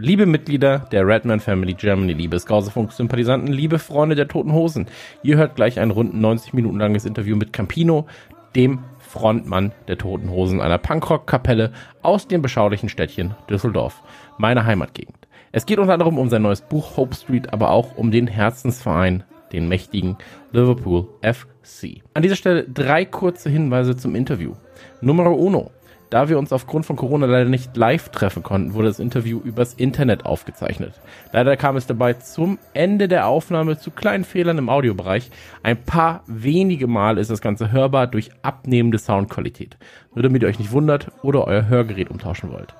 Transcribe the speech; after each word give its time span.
Liebe 0.00 0.26
Mitglieder 0.26 0.86
der 0.92 1.04
Redman 1.04 1.40
Family 1.40 1.74
Germany, 1.74 2.12
liebe 2.12 2.38
Skausefunk-Sympathisanten, 2.38 3.52
liebe 3.52 3.80
Freunde 3.80 4.14
der 4.14 4.28
Toten 4.28 4.52
Hosen, 4.52 4.86
ihr 5.24 5.36
hört 5.36 5.56
gleich 5.56 5.80
ein 5.80 5.90
rund 5.90 6.14
90 6.14 6.52
Minuten 6.52 6.78
langes 6.78 7.04
Interview 7.04 7.34
mit 7.34 7.52
Campino, 7.52 8.06
dem 8.54 8.78
Frontmann 9.00 9.72
der 9.88 9.98
Toten 9.98 10.30
Hosen 10.30 10.60
einer 10.60 10.78
Punkrock-Kapelle 10.78 11.72
aus 12.00 12.28
dem 12.28 12.42
beschaulichen 12.42 12.88
Städtchen 12.88 13.34
Düsseldorf, 13.50 14.04
meine 14.36 14.64
Heimatgegend. 14.64 15.26
Es 15.50 15.66
geht 15.66 15.80
unter 15.80 15.94
anderem 15.94 16.16
um 16.16 16.28
sein 16.28 16.42
neues 16.42 16.60
Buch 16.60 16.96
Hope 16.96 17.16
Street, 17.16 17.52
aber 17.52 17.70
auch 17.70 17.96
um 17.96 18.12
den 18.12 18.28
Herzensverein, 18.28 19.24
den 19.52 19.68
mächtigen 19.68 20.16
Liverpool 20.52 21.08
FC. 21.22 22.02
An 22.14 22.22
dieser 22.22 22.36
Stelle 22.36 22.68
drei 22.68 23.04
kurze 23.04 23.50
Hinweise 23.50 23.96
zum 23.96 24.14
Interview. 24.14 24.52
Numero 25.00 25.32
uno. 25.34 25.72
Da 26.10 26.30
wir 26.30 26.38
uns 26.38 26.52
aufgrund 26.52 26.86
von 26.86 26.96
Corona 26.96 27.26
leider 27.26 27.50
nicht 27.50 27.76
live 27.76 28.08
treffen 28.08 28.42
konnten, 28.42 28.72
wurde 28.72 28.88
das 28.88 28.98
Interview 28.98 29.40
übers 29.40 29.74
Internet 29.74 30.24
aufgezeichnet. 30.24 31.00
Leider 31.32 31.56
kam 31.58 31.76
es 31.76 31.86
dabei 31.86 32.14
zum 32.14 32.58
Ende 32.72 33.08
der 33.08 33.26
Aufnahme 33.26 33.78
zu 33.78 33.90
kleinen 33.90 34.24
Fehlern 34.24 34.56
im 34.56 34.70
Audiobereich. 34.70 35.30
Ein 35.62 35.76
paar 35.76 36.22
wenige 36.26 36.86
Mal 36.86 37.18
ist 37.18 37.30
das 37.30 37.42
Ganze 37.42 37.72
hörbar 37.72 38.06
durch 38.06 38.30
abnehmende 38.40 38.98
Soundqualität. 38.98 39.76
Nur 40.14 40.22
damit 40.22 40.42
ihr 40.42 40.48
euch 40.48 40.58
nicht 40.58 40.72
wundert 40.72 41.08
oder 41.22 41.46
euer 41.46 41.68
Hörgerät 41.68 42.10
umtauschen 42.10 42.50
wollt. 42.50 42.74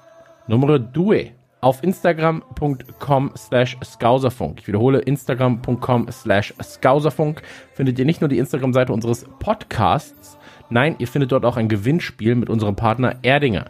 Nummer 0.47 0.81
2. 0.93 1.33
Auf 1.61 1.83
instagram.com 1.83 3.33
slash 3.37 3.77
skauserfunk. 3.85 4.61
Ich 4.61 4.69
wiederhole, 4.69 5.01
instagram.com 5.01 6.07
slash 6.11 6.55
skauserfunk 6.63 7.43
findet 7.75 7.99
ihr 7.99 8.05
nicht 8.05 8.21
nur 8.21 8.29
die 8.29 8.39
Instagram-Seite 8.39 8.93
unseres 8.93 9.27
Podcasts, 9.41 10.39
Nein, 10.71 10.97
ihr 10.99 11.09
findet 11.09 11.33
dort 11.33 11.45
auch 11.45 11.57
ein 11.57 11.69
Gewinnspiel 11.69 12.35
mit 12.35 12.51
unserem 12.51 12.77
Partner 12.77 13.17
Erdinger. 13.23 13.67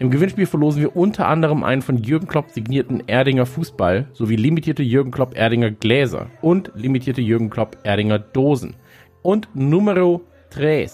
Im 0.00 0.10
Gewinnspiel 0.10 0.46
verlosen 0.46 0.82
wir 0.82 0.96
unter 0.96 1.28
anderem 1.28 1.62
einen 1.62 1.82
von 1.82 1.98
Jürgen 1.98 2.26
Klopp 2.26 2.50
signierten 2.50 3.04
Erdinger 3.06 3.46
Fußball 3.46 4.08
sowie 4.12 4.36
limitierte 4.36 4.82
Jürgen 4.82 5.10
Klopp 5.10 5.36
Erdinger 5.36 5.70
Gläser 5.70 6.26
und 6.40 6.72
limitierte 6.74 7.20
Jürgen 7.20 7.50
Klopp 7.50 7.76
Erdinger 7.84 8.18
Dosen. 8.18 8.74
Und 9.22 9.48
Numero 9.54 10.22
3. 10.50 10.88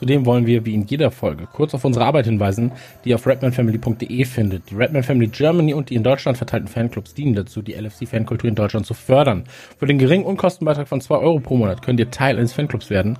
Zudem 0.00 0.24
wollen 0.24 0.46
wir, 0.46 0.64
wie 0.64 0.72
in 0.72 0.86
jeder 0.86 1.10
Folge, 1.10 1.46
kurz 1.52 1.74
auf 1.74 1.84
unsere 1.84 2.06
Arbeit 2.06 2.24
hinweisen, 2.24 2.72
die 3.04 3.10
ihr 3.10 3.16
auf 3.16 3.26
redmanfamily.de 3.26 4.24
findet. 4.24 4.70
Die 4.70 4.74
Redman 4.74 5.02
Family 5.02 5.26
Germany 5.26 5.74
und 5.74 5.90
die 5.90 5.94
in 5.94 6.02
Deutschland 6.02 6.38
verteilten 6.38 6.68
Fanclubs 6.68 7.12
dienen 7.12 7.34
dazu, 7.34 7.60
die 7.60 7.74
LFC-Fankultur 7.74 8.48
in 8.48 8.54
Deutschland 8.54 8.86
zu 8.86 8.94
fördern. 8.94 9.44
Für 9.78 9.84
den 9.84 9.98
geringen 9.98 10.24
Unkostenbeitrag 10.24 10.88
von 10.88 11.02
2 11.02 11.16
Euro 11.16 11.38
pro 11.40 11.58
Monat 11.58 11.82
könnt 11.82 12.00
ihr 12.00 12.10
Teil 12.10 12.38
eines 12.38 12.54
Fanclubs 12.54 12.88
werden 12.88 13.18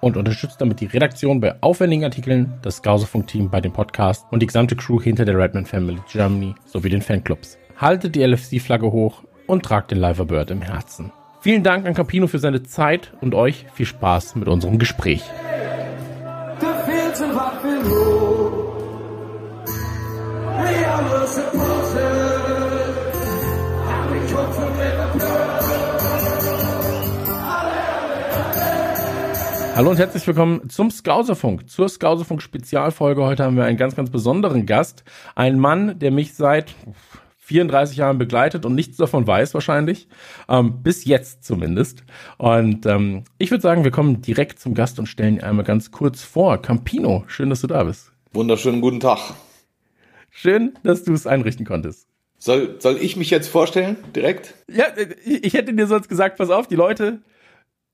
und 0.00 0.16
unterstützt 0.16 0.58
damit 0.58 0.80
die 0.80 0.86
Redaktion 0.86 1.38
bei 1.38 1.54
aufwendigen 1.60 2.04
Artikeln, 2.04 2.54
das 2.62 2.80
Gausefunk-Team 2.80 3.50
bei 3.50 3.60
dem 3.60 3.74
Podcast 3.74 4.24
und 4.30 4.40
die 4.40 4.46
gesamte 4.46 4.74
Crew 4.74 5.02
hinter 5.02 5.26
der 5.26 5.36
Redman 5.36 5.66
Family 5.66 6.00
Germany 6.10 6.54
sowie 6.64 6.88
den 6.88 7.02
Fanclubs. 7.02 7.58
Haltet 7.76 8.14
die 8.14 8.24
LFC-Flagge 8.24 8.90
hoch 8.90 9.22
und 9.46 9.66
tragt 9.66 9.90
den 9.90 9.98
Liver 9.98 10.24
Bird 10.24 10.50
im 10.50 10.62
Herzen. 10.62 11.12
Vielen 11.42 11.62
Dank 11.62 11.86
an 11.86 11.92
Campino 11.92 12.26
für 12.26 12.38
seine 12.38 12.62
Zeit 12.62 13.12
und 13.20 13.34
euch 13.34 13.66
viel 13.74 13.84
Spaß 13.84 14.36
mit 14.36 14.48
unserem 14.48 14.78
Gespräch. 14.78 15.22
Hallo 29.74 29.90
und 29.90 29.98
herzlich 29.98 30.24
willkommen 30.28 30.68
zum 30.70 30.92
Skauserfunk, 30.92 31.68
zur 31.68 31.88
Skauserfunk 31.88 32.40
Spezialfolge. 32.40 33.24
Heute 33.24 33.42
haben 33.42 33.56
wir 33.56 33.64
einen 33.64 33.78
ganz, 33.78 33.96
ganz 33.96 34.10
besonderen 34.10 34.64
Gast. 34.64 35.02
Ein 35.34 35.58
Mann, 35.58 35.98
der 35.98 36.12
mich 36.12 36.34
seit 36.34 36.76
34 37.42 37.96
Jahren 37.96 38.18
begleitet 38.18 38.64
und 38.64 38.74
nichts 38.74 38.96
davon 38.96 39.26
weiß 39.26 39.52
wahrscheinlich. 39.54 40.06
Ähm, 40.48 40.82
bis 40.82 41.04
jetzt 41.04 41.44
zumindest. 41.44 42.04
Und 42.38 42.86
ähm, 42.86 43.24
ich 43.38 43.50
würde 43.50 43.62
sagen, 43.62 43.82
wir 43.82 43.90
kommen 43.90 44.22
direkt 44.22 44.60
zum 44.60 44.74
Gast 44.74 44.98
und 45.00 45.06
stellen 45.06 45.36
ihn 45.36 45.42
einmal 45.42 45.64
ganz 45.64 45.90
kurz 45.90 46.22
vor. 46.22 46.62
Campino, 46.62 47.24
schön, 47.26 47.50
dass 47.50 47.60
du 47.60 47.66
da 47.66 47.82
bist. 47.82 48.12
Wunderschönen 48.32 48.80
guten 48.80 49.00
Tag. 49.00 49.34
Schön, 50.30 50.78
dass 50.84 51.02
du 51.02 51.12
es 51.12 51.26
einrichten 51.26 51.66
konntest. 51.66 52.06
Soll, 52.38 52.76
soll 52.80 52.98
ich 53.00 53.16
mich 53.16 53.30
jetzt 53.30 53.48
vorstellen, 53.48 53.96
direkt? 54.14 54.54
Ja, 54.72 54.86
äh, 54.86 55.14
ich 55.24 55.54
hätte 55.54 55.74
dir 55.74 55.86
sonst 55.88 56.08
gesagt, 56.08 56.38
pass 56.38 56.50
auf, 56.50 56.68
die 56.68 56.76
Leute 56.76 57.22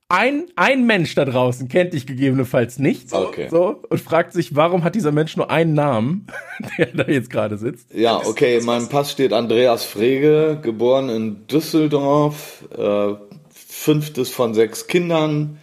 ein, 0.08 0.46
ein 0.56 0.86
Mensch 0.86 1.14
da 1.14 1.26
draußen 1.26 1.68
kennt 1.68 1.92
dich 1.92 2.06
gegebenenfalls 2.06 2.78
nicht. 2.78 3.10
So, 3.10 3.18
okay. 3.18 3.48
so, 3.50 3.82
und 3.88 4.00
fragt 4.00 4.32
sich, 4.32 4.56
warum 4.56 4.82
hat 4.82 4.94
dieser 4.94 5.12
Mensch 5.12 5.36
nur 5.36 5.50
einen 5.50 5.74
Namen, 5.74 6.26
der 6.78 6.86
da 6.86 7.04
jetzt 7.04 7.30
gerade 7.30 7.58
sitzt. 7.58 7.92
Ja, 7.94 8.16
okay, 8.16 8.56
in 8.56 8.64
meinem 8.64 8.88
Pass 8.88 9.12
steht 9.12 9.32
Andreas 9.32 9.84
Frege, 9.84 10.58
geboren 10.62 11.10
in 11.10 11.46
Düsseldorf, 11.46 12.64
äh, 12.76 13.14
fünftes 13.50 14.30
von 14.30 14.54
sechs 14.54 14.86
Kindern, 14.86 15.58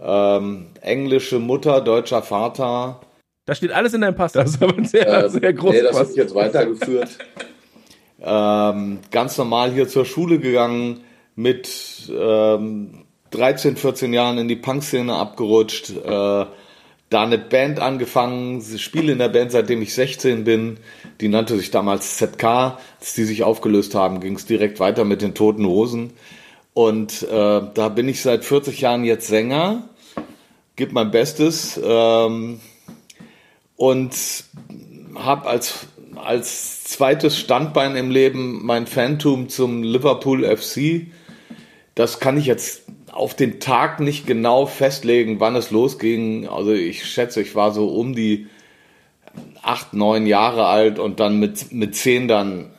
ähm, 0.00 0.66
englische 0.82 1.38
Mutter, 1.38 1.80
deutscher 1.80 2.22
Vater. 2.22 3.00
Da 3.46 3.54
steht 3.54 3.72
alles 3.72 3.94
in 3.94 4.02
deinem 4.02 4.14
Pass, 4.14 4.32
das 4.32 4.50
ist 4.50 4.62
aber 4.62 4.76
ein 4.76 4.84
sehr, 4.84 5.24
äh, 5.24 5.30
sehr 5.30 5.52
großes 5.52 5.80
Nee, 5.80 5.86
das 5.86 5.96
Pass. 5.96 6.10
ist 6.10 6.16
jetzt 6.16 6.34
weitergeführt. 6.34 7.18
ähm, 8.20 8.98
ganz 9.10 9.38
normal 9.38 9.72
hier 9.72 9.88
zur 9.88 10.04
Schule 10.04 10.38
gegangen, 10.38 11.00
mit 11.34 12.12
ähm, 12.14 13.01
13, 13.32 13.76
14 13.76 14.12
Jahren 14.12 14.38
in 14.38 14.48
die 14.48 14.56
Punkszene 14.56 15.14
abgerutscht, 15.14 15.90
äh, 15.90 16.46
da 17.12 17.22
eine 17.22 17.38
Band 17.38 17.78
angefangen, 17.78 18.62
spiele 18.78 19.12
in 19.12 19.18
der 19.18 19.28
Band 19.28 19.52
seitdem 19.52 19.82
ich 19.82 19.92
16 19.94 20.44
bin, 20.44 20.78
die 21.20 21.28
nannte 21.28 21.58
sich 21.58 21.70
damals 21.70 22.16
ZK, 22.16 22.44
als 22.98 23.14
die 23.14 23.24
sich 23.24 23.42
aufgelöst 23.42 23.94
haben, 23.94 24.20
ging 24.20 24.36
es 24.36 24.46
direkt 24.46 24.80
weiter 24.80 25.04
mit 25.04 25.20
den 25.20 25.34
Toten 25.34 25.66
Hosen. 25.66 26.12
Und 26.74 27.22
äh, 27.24 27.60
da 27.74 27.88
bin 27.90 28.08
ich 28.08 28.22
seit 28.22 28.44
40 28.44 28.80
Jahren 28.80 29.04
jetzt 29.04 29.26
Sänger, 29.26 29.88
gebe 30.76 30.94
mein 30.94 31.10
Bestes 31.10 31.78
ähm, 31.82 32.60
und 33.76 34.14
habe 35.14 35.48
als, 35.48 35.86
als 36.16 36.84
zweites 36.84 37.38
Standbein 37.38 37.94
im 37.94 38.10
Leben 38.10 38.64
mein 38.64 38.86
Phantom 38.86 39.50
zum 39.50 39.82
Liverpool 39.82 40.44
FC. 40.44 41.08
Das 41.94 42.20
kann 42.20 42.38
ich 42.38 42.46
jetzt 42.46 42.84
auf 43.12 43.34
den 43.34 43.60
Tag 43.60 44.00
nicht 44.00 44.26
genau 44.26 44.66
festlegen, 44.66 45.38
wann 45.38 45.54
es 45.54 45.70
losging. 45.70 46.48
Also 46.48 46.72
ich 46.72 47.04
schätze, 47.04 47.42
ich 47.42 47.54
war 47.54 47.72
so 47.72 47.88
um 47.88 48.14
die 48.14 48.46
acht, 49.62 49.94
neun 49.94 50.26
Jahre 50.26 50.66
alt 50.66 50.98
und 50.98 51.20
dann 51.20 51.38
mit, 51.38 51.72
mit 51.72 51.94
zehn 51.94 52.26
dann 52.26 52.70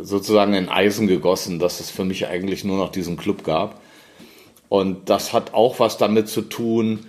sozusagen 0.00 0.54
in 0.54 0.68
Eisen 0.68 1.06
gegossen, 1.06 1.58
dass 1.58 1.80
es 1.80 1.90
für 1.90 2.04
mich 2.04 2.26
eigentlich 2.26 2.64
nur 2.64 2.76
noch 2.76 2.90
diesen 2.90 3.16
Club 3.16 3.44
gab. 3.44 3.80
Und 4.68 5.08
das 5.08 5.32
hat 5.32 5.54
auch 5.54 5.80
was 5.80 5.96
damit 5.96 6.28
zu 6.28 6.42
tun, 6.42 7.06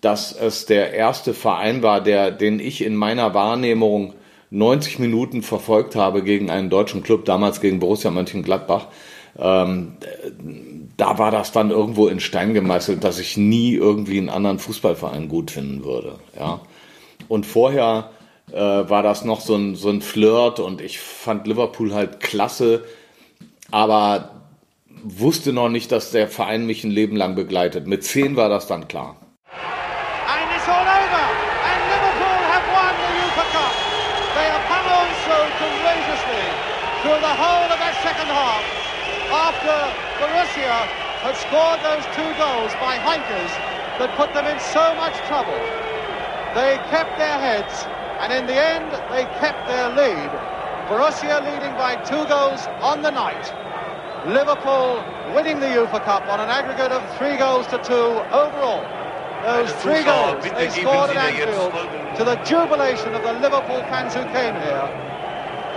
dass 0.00 0.32
es 0.32 0.66
der 0.66 0.92
erste 0.92 1.32
Verein 1.32 1.82
war, 1.82 2.02
der, 2.02 2.30
den 2.30 2.60
ich 2.60 2.84
in 2.84 2.96
meiner 2.96 3.34
Wahrnehmung 3.34 4.14
90 4.50 4.98
Minuten 4.98 5.42
verfolgt 5.42 5.96
habe 5.96 6.22
gegen 6.22 6.50
einen 6.50 6.68
deutschen 6.68 7.02
Club, 7.02 7.24
damals 7.24 7.60
gegen 7.60 7.78
Borussia 7.78 8.10
Mönchengladbach. 8.10 8.88
Ähm, 9.38 9.96
da 10.96 11.18
war 11.18 11.30
das 11.30 11.52
dann 11.52 11.70
irgendwo 11.70 12.08
in 12.08 12.20
Stein 12.20 12.54
gemeißelt, 12.54 13.02
dass 13.02 13.18
ich 13.18 13.36
nie 13.36 13.74
irgendwie 13.74 14.18
einen 14.18 14.28
anderen 14.28 14.58
Fußballverein 14.58 15.28
gut 15.28 15.50
finden 15.50 15.84
würde. 15.84 16.18
Ja. 16.38 16.60
Und 17.28 17.46
vorher 17.46 18.10
äh, 18.50 18.56
war 18.56 19.02
das 19.02 19.24
noch 19.24 19.40
so 19.40 19.54
ein, 19.54 19.74
so 19.74 19.88
ein 19.88 20.02
Flirt 20.02 20.60
und 20.60 20.80
ich 20.80 21.00
fand 21.00 21.46
Liverpool 21.46 21.94
halt 21.94 22.20
klasse, 22.20 22.84
aber 23.70 24.42
wusste 25.02 25.52
noch 25.52 25.68
nicht, 25.68 25.90
dass 25.92 26.10
der 26.10 26.28
Verein 26.28 26.66
mich 26.66 26.84
ein 26.84 26.90
Leben 26.90 27.16
lang 27.16 27.34
begleitet. 27.34 27.86
Mit 27.86 28.04
zehn 28.04 28.36
war 28.36 28.48
das 28.48 28.66
dann 28.66 28.88
klar. 28.88 29.16
Through 37.02 37.18
the 37.18 37.26
whole 37.26 37.66
of 37.66 37.78
that 37.80 37.98
second 38.00 38.30
half. 38.30 38.81
After 39.42 39.74
Borussia 40.22 40.86
had 41.26 41.36
scored 41.36 41.80
those 41.82 42.06
two 42.14 42.30
goals 42.38 42.72
by 42.78 42.96
Heinkes 42.96 43.50
that 43.98 44.08
put 44.14 44.32
them 44.34 44.46
in 44.46 44.56
so 44.60 44.94
much 44.94 45.14
trouble. 45.26 45.58
They 46.54 46.78
kept 46.94 47.18
their 47.18 47.38
heads, 47.40 47.84
and 48.22 48.32
in 48.32 48.46
the 48.46 48.54
end, 48.54 48.92
they 49.10 49.24
kept 49.42 49.66
their 49.66 49.88
lead. 49.90 50.30
Borussia 50.86 51.42
leading 51.42 51.74
by 51.74 51.96
two 52.06 52.24
goals 52.26 52.68
on 52.80 53.02
the 53.02 53.10
night. 53.10 53.52
Liverpool 54.24 55.02
winning 55.34 55.58
the 55.58 55.66
UEFA 55.66 56.00
Cup 56.04 56.28
on 56.28 56.38
an 56.38 56.48
aggregate 56.48 56.92
of 56.92 57.02
three 57.18 57.36
goals 57.36 57.66
to 57.66 57.78
two 57.78 58.22
overall. 58.30 58.86
Those 59.42 59.72
three 59.82 60.04
goals 60.04 60.44
they 60.54 60.70
scored 60.70 61.10
at 61.10 61.16
Anfield 61.16 61.72
to 62.14 62.22
the 62.22 62.36
jubilation 62.46 63.12
of 63.12 63.24
the 63.24 63.32
Liverpool 63.32 63.82
fans 63.90 64.14
who 64.14 64.24
came 64.26 64.54
here 64.54 64.86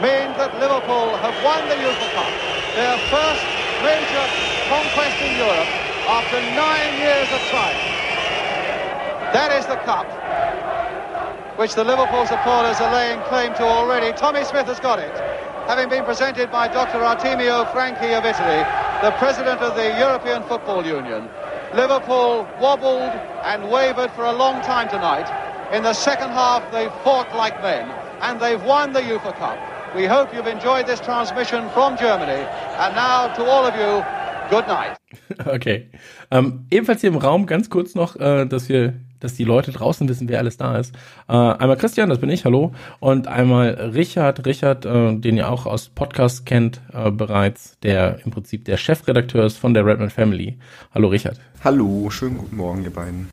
mean 0.02 0.30
that 0.38 0.54
Liverpool 0.60 1.18
have 1.18 1.44
won 1.44 1.68
the 1.68 1.76
UEFA 1.76 2.14
Cup, 2.14 2.34
their 2.76 2.98
first 3.10 3.55
conquest 4.70 5.22
in 5.22 5.38
Europe 5.38 5.70
after 6.10 6.42
nine 6.58 6.98
years 7.00 7.30
of 7.32 7.42
trying. 7.52 7.78
That 9.34 9.52
is 9.52 9.66
the 9.68 9.78
cup 9.86 10.08
which 11.58 11.76
the 11.76 11.84
Liverpool 11.84 12.26
supporters 12.26 12.82
are 12.82 12.92
laying 12.94 13.22
claim 13.22 13.54
to 13.56 13.64
already. 13.64 14.12
Tommy 14.14 14.44
Smith 14.44 14.66
has 14.68 14.80
got 14.80 15.00
it. 15.00 15.14
having 15.68 15.90
been 15.90 16.04
presented 16.04 16.52
by 16.52 16.68
Dr. 16.68 17.00
Artemio 17.00 17.66
Franchi 17.72 18.14
of 18.14 18.26
Italy, 18.26 18.64
the 19.02 19.12
president 19.18 19.62
of 19.62 19.76
the 19.76 19.98
European 20.00 20.44
Football 20.44 20.86
Union. 20.86 21.30
Liverpool 21.74 22.48
wobbled 22.60 23.14
and 23.44 23.70
wavered 23.72 24.12
for 24.12 24.26
a 24.26 24.32
long 24.34 24.62
time 24.62 24.88
tonight. 24.90 25.28
In 25.74 25.84
the 25.84 25.94
second 25.94 26.32
half, 26.32 26.64
they 26.72 26.88
fought 27.04 27.34
like 27.36 27.60
men, 27.64 27.92
and 28.22 28.40
they've 28.40 28.64
won 28.64 28.94
the 28.94 29.02
UEFA 29.02 29.36
Cup. 29.38 29.60
We 29.96 30.06
hope 30.06 30.34
you've 30.36 30.48
enjoyed 30.48 30.86
this 30.86 31.00
transmission 31.02 31.70
from 31.70 31.98
Germany. 31.98 32.46
And 32.78 32.94
now, 32.94 33.34
to 33.34 33.44
all 33.44 33.66
of 33.66 33.76
you, 33.76 34.04
good 34.50 34.68
night. 34.68 34.98
Okay. 35.46 35.90
Ähm, 36.30 36.66
ebenfalls 36.70 37.02
hier 37.02 37.10
im 37.10 37.18
Raum 37.18 37.46
ganz 37.46 37.70
kurz 37.70 37.96
noch, 37.96 38.16
äh, 38.18 38.46
dass 38.46 38.68
wir 38.70 38.96
dass 39.20 39.34
die 39.34 39.44
Leute 39.44 39.72
draußen 39.72 40.08
wissen, 40.08 40.30
wer 40.30 40.40
alles 40.40 40.58
da 40.58 40.78
ist. 40.78 40.94
Äh, 41.28 41.34
einmal 41.34 41.78
Christian, 41.78 42.10
das 42.10 42.20
bin 42.20 42.30
ich, 42.30 42.46
hallo. 42.46 42.74
Und 43.00 43.28
einmal 43.28 43.70
Richard, 43.96 44.46
Richard, 44.46 44.86
äh, 44.86 45.16
den 45.16 45.38
ihr 45.38 45.50
auch 45.50 45.66
aus 45.66 45.90
Podcast 45.90 46.46
kennt 46.46 46.82
äh, 46.94 47.10
bereits, 47.10 47.80
der 47.80 48.20
im 48.24 48.32
Prinzip 48.32 48.66
der 48.66 48.78
Chefredakteur 48.78 49.46
ist 49.46 49.58
von 49.58 49.74
der 49.74 49.86
Redman 49.86 50.12
Family. 50.12 50.60
Hallo 50.94 51.08
Richard. 51.08 51.40
Hallo, 51.64 52.10
schönen 52.12 52.38
guten 52.38 52.58
Morgen, 52.58 52.84
ihr 52.84 52.94
beiden. 52.94 53.30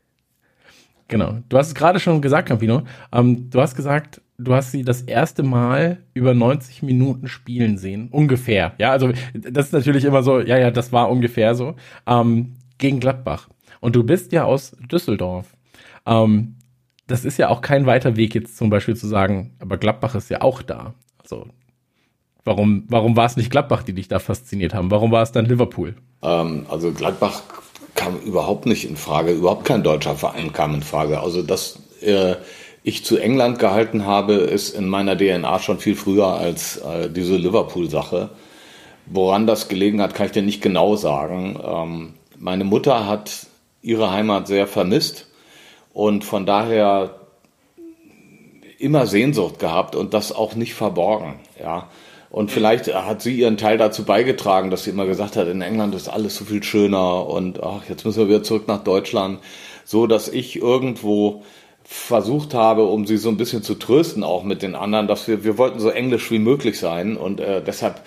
Genau. 1.09 1.37
Du 1.49 1.57
hast 1.59 1.67
es 1.67 1.75
gerade 1.75 1.99
schon 1.99 2.21
gesagt, 2.21 2.47
Campino. 2.47 2.83
Ähm, 3.11 3.51
du 3.51 3.61
hast 3.61 3.75
gesagt, 3.75 4.19
du 4.37 4.53
hast 4.53 4.71
sie 4.71 4.83
das 4.83 5.01
erste 5.01 5.43
Mal 5.43 5.99
über 6.13 6.33
90 6.33 6.83
Minuten 6.83 7.27
spielen 7.27 7.77
sehen. 7.77 8.09
Ungefähr. 8.11 8.73
Ja, 8.77 8.91
also 8.91 9.11
das 9.33 9.67
ist 9.67 9.73
natürlich 9.73 10.05
immer 10.05 10.23
so, 10.23 10.39
ja, 10.39 10.57
ja, 10.57 10.71
das 10.71 10.91
war 10.91 11.09
ungefähr 11.09 11.55
so. 11.55 11.75
Ähm, 12.07 12.55
gegen 12.77 12.99
Gladbach. 12.99 13.49
Und 13.79 13.95
du 13.95 14.03
bist 14.03 14.31
ja 14.31 14.45
aus 14.45 14.75
Düsseldorf. 14.91 15.55
Ähm, 16.05 16.55
das 17.07 17.25
ist 17.25 17.37
ja 17.37 17.49
auch 17.49 17.61
kein 17.61 17.85
weiter 17.85 18.15
Weg 18.15 18.33
jetzt 18.33 18.57
zum 18.57 18.69
Beispiel 18.69 18.95
zu 18.95 19.07
sagen, 19.07 19.55
aber 19.59 19.77
Gladbach 19.77 20.15
ist 20.15 20.29
ja 20.29 20.41
auch 20.41 20.61
da. 20.61 20.93
Also 21.21 21.47
warum, 22.43 22.85
warum 22.87 23.15
war 23.15 23.25
es 23.25 23.37
nicht 23.37 23.51
Gladbach, 23.51 23.83
die 23.83 23.93
dich 23.93 24.07
da 24.07 24.19
fasziniert 24.19 24.73
haben? 24.73 24.89
Warum 24.89 25.11
war 25.11 25.23
es 25.23 25.31
dann 25.31 25.45
Liverpool? 25.45 25.95
Ähm, 26.21 26.65
also 26.69 26.91
Gladbach 26.91 27.43
kam 27.95 28.19
überhaupt 28.19 28.65
nicht 28.65 28.89
in 28.89 28.95
Frage, 28.95 29.31
überhaupt 29.31 29.65
kein 29.65 29.83
deutscher 29.83 30.15
Verein 30.15 30.51
kam 30.53 30.73
in 30.73 30.81
Frage. 30.81 31.19
Also 31.19 31.43
dass 31.43 31.79
äh, 32.01 32.35
ich 32.83 33.05
zu 33.05 33.17
England 33.17 33.59
gehalten 33.59 34.05
habe, 34.05 34.33
ist 34.33 34.75
in 34.75 34.87
meiner 34.87 35.17
DNA 35.17 35.59
schon 35.59 35.79
viel 35.79 35.95
früher 35.95 36.27
als 36.27 36.77
äh, 36.77 37.09
diese 37.09 37.37
Liverpool-Sache. 37.37 38.29
Woran 39.05 39.47
das 39.47 39.69
gelegen 39.69 40.01
hat, 40.01 40.13
kann 40.15 40.27
ich 40.27 40.31
dir 40.33 40.43
nicht 40.43 40.61
genau 40.61 40.95
sagen. 40.95 41.59
Ähm, 41.63 42.13
meine 42.37 42.65
Mutter 42.65 43.07
hat 43.07 43.47
ihre 43.81 44.11
Heimat 44.11 44.47
sehr 44.47 44.67
vermisst 44.67 45.27
und 45.93 46.23
von 46.25 46.45
daher 46.45 47.15
immer 48.79 49.07
Sehnsucht 49.07 49.59
gehabt 49.59 49.95
und 49.95 50.13
das 50.13 50.33
auch 50.33 50.55
nicht 50.55 50.73
verborgen, 50.73 51.35
ja. 51.59 51.89
Und 52.29 52.49
vielleicht 52.49 52.91
hat 52.91 53.21
sie 53.21 53.35
ihren 53.35 53.57
Teil 53.57 53.77
dazu 53.77 54.05
beigetragen, 54.05 54.71
dass 54.71 54.85
sie 54.85 54.89
immer 54.89 55.05
gesagt 55.05 55.35
hat, 55.35 55.47
in 55.47 55.61
England 55.61 55.93
ist 55.93 56.09
alles 56.09 56.35
so 56.35 56.45
viel 56.45 56.63
schöner 56.63 57.27
und 57.27 57.61
ach, 57.61 57.83
jetzt 57.87 58.05
müssen 58.05 58.21
wir 58.21 58.27
wieder 58.27 58.43
zurück 58.43 58.67
nach 58.67 58.83
Deutschland, 58.83 59.39
so 59.85 60.07
dass 60.07 60.29
ich 60.29 60.55
irgendwo 60.55 61.43
versucht 61.83 62.53
habe, 62.53 62.85
um 62.85 63.05
sie 63.05 63.17
so 63.17 63.29
ein 63.29 63.37
bisschen 63.37 63.63
zu 63.63 63.75
trösten, 63.75 64.23
auch 64.23 64.43
mit 64.43 64.61
den 64.61 64.75
anderen, 64.75 65.07
dass 65.07 65.27
wir, 65.27 65.43
wir 65.43 65.57
wollten 65.57 65.79
so 65.79 65.89
englisch 65.89 66.31
wie 66.31 66.39
möglich 66.39 66.79
sein 66.79 67.17
und 67.17 67.39
äh, 67.39 67.61
deshalb 67.61 68.01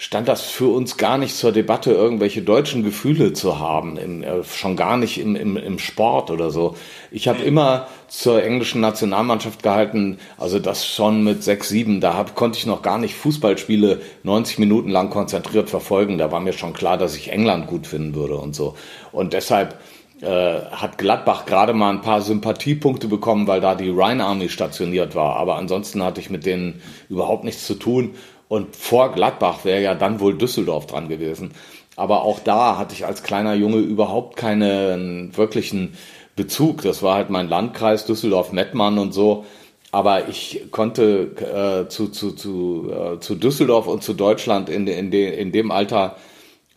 stand 0.00 0.28
das 0.28 0.42
für 0.42 0.68
uns 0.68 0.96
gar 0.96 1.18
nicht 1.18 1.36
zur 1.36 1.50
Debatte, 1.50 1.90
irgendwelche 1.90 2.40
deutschen 2.40 2.84
Gefühle 2.84 3.32
zu 3.32 3.58
haben, 3.58 3.96
im, 3.96 4.22
äh, 4.22 4.44
schon 4.44 4.76
gar 4.76 4.96
nicht 4.96 5.18
im, 5.18 5.34
im, 5.34 5.56
im 5.56 5.80
Sport 5.80 6.30
oder 6.30 6.50
so. 6.50 6.76
Ich 7.10 7.26
habe 7.26 7.42
immer 7.42 7.88
zur 8.06 8.42
englischen 8.42 8.80
Nationalmannschaft 8.80 9.64
gehalten, 9.64 10.18
also 10.38 10.60
das 10.60 10.86
schon 10.86 11.24
mit 11.24 11.42
sechs, 11.42 11.68
sieben, 11.68 12.00
da 12.00 12.14
hab, 12.14 12.36
konnte 12.36 12.58
ich 12.58 12.66
noch 12.66 12.82
gar 12.82 12.98
nicht 12.98 13.16
Fußballspiele 13.16 14.00
90 14.22 14.60
Minuten 14.60 14.88
lang 14.88 15.10
konzentriert 15.10 15.68
verfolgen. 15.68 16.16
Da 16.16 16.30
war 16.30 16.38
mir 16.38 16.52
schon 16.52 16.74
klar, 16.74 16.96
dass 16.96 17.16
ich 17.16 17.32
England 17.32 17.66
gut 17.66 17.88
finden 17.88 18.14
würde 18.14 18.36
und 18.36 18.54
so. 18.54 18.76
Und 19.10 19.32
deshalb 19.32 19.80
hat 20.20 20.98
Gladbach 20.98 21.46
gerade 21.46 21.72
mal 21.74 21.90
ein 21.90 22.02
paar 22.02 22.22
Sympathiepunkte 22.22 23.06
bekommen, 23.06 23.46
weil 23.46 23.60
da 23.60 23.76
die 23.76 23.90
Rhine 23.90 24.24
Army 24.24 24.48
stationiert 24.48 25.14
war. 25.14 25.36
Aber 25.36 25.54
ansonsten 25.56 26.02
hatte 26.02 26.20
ich 26.20 26.28
mit 26.28 26.44
denen 26.44 26.82
überhaupt 27.08 27.44
nichts 27.44 27.66
zu 27.66 27.74
tun. 27.74 28.14
Und 28.48 28.74
vor 28.74 29.12
Gladbach 29.12 29.64
wäre 29.64 29.82
ja 29.82 29.94
dann 29.94 30.20
wohl 30.20 30.36
Düsseldorf 30.36 30.86
dran 30.86 31.08
gewesen. 31.08 31.52
Aber 31.96 32.22
auch 32.22 32.38
da 32.40 32.78
hatte 32.78 32.94
ich 32.94 33.06
als 33.06 33.22
kleiner 33.22 33.54
Junge 33.54 33.78
überhaupt 33.78 34.36
keinen 34.36 35.36
wirklichen 35.36 35.94
Bezug. 36.36 36.82
Das 36.82 37.02
war 37.02 37.16
halt 37.16 37.28
mein 37.28 37.48
Landkreis, 37.48 38.06
Düsseldorf-Mettmann 38.06 38.98
und 38.98 39.12
so. 39.12 39.44
Aber 39.90 40.28
ich 40.28 40.66
konnte 40.70 41.84
äh, 41.84 41.88
zu, 41.88 42.08
zu, 42.08 42.32
zu, 42.32 42.90
äh, 42.90 43.20
zu 43.20 43.34
Düsseldorf 43.34 43.86
und 43.86 44.02
zu 44.02 44.14
Deutschland 44.14 44.68
in, 44.68 44.86
in, 44.86 45.10
de, 45.10 45.40
in 45.40 45.50
dem 45.50 45.70
Alter 45.70 46.16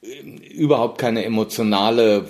äh, 0.02 0.08
überhaupt 0.54 0.98
keine 0.98 1.24
emotionale 1.24 2.26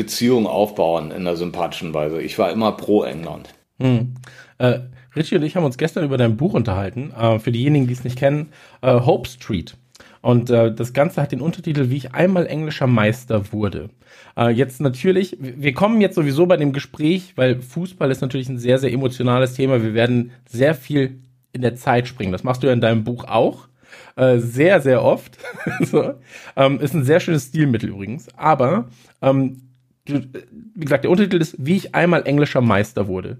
Beziehung 0.00 0.46
aufbauen 0.46 1.10
in 1.10 1.18
einer 1.18 1.36
sympathischen 1.36 1.92
Weise. 1.92 2.22
Ich 2.22 2.38
war 2.38 2.50
immer 2.50 2.72
pro 2.72 3.04
England. 3.04 3.50
Hm. 3.78 4.14
Äh, 4.56 4.78
Richie 5.14 5.36
und 5.36 5.42
ich 5.42 5.56
haben 5.56 5.64
uns 5.64 5.76
gestern 5.76 6.04
über 6.04 6.16
dein 6.16 6.38
Buch 6.38 6.54
unterhalten. 6.54 7.12
Äh, 7.12 7.38
für 7.38 7.52
diejenigen, 7.52 7.86
die 7.86 7.92
es 7.92 8.02
nicht 8.02 8.16
kennen, 8.16 8.48
äh, 8.80 8.92
Hope 8.92 9.28
Street. 9.28 9.76
Und 10.22 10.48
äh, 10.48 10.74
das 10.74 10.94
Ganze 10.94 11.20
hat 11.20 11.32
den 11.32 11.42
Untertitel, 11.42 11.90
wie 11.90 11.98
ich 11.98 12.14
einmal 12.14 12.46
englischer 12.46 12.86
Meister 12.86 13.52
wurde. 13.52 13.90
Äh, 14.38 14.48
jetzt 14.48 14.80
natürlich, 14.80 15.36
wir 15.38 15.74
kommen 15.74 16.00
jetzt 16.00 16.14
sowieso 16.14 16.46
bei 16.46 16.56
dem 16.56 16.72
Gespräch, 16.72 17.34
weil 17.36 17.60
Fußball 17.60 18.10
ist 18.10 18.22
natürlich 18.22 18.48
ein 18.48 18.58
sehr, 18.58 18.78
sehr 18.78 18.92
emotionales 18.92 19.52
Thema. 19.52 19.82
Wir 19.82 19.92
werden 19.92 20.30
sehr 20.48 20.74
viel 20.74 21.18
in 21.52 21.60
der 21.60 21.74
Zeit 21.74 22.08
springen. 22.08 22.32
Das 22.32 22.44
machst 22.44 22.62
du 22.62 22.68
ja 22.68 22.72
in 22.72 22.80
deinem 22.80 23.04
Buch 23.04 23.24
auch. 23.24 23.68
Äh, 24.16 24.38
sehr, 24.38 24.80
sehr 24.80 25.02
oft. 25.02 25.36
so. 25.80 26.14
ähm, 26.56 26.80
ist 26.80 26.94
ein 26.94 27.04
sehr 27.04 27.20
schönes 27.20 27.48
Stilmittel 27.48 27.90
übrigens. 27.90 28.28
Aber, 28.36 28.88
ähm, 29.20 29.69
wie 30.12 30.84
gesagt, 30.84 31.04
der 31.04 31.10
Untertitel 31.10 31.40
ist, 31.40 31.56
wie 31.58 31.76
ich 31.76 31.94
einmal 31.94 32.26
englischer 32.26 32.60
Meister 32.60 33.08
wurde. 33.08 33.38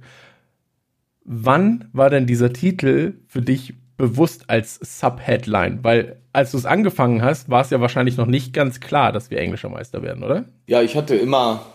Wann 1.25 1.88
war 1.93 2.11
denn 2.11 2.26
dieser 2.26 2.52
Titel 2.52 3.14
für 3.28 3.43
dich 3.43 3.75
bewusst 3.96 4.49
als 4.49 4.76
Subheadline? 4.76 5.81
Weil 5.82 6.17
als 6.32 6.52
du 6.52 6.58
es 6.58 6.67
angefangen 6.67 7.22
hast, 7.22 7.50
war 7.50 7.61
es 7.61 7.70
ja 7.70 7.81
wahrscheinlich 7.81 8.17
noch 8.17 8.26
nicht 8.26 8.52
ganz 8.52 8.81
klar, 8.81 9.12
dass 9.12 9.31
wir 9.31 9.38
englischer 9.38 9.69
Meister 9.69 10.02
werden, 10.02 10.22
oder? 10.22 10.44
Ja, 10.67 10.82
ich 10.82 10.96
hatte 10.96 11.17
immer 11.17 11.67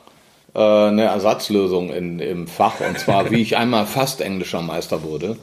äh, 0.53 0.59
eine 0.59 1.03
Ersatzlösung 1.03 1.91
in, 1.91 2.19
im 2.19 2.47
Fach 2.47 2.79
und 2.79 2.97
zwar, 2.97 3.31
wie 3.31 3.41
ich 3.41 3.57
einmal 3.57 3.85
fast 3.85 4.21
englischer 4.21 4.61
Meister 4.61 5.03
wurde. 5.03 5.37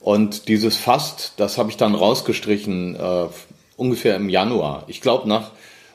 Und 0.00 0.48
dieses 0.48 0.76
fast, 0.76 1.34
das 1.38 1.58
habe 1.58 1.70
ich 1.70 1.76
dann 1.76 1.94
rausgestrichen 1.94 2.96
äh, 2.96 3.26
ungefähr 3.76 4.16
im 4.16 4.28
Januar. 4.28 4.84
Ich 4.86 5.00
glaube 5.00 5.28
nach 5.28 5.52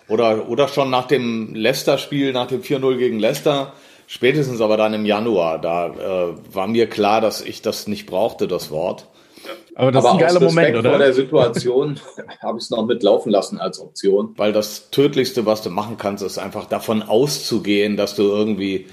oder 0.08 0.50
oder 0.50 0.68
schon 0.68 0.90
nach 0.90 1.08
dem 1.08 1.54
Leicester-Spiel, 1.56 2.34
nach 2.34 2.48
dem 2.48 2.62
4-0 2.62 2.98
gegen 2.98 3.20
Leicester 3.20 3.74
Spätestens 4.08 4.62
aber 4.62 4.78
dann 4.78 4.94
im 4.94 5.06
Januar, 5.06 5.60
da 5.60 5.88
äh, 5.88 6.54
war 6.54 6.68
mir 6.68 6.88
klar, 6.88 7.22
dass 7.22 7.42
ich 7.42 7.62
das 7.62 7.88
nicht 7.88 8.06
brauchte, 8.06 8.48
das 8.48 8.70
Wort. 8.70 9.08
Aber 9.76 9.92
das 9.92 10.06
aber 10.06 10.16
ist 10.16 10.22
ein 10.22 10.28
geiler 10.28 10.40
Moment, 10.40 10.78
oder? 10.78 10.90
vor 10.92 11.00
der 11.00 11.14
Situation 11.14 12.00
habe 12.44 12.58
ich 12.58 12.66
es 12.66 12.70
noch 12.70 12.86
mitlaufen 12.86 13.32
lassen 13.32 13.60
als 13.60 13.80
Option. 13.80 14.34
Weil 14.38 14.54
das 14.54 14.92
Tödlichste, 14.92 15.46
was 15.46 15.64
du 15.64 15.70
machen 15.70 15.98
kannst, 15.98 16.24
ist 16.24 16.38
einfach 16.38 16.66
davon 16.66 17.02
auszugehen, 17.02 17.98
dass 17.98 18.16
du 18.16 18.24
irgendwie 18.24 18.88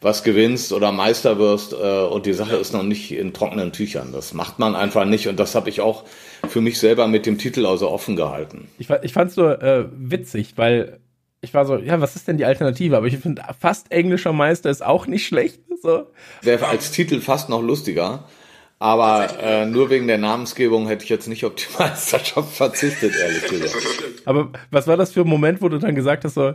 was 0.00 0.24
gewinnst 0.24 0.72
oder 0.72 0.92
Meister 0.92 1.38
wirst 1.38 1.72
äh, 1.72 1.76
und 1.76 2.26
die 2.26 2.32
Sache 2.32 2.56
ist 2.56 2.72
noch 2.72 2.82
nicht 2.82 3.12
in 3.12 3.32
trockenen 3.32 3.72
Tüchern. 3.72 4.12
Das 4.12 4.32
macht 4.32 4.58
man 4.58 4.74
einfach 4.74 5.04
nicht 5.04 5.28
und 5.28 5.38
das 5.38 5.54
habe 5.54 5.68
ich 5.68 5.80
auch 5.80 6.04
für 6.48 6.60
mich 6.60 6.78
selber 6.78 7.06
mit 7.06 7.26
dem 7.26 7.38
Titel 7.38 7.66
also 7.66 7.90
offen 7.90 8.16
gehalten. 8.16 8.68
Ich, 8.78 8.88
ich 9.02 9.12
fand 9.12 9.30
es 9.30 9.36
nur 9.36 9.62
äh, 9.62 9.84
witzig, 9.92 10.54
weil 10.56 11.00
ich 11.42 11.54
war 11.54 11.64
so, 11.64 11.76
ja, 11.76 12.00
was 12.00 12.16
ist 12.16 12.28
denn 12.28 12.36
die 12.36 12.44
Alternative? 12.44 12.96
Aber 12.96 13.06
ich 13.06 13.16
finde, 13.16 13.42
fast 13.58 13.90
englischer 13.92 14.32
Meister 14.32 14.70
ist 14.70 14.84
auch 14.84 15.06
nicht 15.06 15.26
schlecht. 15.26 15.60
So. 15.82 16.06
Wäre 16.42 16.66
als 16.66 16.90
Titel 16.90 17.20
fast 17.20 17.48
noch 17.48 17.62
lustiger. 17.62 18.24
Aber 18.78 19.28
äh, 19.42 19.66
nur 19.66 19.90
wegen 19.90 20.06
der 20.06 20.16
Namensgebung 20.16 20.86
hätte 20.86 21.04
ich 21.04 21.10
jetzt 21.10 21.28
nicht 21.28 21.44
auf 21.44 21.54
die 21.54 21.66
Meisterschaft 21.78 22.54
verzichtet, 22.54 23.14
ehrlich 23.14 23.46
gesagt. 23.46 24.22
Aber 24.24 24.50
was 24.70 24.86
war 24.86 24.96
das 24.96 25.12
für 25.12 25.20
ein 25.20 25.28
Moment, 25.28 25.60
wo 25.60 25.68
du 25.68 25.78
dann 25.78 25.94
gesagt 25.94 26.24
hast, 26.24 26.34
so, 26.34 26.54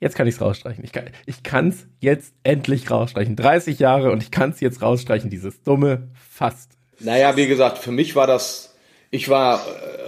jetzt 0.00 0.16
kann 0.16 0.26
ich 0.26 0.34
es 0.34 0.40
rausstreichen. 0.40 0.82
Ich 0.82 0.92
kann 0.92 1.04
ich 1.26 1.42
kann's 1.42 1.86
jetzt 2.00 2.34
endlich 2.42 2.90
rausstreichen. 2.90 3.36
30 3.36 3.78
Jahre 3.78 4.10
und 4.10 4.22
ich 4.22 4.30
kann 4.30 4.50
es 4.50 4.60
jetzt 4.60 4.82
rausstreichen, 4.82 5.30
dieses 5.30 5.62
dumme 5.62 6.08
Fast. 6.30 6.72
Naja, 6.98 7.36
wie 7.36 7.46
gesagt, 7.46 7.78
für 7.78 7.92
mich 7.92 8.16
war 8.16 8.26
das, 8.26 8.74
ich 9.10 9.28
war 9.28 9.60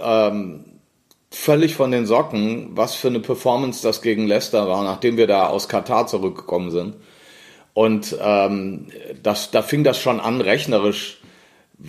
ähm, 0.03 0.65
völlig 1.31 1.75
von 1.75 1.91
den 1.91 2.05
Socken, 2.05 2.69
was 2.75 2.95
für 2.95 3.07
eine 3.07 3.19
Performance 3.19 3.81
das 3.81 4.01
gegen 4.01 4.27
Leicester 4.27 4.67
war, 4.67 4.83
nachdem 4.83 5.17
wir 5.17 5.27
da 5.27 5.47
aus 5.47 5.69
Katar 5.69 6.07
zurückgekommen 6.07 6.71
sind. 6.71 6.95
Und 7.73 8.15
ähm, 8.21 8.87
das, 9.23 9.49
da 9.49 9.63
fing 9.63 9.83
das 9.83 9.97
schon 9.99 10.19
an, 10.19 10.41
rechnerisch 10.41 11.19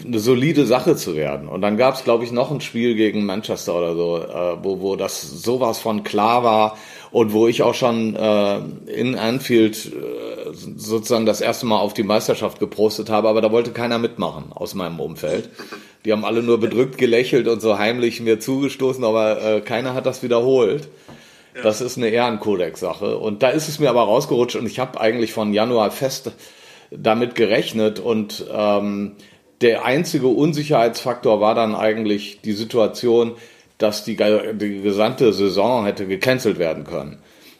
eine 0.04 0.18
solide 0.18 0.64
Sache 0.64 0.96
zu 0.96 1.14
werden. 1.14 1.46
Und 1.46 1.61
dann 1.61 1.76
gab 1.76 1.94
es, 1.94 2.04
glaube 2.04 2.25
ich, 2.25 2.32
noch 2.32 2.50
ein 2.50 2.62
Spiel 2.62 2.94
gegen 2.94 3.26
Manchester 3.26 3.76
oder 3.76 3.94
so, 3.94 4.18
äh, 4.18 4.64
wo, 4.64 4.80
wo 4.80 4.96
das 4.96 5.20
sowas 5.20 5.78
von 5.78 6.02
klar 6.02 6.42
war 6.42 6.78
und 7.14 7.33
wo 7.33 7.47
ich 7.47 7.62
auch 7.62 7.75
schon 7.75 8.16
äh, 8.16 8.59
in 8.92 9.14
Anfield 9.14 9.87
äh, 9.87 10.52
sozusagen 10.52 11.26
das 11.26 11.40
erste 11.40 11.64
Mal 11.64 11.78
auf 11.78 11.94
die 11.94 12.02
Meisterschaft 12.02 12.59
geprostet 12.59 13.09
habe, 13.09 13.28
aber 13.28 13.40
da 13.40 13.52
wollte 13.52 13.71
keiner 13.71 14.00
mitmachen 14.00 14.47
aus 14.52 14.75
meinem 14.75 14.99
Umfeld. 14.99 15.49
Die 16.04 16.11
haben 16.11 16.25
alle 16.25 16.42
nur 16.42 16.59
bedrückt 16.59 16.99
gelächelt 16.99 17.47
und 17.47 17.62
so 17.62 17.78
heimlich 17.78 18.21
mir 18.21 18.40
zugestoßen, 18.40 19.04
aber 19.04 19.40
äh, 19.40 19.61
keiner 19.61 19.94
hat 19.94 20.06
das 20.06 20.25
wiederholt. 20.25 20.88
Das 21.62 21.80
ist 21.80 21.97
eine 21.97 22.09
Ehrenkodex-Sache. 22.09 23.16
Und 23.16 23.44
da 23.44 23.50
ist 23.50 23.68
es 23.68 23.78
mir 23.78 23.90
aber 23.90 24.02
rausgerutscht 24.02 24.56
und 24.56 24.66
ich 24.66 24.80
habe 24.80 25.00
eigentlich 25.00 25.33
von 25.33 25.54
Januar 25.54 25.92
fest 25.92 26.33
damit 26.90 27.37
gerechnet 27.37 28.00
und 28.00 28.44
ähm, 28.52 29.12
der 29.61 29.85
einzige 29.85 30.26
Unsicherheitsfaktor 30.26 31.40
war 31.40 31.54
dann 31.54 31.76
eigentlich 31.76 32.40
die 32.40 32.54
Situation, 32.54 33.37
dass 33.78 34.04
die, 34.04 34.16
die 34.16 34.83
gesamte 34.83 35.33
Saison 35.33 35.85
hätte 35.85 36.07
gecancelt 36.07 36.59
werden 36.59 36.85
können. 36.85 37.19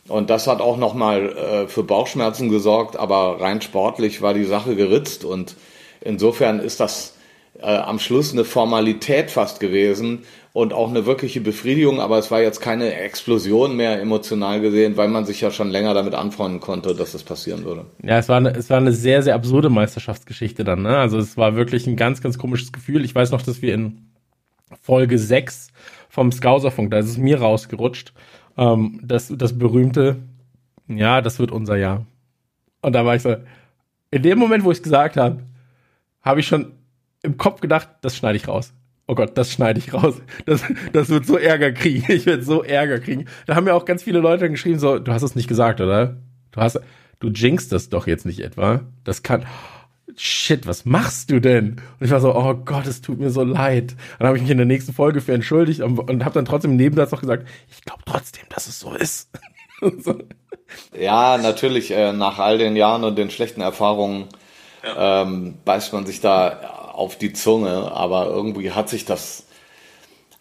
Und 0.09 0.31
das 0.31 0.47
hat 0.47 0.61
auch 0.61 0.77
nochmal 0.77 1.31
äh, 1.31 1.67
für 1.67 1.83
Bauchschmerzen 1.83 2.51
gesorgt, 2.51 2.97
aber 2.97 3.41
rein 3.41 3.63
sportlich 3.63 4.21
war 4.21 4.35
die 4.35 4.45
Sache 4.45 4.77
geritzt 4.77 5.25
und 5.25 5.57
insofern 6.03 6.61
ist 6.61 6.81
das 6.81 7.15
äh, 7.59 7.67
am 7.67 7.99
Schluss 7.99 8.33
eine 8.33 8.45
Formalität 8.45 9.31
fast 9.31 9.61
gewesen 9.61 10.25
und 10.53 10.73
auch 10.73 10.91
eine 10.91 11.07
wirkliche 11.07 11.41
Befriedigung, 11.41 12.01
aber 12.01 12.19
es 12.19 12.31
war 12.31 12.43
jetzt 12.43 12.61
keine 12.61 12.95
Explosion 12.95 13.77
mehr 13.77 14.01
emotional 14.01 14.61
gesehen, 14.61 14.97
weil 14.97 15.09
man 15.09 15.25
sich 15.25 15.41
ja 15.41 15.51
schon 15.51 15.71
länger 15.71 15.95
damit 15.95 16.15
anfreunden 16.15 16.61
konnte, 16.61 16.95
dass 16.95 17.13
das 17.13 17.23
passieren 17.23 17.65
würde. 17.65 17.87
Ja, 18.03 18.19
es 18.19 18.29
war 18.29 18.37
eine, 18.37 18.51
es 18.51 18.71
war 18.71 18.77
eine 18.77 18.93
sehr, 18.93 19.23
sehr 19.23 19.35
absurde 19.35 19.71
Meisterschaftsgeschichte 19.71 20.65
dann. 20.65 20.83
Ne? 20.83 20.97
Also 20.97 21.19
es 21.19 21.37
war 21.37 21.57
wirklich 21.57 21.87
ein 21.87 21.97
ganz, 21.97 22.21
ganz 22.21 22.39
komisches 22.39 22.73
Gefühl. 22.73 23.05
Ich 23.05 23.15
weiß 23.15 23.31
noch, 23.31 23.43
dass 23.43 23.63
wir 23.63 23.73
in 23.73 24.11
Folge 24.81 25.19
6 25.19 25.69
vom 26.15 26.31
Scouserfunk, 26.31 26.91
da 26.91 26.99
ist 26.99 27.09
es 27.09 27.19
mir 27.19 27.41
rausgerutscht, 27.41 28.13
ähm, 28.57 29.01
das, 29.03 29.33
das 29.37 29.59
berühmte, 29.59 30.17
ja, 30.87 31.21
das 31.21 31.39
wird 31.39 31.51
unser 31.51 31.77
Jahr. 31.77 32.07
Und 32.83 32.93
da 32.93 33.05
war 33.05 33.17
ich 33.17 33.23
so, 33.23 33.37
in 34.11 34.23
dem 34.23 34.39
Moment, 34.39 34.65
wo 34.65 34.71
ich 34.71 34.79
es 34.79 34.83
gesagt 34.83 35.17
habe, 35.17 35.43
habe 36.23 36.41
ich 36.41 36.47
schon 36.47 36.73
im 37.23 37.37
Kopf 37.37 37.61
gedacht, 37.61 37.89
das 38.03 38.17
schneide 38.17 38.37
ich 38.37 38.47
raus 38.47 38.73
oh 39.07 39.15
Gott, 39.15 39.37
das 39.37 39.53
schneide 39.53 39.79
ich 39.79 39.93
raus. 39.93 40.21
Das, 40.47 40.63
das 40.93 41.09
wird 41.09 41.27
so 41.27 41.37
Ärger 41.37 41.73
kriegen. 41.73 42.05
Ich 42.13 42.27
werde 42.27 42.43
so 42.43 42.63
Ärger 42.63 43.01
kriegen. 43.01 43.27
Da 43.47 43.55
haben 43.55 43.67
ja 43.67 43.75
auch 43.75 43.85
ganz 43.85 44.03
viele 44.03 44.21
Leute 44.21 44.51
geschrieben, 44.51 44.79
so, 44.79 44.99
du 44.99 45.13
hast 45.13 45.23
es 45.23 45.35
nicht 45.35 45.49
gesagt, 45.49 45.81
oder? 45.81 46.17
Du 46.53 46.61
hast, 46.61 46.81
du 47.21 47.29
jinkst 47.29 47.73
das 47.73 47.89
doch 47.89 48.07
jetzt 48.07 48.27
nicht 48.27 48.41
etwa. 48.41 48.81
Das 49.05 49.23
kann, 49.23 49.45
shit, 50.17 50.67
was 50.67 50.85
machst 50.85 51.31
du 51.31 51.41
denn? 51.41 51.81
Und 51.99 52.07
ich 52.07 52.11
war 52.11 52.21
so, 52.21 52.35
oh 52.35 52.55
Gott, 52.55 52.87
es 52.87 53.01
tut 53.01 53.19
mir 53.19 53.31
so 53.31 53.43
leid. 53.43 53.95
Dann 54.19 54.29
habe 54.29 54.37
ich 54.37 54.43
mich 54.43 54.51
in 54.51 54.59
der 54.59 54.67
nächsten 54.67 54.93
Folge 54.93 55.21
für 55.21 55.33
entschuldigt 55.33 55.81
und, 55.81 55.99
und 55.99 56.25
habe 56.25 56.35
dann 56.35 56.45
trotzdem 56.45 56.73
im 56.73 56.77
Nebensatz 56.77 57.13
noch 57.13 57.21
gesagt, 57.21 57.47
ich 57.71 57.83
glaube 57.83 58.03
trotzdem, 58.07 58.45
dass 58.49 58.67
es 58.67 58.81
so 58.81 58.95
ist. 58.95 59.31
so. 60.03 60.19
Ja, 60.99 61.39
natürlich, 61.39 61.91
äh, 61.91 62.13
nach 62.13 62.39
all 62.39 62.59
den 62.59 62.77
Jahren 62.77 63.05
und 63.05 63.17
den 63.17 63.31
schlechten 63.31 63.61
Erfahrungen 63.61 64.29
ja. 64.85 65.23
ähm, 65.23 65.59
beißt 65.65 65.93
man 65.93 66.07
sich 66.07 66.21
da 66.21 66.91
auf 66.93 67.19
die 67.19 67.33
Zunge, 67.33 67.93
aber 67.93 68.27
irgendwie 68.27 68.71
hat 68.71 68.89
sich 68.89 69.05
das 69.05 69.47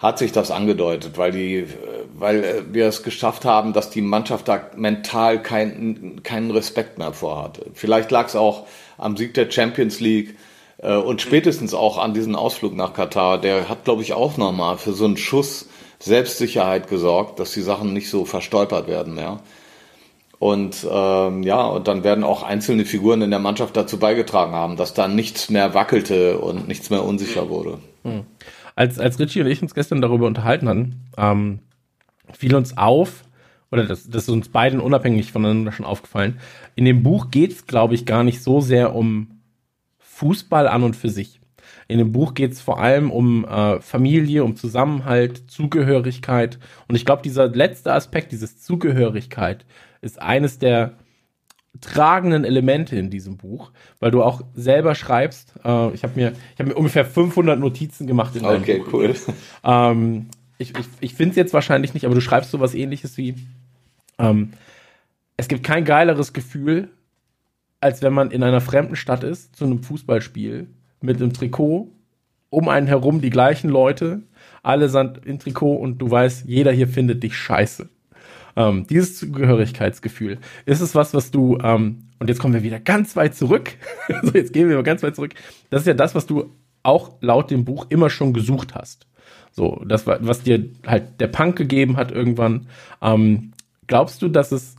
hat 0.04 0.20
sich 0.20 0.34
das 0.34 0.52
angedeutet, 0.52 1.18
weil 1.18 1.32
die, 1.32 1.66
weil 2.14 2.66
wir 2.72 2.88
es 2.88 3.04
geschafft 3.04 3.46
haben, 3.46 3.72
dass 3.72 3.90
die 3.90 4.02
Mannschaft 4.02 4.50
da 4.50 4.70
mental 4.76 5.42
keinen 5.42 6.22
keinen 6.24 6.52
Respekt 6.52 6.98
mehr 6.98 7.14
vorhatte. 7.14 7.68
Vielleicht 7.74 8.12
lag 8.12 8.28
es 8.28 8.36
auch 8.36 8.68
am 8.98 9.16
Sieg 9.16 9.34
der 9.34 9.50
Champions 9.50 10.02
League 10.02 10.36
äh, 10.80 10.94
und 10.94 11.22
spätestens 11.22 11.74
auch 11.74 11.98
an 11.98 12.14
diesem 12.14 12.36
Ausflug 12.36 12.76
nach 12.76 12.94
Katar. 12.94 13.40
Der 13.40 13.70
hat, 13.70 13.86
glaube 13.86 14.02
ich, 14.02 14.12
auch 14.12 14.36
nochmal 14.36 14.78
für 14.78 14.92
so 14.92 15.06
einen 15.06 15.16
Schuss 15.16 15.70
Selbstsicherheit 16.00 16.90
gesorgt, 16.90 17.40
dass 17.40 17.54
die 17.54 17.62
Sachen 17.62 17.94
nicht 17.94 18.10
so 18.10 18.26
verstolpert 18.26 18.90
werden 18.90 19.16
mehr. 19.16 19.40
Und 20.38 20.86
ähm, 20.92 21.44
ja, 21.44 21.66
und 21.66 21.88
dann 21.88 22.04
werden 22.04 22.26
auch 22.26 22.44
einzelne 22.44 22.84
Figuren 22.84 23.22
in 23.22 23.30
der 23.30 23.40
Mannschaft 23.40 23.78
dazu 23.78 23.98
beigetragen 23.98 24.52
haben, 24.52 24.76
dass 24.76 24.94
da 24.94 25.08
nichts 25.08 25.50
mehr 25.50 25.74
wackelte 25.74 26.40
und 26.40 26.68
nichts 26.68 26.90
mehr 26.90 27.06
unsicher 27.06 27.48
wurde. 27.48 27.78
Hm. 28.04 28.26
Als, 28.76 29.00
als 29.00 29.20
Richie 29.20 29.42
und 29.42 29.48
ich 29.48 29.62
uns 29.62 29.76
gestern 29.76 30.02
darüber 30.02 30.28
unterhalten 30.28 30.68
hatten, 30.68 30.96
ähm, 31.18 31.60
fiel 32.34 32.56
uns 32.56 32.78
auf, 32.78 33.24
oder 33.72 33.86
das, 33.86 34.10
das 34.10 34.24
ist 34.24 34.30
uns 34.30 34.50
beiden 34.50 34.80
unabhängig 34.80 35.32
voneinander 35.32 35.72
schon 35.72 35.86
aufgefallen, 35.86 36.40
in 36.76 36.86
dem 36.86 37.04
Buch 37.04 37.32
geht 37.32 37.52
es, 37.52 37.66
glaube 37.66 37.96
ich, 37.96 38.06
gar 38.06 38.24
nicht 38.24 38.42
so 38.42 38.62
sehr 38.62 38.96
um 38.96 39.40
Fußball 40.00 40.68
an 40.68 40.84
und 40.84 40.96
für 40.96 41.10
sich. 41.10 41.40
In 41.88 41.98
dem 41.98 42.12
Buch 42.12 42.34
geht 42.34 42.54
es 42.54 42.62
vor 42.62 42.80
allem 42.80 43.12
um 43.12 43.46
äh, 43.46 43.82
Familie, 43.82 44.44
um 44.44 44.56
Zusammenhalt, 44.56 45.50
Zugehörigkeit. 45.50 46.60
Und 46.88 46.96
ich 46.96 47.06
glaube, 47.06 47.24
dieser 47.24 47.50
letzte 47.50 47.94
Aspekt, 47.94 48.32
dieses 48.32 48.62
Zugehörigkeit, 48.62 49.66
ist 50.02 50.22
eines 50.22 50.60
der 50.60 50.94
tragenden 51.82 52.46
Elemente 52.46 52.96
in 52.96 53.10
diesem 53.10 53.38
Buch, 53.38 53.72
weil 54.00 54.12
du 54.12 54.24
auch 54.24 54.42
selber 54.54 54.96
schreibst. 54.96 55.54
Äh, 55.64 55.94
ich 55.94 56.04
habe 56.04 56.14
mir, 56.16 56.34
ich 56.54 56.60
hab 56.60 56.68
mir 56.68 56.76
ungefähr 56.76 57.06
500 57.06 57.60
Notizen 57.60 58.08
gemacht 58.08 58.36
in 58.36 58.44
deinem 58.44 58.62
okay, 58.62 58.80
Buch. 58.80 58.94
cool. 58.94 59.16
Ähm, 59.64 60.28
ich 60.58 60.78
ich, 60.78 60.86
ich 61.00 61.14
finde 61.16 61.32
es 61.32 61.36
jetzt 61.36 61.54
wahrscheinlich 61.54 61.94
nicht, 61.94 62.06
aber 62.06 62.16
du 62.16 62.22
schreibst 62.22 62.52
sowas 62.52 62.74
ähnliches 62.76 63.18
wie, 63.18 63.36
ähm, 64.20 64.52
es 65.36 65.48
gibt 65.48 65.64
kein 65.64 65.84
geileres 65.84 66.34
Gefühl, 66.34 66.90
als 67.82 68.02
wenn 68.02 68.14
man 68.14 68.32
in 68.32 68.44
einer 68.44 68.62
fremden 68.62 68.96
Stadt 68.96 69.24
ist, 69.24 69.56
zu 69.56 69.66
einem 69.66 69.84
Fußballspiel, 69.84 70.68
mit 71.02 71.18
einem 71.18 71.34
Trikot, 71.34 71.92
um 72.50 72.70
einen 72.70 72.88
herum 72.88 73.20
die 73.20 73.30
gleichen 73.30 73.70
Leute, 73.70 74.22
alle 74.62 74.88
sind 74.90 75.26
in 75.26 75.40
Trikot 75.40 75.76
und 75.76 75.98
du 75.98 76.10
weißt, 76.10 76.46
jeder 76.48 76.72
hier 76.72 76.88
findet 76.88 77.24
dich 77.24 77.36
scheiße. 77.36 77.90
Ähm, 78.56 78.86
dieses 78.88 79.18
Zugehörigkeitsgefühl, 79.18 80.38
ist 80.66 80.82
es 80.82 80.96
was, 80.96 81.14
was 81.14 81.32
du, 81.32 81.58
ähm, 81.64 82.10
und 82.20 82.30
jetzt 82.30 82.40
kommen 82.40 82.54
wir 82.54 82.64
wieder 82.64 82.80
ganz 82.80 83.16
weit 83.16 83.36
zurück, 83.36 83.72
so 84.24 84.32
jetzt 84.34 84.54
gehen 84.54 84.70
wir 84.70 84.76
mal 84.76 84.84
ganz 84.84 85.04
weit 85.04 85.16
zurück, 85.16 85.34
das 85.70 85.82
ist 85.82 85.88
ja 85.88 85.94
das, 85.94 86.14
was 86.16 86.26
du 86.26 86.52
auch 86.84 87.14
laut 87.22 87.50
dem 87.50 87.66
Buch 87.66 87.88
immer 87.90 88.10
schon 88.10 88.34
gesucht 88.34 88.76
hast. 88.76 89.08
So, 89.52 89.84
das 89.88 90.06
war, 90.08 90.18
was 90.26 90.42
dir 90.42 90.66
halt 90.86 91.20
der 91.20 91.28
Punk 91.28 91.56
gegeben 91.56 91.96
hat 91.96 92.12
irgendwann. 92.12 92.68
Ähm, 93.02 93.54
glaubst 93.88 94.22
du, 94.22 94.28
dass 94.28 94.52
es 94.52 94.76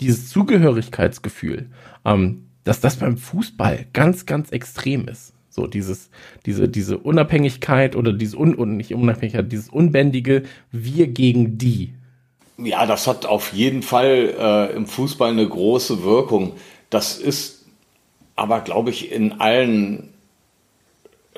dieses 0.00 0.28
Zugehörigkeitsgefühl, 0.30 1.70
ähm, 2.04 2.46
dass 2.64 2.80
das 2.80 2.96
beim 2.96 3.16
Fußball 3.16 3.86
ganz, 3.92 4.26
ganz 4.26 4.50
extrem 4.50 5.08
ist? 5.08 5.32
So 5.48 5.66
dieses, 5.66 6.10
diese, 6.46 6.68
diese 6.68 6.98
Unabhängigkeit 6.98 7.96
oder 7.96 8.12
dieses 8.12 8.34
Un, 8.34 8.76
nicht 8.76 8.94
Unabhängigkeit, 8.94 9.50
dieses 9.50 9.68
Unbändige, 9.68 10.44
wir 10.70 11.08
gegen 11.08 11.58
die. 11.58 11.94
Ja, 12.62 12.86
das 12.86 13.06
hat 13.06 13.26
auf 13.26 13.52
jeden 13.52 13.82
Fall 13.82 14.34
äh, 14.38 14.76
im 14.76 14.86
Fußball 14.86 15.30
eine 15.30 15.48
große 15.48 16.02
Wirkung. 16.02 16.54
Das 16.90 17.18
ist 17.18 17.64
aber, 18.36 18.60
glaube 18.60 18.90
ich, 18.90 19.12
in 19.12 19.40
allen 19.40 20.12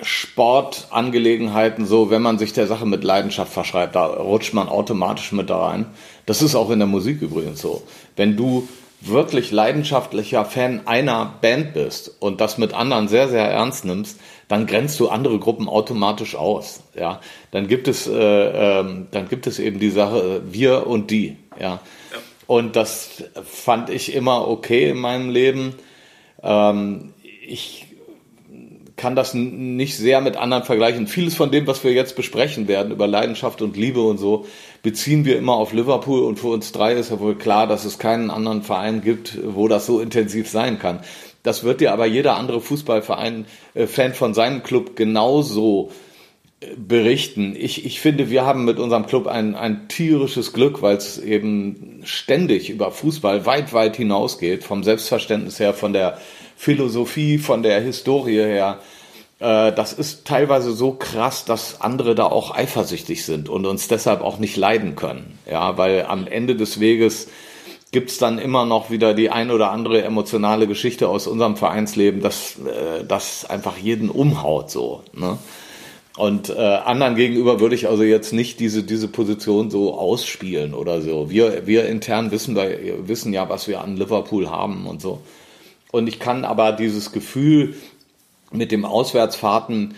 Sportangelegenheiten 0.00 1.87
so, 1.87 2.11
wenn 2.11 2.23
man 2.23 2.38
sich 2.38 2.52
der 2.52 2.67
Sache 2.67 2.87
mit 2.87 3.05
Leidenschaft 3.05 3.52
verschreibt, 3.52 3.95
da 3.95 4.07
rutscht 4.07 4.55
man 4.55 4.69
automatisch 4.69 5.33
mit 5.33 5.50
da 5.50 5.67
rein. 5.67 5.87
Das 6.26 6.43
ist 6.43 6.55
auch 6.55 6.71
in 6.71 6.79
der 6.79 6.88
Musik 6.88 7.21
übrigens 7.23 7.61
so. 7.61 7.83
Wenn 8.17 8.37
du 8.37 8.69
wirklich 9.05 9.51
leidenschaftlicher 9.51 10.45
Fan 10.45 10.87
einer 10.87 11.35
Band 11.41 11.75
bist 11.75 12.17
und 12.21 12.41
das 12.41 12.59
mit 12.59 12.73
anderen 12.73 13.09
sehr, 13.09 13.29
sehr 13.29 13.45
ernst 13.45 13.85
nimmst, 13.85 14.21
dann 14.49 14.67
grenzt 14.67 15.01
du 15.01 15.09
andere 15.09 15.39
Gruppen 15.39 15.69
automatisch 15.69 16.37
aus. 16.37 16.83
Ja, 16.95 17.21
dann 17.51 17.69
gibt 17.69 17.89
es, 17.89 18.07
äh, 18.07 18.13
ähm, 18.13 19.09
dann 19.11 19.29
gibt 19.29 19.47
es 19.47 19.59
eben 19.59 19.81
die 19.81 19.91
Sache 19.91 20.43
äh, 20.47 20.53
wir 20.53 20.87
und 20.87 21.11
die. 21.11 21.37
Ja. 21.59 21.67
ja. 21.67 21.81
Und 22.47 22.77
das 22.77 23.25
fand 23.45 23.91
ich 23.91 24.15
immer 24.15 24.47
okay 24.47 24.91
in 24.91 24.99
meinem 24.99 25.31
Leben. 25.31 25.75
Ähm, 26.43 27.15
ich 27.47 27.87
kann 28.97 29.17
das 29.17 29.35
nicht 29.35 29.97
sehr 29.97 30.21
mit 30.21 30.37
anderen 30.37 30.65
vergleichen. 30.65 31.07
Vieles 31.07 31.35
von 31.35 31.51
dem, 31.51 31.67
was 31.67 31.83
wir 31.83 31.93
jetzt 31.93 32.15
besprechen 32.15 32.69
werden 32.69 32.93
über 32.93 33.07
Leidenschaft 33.07 33.63
und 33.63 33.77
Liebe 33.77 34.03
und 34.03 34.19
so, 34.19 34.47
beziehen 34.83 35.25
wir 35.25 35.39
immer 35.39 35.55
auf 35.55 35.73
Liverpool 35.73 36.23
und 36.23 36.39
für 36.39 36.49
uns 36.49 36.73
drei 36.73 36.95
ist 36.95 37.11
ja 37.11 37.21
wohl 37.21 37.37
klar, 37.37 37.67
dass 37.67 37.85
es 37.85 37.99
keinen 37.99 38.31
anderen 38.31 38.62
Verein 38.62 39.01
gibt, 39.01 39.39
wo 39.45 39.69
das 39.69 39.87
so 39.87 40.01
intensiv 40.01 40.49
sein 40.49 40.79
kann. 40.79 41.01
Das 41.43 41.65
wird 41.65 41.81
dir 41.81 41.93
aber 41.93 42.07
jeder 42.07 42.37
andere 42.37 42.61
Fußballverein, 42.61 43.47
äh, 43.75 43.87
Fan 43.87 44.15
von 44.15 44.35
seinem 44.35 44.62
Club 44.62 44.97
genauso 44.97 45.91
äh, 46.61 46.67
berichten. 46.77 47.57
Ich, 47.57 47.85
ich 47.85 48.01
finde, 48.01 48.31
wir 48.31 48.45
haben 48.45 48.65
mit 48.65 48.79
unserem 48.79 49.07
Club 49.07 49.27
ein, 49.27 49.55
ein 49.55 49.89
tierisches 49.89 50.53
Glück, 50.53 50.83
weil 50.83 50.97
es 50.97 51.19
eben 51.19 52.01
ständig 52.05 52.71
über 52.71 52.91
Fußball 52.91 53.47
weit, 53.47 53.73
weit 53.73 53.97
hinausgeht, 53.97 54.65
vom 54.65 54.83
Selbstverständnis 54.83 55.59
her, 55.61 55.75
von 55.75 55.93
der 55.93 56.19
Philosophie, 56.57 57.39
von 57.39 57.62
der 57.62 57.81
Historie 57.81 58.41
her. 58.41 58.81
Äh, 59.43 59.73
das 59.73 59.93
ist 59.93 60.25
teilweise 60.25 60.73
so 60.73 60.93
krass, 60.93 61.45
dass 61.45 61.81
andere 61.81 62.15
da 62.15 62.25
auch 62.27 62.55
eifersüchtig 62.55 63.25
sind 63.25 63.49
und 63.49 63.67
uns 63.67 63.89
deshalb 63.89 64.21
auch 64.21 64.39
nicht 64.39 64.57
leiden 64.57 64.95
können. 64.95 65.39
Ja, 65.51 65.77
weil 65.77 66.07
am 66.07 66.29
Ende 66.29 66.55
des 66.55 66.79
Weges 66.79 67.27
gibt's 67.91 68.19
dann 68.19 68.39
immer 68.39 68.65
noch 68.65 68.91
wieder 68.91 69.15
die 69.15 69.31
ein 69.31 69.51
oder 69.51 69.73
andere 69.73 70.03
emotionale 70.03 70.69
Geschichte 70.69 71.09
aus 71.09 71.27
unserem 71.27 71.57
Vereinsleben, 71.57 72.21
dass 72.21 72.57
äh, 72.61 73.05
das 73.05 73.45
einfach 73.45 73.77
jeden 73.77 74.11
umhaut 74.11 74.71
so. 74.71 75.03
Ne? 75.13 75.39
Und 76.17 76.51
äh, 76.51 76.61
anderen 76.61 77.17
gegenüber 77.17 77.59
würde 77.59 77.75
ich 77.75 77.89
also 77.89 78.05
jetzt 78.05 78.33
nicht 78.33 78.61
diese, 78.61 78.85
diese 78.85 79.09
Position 79.09 79.71
so 79.71 79.99
ausspielen 79.99 80.73
oder 80.73 81.01
so. 81.01 81.31
Wir, 81.31 81.67
wir 81.67 81.87
intern 81.87 82.31
wissen, 82.31 82.55
wir 82.55 83.09
wissen 83.09 83.33
ja, 83.33 83.49
was 83.49 83.67
wir 83.67 83.81
an 83.81 83.97
Liverpool 83.97 84.51
haben 84.51 84.87
und 84.87 85.01
so. 85.01 85.21
Und 85.91 86.07
ich 86.09 86.19
kann 86.19 86.45
aber 86.45 86.73
dieses 86.73 87.13
Gefühl 87.13 87.75
mit 88.53 88.73
dem 88.73 88.85
Auswärtsfahrten 88.85 89.95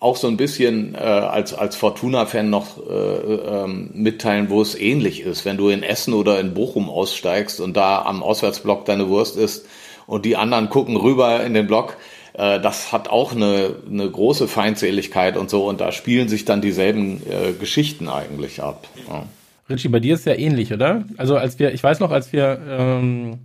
auch 0.00 0.16
so 0.16 0.28
ein 0.28 0.36
bisschen 0.36 0.94
äh, 0.94 0.98
als, 0.98 1.54
als 1.54 1.74
Fortuna-Fan 1.76 2.48
noch 2.50 2.78
äh, 2.88 2.92
ähm, 2.92 3.90
mitteilen, 3.94 4.48
wo 4.48 4.62
es 4.62 4.78
ähnlich 4.78 5.22
ist. 5.22 5.44
Wenn 5.44 5.56
du 5.56 5.70
in 5.70 5.82
Essen 5.82 6.14
oder 6.14 6.38
in 6.38 6.54
Bochum 6.54 6.88
aussteigst 6.88 7.60
und 7.60 7.76
da 7.76 8.02
am 8.02 8.22
Auswärtsblock 8.22 8.84
deine 8.84 9.08
Wurst 9.08 9.36
isst 9.36 9.66
und 10.06 10.24
die 10.24 10.36
anderen 10.36 10.70
gucken 10.70 10.96
rüber 10.96 11.42
in 11.42 11.52
den 11.54 11.66
Block, 11.66 11.96
äh, 12.34 12.60
das 12.60 12.92
hat 12.92 13.08
auch 13.08 13.32
eine, 13.34 13.74
eine 13.90 14.08
große 14.08 14.46
Feindseligkeit 14.46 15.36
und 15.36 15.50
so 15.50 15.66
und 15.66 15.80
da 15.80 15.90
spielen 15.90 16.28
sich 16.28 16.44
dann 16.44 16.60
dieselben 16.60 17.20
äh, 17.28 17.52
Geschichten 17.58 18.08
eigentlich 18.08 18.62
ab. 18.62 18.86
Ja. 19.08 19.24
Richie, 19.68 19.88
bei 19.88 20.00
dir 20.00 20.14
ist 20.14 20.24
ja 20.24 20.34
ähnlich, 20.34 20.72
oder? 20.72 21.04
Also 21.16 21.36
als 21.36 21.58
wir, 21.58 21.74
ich 21.74 21.82
weiß 21.82 22.00
noch, 22.00 22.10
als 22.10 22.32
wir 22.32 22.58
ähm, 22.68 23.38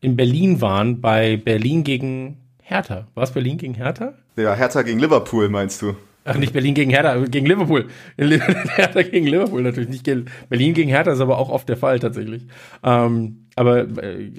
in 0.00 0.16
Berlin 0.16 0.60
waren, 0.60 1.00
bei 1.00 1.36
Berlin 1.36 1.84
gegen 1.84 2.41
Hertha. 2.62 3.06
War 3.14 3.24
es 3.24 3.32
Berlin 3.32 3.58
gegen 3.58 3.74
Hertha? 3.74 4.14
Ja, 4.36 4.54
Hertha 4.54 4.82
gegen 4.82 4.98
Liverpool, 4.98 5.48
meinst 5.48 5.82
du? 5.82 5.94
Ach, 6.24 6.36
nicht 6.36 6.52
Berlin 6.52 6.74
gegen 6.74 6.90
Hertha, 6.90 7.16
gegen 7.24 7.46
Liverpool. 7.46 7.88
Hertha 8.16 9.02
gegen 9.02 9.26
Liverpool 9.26 9.62
natürlich 9.62 9.90
nicht. 9.90 10.04
Gegen, 10.04 10.26
Berlin 10.48 10.72
gegen 10.72 10.88
Hertha 10.88 11.12
ist 11.12 11.20
aber 11.20 11.38
auch 11.38 11.50
oft 11.50 11.68
der 11.68 11.76
Fall 11.76 11.98
tatsächlich. 11.98 12.46
Ähm, 12.84 13.46
aber 13.56 13.80
äh, 14.02 14.30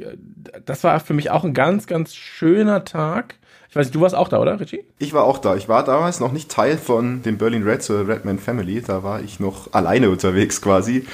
das 0.65 0.83
war 0.83 0.99
für 1.01 1.13
mich 1.13 1.29
auch 1.29 1.43
ein 1.43 1.53
ganz, 1.53 1.85
ganz 1.85 2.15
schöner 2.15 2.85
Tag. 2.85 3.35
Ich 3.69 3.75
weiß 3.75 3.87
nicht, 3.87 3.95
du 3.95 4.01
warst 4.01 4.15
auch 4.15 4.29
da, 4.29 4.39
oder, 4.39 4.59
Richie? 4.59 4.85
Ich 4.99 5.13
war 5.13 5.23
auch 5.23 5.39
da. 5.39 5.55
Ich 5.55 5.67
war 5.67 5.83
damals 5.83 6.19
noch 6.19 6.31
nicht 6.31 6.49
Teil 6.49 6.77
von 6.77 7.21
dem 7.23 7.37
Berlin 7.37 7.63
Reds 7.63 7.89
oder 7.89 8.07
Redman 8.07 8.39
Family. 8.39 8.81
Da 8.81 9.03
war 9.03 9.21
ich 9.21 9.39
noch 9.39 9.73
alleine 9.73 10.09
unterwegs 10.09 10.61
quasi, 10.61 11.05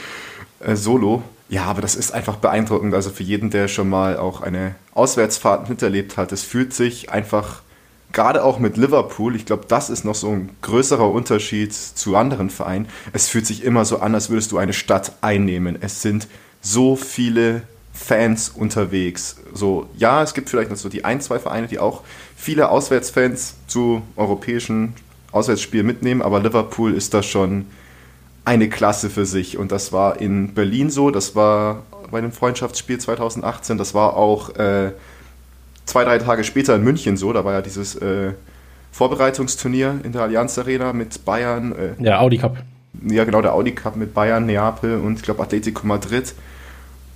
äh, 0.60 0.76
solo. 0.76 1.24
Ja, 1.50 1.66
aber 1.66 1.82
das 1.82 1.96
ist 1.96 2.12
einfach 2.12 2.36
beeindruckend. 2.36 2.94
Also 2.94 3.10
für 3.10 3.24
jeden, 3.24 3.50
der 3.50 3.68
schon 3.68 3.90
mal 3.90 4.18
auch 4.18 4.42
eine 4.42 4.76
Auswärtsfahrt 4.94 5.68
miterlebt 5.68 6.16
hat, 6.16 6.32
es 6.32 6.44
fühlt 6.44 6.74
sich 6.74 7.12
einfach, 7.12 7.64
gerade 8.12 8.44
auch 8.44 8.60
mit 8.60 8.78
Liverpool, 8.78 9.36
ich 9.36 9.46
glaube, 9.46 9.66
das 9.68 9.90
ist 9.90 10.06
noch 10.06 10.16
so 10.16 10.30
ein 10.30 10.52
größerer 10.62 11.10
Unterschied 11.10 11.74
zu 11.74 12.16
anderen 12.16 12.52
Vereinen. 12.52 12.88
Es 13.14 13.30
fühlt 13.30 13.48
sich 13.48 13.64
immer 13.64 13.84
so 13.84 14.00
an, 14.00 14.14
als 14.14 14.30
würdest 14.30 14.52
du 14.52 14.60
eine 14.60 14.74
Stadt 14.74 15.14
einnehmen. 15.22 15.78
Es 15.82 16.04
sind 16.04 16.28
so 16.62 16.96
viele 16.96 17.64
Fans 17.94 18.50
unterwegs. 18.50 19.38
So, 19.54 19.90
ja, 19.98 20.22
es 20.22 20.36
gibt 20.36 20.50
vielleicht 20.50 20.70
noch 20.70 20.78
so 20.78 20.88
die 20.88 21.04
ein, 21.04 21.20
zwei 21.20 21.40
Vereine, 21.40 21.68
die 21.68 21.80
auch 21.80 22.04
viele 22.36 22.70
Auswärtsfans 22.70 23.56
zu 23.68 24.04
europäischen 24.16 24.94
Auswärtsspielen 25.32 25.86
mitnehmen, 25.86 26.22
aber 26.22 26.40
Liverpool 26.40 26.94
ist 26.94 27.14
da 27.14 27.22
schon 27.24 27.66
eine 28.50 28.68
Klasse 28.68 29.12
für 29.12 29.28
sich. 29.28 29.60
Und 29.60 29.72
das 29.72 29.94
war 29.94 30.20
in 30.20 30.56
Berlin 30.56 30.90
so, 30.90 31.12
das 31.12 31.36
war 31.36 31.84
bei 32.10 32.20
dem 32.20 32.32
Freundschaftsspiel 32.32 32.98
2018, 32.98 33.78
das 33.78 33.94
war 33.94 34.18
auch 34.18 34.56
äh, 34.56 34.92
zwei, 35.86 36.04
drei 36.04 36.18
Tage 36.18 36.44
später 36.44 36.76
in 36.76 36.84
München 36.84 37.16
so, 37.16 37.32
da 37.32 37.46
war 37.46 37.54
ja 37.54 37.62
dieses 37.62 37.94
äh, 37.96 38.34
Vorbereitungsturnier 38.92 40.00
in 40.04 40.14
der 40.14 40.24
Allianz 40.24 40.58
Arena 40.58 40.94
mit 40.94 41.24
Bayern. 41.26 41.76
Äh, 42.00 42.04
ja, 42.04 42.20
Audi 42.20 42.40
Cup. 42.40 42.58
Ja, 43.08 43.24
genau, 43.24 43.44
der 43.44 43.54
Audi 43.54 43.74
Cup 43.74 43.96
mit 43.96 44.16
Bayern, 44.16 44.48
Neapel 44.48 44.98
und 44.98 45.18
ich 45.18 45.22
glaube 45.22 45.44
Atletico 45.44 45.86
Madrid. 45.86 46.34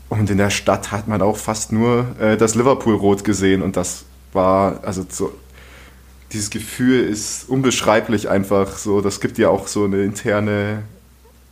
Und 0.10 0.30
in 0.30 0.38
der 0.38 0.52
Stadt 0.52 0.92
hat 0.92 1.08
man 1.08 1.24
auch 1.24 1.38
fast 1.38 1.72
nur 1.72 2.06
äh, 2.22 2.38
das 2.38 2.54
Liverpool-Rot 2.54 3.24
gesehen 3.24 3.64
und 3.64 3.76
das 3.76 4.06
war, 4.34 4.82
also 4.84 5.04
so, 5.10 5.34
dieses 6.32 6.52
Gefühl 6.52 7.04
ist 7.04 7.50
unbeschreiblich 7.50 8.30
einfach 8.30 8.78
so. 8.78 9.02
Das 9.02 9.20
gibt 9.20 9.40
ja 9.40 9.50
auch 9.50 9.68
so 9.68 9.86
eine 9.86 10.04
interne 10.04 10.84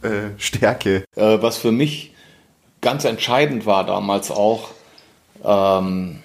äh, 0.02 0.38
Stärke. 0.38 1.06
Äh, 1.16 1.38
was 1.42 1.58
für 1.58 1.72
mich 1.72 2.14
ganz 2.82 3.06
entscheidend 3.06 3.66
war 3.66 3.86
damals 3.86 4.32
auch, 4.32 4.70
ähm, 5.44 6.20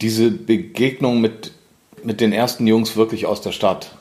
diese 0.00 0.30
Begegnung 0.30 1.20
mit, 1.20 1.52
mit 2.02 2.20
den 2.20 2.32
ersten 2.32 2.66
Jungs 2.66 2.96
wirklich 2.96 3.26
aus 3.26 3.40
der 3.40 3.52
Stadt. 3.52 3.96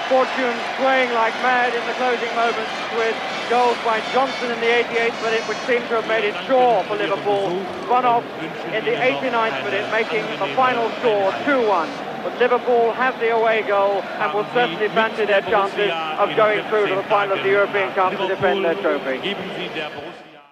Fortune 0.08 0.56
playing 0.80 1.12
like 1.12 1.34
mad 1.44 1.74
in 1.76 1.84
the 1.84 1.92
closing 2.00 2.32
moments 2.34 2.72
with 2.96 3.14
goals 3.50 3.76
by 3.84 4.00
Johnson 4.12 4.50
in 4.50 4.58
the 4.60 4.72
88th 4.88 5.22
minute, 5.22 5.44
which 5.48 5.58
seemed 5.68 5.86
to 5.88 6.00
have 6.00 6.08
made 6.08 6.24
it 6.24 6.34
sure 6.46 6.82
for 6.84 6.96
Liverpool. 6.96 7.60
One 7.92 8.04
off 8.04 8.24
in 8.72 8.84
the 8.84 8.96
89th 8.96 9.64
minute, 9.64 9.84
making 9.92 10.24
the 10.40 10.48
final 10.56 10.88
score 11.00 11.30
2-1. 11.44 11.88
But 12.24 12.38
Liverpool 12.38 12.92
have 12.92 13.20
the 13.20 13.36
away 13.36 13.62
goal 13.68 14.02
and 14.20 14.32
will 14.32 14.46
certainly 14.54 14.88
fancy 14.88 15.26
their 15.26 15.42
chances 15.42 15.92
of 16.18 16.34
going 16.36 16.64
through 16.68 16.88
to 16.88 16.94
the 16.96 17.04
final 17.04 17.36
of 17.36 17.44
the 17.44 17.50
European 17.50 17.92
Cup 17.92 18.16
to 18.16 18.26
defend 18.28 18.64
their 18.64 18.74
trophy. 18.76 19.36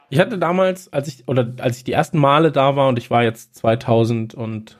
Ich 0.08 0.20
hatte 0.20 0.38
damals, 0.38 0.92
als 0.92 1.08
ich, 1.08 1.26
oder 1.26 1.46
als 1.58 1.78
ich 1.78 1.84
die 1.84 1.92
ersten 1.92 2.18
Male 2.18 2.52
da 2.52 2.76
war 2.76 2.88
und 2.88 2.98
ich 2.98 3.10
war 3.10 3.24
jetzt 3.24 3.56
2000 3.56 4.34
und 4.34 4.76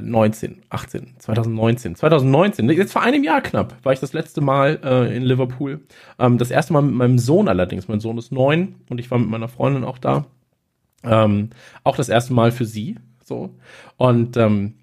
19, 0.00 0.62
18, 0.70 1.14
2019, 1.18 1.94
2019, 1.96 2.70
jetzt 2.70 2.92
vor 2.92 3.02
einem 3.02 3.24
Jahr 3.24 3.40
knapp, 3.40 3.76
war 3.82 3.92
ich 3.92 4.00
das 4.00 4.12
letzte 4.12 4.40
Mal 4.40 4.78
äh, 4.82 5.16
in 5.16 5.22
Liverpool. 5.22 5.80
Ähm, 6.18 6.38
das 6.38 6.50
erste 6.50 6.72
Mal 6.72 6.82
mit 6.82 6.94
meinem 6.94 7.18
Sohn 7.18 7.48
allerdings. 7.48 7.88
Mein 7.88 8.00
Sohn 8.00 8.18
ist 8.18 8.32
neun 8.32 8.76
und 8.88 8.98
ich 8.98 9.10
war 9.10 9.18
mit 9.18 9.28
meiner 9.28 9.48
Freundin 9.48 9.84
auch 9.84 9.98
da. 9.98 10.26
Ähm, 11.04 11.50
auch 11.84 11.96
das 11.96 12.08
erste 12.08 12.32
Mal 12.32 12.52
für 12.52 12.64
sie. 12.64 12.96
So. 13.24 13.54
Und 13.96 14.36
ähm, 14.36 14.74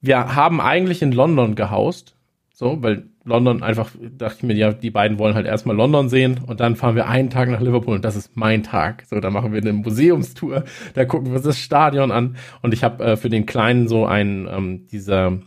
wir 0.00 0.34
haben 0.34 0.60
eigentlich 0.60 1.02
in 1.02 1.12
London 1.12 1.54
gehaust. 1.54 2.14
So, 2.52 2.82
weil 2.82 3.04
London 3.28 3.62
einfach, 3.62 3.90
dachte 4.16 4.38
ich 4.38 4.42
mir, 4.42 4.54
ja, 4.54 4.72
die 4.72 4.90
beiden 4.90 5.18
wollen 5.18 5.34
halt 5.34 5.46
erstmal 5.46 5.76
London 5.76 6.08
sehen 6.08 6.40
und 6.46 6.60
dann 6.60 6.76
fahren 6.76 6.96
wir 6.96 7.08
einen 7.08 7.30
Tag 7.30 7.48
nach 7.48 7.60
Liverpool 7.60 7.94
und 7.94 8.04
das 8.04 8.16
ist 8.16 8.36
mein 8.36 8.62
Tag. 8.62 9.04
So, 9.06 9.20
da 9.20 9.30
machen 9.30 9.52
wir 9.52 9.60
eine 9.60 9.72
Museumstour, 9.72 10.64
da 10.94 11.04
gucken 11.04 11.28
wir 11.28 11.36
uns 11.36 11.44
das 11.44 11.58
Stadion 11.58 12.10
an 12.10 12.36
und 12.62 12.74
ich 12.74 12.82
habe 12.82 13.04
äh, 13.04 13.16
für 13.16 13.28
den 13.28 13.46
Kleinen 13.46 13.86
so 13.88 14.06
einen 14.06 14.48
ähm, 14.48 14.86
dieser 14.88 15.38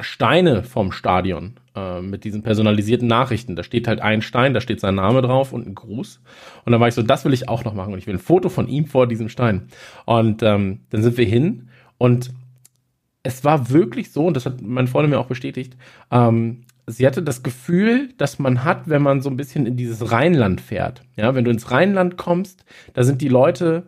Steine 0.00 0.62
vom 0.62 0.92
Stadion 0.92 1.54
äh, 1.74 2.00
mit 2.00 2.24
diesen 2.24 2.42
personalisierten 2.42 3.08
Nachrichten. 3.08 3.56
Da 3.56 3.64
steht 3.64 3.88
halt 3.88 4.00
ein 4.00 4.22
Stein, 4.22 4.54
da 4.54 4.60
steht 4.60 4.80
sein 4.80 4.94
Name 4.94 5.22
drauf 5.22 5.52
und 5.52 5.66
ein 5.66 5.74
Gruß. 5.74 6.20
Und 6.64 6.72
dann 6.72 6.80
war 6.80 6.86
ich 6.86 6.94
so, 6.94 7.02
das 7.02 7.24
will 7.24 7.32
ich 7.32 7.48
auch 7.48 7.64
noch 7.64 7.74
machen. 7.74 7.92
Und 7.92 7.98
ich 7.98 8.06
will 8.06 8.14
ein 8.14 8.20
Foto 8.20 8.48
von 8.48 8.68
ihm 8.68 8.86
vor 8.86 9.08
diesem 9.08 9.28
Stein. 9.28 9.68
Und 10.04 10.42
ähm, 10.44 10.80
dann 10.90 11.02
sind 11.02 11.16
wir 11.16 11.26
hin 11.26 11.68
und 11.98 12.30
es 13.24 13.44
war 13.44 13.70
wirklich 13.70 14.12
so, 14.12 14.26
und 14.26 14.34
das 14.34 14.46
hat 14.46 14.62
meine 14.62 14.88
Freundin 14.88 15.10
mir 15.10 15.18
auch 15.18 15.26
bestätigt, 15.26 15.76
ähm, 16.10 16.62
sie 16.88 17.06
hatte 17.06 17.22
das 17.22 17.42
Gefühl, 17.42 18.12
dass 18.16 18.38
man 18.38 18.64
hat, 18.64 18.88
wenn 18.88 19.02
man 19.02 19.20
so 19.20 19.30
ein 19.30 19.36
bisschen 19.36 19.66
in 19.66 19.76
dieses 19.76 20.10
Rheinland 20.10 20.60
fährt. 20.60 21.02
Ja, 21.16 21.34
wenn 21.34 21.44
du 21.44 21.50
ins 21.50 21.70
Rheinland 21.70 22.16
kommst, 22.16 22.64
da 22.94 23.04
sind 23.04 23.20
die 23.20 23.28
Leute 23.28 23.84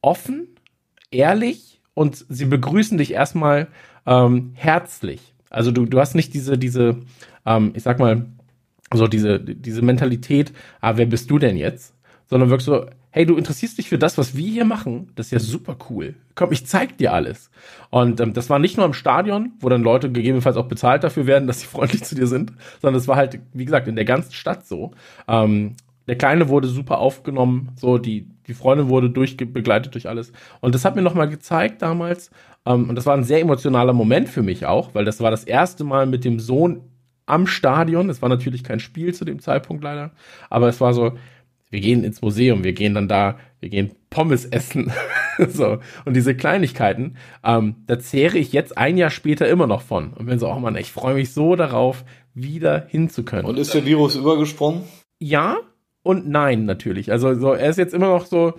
offen, 0.00 0.48
ehrlich 1.10 1.80
und 1.94 2.24
sie 2.28 2.46
begrüßen 2.46 2.98
dich 2.98 3.12
erstmal 3.12 3.68
ähm, 4.06 4.52
herzlich. 4.54 5.34
Also 5.50 5.72
du, 5.72 5.84
du 5.84 5.98
hast 5.98 6.14
nicht 6.14 6.32
diese, 6.32 6.56
diese, 6.56 7.00
ähm, 7.44 7.72
ich 7.74 7.82
sag 7.82 7.98
mal, 7.98 8.26
so 8.94 9.06
diese, 9.06 9.40
diese 9.40 9.82
Mentalität, 9.82 10.52
ah, 10.80 10.96
wer 10.96 11.06
bist 11.06 11.30
du 11.30 11.38
denn 11.38 11.56
jetzt? 11.56 11.94
Sondern 12.26 12.50
wirklich 12.50 12.64
so, 12.64 12.86
hey, 13.10 13.26
du 13.26 13.36
interessierst 13.36 13.78
dich 13.78 13.88
für 13.88 13.98
das, 13.98 14.18
was 14.18 14.36
wir 14.36 14.48
hier 14.48 14.64
machen, 14.64 15.10
das 15.16 15.26
ist 15.26 15.32
ja 15.32 15.38
super 15.40 15.76
cool. 15.90 16.14
Komm, 16.34 16.52
ich 16.52 16.66
zeig 16.66 16.96
dir 16.98 17.12
alles. 17.12 17.50
Und 17.90 18.20
ähm, 18.20 18.32
das 18.32 18.48
war 18.50 18.58
nicht 18.58 18.76
nur 18.76 18.86
im 18.86 18.92
Stadion, 18.92 19.52
wo 19.60 19.68
dann 19.68 19.82
Leute 19.82 20.12
gegebenenfalls 20.12 20.56
auch 20.56 20.68
bezahlt 20.68 21.02
dafür 21.02 21.26
werden, 21.26 21.46
dass 21.46 21.60
sie 21.60 21.66
freundlich 21.70 22.04
zu 22.04 22.14
dir 22.14 22.26
sind, 22.26 22.52
sondern 22.80 23.00
es 23.00 23.08
war 23.08 23.16
halt, 23.16 23.40
wie 23.52 23.64
gesagt, 23.64 23.88
in 23.88 23.96
der 23.96 24.04
ganzen 24.04 24.32
Stadt 24.32 24.66
so. 24.66 24.92
Ähm, 25.26 25.76
der 26.06 26.16
Kleine 26.16 26.48
wurde 26.48 26.68
super 26.68 26.98
aufgenommen, 26.98 27.70
so 27.76 27.98
die, 27.98 28.26
die 28.46 28.54
Freundin 28.54 28.88
wurde 28.88 29.10
durch, 29.10 29.36
begleitet 29.36 29.94
durch 29.94 30.08
alles. 30.08 30.32
Und 30.60 30.74
das 30.74 30.84
hat 30.84 30.96
mir 30.96 31.02
nochmal 31.02 31.28
gezeigt 31.28 31.82
damals, 31.82 32.30
ähm, 32.66 32.88
und 32.88 32.94
das 32.94 33.06
war 33.06 33.16
ein 33.16 33.24
sehr 33.24 33.40
emotionaler 33.40 33.92
Moment 33.92 34.28
für 34.28 34.42
mich 34.42 34.66
auch, 34.66 34.94
weil 34.94 35.04
das 35.04 35.20
war 35.20 35.30
das 35.30 35.44
erste 35.44 35.84
Mal 35.84 36.06
mit 36.06 36.24
dem 36.24 36.40
Sohn 36.40 36.82
am 37.26 37.46
Stadion. 37.46 38.10
Es 38.10 38.22
war 38.22 38.28
natürlich 38.28 38.64
kein 38.64 38.80
Spiel 38.80 39.14
zu 39.14 39.24
dem 39.24 39.40
Zeitpunkt 39.40 39.84
leider, 39.84 40.10
aber 40.48 40.68
es 40.68 40.80
war 40.80 40.94
so, 40.94 41.12
wir 41.70 41.80
gehen 41.80 42.04
ins 42.04 42.20
Museum, 42.20 42.64
wir 42.64 42.72
gehen 42.72 42.94
dann 42.94 43.08
da, 43.08 43.38
wir 43.60 43.68
gehen 43.68 43.92
Pommes 44.10 44.44
essen. 44.44 44.92
so. 45.48 45.78
Und 46.04 46.14
diese 46.14 46.34
Kleinigkeiten, 46.34 47.16
ähm, 47.44 47.76
da 47.86 47.98
zehre 47.98 48.38
ich 48.38 48.52
jetzt 48.52 48.76
ein 48.76 48.96
Jahr 48.96 49.10
später 49.10 49.48
immer 49.48 49.66
noch 49.66 49.82
von. 49.82 50.12
Und 50.12 50.26
bin 50.26 50.38
so, 50.38 50.48
oh 50.48 50.58
Mann, 50.58 50.76
ich 50.76 50.90
freue 50.90 51.14
mich 51.14 51.32
so 51.32 51.56
darauf, 51.56 52.04
wieder 52.34 52.86
hinzukönnen. 52.88 53.46
Und 53.46 53.58
ist 53.58 53.74
der 53.74 53.86
Virus 53.86 54.16
übergesprungen? 54.16 54.82
Ja 55.18 55.58
und 56.02 56.28
nein, 56.28 56.64
natürlich. 56.64 57.12
Also 57.12 57.34
so, 57.34 57.52
er 57.52 57.70
ist 57.70 57.78
jetzt 57.78 57.94
immer 57.94 58.08
noch 58.08 58.26
so, 58.26 58.54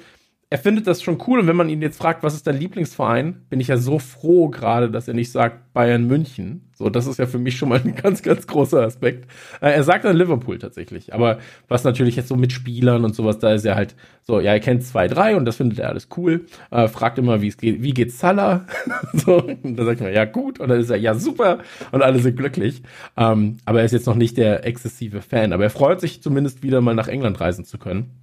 er 0.52 0.58
findet 0.58 0.86
das 0.86 1.02
schon 1.02 1.18
cool 1.28 1.40
und 1.40 1.48
wenn 1.48 1.56
man 1.56 1.70
ihn 1.70 1.82
jetzt 1.82 1.98
fragt, 1.98 2.24
was 2.24 2.34
ist 2.34 2.46
dein 2.46 2.58
Lieblingsverein, 2.58 3.46
bin 3.50 3.62
ich 3.62 3.70
ja 3.70 3.78
so 3.78 4.00
froh 4.00 4.50
gerade, 4.50 4.92
dass 4.92 5.08
er 5.08 5.14
nicht 5.14 5.32
sagt 5.32 5.72
Bayern 5.72 6.08
München. 6.08 6.70
So, 6.74 6.90
das 6.90 7.08
ist 7.08 7.20
ja 7.20 7.26
für 7.26 7.38
mich 7.38 7.56
schon 7.56 7.70
mal 7.70 7.80
ein 7.80 7.96
ganz, 8.04 8.22
ganz 8.22 8.48
großer 8.48 8.82
Aspekt. 8.82 9.32
Äh, 9.62 9.72
er 9.72 9.84
sagt 9.86 10.04
dann 10.04 10.18
Liverpool 10.18 10.60
tatsächlich, 10.60 11.14
aber 11.14 11.40
was 11.70 11.86
natürlich 11.86 12.18
jetzt 12.18 12.28
so 12.28 12.36
mit 12.36 12.52
Spielern 12.52 13.06
und 13.06 13.16
sowas, 13.16 13.40
da 13.40 13.54
ist 13.54 13.64
er 13.64 13.76
halt 13.76 13.96
so, 14.24 14.42
ja, 14.42 14.52
er 14.52 14.60
kennt 14.60 14.84
zwei, 14.84 15.08
drei 15.08 15.38
und 15.38 15.46
das 15.46 15.56
findet 15.56 15.80
er 15.80 15.88
alles 15.88 16.10
cool. 16.18 16.46
Äh, 16.70 16.90
fragt 16.90 17.18
immer, 17.18 17.42
wie 17.42 17.48
es 17.48 17.56
geht, 17.56 17.82
wie 17.82 17.94
geht's 17.94 18.20
Salah? 18.20 18.66
so, 19.14 19.42
und 19.44 19.78
dann 19.78 19.86
sagt 19.86 20.02
er, 20.02 20.12
ja 20.12 20.26
gut, 20.26 20.60
und 20.60 20.68
dann 20.68 20.82
ist 20.82 20.90
er, 20.90 20.98
ja 20.98 21.14
super, 21.14 21.60
und 21.94 22.02
alle 22.02 22.20
sind 22.20 22.36
glücklich. 22.36 22.82
Ähm, 23.16 23.56
aber 23.64 23.80
er 23.80 23.86
ist 23.86 23.94
jetzt 23.94 24.06
noch 24.06 24.16
nicht 24.16 24.36
der 24.36 24.66
exzessive 24.66 25.22
Fan, 25.22 25.54
aber 25.54 25.64
er 25.64 25.70
freut 25.70 26.02
sich 26.02 26.22
zumindest 26.22 26.62
wieder 26.62 26.82
mal 26.82 26.94
nach 26.94 27.08
England 27.08 27.40
reisen 27.40 27.64
zu 27.64 27.78
können. 27.78 28.18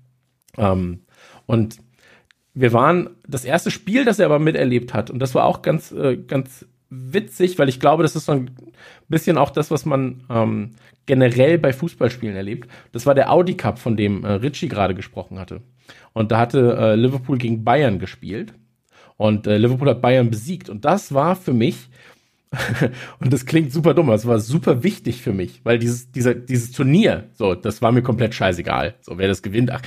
Ähm, 0.58 1.00
und 1.46 1.78
wir 2.60 2.72
waren 2.72 3.10
das 3.26 3.44
erste 3.44 3.70
Spiel, 3.70 4.04
das 4.04 4.18
er 4.18 4.26
aber 4.26 4.40
miterlebt 4.40 4.92
hat. 4.92 5.10
Und 5.10 5.20
das 5.20 5.34
war 5.34 5.44
auch 5.44 5.62
ganz, 5.62 5.92
äh, 5.92 6.16
ganz 6.16 6.66
witzig, 6.90 7.58
weil 7.58 7.68
ich 7.68 7.78
glaube, 7.78 8.02
das 8.02 8.16
ist 8.16 8.26
so 8.26 8.32
ein 8.32 8.50
bisschen 9.08 9.38
auch 9.38 9.50
das, 9.50 9.70
was 9.70 9.84
man 9.84 10.24
ähm, 10.28 10.70
generell 11.06 11.58
bei 11.58 11.72
Fußballspielen 11.72 12.34
erlebt. 12.34 12.68
Das 12.90 13.06
war 13.06 13.14
der 13.14 13.30
Audi 13.30 13.56
Cup, 13.56 13.78
von 13.78 13.96
dem 13.96 14.24
äh, 14.24 14.32
Richie 14.32 14.68
gerade 14.68 14.94
gesprochen 14.94 15.38
hatte. 15.38 15.60
Und 16.12 16.32
da 16.32 16.38
hatte 16.38 16.76
äh, 16.76 16.94
Liverpool 16.96 17.38
gegen 17.38 17.62
Bayern 17.62 18.00
gespielt. 18.00 18.54
Und 19.16 19.46
äh, 19.46 19.56
Liverpool 19.56 19.90
hat 19.90 20.02
Bayern 20.02 20.30
besiegt. 20.30 20.68
Und 20.68 20.84
das 20.84 21.14
war 21.14 21.36
für 21.36 21.52
mich, 21.52 21.88
und 23.20 23.32
das 23.32 23.46
klingt 23.46 23.72
super 23.72 23.94
dumm, 23.94 24.10
es 24.10 24.26
war 24.26 24.40
super 24.40 24.82
wichtig 24.82 25.22
für 25.22 25.32
mich, 25.32 25.60
weil 25.64 25.78
dieses, 25.78 26.10
dieser, 26.10 26.34
dieses 26.34 26.72
Turnier, 26.72 27.28
so, 27.34 27.54
das 27.54 27.82
war 27.82 27.92
mir 27.92 28.02
komplett 28.02 28.34
scheißegal. 28.34 28.94
So, 29.00 29.18
wer 29.18 29.28
das 29.28 29.42
gewinnt, 29.42 29.70
ach, 29.70 29.82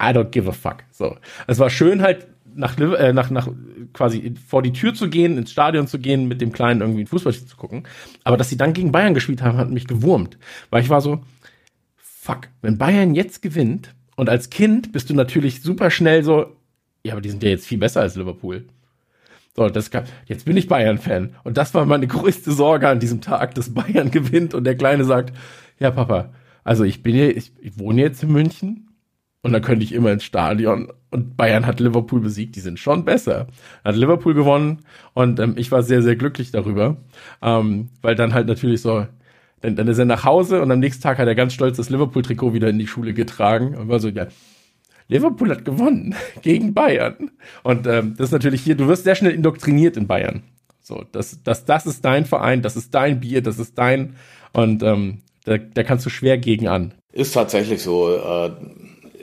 I 0.00 0.12
don't 0.12 0.30
give 0.30 0.48
a 0.48 0.52
fuck. 0.52 0.84
So. 0.90 1.16
Es 1.46 1.58
war 1.58 1.70
schön 1.70 2.02
halt 2.02 2.26
nach, 2.54 2.78
äh, 2.78 3.12
nach, 3.12 3.30
nach 3.30 3.48
quasi 3.92 4.34
vor 4.46 4.62
die 4.62 4.72
Tür 4.72 4.94
zu 4.94 5.08
gehen, 5.08 5.38
ins 5.38 5.52
Stadion 5.52 5.86
zu 5.86 5.98
gehen, 5.98 6.28
mit 6.28 6.40
dem 6.40 6.52
Kleinen 6.52 6.80
irgendwie 6.80 7.02
ein 7.02 7.06
Fußballspiel 7.06 7.48
zu 7.48 7.56
gucken. 7.56 7.84
Aber 8.22 8.36
dass 8.36 8.48
sie 8.48 8.56
dann 8.56 8.72
gegen 8.72 8.92
Bayern 8.92 9.14
gespielt 9.14 9.42
haben, 9.42 9.58
hat 9.58 9.70
mich 9.70 9.86
gewurmt. 9.86 10.38
Weil 10.70 10.82
ich 10.82 10.90
war 10.90 11.00
so, 11.00 11.20
fuck, 11.96 12.48
wenn 12.62 12.78
Bayern 12.78 13.14
jetzt 13.14 13.42
gewinnt 13.42 13.94
und 14.16 14.28
als 14.28 14.50
Kind 14.50 14.92
bist 14.92 15.10
du 15.10 15.14
natürlich 15.14 15.62
super 15.62 15.90
schnell 15.90 16.22
so, 16.22 16.56
ja, 17.04 17.12
aber 17.12 17.20
die 17.20 17.30
sind 17.30 17.42
ja 17.42 17.50
jetzt 17.50 17.66
viel 17.66 17.78
besser 17.78 18.00
als 18.00 18.16
Liverpool. 18.16 18.64
So, 19.56 19.68
das 19.68 19.90
gab, 19.90 20.06
jetzt 20.26 20.46
bin 20.46 20.56
ich 20.56 20.66
Bayern-Fan. 20.66 21.36
Und 21.44 21.56
das 21.56 21.74
war 21.74 21.86
meine 21.86 22.06
größte 22.08 22.52
Sorge 22.52 22.88
an 22.88 23.00
diesem 23.00 23.20
Tag, 23.20 23.54
dass 23.54 23.74
Bayern 23.74 24.10
gewinnt 24.12 24.54
und 24.54 24.64
der 24.64 24.76
Kleine 24.76 25.04
sagt, 25.04 25.36
ja, 25.78 25.90
Papa, 25.90 26.32
also 26.62 26.84
ich 26.84 27.02
bin 27.02 27.14
hier, 27.14 27.36
ich, 27.36 27.52
ich 27.60 27.78
wohne 27.78 28.00
jetzt 28.00 28.22
in 28.22 28.32
München 28.32 28.83
und 29.44 29.52
dann 29.52 29.60
könnte 29.60 29.84
ich 29.84 29.92
immer 29.92 30.10
ins 30.10 30.24
Stadion. 30.24 30.90
Und 31.10 31.36
Bayern 31.36 31.66
hat 31.66 31.78
Liverpool 31.78 32.20
besiegt, 32.20 32.56
die 32.56 32.60
sind 32.60 32.78
schon 32.78 33.04
besser. 33.04 33.46
Hat 33.84 33.94
Liverpool 33.94 34.32
gewonnen 34.32 34.78
und 35.12 35.38
ähm, 35.38 35.52
ich 35.58 35.70
war 35.70 35.82
sehr, 35.82 36.00
sehr 36.00 36.16
glücklich 36.16 36.50
darüber. 36.50 36.96
Ähm, 37.42 37.90
weil 38.00 38.14
dann 38.14 38.32
halt 38.32 38.48
natürlich 38.48 38.80
so, 38.80 39.06
dann, 39.60 39.76
dann 39.76 39.86
ist 39.86 39.98
er 39.98 40.06
nach 40.06 40.24
Hause 40.24 40.62
und 40.62 40.72
am 40.72 40.78
nächsten 40.78 41.02
Tag 41.02 41.18
hat 41.18 41.28
er 41.28 41.34
ganz 41.34 41.52
stolz 41.52 41.76
das 41.76 41.90
Liverpool-Trikot 41.90 42.54
wieder 42.54 42.70
in 42.70 42.78
die 42.78 42.86
Schule 42.86 43.12
getragen 43.12 43.76
und 43.76 43.88
war 43.88 44.00
so, 44.00 44.08
ja, 44.08 44.28
Liverpool 45.08 45.50
hat 45.50 45.66
gewonnen 45.66 46.14
gegen 46.42 46.72
Bayern. 46.72 47.30
Und 47.62 47.86
ähm, 47.86 48.14
das 48.16 48.28
ist 48.28 48.32
natürlich 48.32 48.62
hier, 48.62 48.76
du 48.76 48.88
wirst 48.88 49.04
sehr 49.04 49.14
schnell 49.14 49.32
indoktriniert 49.32 49.98
in 49.98 50.06
Bayern. 50.06 50.42
So, 50.80 51.04
das, 51.12 51.42
das, 51.44 51.66
das 51.66 51.84
ist 51.84 52.02
dein 52.02 52.24
Verein, 52.24 52.62
das 52.62 52.76
ist 52.76 52.94
dein 52.94 53.20
Bier, 53.20 53.42
das 53.42 53.58
ist 53.58 53.76
dein. 53.76 54.16
Und 54.54 54.82
ähm, 54.82 55.18
da, 55.44 55.58
da 55.58 55.82
kannst 55.82 56.06
du 56.06 56.10
schwer 56.10 56.38
gegen 56.38 56.66
an. 56.66 56.94
Ist 57.12 57.34
tatsächlich 57.34 57.82
so. 57.82 58.16
Äh 58.16 58.50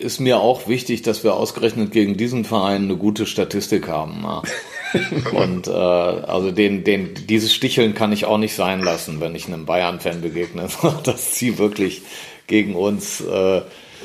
ist 0.02 0.20
mir 0.20 0.40
auch 0.40 0.68
wichtig, 0.68 1.02
dass 1.02 1.24
wir 1.24 1.36
ausgerechnet 1.36 1.92
gegen 1.92 2.18
diesen 2.18 2.46
Verein 2.46 2.84
eine 2.84 2.98
gute 2.98 3.26
Statistik 3.26 3.88
haben. 3.88 4.24
Ja. 4.24 4.42
Und 5.32 5.68
äh, 5.68 5.72
also 5.72 6.52
den, 6.52 6.84
den, 6.84 7.14
dieses 7.28 7.54
Sticheln 7.54 7.94
kann 7.94 8.12
ich 8.12 8.26
auch 8.26 8.38
nicht 8.38 8.56
sein 8.56 8.82
lassen, 8.82 9.20
wenn 9.22 9.36
ich 9.36 9.48
einem 9.48 9.66
Bayern-Fan 9.66 10.22
begegne, 10.22 10.68
dass 11.04 11.36
sie 11.36 11.58
wirklich 11.58 12.02
gegen 12.48 12.76
uns 12.76 13.22
äh, 13.22 13.62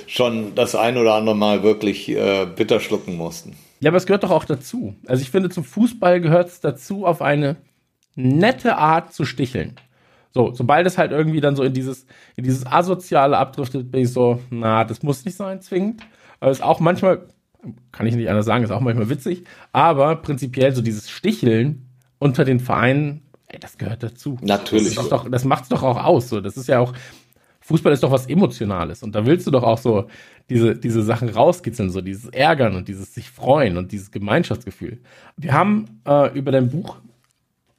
schon 0.06 0.54
das 0.54 0.74
ein 0.74 0.96
oder 0.96 1.14
andere 1.14 1.36
Mal 1.36 1.62
wirklich 1.62 2.08
äh, 2.08 2.46
bitter 2.46 2.80
schlucken 2.80 3.16
mussten. 3.16 3.56
Ja, 3.80 3.90
aber 3.90 3.98
es 3.98 4.06
gehört 4.06 4.24
doch 4.24 4.30
auch 4.30 4.44
dazu. 4.44 4.94
Also 5.06 5.22
ich 5.22 5.30
finde, 5.30 5.50
zum 5.50 5.64
Fußball 5.64 6.20
gehört 6.20 6.48
es 6.48 6.60
dazu, 6.60 7.04
auf 7.04 7.20
eine 7.20 7.56
nette 8.14 8.76
Art 8.76 9.12
zu 9.12 9.24
sticheln. 9.24 9.76
So, 10.36 10.52
sobald 10.52 10.86
es 10.86 10.98
halt 10.98 11.12
irgendwie 11.12 11.40
dann 11.40 11.56
so 11.56 11.62
in 11.62 11.72
dieses, 11.72 12.04
in 12.36 12.44
dieses 12.44 12.66
Asoziale 12.66 13.38
abdriftet, 13.38 13.90
bin 13.90 14.02
ich 14.02 14.12
so, 14.12 14.38
na, 14.50 14.84
das 14.84 15.02
muss 15.02 15.24
nicht 15.24 15.34
sein, 15.34 15.62
zwingend. 15.62 16.02
Aber 16.40 16.50
ist 16.50 16.62
auch 16.62 16.78
manchmal, 16.78 17.22
kann 17.90 18.06
ich 18.06 18.14
nicht 18.14 18.28
anders 18.28 18.44
sagen, 18.44 18.62
ist 18.62 18.70
auch 18.70 18.82
manchmal 18.82 19.08
witzig, 19.08 19.44
aber 19.72 20.16
prinzipiell 20.16 20.74
so 20.74 20.82
dieses 20.82 21.08
Sticheln 21.08 21.88
unter 22.18 22.44
den 22.44 22.60
Vereinen, 22.60 23.22
ey, 23.46 23.58
das 23.58 23.78
gehört 23.78 24.02
dazu. 24.02 24.36
Natürlich. 24.42 24.96
Das, 24.96 25.08
doch, 25.08 25.26
das 25.26 25.46
macht's 25.46 25.70
doch 25.70 25.82
auch 25.82 26.04
aus. 26.04 26.28
So. 26.28 26.42
Das 26.42 26.58
ist 26.58 26.68
ja 26.68 26.80
auch, 26.80 26.92
Fußball 27.62 27.94
ist 27.94 28.02
doch 28.02 28.10
was 28.10 28.26
Emotionales 28.26 29.02
und 29.02 29.14
da 29.14 29.24
willst 29.24 29.46
du 29.46 29.50
doch 29.50 29.62
auch 29.62 29.78
so 29.78 30.04
diese, 30.50 30.76
diese 30.76 31.02
Sachen 31.02 31.30
rauskitzeln, 31.30 31.88
so 31.88 32.02
dieses 32.02 32.28
Ärgern 32.28 32.76
und 32.76 32.88
dieses 32.88 33.14
sich 33.14 33.30
freuen 33.30 33.78
und 33.78 33.90
dieses 33.90 34.10
Gemeinschaftsgefühl. 34.10 35.00
Wir 35.38 35.54
haben 35.54 35.86
äh, 36.06 36.36
über 36.38 36.52
dein 36.52 36.68
Buch 36.68 36.98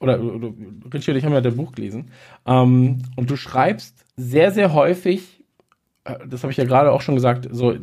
oder, 0.00 0.20
oder 0.20 0.52
Richie 0.92 1.10
und 1.10 1.16
ich 1.16 1.24
haben 1.24 1.32
ja 1.32 1.40
dein 1.40 1.56
Buch 1.56 1.72
gelesen, 1.72 2.10
ähm, 2.46 2.98
und 3.16 3.30
du 3.30 3.36
schreibst 3.36 4.04
sehr, 4.16 4.50
sehr 4.50 4.72
häufig, 4.72 5.42
äh, 6.04 6.14
das 6.26 6.42
habe 6.42 6.52
ich 6.52 6.56
ja 6.56 6.64
gerade 6.64 6.92
auch 6.92 7.00
schon 7.00 7.14
gesagt, 7.14 7.48
so 7.50 7.74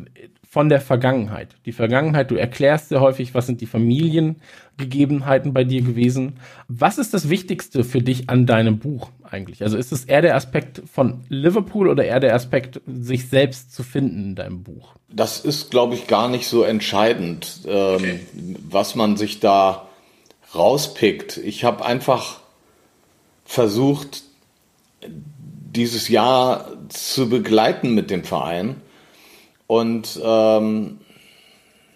von 0.56 0.69
der 0.69 0.80
Vergangenheit. 0.80 1.58
Die 1.65 1.73
Vergangenheit, 1.73 2.32
du 2.32 2.36
erklärst 2.36 2.88
sehr 2.88 3.01
häufig, 3.01 3.34
was 3.34 3.45
sind 3.45 3.60
die 3.60 3.65
Familiengegebenheiten 3.65 5.54
bei 5.54 5.65
dir 5.65 5.82
gewesen. 5.82 6.38
Was 6.69 6.97
ist 6.97 7.13
das 7.13 7.28
Wichtigste 7.28 7.84
für 7.84 8.01
dich 8.01 8.30
an 8.30 8.45
deinem 8.45 8.80
Buch 8.80 9.10
eigentlich? 9.30 9.63
Also 9.63 9.78
ist 9.78 9.91
es 9.91 10.06
eher 10.06 10.21
der 10.21 10.38
Aspekt 10.38 10.82
von 10.89 11.25
Liverpool 11.28 11.89
oder 11.89 12.06
eher 12.06 12.21
der 12.21 12.36
Aspekt, 12.36 12.80
sich 12.88 13.28
selbst 13.28 13.75
zu 13.75 13.84
finden 13.84 14.28
in 14.30 14.36
deinem 14.36 14.63
Buch? 14.63 14.95
Das 15.10 15.43
ist, 15.43 15.71
glaube 15.71 15.95
ich, 15.95 16.08
gar 16.08 16.30
nicht 16.30 16.47
so 16.47 16.63
entscheidend, 16.63 17.60
ähm, 17.67 17.95
okay. 17.95 18.19
was 18.69 18.95
man 18.95 19.17
sich 19.17 19.41
da 19.41 19.89
rauspickt. 20.56 21.38
Ich 21.38 21.63
habe 21.63 21.86
einfach 21.86 22.39
versucht, 23.46 24.24
dieses 25.06 26.08
Jahr 26.08 26.72
zu 26.89 27.30
begleiten 27.30 27.94
mit 27.94 28.10
dem 28.10 28.24
Verein 28.24 28.82
und 29.68 30.20
ähm, 30.24 31.00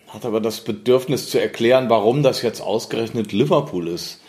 hat 0.08 0.26
aber 0.26 0.42
das 0.42 0.62
Bedürfnis 0.62 1.30
zu 1.30 1.40
erklären, 1.40 1.90
warum 1.90 2.24
das 2.24 2.42
jetzt 2.42 2.62
ausgerechnet 2.62 3.32
Liverpool 3.32 3.88
ist. 3.88 4.22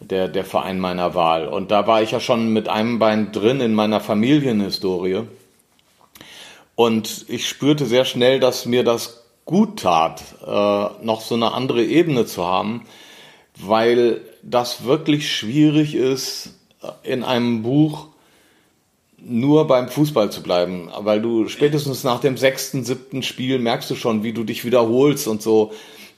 der, 0.00 0.28
der 0.28 0.44
Verein 0.44 0.80
meiner 0.80 1.14
Wahl. 1.14 1.46
Und 1.46 1.70
da 1.70 1.86
war 1.86 2.02
ich 2.02 2.10
ja 2.10 2.20
schon 2.20 2.52
mit 2.52 2.68
einem 2.68 2.98
Bein 2.98 3.32
drin 3.32 3.60
in 3.60 3.74
meiner 3.74 4.00
Familienhistorie. 4.00 5.22
Und 6.74 7.26
ich 7.28 7.48
spürte 7.48 7.86
sehr 7.86 8.04
schnell, 8.04 8.40
dass 8.40 8.66
mir 8.66 8.84
das 8.84 9.24
gut 9.44 9.80
tat, 9.80 10.22
äh, 10.44 11.04
noch 11.04 11.20
so 11.20 11.34
eine 11.34 11.52
andere 11.52 11.84
Ebene 11.84 12.26
zu 12.26 12.46
haben, 12.46 12.82
weil 13.58 14.20
das 14.42 14.84
wirklich 14.84 15.34
schwierig 15.34 15.94
ist, 15.94 16.50
in 17.02 17.22
einem 17.22 17.62
Buch 17.62 18.08
nur 19.24 19.66
beim 19.66 19.88
Fußball 19.88 20.30
zu 20.30 20.42
bleiben, 20.42 20.88
weil 20.98 21.22
du 21.22 21.48
spätestens 21.48 22.02
nach 22.02 22.20
dem 22.20 22.36
sechsten, 22.36 22.84
siebten 22.84 23.22
Spiel 23.22 23.58
merkst 23.58 23.90
du 23.90 23.94
schon, 23.94 24.22
wie 24.24 24.32
du 24.32 24.42
dich 24.42 24.64
wiederholst 24.64 25.28
und 25.28 25.42
so. 25.42 25.72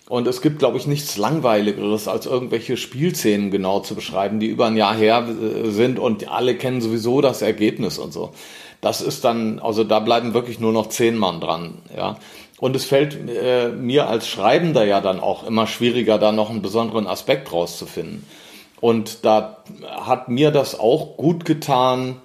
Und 0.09 0.27
es 0.27 0.43
gibt, 0.43 0.59
glaube 0.59 0.77
ich, 0.79 0.87
nichts 0.87 1.17
Langweiligeres, 1.17 2.09
als 2.09 2.27
irgendwelche 2.27 2.77
Spielszenen 2.77 3.51
genau 3.51 3.81
zu 3.81 3.95
beschreiben, 3.95 4.39
die 4.39 4.49
über 4.49 4.67
ein 4.67 4.77
Jahr 4.77 4.95
her 4.95 5.27
äh, 5.27 5.71
sind 5.71 5.99
und 5.99 6.29
alle 6.29 6.57
kennen 6.57 6.81
sowieso 6.81 7.21
das 7.21 7.43
Ergebnis 7.43 7.99
und 7.99 8.13
so. 8.13 8.33
Das 8.81 9.01
ist 9.01 9.25
dann, 9.25 9.61
also 9.61 9.83
da 9.83 10.01
bleiben 10.01 10.35
wirklich 10.35 10.61
nur 10.61 10.73
noch 10.73 10.89
zehn 10.89 11.17
Mann 11.17 11.41
dran, 11.41 11.79
ja. 11.97 12.19
Und 12.59 12.77
es 12.77 12.85
fällt 12.85 13.17
äh, 13.29 13.69
mir 13.69 14.09
als 14.09 14.29
Schreibender 14.29 14.85
ja 14.85 15.01
dann 15.01 15.21
auch 15.21 15.47
immer 15.47 15.67
schwieriger, 15.67 16.19
da 16.19 16.33
noch 16.33 16.51
einen 16.51 16.63
besonderen 16.63 17.07
Aspekt 17.07 17.53
rauszufinden. 17.53 18.25
Und 18.81 19.25
da 19.25 19.65
hat 19.89 20.29
mir 20.29 20.51
das 20.51 20.79
auch 20.79 21.17
gut 21.17 21.45
getan, 21.45 22.17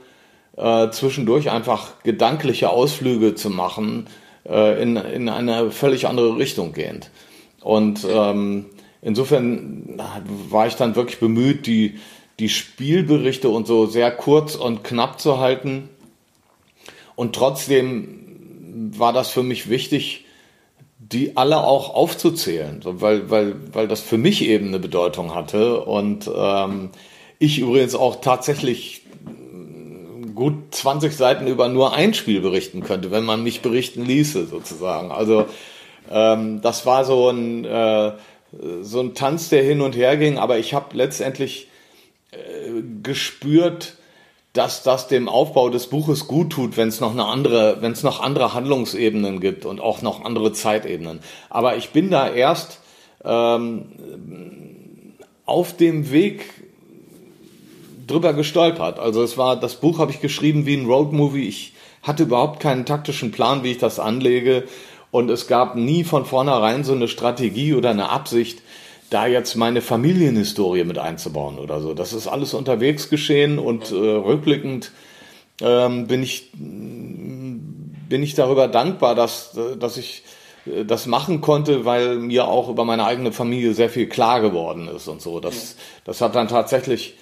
äh, 0.57 0.89
zwischendurch 0.91 1.49
einfach 1.49 2.03
gedankliche 2.03 2.69
Ausflüge 2.69 3.33
zu 3.33 3.49
machen, 3.49 4.07
äh, 4.47 4.81
in, 4.81 4.97
in 4.97 5.29
eine 5.29 5.71
völlig 5.71 6.07
andere 6.07 6.37
Richtung 6.37 6.73
gehend. 6.73 7.11
Und 7.61 8.05
ähm, 8.09 8.65
insofern 9.01 9.99
war 10.49 10.67
ich 10.67 10.75
dann 10.75 10.95
wirklich 10.95 11.19
bemüht, 11.19 11.65
die, 11.65 11.99
die 12.39 12.49
Spielberichte 12.49 13.49
und 13.49 13.67
so 13.67 13.85
sehr 13.85 14.11
kurz 14.11 14.55
und 14.55 14.83
knapp 14.83 15.19
zu 15.19 15.39
halten. 15.39 15.89
Und 17.15 17.35
trotzdem 17.35 18.18
war 18.97 19.13
das 19.13 19.29
für 19.29 19.43
mich 19.43 19.69
wichtig, 19.69 20.25
die 20.97 21.37
alle 21.37 21.57
auch 21.57 21.93
aufzuzählen, 21.93 22.81
weil, 22.83 23.29
weil, 23.29 23.55
weil 23.73 23.87
das 23.87 24.01
für 24.01 24.17
mich 24.17 24.43
eben 24.43 24.67
eine 24.67 24.79
Bedeutung 24.79 25.33
hatte. 25.33 25.81
Und 25.81 26.29
ähm, 26.33 26.89
ich 27.39 27.59
übrigens 27.59 27.95
auch 27.95 28.21
tatsächlich 28.21 29.03
gut 30.39 30.73
20 30.73 31.13
Seiten 31.15 31.47
über 31.47 31.67
nur 31.67 31.93
ein 31.93 32.13
Spiel 32.13 32.39
berichten 32.39 32.81
könnte, 32.81 33.11
wenn 33.11 33.25
man 33.25 33.43
mich 33.43 33.61
berichten 33.61 34.05
ließe, 34.05 34.47
sozusagen. 34.47 35.11
Also 35.11 35.45
ähm, 36.09 36.61
das 36.61 36.85
war 36.85 37.03
so 37.03 37.29
ein, 37.29 37.65
äh, 37.65 38.13
so 38.81 39.01
ein 39.01 39.15
Tanz, 39.15 39.49
der 39.49 39.63
hin 39.63 39.81
und 39.81 39.97
her 39.97 40.15
ging, 40.15 40.37
aber 40.37 40.57
ich 40.57 40.73
habe 40.73 40.95
letztendlich 40.95 41.67
äh, 42.31 42.37
gespürt, 43.03 43.95
dass 44.59 44.83
das 44.83 45.07
dem 45.07 45.29
Aufbau 45.29 45.69
des 45.69 45.87
Buches 45.87 46.27
gut 46.27 46.49
tut, 46.49 46.75
wenn 46.75 46.89
es 46.89 46.99
noch 46.99 47.13
eine 47.13 47.23
andere, 47.23 47.77
wenn 47.79 47.93
es 47.93 48.03
noch 48.03 48.19
andere 48.19 48.53
Handlungsebenen 48.53 49.39
gibt 49.39 49.65
und 49.65 49.79
auch 49.79 50.01
noch 50.01 50.25
andere 50.25 50.51
Zeitebenen. 50.51 51.21
Aber 51.49 51.77
ich 51.77 51.91
bin 51.91 52.11
da 52.11 52.29
erst 52.29 52.81
ähm, 53.23 53.85
auf 55.45 55.77
dem 55.77 56.11
Weg 56.11 56.43
drüber 58.05 58.33
gestolpert. 58.33 58.99
Also 58.99 59.23
es 59.23 59.37
war, 59.37 59.57
das 59.57 59.75
Buch 59.75 59.97
habe 59.97 60.11
ich 60.11 60.19
geschrieben 60.19 60.65
wie 60.65 60.75
ein 60.75 60.87
Roadmovie. 60.87 61.47
Ich 61.47 61.71
hatte 62.03 62.23
überhaupt 62.23 62.59
keinen 62.59 62.85
taktischen 62.85 63.31
Plan, 63.31 63.63
wie 63.63 63.71
ich 63.71 63.77
das 63.77 63.97
anlege. 63.97 64.65
Und 65.09 65.29
es 65.29 65.47
gab 65.47 65.77
nie 65.77 66.03
von 66.03 66.25
vornherein 66.25 66.83
so 66.83 66.91
eine 66.91 67.07
Strategie 67.07 67.75
oder 67.75 67.91
eine 67.91 68.09
Absicht, 68.09 68.61
da 69.09 69.27
jetzt 69.27 69.55
meine 69.55 69.81
Familienhistorie 69.81 70.83
mit 70.83 70.97
einzubauen 70.97 71.59
oder 71.59 71.81
so. 71.81 71.93
Das 71.93 72.13
ist 72.13 72.27
alles 72.27 72.53
unterwegs 72.53 73.09
geschehen 73.09 73.59
und 73.59 73.91
äh, 73.91 73.95
rückblickend 73.95 74.91
ähm, 75.61 76.07
bin 76.07 76.23
ich 76.23 76.51
bin 76.53 78.23
ich 78.23 78.33
darüber 78.35 78.67
dankbar, 78.67 79.15
dass 79.15 79.57
dass 79.79 79.97
ich 79.97 80.23
äh, 80.65 80.85
das 80.85 81.05
machen 81.05 81.41
konnte, 81.41 81.85
weil 81.85 82.15
mir 82.15 82.47
auch 82.47 82.69
über 82.69 82.85
meine 82.85 83.05
eigene 83.05 83.31
Familie 83.31 83.73
sehr 83.73 83.89
viel 83.89 84.07
klar 84.07 84.41
geworden 84.41 84.87
ist 84.87 85.07
und 85.07 85.21
so. 85.21 85.39
Das 85.39 85.75
das 86.05 86.21
hat 86.21 86.35
dann 86.35 86.47
tatsächlich 86.47 87.15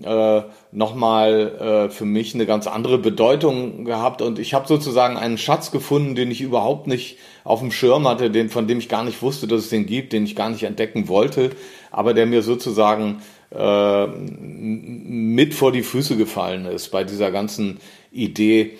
äh, 0.00 0.42
nochmal 0.70 1.88
äh, 1.88 1.90
für 1.90 2.06
mich 2.06 2.34
eine 2.34 2.46
ganz 2.46 2.66
andere 2.66 2.98
Bedeutung 2.98 3.84
gehabt 3.84 4.22
und 4.22 4.38
ich 4.38 4.54
habe 4.54 4.66
sozusagen 4.66 5.18
einen 5.18 5.36
Schatz 5.36 5.70
gefunden, 5.70 6.14
den 6.14 6.30
ich 6.30 6.40
überhaupt 6.40 6.86
nicht 6.86 7.18
auf 7.44 7.60
dem 7.60 7.70
Schirm 7.70 8.08
hatte, 8.08 8.30
den, 8.30 8.48
von 8.48 8.66
dem 8.66 8.78
ich 8.78 8.88
gar 8.88 9.04
nicht 9.04 9.20
wusste, 9.20 9.46
dass 9.46 9.60
es 9.60 9.68
den 9.68 9.84
gibt, 9.84 10.14
den 10.14 10.24
ich 10.24 10.34
gar 10.34 10.48
nicht 10.48 10.62
entdecken 10.62 11.08
wollte, 11.08 11.50
aber 11.90 12.14
der 12.14 12.24
mir 12.24 12.42
sozusagen 12.42 13.20
äh, 13.50 14.06
mit 14.06 15.52
vor 15.52 15.72
die 15.72 15.82
Füße 15.82 16.16
gefallen 16.16 16.64
ist 16.64 16.88
bei 16.88 17.04
dieser 17.04 17.30
ganzen 17.30 17.78
Idee, 18.10 18.78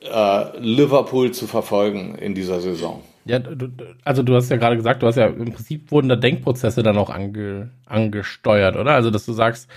äh, 0.00 0.58
Liverpool 0.58 1.32
zu 1.32 1.48
verfolgen 1.48 2.14
in 2.14 2.34
dieser 2.34 2.60
Saison. 2.60 3.02
Ja, 3.24 3.38
du, 3.38 3.68
also 4.04 4.22
du 4.22 4.34
hast 4.34 4.50
ja 4.50 4.56
gerade 4.56 4.76
gesagt, 4.76 5.02
du 5.02 5.06
hast 5.06 5.16
ja 5.16 5.26
im 5.26 5.52
Prinzip 5.52 5.90
wurden 5.92 6.08
da 6.08 6.16
Denkprozesse 6.16 6.82
dann 6.82 6.98
auch 6.98 7.10
ange, 7.10 7.70
angesteuert, 7.86 8.76
oder? 8.76 8.92
Also 8.92 9.10
dass 9.10 9.26
du 9.26 9.32
sagst, 9.32 9.68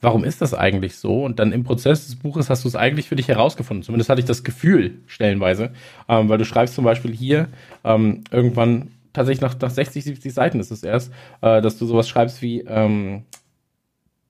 warum 0.00 0.24
ist 0.24 0.42
das 0.42 0.54
eigentlich 0.54 0.96
so? 0.96 1.24
Und 1.24 1.38
dann 1.38 1.52
im 1.52 1.64
Prozess 1.64 2.06
des 2.06 2.16
Buches 2.16 2.50
hast 2.50 2.64
du 2.64 2.68
es 2.68 2.76
eigentlich 2.76 3.08
für 3.08 3.16
dich 3.16 3.28
herausgefunden. 3.28 3.82
Zumindest 3.82 4.10
hatte 4.10 4.20
ich 4.20 4.26
das 4.26 4.44
Gefühl, 4.44 4.98
stellenweise, 5.06 5.72
ähm, 6.08 6.28
weil 6.28 6.38
du 6.38 6.44
schreibst 6.44 6.74
zum 6.74 6.84
Beispiel 6.84 7.12
hier 7.12 7.48
ähm, 7.84 8.24
irgendwann 8.30 8.88
tatsächlich 9.12 9.40
nach, 9.40 9.58
nach 9.58 9.70
60, 9.70 10.04
70 10.04 10.34
Seiten 10.34 10.60
ist 10.60 10.70
es 10.70 10.82
erst, 10.82 11.12
äh, 11.40 11.62
dass 11.62 11.78
du 11.78 11.86
sowas 11.86 12.08
schreibst 12.08 12.42
wie, 12.42 12.60
ähm, 12.60 13.22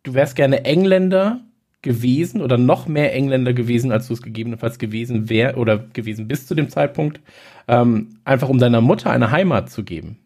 du 0.04 0.14
wärst 0.14 0.36
gerne 0.36 0.64
Engländer 0.64 1.40
gewesen 1.82 2.40
oder 2.40 2.58
noch 2.58 2.86
mehr 2.86 3.14
Engländer 3.14 3.52
gewesen, 3.52 3.92
als 3.92 4.08
du 4.08 4.14
es 4.14 4.22
gegebenenfalls 4.22 4.78
gewesen 4.78 5.28
wär 5.28 5.58
oder 5.58 5.78
gewesen 5.78 6.28
bist 6.28 6.48
zu 6.48 6.54
dem 6.54 6.68
Zeitpunkt, 6.68 7.20
ähm, 7.68 8.18
einfach 8.24 8.48
um 8.48 8.58
deiner 8.58 8.80
Mutter 8.80 9.10
eine 9.10 9.30
Heimat 9.30 9.70
zu 9.70 9.84
geben. 9.84 10.18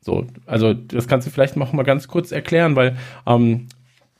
So, 0.00 0.26
also 0.46 0.72
das 0.72 1.08
kannst 1.08 1.26
du 1.26 1.30
vielleicht 1.30 1.56
noch 1.56 1.72
mal 1.72 1.82
ganz 1.82 2.08
kurz 2.08 2.32
erklären, 2.32 2.74
weil 2.76 2.96
ähm, 3.26 3.66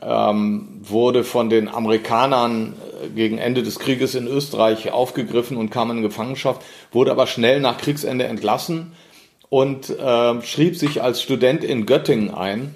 ähm, 0.00 0.80
wurde 0.82 1.24
von 1.24 1.48
den 1.48 1.68
Amerikanern 1.68 2.74
äh, 3.02 3.08
gegen 3.08 3.38
Ende 3.38 3.62
des 3.62 3.78
Krieges 3.78 4.14
in 4.14 4.26
Österreich 4.26 4.92
aufgegriffen 4.92 5.56
und 5.56 5.70
kam 5.70 5.90
in 5.90 6.02
Gefangenschaft, 6.02 6.62
wurde 6.90 7.10
aber 7.10 7.26
schnell 7.26 7.60
nach 7.60 7.78
Kriegsende 7.78 8.24
entlassen 8.24 8.92
und 9.48 9.90
äh, 9.90 10.42
schrieb 10.42 10.76
sich 10.76 11.02
als 11.02 11.22
Student 11.22 11.62
in 11.62 11.86
Göttingen 11.86 12.32
ein, 12.32 12.74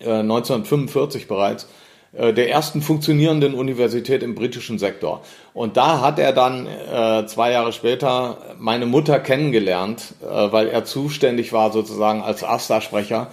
äh, 0.00 0.10
1945 0.10 1.28
bereits, 1.28 1.68
der 2.12 2.50
ersten 2.50 2.82
funktionierenden 2.82 3.54
Universität 3.54 4.22
im 4.22 4.34
britischen 4.34 4.78
Sektor. 4.78 5.22
Und 5.54 5.78
da 5.78 6.02
hat 6.02 6.18
er 6.18 6.34
dann 6.34 6.66
äh, 6.66 7.26
zwei 7.26 7.52
Jahre 7.52 7.72
später 7.72 8.36
meine 8.58 8.84
Mutter 8.84 9.18
kennengelernt, 9.18 10.14
äh, 10.22 10.26
weil 10.26 10.68
er 10.68 10.84
zuständig 10.84 11.54
war 11.54 11.72
sozusagen 11.72 12.22
als 12.22 12.44
AStA-Sprecher 12.44 13.30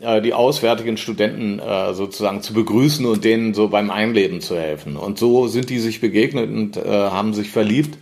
äh, 0.00 0.22
die 0.22 0.34
auswärtigen 0.34 0.96
Studenten 0.96 1.58
äh, 1.58 1.94
sozusagen 1.94 2.42
zu 2.42 2.54
begrüßen 2.54 3.06
und 3.06 3.24
denen 3.24 3.54
so 3.54 3.68
beim 3.68 3.90
Einleben 3.90 4.40
zu 4.40 4.56
helfen. 4.56 4.96
Und 4.96 5.18
so 5.18 5.48
sind 5.48 5.70
die 5.70 5.78
sich 5.78 6.00
begegnet 6.00 6.48
und 6.48 6.76
äh, 6.76 6.82
haben 6.88 7.34
sich 7.34 7.50
verliebt 7.50 7.98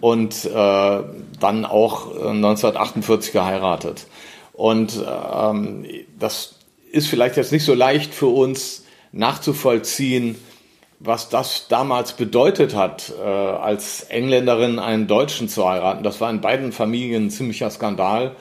und 0.00 0.46
äh, 0.46 0.50
dann 0.50 1.64
auch 1.64 2.10
1948 2.10 3.32
geheiratet. 3.32 4.06
Und 4.52 4.98
ähm, 5.06 5.84
das 6.18 6.54
ist 6.90 7.08
vielleicht 7.08 7.36
jetzt 7.36 7.52
nicht 7.52 7.64
so 7.64 7.74
leicht 7.74 8.14
für 8.14 8.28
uns 8.28 8.85
nachzuvollziehen, 9.16 10.36
was 10.98 11.28
das 11.28 11.68
damals 11.68 12.12
bedeutet 12.14 12.74
hat, 12.74 13.12
äh, 13.18 13.22
als 13.22 14.02
Engländerin 14.02 14.78
einen 14.78 15.06
Deutschen 15.06 15.48
zu 15.48 15.68
heiraten. 15.68 16.02
Das 16.02 16.20
war 16.20 16.30
in 16.30 16.40
beiden 16.40 16.72
Familien 16.72 17.26
ein 17.26 17.30
ziemlicher 17.30 17.70
Skandal. 17.70 18.36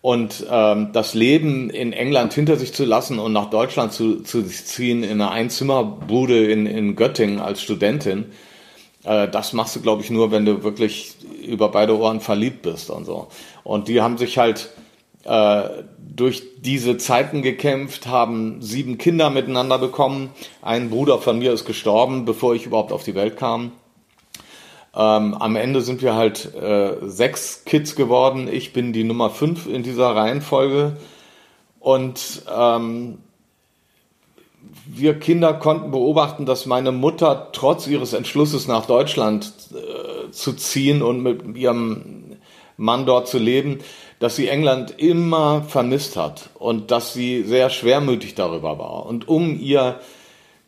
Und 0.00 0.44
ähm, 0.50 0.90
das 0.92 1.14
Leben 1.14 1.70
in 1.70 1.94
England 1.94 2.34
hinter 2.34 2.56
sich 2.56 2.74
zu 2.74 2.84
lassen 2.84 3.18
und 3.18 3.32
nach 3.32 3.48
Deutschland 3.48 3.92
zu, 3.92 4.20
zu 4.22 4.42
ziehen 4.42 5.02
in 5.02 5.12
eine 5.12 5.30
Einzimmerbude 5.30 6.44
in, 6.44 6.66
in 6.66 6.94
Göttingen 6.94 7.40
als 7.40 7.62
Studentin, 7.62 8.26
äh, 9.04 9.28
das 9.28 9.54
machst 9.54 9.76
du, 9.76 9.80
glaube 9.80 10.02
ich, 10.02 10.10
nur, 10.10 10.30
wenn 10.30 10.44
du 10.44 10.62
wirklich 10.62 11.14
über 11.42 11.70
beide 11.70 11.98
Ohren 11.98 12.20
verliebt 12.20 12.62
bist 12.62 12.90
und 12.90 13.06
so. 13.06 13.28
Und 13.62 13.88
die 13.88 14.02
haben 14.02 14.18
sich 14.18 14.36
halt 14.36 14.70
durch 15.24 16.42
diese 16.60 16.96
Zeiten 16.98 17.42
gekämpft, 17.42 18.06
haben 18.06 18.60
sieben 18.60 18.98
Kinder 18.98 19.30
miteinander 19.30 19.78
bekommen. 19.78 20.30
Ein 20.62 20.90
Bruder 20.90 21.18
von 21.18 21.38
mir 21.38 21.52
ist 21.52 21.64
gestorben, 21.64 22.24
bevor 22.24 22.54
ich 22.54 22.66
überhaupt 22.66 22.92
auf 22.92 23.04
die 23.04 23.14
Welt 23.14 23.36
kam. 23.36 23.72
Ähm, 24.96 25.34
am 25.34 25.56
Ende 25.56 25.80
sind 25.80 26.02
wir 26.02 26.14
halt 26.14 26.54
äh, 26.54 26.96
sechs 27.02 27.64
Kids 27.64 27.96
geworden. 27.96 28.48
Ich 28.50 28.72
bin 28.72 28.92
die 28.92 29.02
Nummer 29.02 29.30
fünf 29.30 29.66
in 29.66 29.82
dieser 29.82 30.14
Reihenfolge. 30.14 30.96
Und 31.80 32.42
ähm, 32.54 33.18
wir 34.86 35.18
Kinder 35.18 35.52
konnten 35.54 35.90
beobachten, 35.90 36.46
dass 36.46 36.66
meine 36.66 36.92
Mutter 36.92 37.48
trotz 37.52 37.86
ihres 37.88 38.12
Entschlusses 38.12 38.68
nach 38.68 38.86
Deutschland 38.86 39.52
äh, 39.72 40.30
zu 40.30 40.52
ziehen 40.52 41.02
und 41.02 41.22
mit 41.22 41.56
ihrem 41.56 42.36
Mann 42.76 43.04
dort 43.04 43.28
zu 43.28 43.38
leben, 43.38 43.80
dass 44.18 44.36
sie 44.36 44.48
England 44.48 44.94
immer 44.98 45.62
vermisst 45.62 46.16
hat 46.16 46.50
und 46.54 46.90
dass 46.90 47.12
sie 47.12 47.42
sehr 47.42 47.70
schwermütig 47.70 48.34
darüber 48.34 48.78
war. 48.78 49.06
Und 49.06 49.28
um 49.28 49.58
ihr 49.58 50.00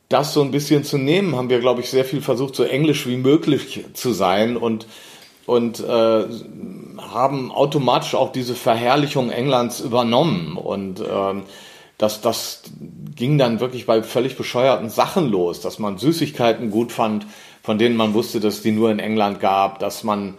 das 0.09 0.35
so 0.35 0.43
ein 0.43 0.51
bisschen 0.51 0.85
zu 0.85 0.99
nehmen, 0.99 1.35
haben 1.35 1.51
wir, 1.51 1.61
glaube 1.61 1.81
ich, 1.81 1.91
sehr 1.91 2.05
viel 2.05 2.23
versucht, 2.23 2.55
so 2.55 2.65
englisch 2.65 3.07
wie 3.07 3.17
möglich 3.17 3.85
zu 3.95 4.13
sein 4.13 4.57
und, 4.57 4.87
und 5.47 5.81
äh, 5.81 6.25
haben 6.99 7.51
automatisch 7.51 8.15
auch 8.15 8.31
diese 8.33 8.55
Verherrlichung 8.55 9.31
Englands 9.31 9.81
übernommen. 9.81 10.57
Und 10.57 11.01
ähm, 11.01 11.43
das, 11.99 12.21
das 12.21 12.63
ging 13.17 13.39
dann 13.39 13.59
wirklich 13.59 13.87
bei 13.87 14.03
völlig 14.03 14.37
bescheuerten 14.37 14.91
Sachen 14.91 15.29
los, 15.29 15.61
dass 15.61 15.79
man 15.79 15.99
Süßigkeiten 15.99 16.71
gut 16.71 16.93
fand, 16.93 17.27
von 17.63 17.79
denen 17.79 17.97
man 17.97 18.15
wusste, 18.15 18.39
dass 18.39 18.63
die 18.63 18.71
nur 18.71 18.91
in 18.91 19.01
England 19.01 19.41
gab, 19.41 19.81
dass 19.81 20.05
man 20.05 20.35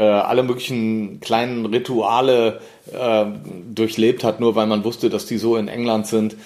äh, 0.00 0.02
alle 0.02 0.42
möglichen 0.42 1.20
kleinen 1.20 1.66
Rituale 1.66 2.60
äh, 2.90 3.26
durchlebt 3.74 4.24
hat, 4.24 4.40
nur 4.40 4.56
weil 4.56 4.66
man 4.66 4.82
wusste, 4.82 5.10
dass 5.10 5.26
die 5.26 5.36
so 5.36 5.56
in 5.56 5.68
England 5.68 6.06
sind. 6.06 6.36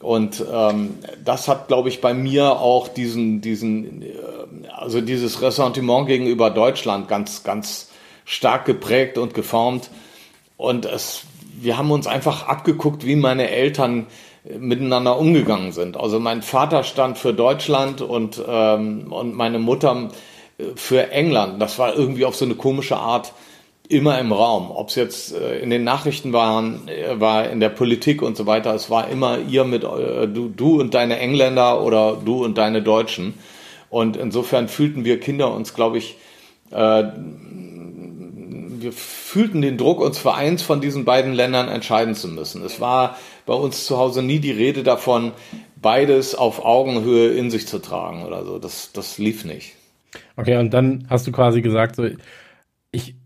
Und 0.00 0.44
ähm, 0.52 0.98
das 1.24 1.46
hat, 1.46 1.68
glaube 1.68 1.90
ich, 1.90 2.00
bei 2.00 2.12
mir 2.12 2.58
auch 2.58 2.88
diesen, 2.88 3.40
diesen, 3.40 4.02
äh, 4.02 4.08
also 4.76 5.00
dieses 5.00 5.42
Ressentiment 5.42 6.08
gegenüber 6.08 6.50
Deutschland 6.50 7.06
ganz, 7.06 7.44
ganz 7.44 7.90
stark 8.24 8.64
geprägt 8.64 9.16
und 9.16 9.32
geformt. 9.32 9.90
Und 10.56 10.84
es, 10.84 11.22
wir 11.60 11.78
haben 11.78 11.92
uns 11.92 12.08
einfach 12.08 12.48
abgeguckt, 12.48 13.06
wie 13.06 13.14
meine 13.14 13.48
Eltern 13.48 14.06
miteinander 14.58 15.18
umgegangen 15.18 15.70
sind. 15.70 15.96
Also 15.96 16.18
mein 16.18 16.42
Vater 16.42 16.82
stand 16.82 17.16
für 17.16 17.32
Deutschland 17.32 18.02
und, 18.02 18.42
ähm, 18.46 19.12
und 19.12 19.36
meine 19.36 19.60
Mutter 19.60 20.10
für 20.76 21.10
England. 21.10 21.60
Das 21.60 21.78
war 21.78 21.94
irgendwie 21.94 22.24
auf 22.24 22.36
so 22.36 22.44
eine 22.44 22.54
komische 22.54 22.96
Art 22.96 23.32
immer 23.88 24.18
im 24.18 24.32
Raum. 24.32 24.70
Ob 24.70 24.88
es 24.88 24.94
jetzt 24.94 25.34
äh, 25.34 25.58
in 25.58 25.70
den 25.70 25.84
Nachrichten 25.84 26.32
waren, 26.32 26.88
äh, 26.88 27.20
war 27.20 27.48
in 27.48 27.60
der 27.60 27.68
Politik 27.68 28.22
und 28.22 28.36
so 28.36 28.46
weiter, 28.46 28.74
es 28.74 28.90
war 28.90 29.08
immer 29.08 29.38
ihr 29.38 29.64
mit 29.64 29.84
äh, 29.84 30.26
du, 30.26 30.48
du 30.48 30.80
und 30.80 30.94
deine 30.94 31.18
Engländer 31.18 31.82
oder 31.82 32.16
du 32.24 32.44
und 32.44 32.56
deine 32.56 32.82
Deutschen. 32.82 33.34
Und 33.90 34.16
insofern 34.16 34.68
fühlten 34.68 35.04
wir 35.04 35.20
Kinder 35.20 35.52
uns, 35.52 35.74
glaube 35.74 35.98
ich, 35.98 36.16
äh, 36.70 37.04
wir 38.84 38.92
fühlten 38.92 39.62
den 39.62 39.78
Druck, 39.78 40.00
uns 40.00 40.18
für 40.18 40.34
eins 40.34 40.62
von 40.62 40.80
diesen 40.80 41.04
beiden 41.04 41.32
Ländern 41.32 41.68
entscheiden 41.68 42.14
zu 42.14 42.28
müssen. 42.28 42.64
Es 42.64 42.80
war 42.80 43.16
bei 43.46 43.54
uns 43.54 43.86
zu 43.86 43.98
Hause 43.98 44.22
nie 44.22 44.40
die 44.40 44.50
Rede 44.50 44.82
davon, 44.82 45.32
beides 45.80 46.34
auf 46.34 46.64
Augenhöhe 46.64 47.30
in 47.30 47.50
sich 47.50 47.66
zu 47.66 47.78
tragen 47.78 48.24
oder 48.24 48.44
so. 48.44 48.58
Das, 48.58 48.90
das 48.92 49.18
lief 49.18 49.44
nicht. 49.44 49.74
Okay, 50.36 50.56
und 50.56 50.72
dann 50.72 51.06
hast 51.08 51.26
du 51.26 51.32
quasi 51.32 51.62
gesagt, 51.62 51.96
so, 51.96 52.08
ich 52.90 53.16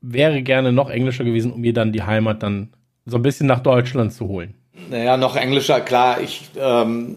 wäre 0.00 0.42
gerne 0.42 0.72
noch 0.72 0.90
englischer 0.90 1.24
gewesen, 1.24 1.52
um 1.52 1.60
mir 1.60 1.72
dann 1.72 1.92
die 1.92 2.02
Heimat 2.02 2.42
dann 2.42 2.72
so 3.04 3.16
ein 3.16 3.22
bisschen 3.22 3.46
nach 3.46 3.60
Deutschland 3.60 4.12
zu 4.12 4.28
holen. 4.28 4.54
Naja, 4.90 5.16
noch 5.16 5.36
englischer, 5.36 5.80
klar. 5.80 6.20
Ich, 6.20 6.50
ähm, 6.58 7.16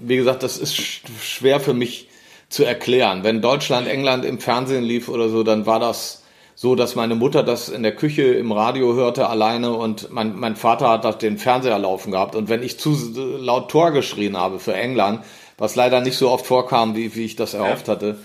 wie 0.00 0.16
gesagt, 0.16 0.42
das 0.42 0.58
ist 0.58 0.74
schwer 0.74 1.60
für 1.60 1.74
mich 1.74 2.08
zu 2.48 2.64
erklären. 2.64 3.24
Wenn 3.24 3.42
Deutschland, 3.42 3.88
England 3.88 4.24
im 4.24 4.38
Fernsehen 4.38 4.84
lief 4.84 5.08
oder 5.08 5.28
so, 5.28 5.42
dann 5.42 5.66
war 5.66 5.80
das 5.80 6.22
so, 6.54 6.74
dass 6.74 6.96
meine 6.96 7.14
Mutter 7.14 7.44
das 7.44 7.68
in 7.68 7.84
der 7.84 7.94
Küche 7.94 8.22
im 8.22 8.50
Radio 8.50 8.94
hörte 8.94 9.28
alleine 9.28 9.72
und 9.72 10.10
mein, 10.10 10.34
mein 10.36 10.56
Vater 10.56 10.88
hat 10.88 11.04
das 11.04 11.18
den 11.18 11.38
Fernseher 11.38 11.78
laufen 11.78 12.10
gehabt. 12.10 12.34
Und 12.34 12.48
wenn 12.48 12.62
ich 12.62 12.80
zu 12.80 12.96
laut 13.38 13.70
Tor 13.70 13.92
geschrien 13.92 14.36
habe 14.36 14.58
für 14.58 14.74
England, 14.74 15.20
was 15.56 15.76
leider 15.76 16.00
nicht 16.00 16.16
so 16.16 16.30
oft 16.30 16.46
vorkam, 16.46 16.96
wie, 16.96 17.14
wie 17.14 17.24
ich 17.24 17.36
das 17.36 17.54
erhofft 17.54 17.88
hatte, 17.88 18.18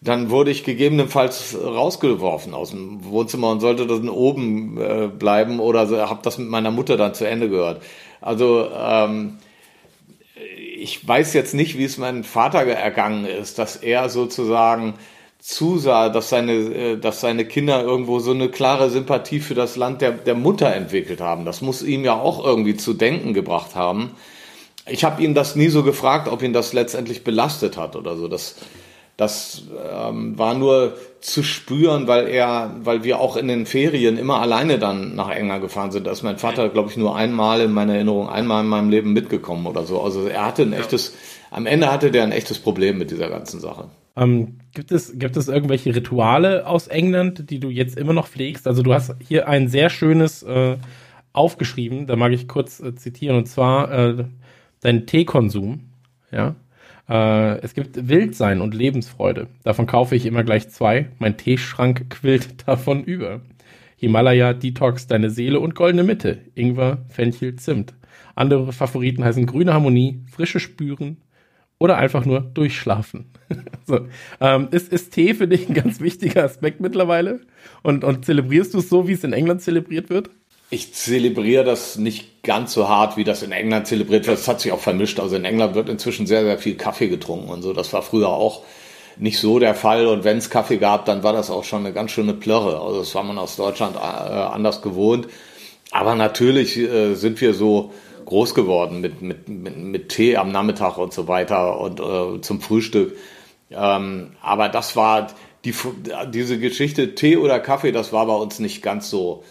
dann 0.00 0.30
wurde 0.30 0.50
ich 0.50 0.64
gegebenenfalls 0.64 1.56
rausgeworfen 1.62 2.54
aus 2.54 2.70
dem 2.70 3.04
Wohnzimmer 3.04 3.50
und 3.50 3.60
sollte 3.60 3.86
dann 3.86 4.08
oben 4.08 4.78
äh, 4.80 5.08
bleiben 5.08 5.60
oder 5.60 5.86
so, 5.86 5.98
habe 5.98 6.20
das 6.22 6.38
mit 6.38 6.48
meiner 6.48 6.70
Mutter 6.70 6.96
dann 6.96 7.14
zu 7.14 7.26
Ende 7.26 7.50
gehört. 7.50 7.82
Also 8.20 8.68
ähm, 8.74 9.38
ich 10.78 11.06
weiß 11.06 11.34
jetzt 11.34 11.54
nicht, 11.54 11.76
wie 11.76 11.84
es 11.84 11.98
meinem 11.98 12.24
Vater 12.24 12.60
ergangen 12.60 13.26
ist, 13.26 13.58
dass 13.58 13.76
er 13.76 14.08
sozusagen 14.08 14.94
zusah, 15.38 16.08
dass 16.08 16.30
seine, 16.30 16.52
äh, 16.52 16.96
dass 16.96 17.20
seine 17.20 17.44
Kinder 17.44 17.82
irgendwo 17.82 18.20
so 18.20 18.30
eine 18.30 18.48
klare 18.48 18.88
Sympathie 18.88 19.40
für 19.40 19.54
das 19.54 19.76
Land 19.76 20.00
der, 20.00 20.12
der 20.12 20.34
Mutter 20.34 20.72
entwickelt 20.74 21.20
haben. 21.20 21.44
Das 21.44 21.60
muss 21.60 21.82
ihm 21.82 22.04
ja 22.04 22.14
auch 22.18 22.44
irgendwie 22.44 22.76
zu 22.76 22.94
denken 22.94 23.34
gebracht 23.34 23.74
haben. 23.74 24.12
Ich 24.86 25.04
habe 25.04 25.22
ihn 25.22 25.34
das 25.34 25.56
nie 25.56 25.68
so 25.68 25.82
gefragt, 25.82 26.26
ob 26.28 26.42
ihn 26.42 26.54
das 26.54 26.72
letztendlich 26.72 27.22
belastet 27.22 27.76
hat 27.76 27.96
oder 27.96 28.16
so. 28.16 28.28
Das, 28.28 28.56
das 29.20 29.64
ähm, 29.92 30.38
war 30.38 30.54
nur 30.54 30.94
zu 31.20 31.42
spüren, 31.42 32.06
weil 32.06 32.28
er, 32.28 32.74
weil 32.82 33.04
wir 33.04 33.20
auch 33.20 33.36
in 33.36 33.48
den 33.48 33.66
Ferien 33.66 34.16
immer 34.16 34.40
alleine 34.40 34.78
dann 34.78 35.14
nach 35.14 35.28
England 35.28 35.60
gefahren 35.60 35.90
sind. 35.90 36.06
Da 36.06 36.12
ist 36.12 36.22
mein 36.22 36.38
Vater, 36.38 36.70
glaube 36.70 36.88
ich, 36.88 36.96
nur 36.96 37.14
einmal 37.14 37.60
in 37.60 37.72
meiner 37.72 37.94
Erinnerung, 37.94 38.30
einmal 38.30 38.64
in 38.64 38.70
meinem 38.70 38.88
Leben 38.88 39.12
mitgekommen 39.12 39.66
oder 39.66 39.84
so. 39.84 40.00
Also 40.00 40.26
er 40.26 40.46
hatte 40.46 40.62
ein 40.62 40.72
echtes, 40.72 41.14
am 41.50 41.66
Ende 41.66 41.92
hatte 41.92 42.10
der 42.10 42.22
ein 42.22 42.32
echtes 42.32 42.58
Problem 42.58 42.96
mit 42.96 43.10
dieser 43.10 43.28
ganzen 43.28 43.60
Sache. 43.60 43.90
Ähm, 44.16 44.58
gibt 44.72 44.90
es, 44.90 45.18
gibt 45.18 45.36
es 45.36 45.48
irgendwelche 45.48 45.94
Rituale 45.94 46.66
aus 46.66 46.88
England, 46.88 47.50
die 47.50 47.60
du 47.60 47.68
jetzt 47.68 47.98
immer 47.98 48.14
noch 48.14 48.26
pflegst? 48.26 48.66
Also 48.66 48.82
du 48.82 48.94
hast 48.94 49.14
hier 49.20 49.48
ein 49.48 49.68
sehr 49.68 49.90
schönes 49.90 50.42
äh, 50.42 50.78
aufgeschrieben, 51.34 52.06
da 52.06 52.16
mag 52.16 52.32
ich 52.32 52.48
kurz 52.48 52.80
äh, 52.80 52.94
zitieren, 52.94 53.36
und 53.36 53.46
zwar 53.46 53.92
äh, 53.92 54.24
dein 54.80 55.06
Teekonsum, 55.06 55.90
ja. 56.32 56.56
Äh, 57.10 57.58
es 57.60 57.74
gibt 57.74 58.08
Wildsein 58.08 58.60
und 58.60 58.74
Lebensfreude. 58.74 59.48
Davon 59.64 59.86
kaufe 59.86 60.14
ich 60.14 60.26
immer 60.26 60.44
gleich 60.44 60.70
zwei. 60.70 61.08
Mein 61.18 61.36
Teeschrank 61.36 62.08
quillt 62.08 62.66
davon 62.68 63.02
über. 63.02 63.40
Himalaya, 63.96 64.54
Detox, 64.54 65.06
deine 65.08 65.28
Seele 65.28 65.60
und 65.60 65.74
goldene 65.74 66.04
Mitte. 66.04 66.38
Ingwer, 66.54 67.04
Fenchel, 67.08 67.56
Zimt. 67.56 67.94
Andere 68.34 68.72
Favoriten 68.72 69.24
heißen 69.24 69.44
grüne 69.44 69.74
Harmonie, 69.74 70.22
frische 70.30 70.60
Spüren 70.60 71.18
oder 71.78 71.96
einfach 71.98 72.24
nur 72.24 72.40
durchschlafen. 72.40 73.26
so. 73.86 74.06
ähm, 74.40 74.68
ist, 74.70 74.92
ist 74.92 75.12
Tee 75.12 75.34
für 75.34 75.48
dich 75.48 75.68
ein 75.68 75.74
ganz 75.74 76.00
wichtiger 76.00 76.44
Aspekt 76.44 76.80
mittlerweile? 76.80 77.40
Und, 77.82 78.04
und 78.04 78.24
zelebrierst 78.24 78.72
du 78.72 78.78
es 78.78 78.88
so, 78.88 79.08
wie 79.08 79.12
es 79.12 79.24
in 79.24 79.32
England 79.32 79.62
zelebriert 79.62 80.10
wird? 80.10 80.30
Ich 80.72 80.94
zelebriere 80.94 81.64
das 81.64 81.96
nicht 81.96 82.44
ganz 82.44 82.72
so 82.72 82.88
hart, 82.88 83.16
wie 83.16 83.24
das 83.24 83.42
in 83.42 83.50
England 83.50 83.88
zelebriert 83.88 84.26
wird. 84.26 84.38
Das 84.38 84.46
hat 84.46 84.60
sich 84.60 84.70
auch 84.70 84.78
vermischt. 84.78 85.18
Also 85.18 85.34
in 85.34 85.44
England 85.44 85.74
wird 85.74 85.88
inzwischen 85.88 86.26
sehr, 86.26 86.44
sehr 86.44 86.58
viel 86.58 86.76
Kaffee 86.76 87.08
getrunken 87.08 87.50
und 87.50 87.62
so. 87.62 87.72
Das 87.72 87.92
war 87.92 88.02
früher 88.02 88.28
auch 88.28 88.62
nicht 89.18 89.40
so 89.40 89.58
der 89.58 89.74
Fall. 89.74 90.06
Und 90.06 90.22
wenn 90.22 90.38
es 90.38 90.48
Kaffee 90.48 90.78
gab, 90.78 91.06
dann 91.06 91.24
war 91.24 91.32
das 91.32 91.50
auch 91.50 91.64
schon 91.64 91.84
eine 91.84 91.92
ganz 91.92 92.12
schöne 92.12 92.34
Plörre. 92.34 92.80
Also 92.80 93.00
das 93.00 93.14
war 93.16 93.24
man 93.24 93.36
aus 93.38 93.56
Deutschland 93.56 93.96
äh, 93.96 93.98
anders 93.98 94.80
gewohnt. 94.80 95.26
Aber 95.90 96.14
natürlich 96.14 96.76
äh, 96.78 97.14
sind 97.14 97.40
wir 97.40 97.52
so 97.52 97.92
groß 98.26 98.54
geworden 98.54 99.00
mit, 99.00 99.22
mit, 99.22 99.48
mit, 99.48 99.76
mit 99.76 100.08
Tee 100.08 100.36
am 100.36 100.52
Nachmittag 100.52 100.98
und 100.98 101.12
so 101.12 101.26
weiter 101.26 101.80
und 101.80 101.98
äh, 101.98 102.40
zum 102.42 102.60
Frühstück. 102.60 103.16
Ähm, 103.72 104.36
aber 104.40 104.68
das 104.68 104.94
war 104.94 105.28
die, 105.64 105.74
diese 106.32 106.58
Geschichte 106.60 107.16
Tee 107.16 107.36
oder 107.36 107.58
Kaffee, 107.58 107.90
das 107.90 108.12
war 108.12 108.26
bei 108.26 108.34
uns 108.34 108.60
nicht 108.60 108.82
ganz 108.82 109.10
so 109.10 109.42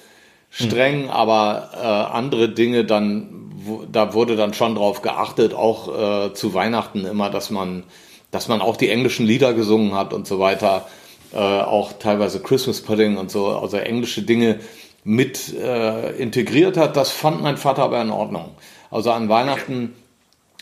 streng, 0.50 1.04
mhm. 1.04 1.10
aber 1.10 1.70
äh, 1.74 1.86
andere 2.16 2.50
Dinge 2.50 2.86
dann, 2.86 3.52
wo, 3.56 3.84
da 3.92 4.14
wurde 4.14 4.36
dann 4.36 4.54
schon 4.54 4.76
drauf 4.76 5.02
geachtet, 5.02 5.54
auch 5.54 6.28
äh, 6.28 6.34
zu 6.34 6.54
Weihnachten 6.54 7.06
immer, 7.06 7.30
dass 7.30 7.50
man, 7.50 7.84
dass 8.32 8.48
man 8.48 8.62
auch 8.62 8.78
die 8.78 8.90
englischen 8.90 9.26
Lieder 9.26 9.54
gesungen 9.54 9.96
hat 9.96 10.14
und 10.14 10.28
so 10.28 10.40
weiter, 10.40 10.88
äh, 11.34 11.38
auch 11.38 11.94
teilweise 11.94 12.42
Christmas 12.42 12.82
Pudding 12.82 13.18
und 13.18 13.30
so, 13.30 13.48
also 13.48 13.78
englische 13.78 14.24
Dinge 14.24 14.60
mit 15.04 15.54
äh, 15.54 16.12
integriert 16.18 16.78
hat. 16.78 16.98
Das 16.98 17.12
fand 17.12 17.42
mein 17.42 17.58
Vater 17.58 17.84
aber 17.84 18.02
in 18.02 18.10
Ordnung. 18.10 18.52
Also 18.92 19.12
an 19.12 19.30
Weihnachten 19.30 19.94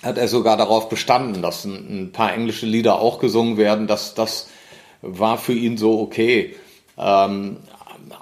hat 0.04 0.18
er 0.18 0.28
sogar 0.28 0.58
darauf 0.58 0.90
bestanden, 0.90 1.42
dass 1.42 1.66
ein, 1.66 2.04
ein 2.04 2.12
paar 2.12 2.34
englische 2.34 2.66
Lieder 2.66 3.00
auch 3.00 3.20
gesungen 3.20 3.58
werden. 3.58 3.88
Das, 3.88 4.14
das 4.14 4.50
war 5.02 5.38
für 5.38 5.54
ihn 5.54 5.78
so 5.78 6.00
okay. 6.00 6.56
Ähm, 6.98 7.58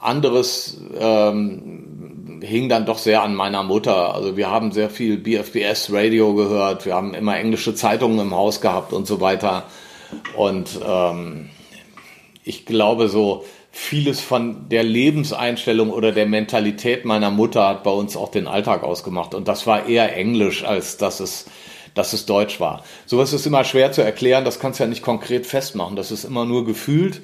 anderes 0.02 0.82
ähm, 0.98 2.42
hing 2.42 2.70
dann 2.70 2.86
doch 2.86 2.98
sehr 2.98 3.24
an 3.24 3.36
meiner 3.36 3.64
Mutter. 3.64 4.14
Also 4.14 4.38
wir 4.38 4.50
haben 4.50 4.72
sehr 4.72 4.90
viel 4.90 5.18
BFBS 5.18 5.92
Radio 5.92 6.34
gehört, 6.34 6.86
wir 6.86 6.96
haben 6.96 7.14
immer 7.14 7.38
englische 7.38 7.76
Zeitungen 7.76 8.20
im 8.20 8.34
Haus 8.34 8.62
gehabt 8.62 8.94
und 8.94 9.08
so 9.08 9.22
weiter. 9.22 9.66
Und 10.36 10.80
ähm, 10.86 11.50
ich 12.44 12.66
glaube 12.66 13.10
so, 13.10 13.46
vieles 13.72 14.22
von 14.22 14.70
der 14.70 14.84
Lebenseinstellung 14.84 15.92
oder 15.92 16.14
der 16.14 16.26
Mentalität 16.26 17.04
meiner 17.04 17.30
Mutter 17.30 17.68
hat 17.68 17.84
bei 17.84 17.92
uns 17.92 18.16
auch 18.16 18.32
den 18.32 18.48
Alltag 18.48 18.84
ausgemacht. 18.84 19.34
Und 19.34 19.50
das 19.50 19.68
war 19.68 19.88
eher 19.88 20.16
Englisch, 20.16 20.64
als 20.64 20.96
dass 20.96 21.20
es, 21.20 21.46
dass 21.94 22.14
es 22.14 22.26
Deutsch 22.26 22.62
war. 22.62 22.84
Sowas 23.06 23.34
ist 23.34 23.46
immer 23.46 23.66
schwer 23.66 23.92
zu 23.92 24.02
erklären, 24.02 24.46
das 24.46 24.60
kannst 24.60 24.80
du 24.80 24.86
ja 24.86 24.90
nicht 24.90 25.02
konkret 25.02 25.46
festmachen. 25.46 25.98
Das 25.98 26.12
ist 26.12 26.24
immer 26.24 26.46
nur 26.46 26.66
gefühlt. 26.66 27.22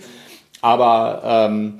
Aber 0.61 1.21
ähm, 1.23 1.79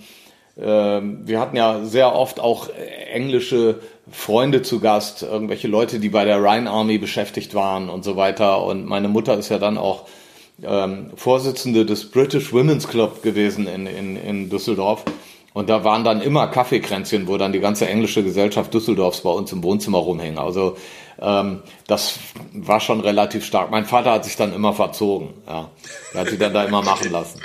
wir 0.56 1.40
hatten 1.40 1.56
ja 1.56 1.86
sehr 1.86 2.14
oft 2.14 2.40
auch 2.40 2.70
englische 3.12 3.80
Freunde 4.12 4.62
zu 4.62 4.80
Gast, 4.80 5.24
irgendwelche 5.24 5.68
Leute, 5.68 6.00
die 6.00 6.10
bei 6.10 6.26
der 6.26 6.44
Rhine 6.44 6.70
Army 6.70 6.98
beschäftigt 6.98 7.54
waren 7.56 7.90
und 7.90 8.04
so 8.04 8.16
weiter. 8.18 8.64
Und 8.64 8.86
meine 8.86 9.08
Mutter 9.08 9.38
ist 9.38 9.50
ja 9.50 9.58
dann 9.58 9.78
auch 9.78 10.08
ähm, 10.64 11.12
Vorsitzende 11.16 11.86
des 11.86 12.12
British 12.12 12.52
Women's 12.54 12.88
Club 12.88 13.24
gewesen 13.24 13.68
in, 13.68 13.88
in, 13.88 14.18
in 14.18 14.50
Düsseldorf. 14.50 15.06
Und 15.54 15.70
da 15.70 15.84
waren 15.84 16.04
dann 16.04 16.22
immer 16.22 16.48
Kaffeekränzchen, 16.48 17.28
wo 17.28 17.38
dann 17.38 17.52
die 17.52 17.60
ganze 17.60 17.88
englische 17.88 18.24
Gesellschaft 18.24 18.74
Düsseldorfs 18.74 19.22
bei 19.22 19.32
uns 19.32 19.52
im 19.52 19.64
Wohnzimmer 19.64 19.98
rumhing. 19.98 20.38
Also 20.38 20.78
ähm, 21.20 21.62
das 21.88 22.20
war 22.54 22.80
schon 22.80 23.02
relativ 23.02 23.46
stark. 23.46 23.70
Mein 23.70 23.86
Vater 23.86 24.12
hat 24.12 24.26
sich 24.26 24.38
dann 24.38 24.54
immer 24.54 24.74
verzogen. 24.74 25.34
Ja. 25.48 25.70
Er 26.14 26.22
hat 26.22 26.30
sich 26.30 26.40
dann 26.40 26.54
da 26.54 26.64
immer 26.64 26.82
machen 26.82 27.12
lassen. 27.12 27.42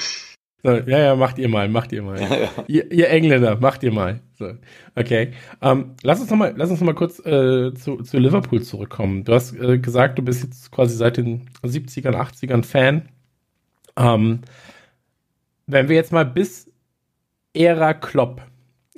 So, 0.67 0.73
ja, 0.73 0.99
ja, 0.99 1.15
macht 1.15 1.39
ihr 1.39 1.49
mal, 1.49 1.69
macht 1.69 1.93
ihr 1.93 2.03
mal. 2.03 2.21
Ja, 2.21 2.29
ja. 2.37 2.49
Ihr, 2.67 2.91
ihr, 2.91 3.09
Engländer, 3.09 3.57
macht 3.61 3.85
ihr 3.85 3.93
mal. 3.93 4.19
So, 4.37 4.51
okay. 4.97 5.31
Ähm, 5.63 5.95
lass 6.03 6.21
uns 6.21 6.29
noch 6.29 6.37
mal, 6.37 6.55
lass 6.57 6.71
uns 6.71 6.81
noch 6.81 6.87
mal 6.87 6.95
kurz 6.97 7.21
äh, 7.21 7.73
zu, 7.75 7.99
zu 8.03 8.19
Liverpool 8.19 8.61
zurückkommen. 8.61 9.23
Du 9.23 9.33
hast 9.33 9.55
äh, 9.55 9.79
gesagt, 9.79 10.19
du 10.19 10.23
bist 10.23 10.43
jetzt 10.43 10.73
quasi 10.73 10.97
seit 10.97 11.19
den 11.19 11.49
70ern, 11.63 12.17
80ern 12.17 12.65
Fan. 12.65 13.09
Ähm, 13.97 14.41
wenn 15.69 15.89
wir 15.89 15.95
jetzt 15.95 16.11
mal 16.11 16.27
bis 16.27 16.69
Ära 17.55 17.95
Klopp, 17.95 18.43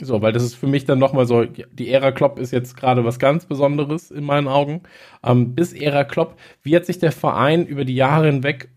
so, 0.01 0.23
weil 0.23 0.33
das 0.33 0.45
ist 0.45 0.55
für 0.55 0.69
mich 0.69 0.87
dann 0.87 0.99
nochmal 0.99 1.27
so, 1.27 1.45
die 1.45 1.91
Ära 1.91 2.13
Klopp 2.13 2.39
ist 2.39 2.51
jetzt 2.51 2.79
gerade 2.79 3.05
was 3.05 3.19
ganz 3.19 3.45
Besonderes 3.45 4.11
in 4.11 4.25
meinen 4.25 4.49
Augen. 4.49 4.85
Ähm, 5.23 5.55
bis 5.55 5.75
Ära 5.75 6.05
Klopp, 6.05 6.39
wie 6.63 6.75
hat 6.75 6.87
sich 6.87 6.99
der 6.99 7.13
Verein 7.13 7.67
über 7.67 7.85
die 7.85 7.95
Jahre 7.95 8.25
hinweg 8.27 8.71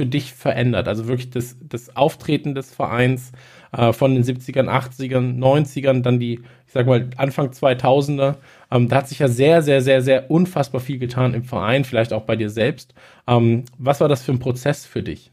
für 0.00 0.06
dich 0.06 0.32
verändert? 0.32 0.88
Also 0.88 1.08
wirklich 1.08 1.28
das, 1.28 1.58
das 1.60 1.94
Auftreten 1.94 2.54
des 2.54 2.74
Vereins 2.74 3.32
äh, 3.70 3.92
von 3.92 4.14
den 4.14 4.24
70ern, 4.24 4.66
80ern, 4.66 5.38
90ern, 5.38 6.00
dann 6.00 6.18
die, 6.18 6.40
ich 6.66 6.72
sag 6.72 6.86
mal, 6.86 7.10
Anfang 7.18 7.50
2000er. 7.50 8.36
Ähm, 8.70 8.88
da 8.88 8.96
hat 8.96 9.10
sich 9.10 9.18
ja 9.18 9.28
sehr, 9.28 9.60
sehr, 9.60 9.82
sehr, 9.82 10.00
sehr 10.00 10.30
unfassbar 10.30 10.80
viel 10.80 10.98
getan 10.98 11.34
im 11.34 11.44
Verein, 11.44 11.84
vielleicht 11.84 12.14
auch 12.14 12.22
bei 12.22 12.34
dir 12.34 12.48
selbst. 12.48 12.94
Ähm, 13.28 13.66
was 13.76 14.00
war 14.00 14.08
das 14.08 14.22
für 14.22 14.32
ein 14.32 14.38
Prozess 14.38 14.86
für 14.86 15.02
dich? 15.02 15.32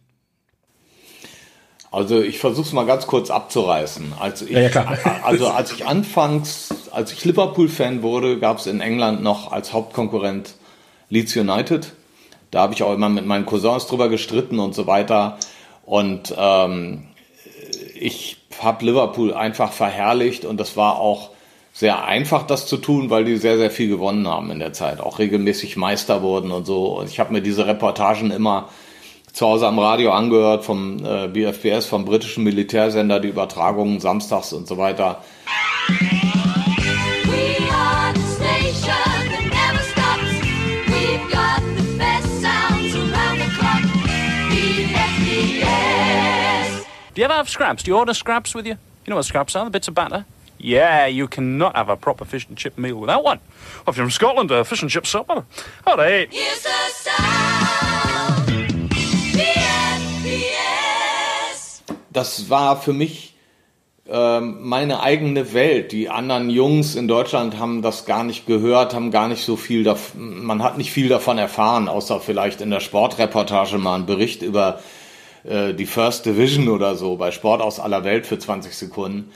Also 1.89 2.21
ich 2.21 2.37
versuche 2.37 2.67
es 2.67 2.73
mal 2.73 2.85
ganz 2.85 3.07
kurz 3.07 3.29
abzureißen. 3.29 4.15
Als 4.19 4.41
ich, 4.41 4.49
ja, 4.49 4.97
also 5.23 5.47
als 5.47 5.71
ich 5.71 5.85
anfangs, 5.85 6.89
als 6.91 7.13
ich 7.13 7.23
Liverpool-Fan 7.23 8.01
wurde, 8.01 8.37
gab 8.37 8.57
es 8.57 8.67
in 8.67 8.81
England 8.81 9.23
noch 9.23 9.49
als 9.49 9.71
Hauptkonkurrent 9.71 10.55
Leeds 11.07 11.37
United. 11.37 11.93
Da 12.51 12.61
habe 12.61 12.73
ich 12.73 12.83
auch 12.83 12.93
immer 12.93 13.09
mit 13.09 13.25
meinen 13.25 13.45
Cousins 13.45 13.87
drüber 13.87 14.09
gestritten 14.09 14.59
und 14.59 14.73
so 14.73 14.87
weiter. 14.87 15.37
Und 15.85 16.33
ähm, 16.37 17.07
ich 17.95 18.37
habe 18.61 18.85
Liverpool 18.85 19.33
einfach 19.33 19.71
verherrlicht 19.71 20.45
und 20.45 20.59
das 20.59 20.77
war 20.77 20.99
auch 20.99 21.29
sehr 21.73 22.05
einfach, 22.05 22.43
das 22.43 22.65
zu 22.65 22.77
tun, 22.77 23.09
weil 23.11 23.23
die 23.23 23.37
sehr, 23.37 23.57
sehr 23.57 23.69
viel 23.69 23.87
gewonnen 23.87 24.27
haben 24.27 24.49
in 24.49 24.59
der 24.59 24.73
Zeit, 24.73 24.99
auch 24.99 25.19
regelmäßig 25.19 25.77
Meister 25.77 26.23
wurden 26.23 26.51
und 26.51 26.65
so. 26.65 26.97
Und 26.97 27.09
ich 27.09 27.19
habe 27.19 27.31
mir 27.31 27.41
diese 27.41 27.67
Reportagen 27.67 28.31
immer 28.31 28.69
zu 29.31 29.45
Hause 29.45 29.67
am 29.67 29.77
Radio 29.77 30.11
angehört 30.11 30.65
vom 30.65 31.05
äh, 31.05 31.27
BFBS, 31.27 31.85
vom 31.85 32.05
britischen 32.05 32.43
Militärsender, 32.43 33.19
die 33.19 33.27
Übertragungen 33.27 33.99
samstags 33.99 34.53
und 34.53 34.67
so 34.67 34.79
weiter. 34.79 35.21
Do 47.17 47.21
you 47.21 47.25
ever 47.25 47.33
have 47.33 47.49
scraps? 47.49 47.81
Do 47.81 47.89
you 47.89 47.97
order 47.97 48.13
scraps 48.13 48.53
with 48.53 48.67
you? 48.67 48.73
You 48.73 49.09
know 49.09 49.15
what 49.15 49.25
scraps 49.25 49.55
are? 49.55 49.65
The 49.65 49.71
bits 49.71 49.87
of 49.87 49.95
batter? 49.95 50.23
Yeah, 50.59 51.07
you 51.07 51.27
cannot 51.27 51.75
have 51.75 51.89
a 51.89 51.95
proper 51.95 52.25
fish 52.25 52.47
and 52.47 52.55
chip 52.55 52.77
meal 52.77 52.97
without 52.97 53.23
one. 53.23 53.39
If 53.87 53.97
you're 53.97 54.05
from 54.05 54.11
Scotland, 54.11 54.51
a 54.51 54.63
fish 54.63 54.83
and 54.83 54.91
chip 54.91 55.07
supper. 55.07 55.43
All 55.87 55.97
right. 55.97 56.29
Das 62.11 62.51
war 62.51 62.79
für 62.79 62.93
mich 62.93 63.33
ähm, 64.07 64.57
meine 64.61 65.01
eigene 65.01 65.53
Welt. 65.53 65.93
Die 65.93 66.09
anderen 66.09 66.51
Jungs 66.51 66.93
in 66.93 67.07
Deutschland 67.07 67.57
haben 67.57 67.81
das 67.81 68.05
gar 68.05 68.25
nicht 68.25 68.45
gehört, 68.45 68.93
haben 68.93 69.09
gar 69.09 69.27
nicht 69.27 69.43
so 69.43 69.55
viel 69.55 69.83
davon, 69.83 70.45
man 70.45 70.61
hat 70.61 70.77
nicht 70.77 70.91
viel 70.91 71.09
davon 71.09 71.39
erfahren, 71.39 71.87
außer 71.87 72.19
vielleicht 72.19 72.61
in 72.61 72.69
der 72.69 72.79
Sportreportage 72.79 73.79
mal 73.79 73.95
einen 73.95 74.05
Bericht 74.05 74.43
über 74.43 74.81
äh, 75.47 75.73
die 75.73 75.85
First 75.85 76.25
Division 76.25 76.69
oder 76.69 76.95
so 76.95 77.15
bei 77.15 77.31
Sport 77.31 77.61
aus 77.61 77.79
aller 77.79 78.03
Welt 78.03 78.25
für 78.25 78.37
20 78.37 78.75
Sekunden. 78.75 79.31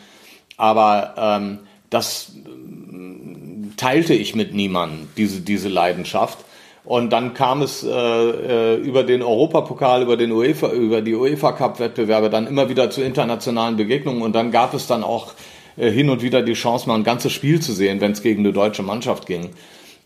Aber 0.58 1.16
ähm, 1.18 1.60
das 1.90 2.34
äh, 2.36 3.76
teilte 3.78 4.14
ich 4.14 4.36
mit 4.36 4.54
niemandem, 4.54 5.10
diese, 5.18 5.42
diese 5.42 5.70
Leidenschaft. 5.70 6.40
Und 6.84 7.12
dann 7.12 7.34
kam 7.36 7.62
es 7.62 7.84
äh, 7.84 7.90
äh, 7.90 8.76
über 8.76 9.04
den 9.04 9.22
Europapokal, 9.22 10.02
über 10.02 10.18
den 10.18 10.32
UEFA, 10.32 10.72
über 10.72 11.02
die 11.02 11.14
UEFA 11.14 11.52
Cup 11.52 11.80
Wettbewerbe 11.80 12.30
dann 12.30 12.48
immer 12.48 12.70
wieder 12.70 12.90
zu 12.90 13.04
internationalen 13.04 13.78
Begegnungen 13.78 14.24
und 14.24 14.34
dann 14.34 14.52
gab 14.52 14.74
es 14.74 14.88
dann 14.88 15.04
auch 15.04 15.34
äh, 15.78 15.92
hin 15.92 16.10
und 16.10 16.24
wieder 16.24 16.42
die 16.42 16.54
Chance, 16.54 16.88
mal 16.88 16.96
ein 16.96 17.04
ganzes 17.04 17.34
Spiel 17.34 17.60
zu 17.60 17.74
sehen, 17.74 18.02
wenn 18.02 18.14
es 18.14 18.24
gegen 18.24 18.40
eine 18.40 18.52
deutsche 18.52 18.82
Mannschaft 18.82 19.28
ging. 19.28 19.52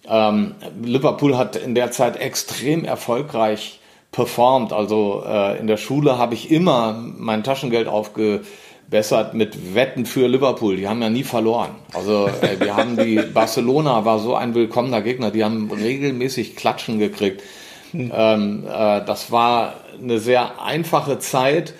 Ähm, 0.08 0.56
Liverpool 0.84 1.38
hat 1.38 1.56
in 1.56 1.76
der 1.76 1.91
Zeit 1.91 2.20
extrem 2.20 2.84
erfolgreich 2.84 3.80
performt. 4.16 4.72
Also 4.72 5.24
äh, 5.28 5.59
in 5.59 5.68
der 5.68 5.78
Schule 5.78 6.18
habe 6.18 6.34
ich 6.34 6.49
immer 6.49 7.03
mein 7.18 7.43
Taschengeld 7.43 7.88
aufgebessert 7.89 9.34
mit 9.34 9.76
Wetten 9.76 10.05
für 10.05 10.28
Liverpool. 10.28 10.78
Die 10.78 10.88
haben 10.88 11.01
ja 11.01 11.09
nie 11.09 11.24
verloren. 11.24 11.72
Also 11.93 12.28
äh, 12.41 12.59
wir 12.59 12.78
haben 12.78 12.95
die 12.95 13.18
Barcelona 13.34 14.05
war 14.05 14.20
so 14.20 14.34
ein 14.34 14.55
willkommener 14.55 15.01
Gegner. 15.01 15.32
Die 15.32 15.43
haben 15.43 15.70
regelmäßig 15.70 16.55
Klatschen 16.55 16.97
gekriegt. 16.97 17.43
Hm. 17.91 18.11
Ähm, 18.16 18.63
äh, 18.66 19.03
das 19.05 19.32
war 19.32 19.74
eine 20.01 20.20
sehr 20.20 20.61
einfache 20.63 21.20
Zeit. 21.20 21.74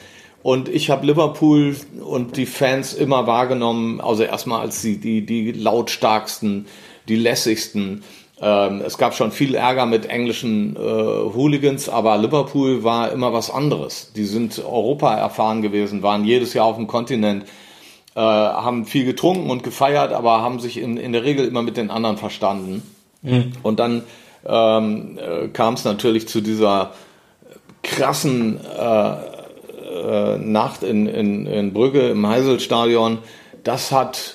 Und 0.44 0.68
ich 0.68 0.90
habe 0.90 1.08
Liverpool 1.08 1.76
und 2.04 2.36
die 2.38 2.46
Fans 2.46 2.94
immer 2.94 3.26
wahrgenommen, 3.26 4.00
also 4.00 4.24
erstmal 4.24 4.62
als 4.62 4.82
die, 4.82 4.98
die, 4.98 5.26
die 5.26 5.54
lautstarksten, 5.54 6.68
die 7.08 7.16
lässigsten, 7.16 8.04
ähm, 8.42 8.82
es 8.86 8.98
gab 8.98 9.16
schon 9.16 9.32
viel 9.32 9.56
Ärger 9.56 9.86
mit 9.86 10.08
englischen 10.08 10.76
äh, 10.76 10.80
Hooligans, 10.80 11.88
aber 11.88 12.18
Liverpool 12.18 12.84
war 12.84 13.12
immer 13.12 13.32
was 13.32 13.50
anderes. 13.50 14.12
Die 14.16 14.26
sind 14.26 14.60
Europa 14.60 15.16
erfahren 15.16 15.62
gewesen, 15.62 16.04
waren 16.04 16.26
jedes 16.26 16.54
Jahr 16.54 16.66
auf 16.66 16.76
dem 16.76 16.88
Kontinent, 16.88 17.46
äh, 18.16 18.20
haben 18.20 18.86
viel 18.86 19.06
getrunken 19.06 19.50
und 19.50 19.64
gefeiert, 19.64 20.12
aber 20.12 20.42
haben 20.42 20.60
sich 20.60 20.78
in, 20.78 20.98
in 20.98 21.14
der 21.14 21.24
Regel 21.24 21.48
immer 21.48 21.62
mit 21.62 21.78
den 21.78 21.90
anderen 21.90 22.18
verstanden. 22.18 22.84
Mhm. 23.22 23.54
Und 23.64 23.80
dann 23.80 24.04
ähm, 24.46 25.18
äh, 25.18 25.48
kam 25.48 25.76
es 25.76 25.86
natürlich 25.86 26.28
zu 26.28 26.42
dieser 26.42 26.92
krassen 27.84 28.60
äh, 28.60 29.14
äh, 29.96 30.38
Nacht 30.40 30.84
in, 30.84 31.08
in, 31.08 31.46
in 31.46 31.74
Brügge 31.74 32.10
im 32.10 32.28
Heiselstadion. 32.28 33.20
Das 33.64 33.92
hat 33.94 34.35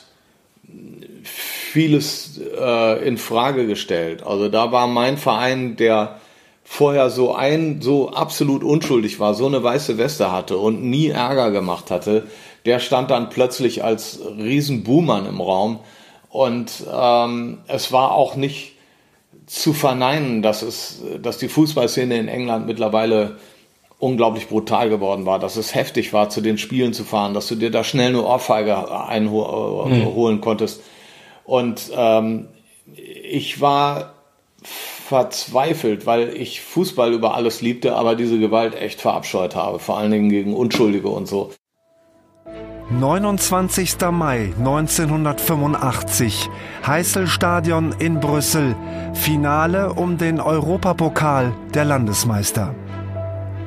vieles 1.70 2.40
äh, 2.58 3.06
in 3.06 3.16
Frage 3.16 3.66
gestellt. 3.66 4.24
Also 4.24 4.48
da 4.48 4.72
war 4.72 4.86
mein 4.88 5.16
Verein, 5.16 5.76
der 5.76 6.20
vorher 6.64 7.10
so 7.10 7.34
ein, 7.34 7.80
so 7.80 8.10
absolut 8.10 8.64
unschuldig 8.64 9.20
war, 9.20 9.34
so 9.34 9.46
eine 9.46 9.62
weiße 9.62 9.96
Weste 9.96 10.32
hatte 10.32 10.58
und 10.58 10.82
nie 10.82 11.08
Ärger 11.08 11.50
gemacht 11.50 11.90
hatte, 11.90 12.26
der 12.64 12.80
stand 12.80 13.10
dann 13.10 13.30
plötzlich 13.30 13.84
als 13.84 14.20
Riesenbuhmann 14.38 15.26
im 15.26 15.40
Raum. 15.40 15.80
Und 16.28 16.84
ähm, 16.92 17.58
es 17.66 17.92
war 17.92 18.12
auch 18.12 18.36
nicht 18.36 18.72
zu 19.46 19.72
verneinen, 19.72 20.42
dass 20.42 20.62
es, 20.62 21.02
dass 21.22 21.38
die 21.38 21.48
Fußballszene 21.48 22.18
in 22.18 22.28
England 22.28 22.66
mittlerweile 22.66 23.36
unglaublich 23.98 24.48
brutal 24.48 24.88
geworden 24.88 25.26
war, 25.26 25.38
dass 25.38 25.56
es 25.56 25.74
heftig 25.74 26.12
war, 26.12 26.30
zu 26.30 26.40
den 26.40 26.58
Spielen 26.58 26.92
zu 26.94 27.04
fahren, 27.04 27.34
dass 27.34 27.48
du 27.48 27.54
dir 27.54 27.70
da 27.70 27.84
schnell 27.84 28.08
eine 28.08 28.24
Ohrfeige 28.24 28.90
einholen 29.06 30.36
mhm. 30.36 30.40
konntest. 30.40 30.82
Und 31.44 31.90
ähm, 31.94 32.48
ich 32.94 33.60
war 33.60 34.14
verzweifelt, 35.10 36.06
weil 36.06 36.36
ich 36.36 36.60
Fußball 36.60 37.12
über 37.12 37.34
alles 37.34 37.62
liebte, 37.62 37.96
aber 37.96 38.14
diese 38.14 38.38
Gewalt 38.38 38.74
echt 38.74 39.00
verabscheut 39.00 39.56
habe, 39.56 39.80
vor 39.80 39.98
allen 39.98 40.12
Dingen 40.12 40.28
gegen 40.28 40.54
Unschuldige 40.54 41.08
und 41.08 41.26
so. 41.26 41.50
29. 42.90 43.96
Mai 44.10 44.52
1985, 44.58 46.48
Heißelstadion 46.84 47.94
in 48.00 48.18
Brüssel, 48.18 48.74
Finale 49.14 49.92
um 49.92 50.18
den 50.18 50.40
Europapokal 50.40 51.52
der 51.72 51.84
Landesmeister. 51.84 52.74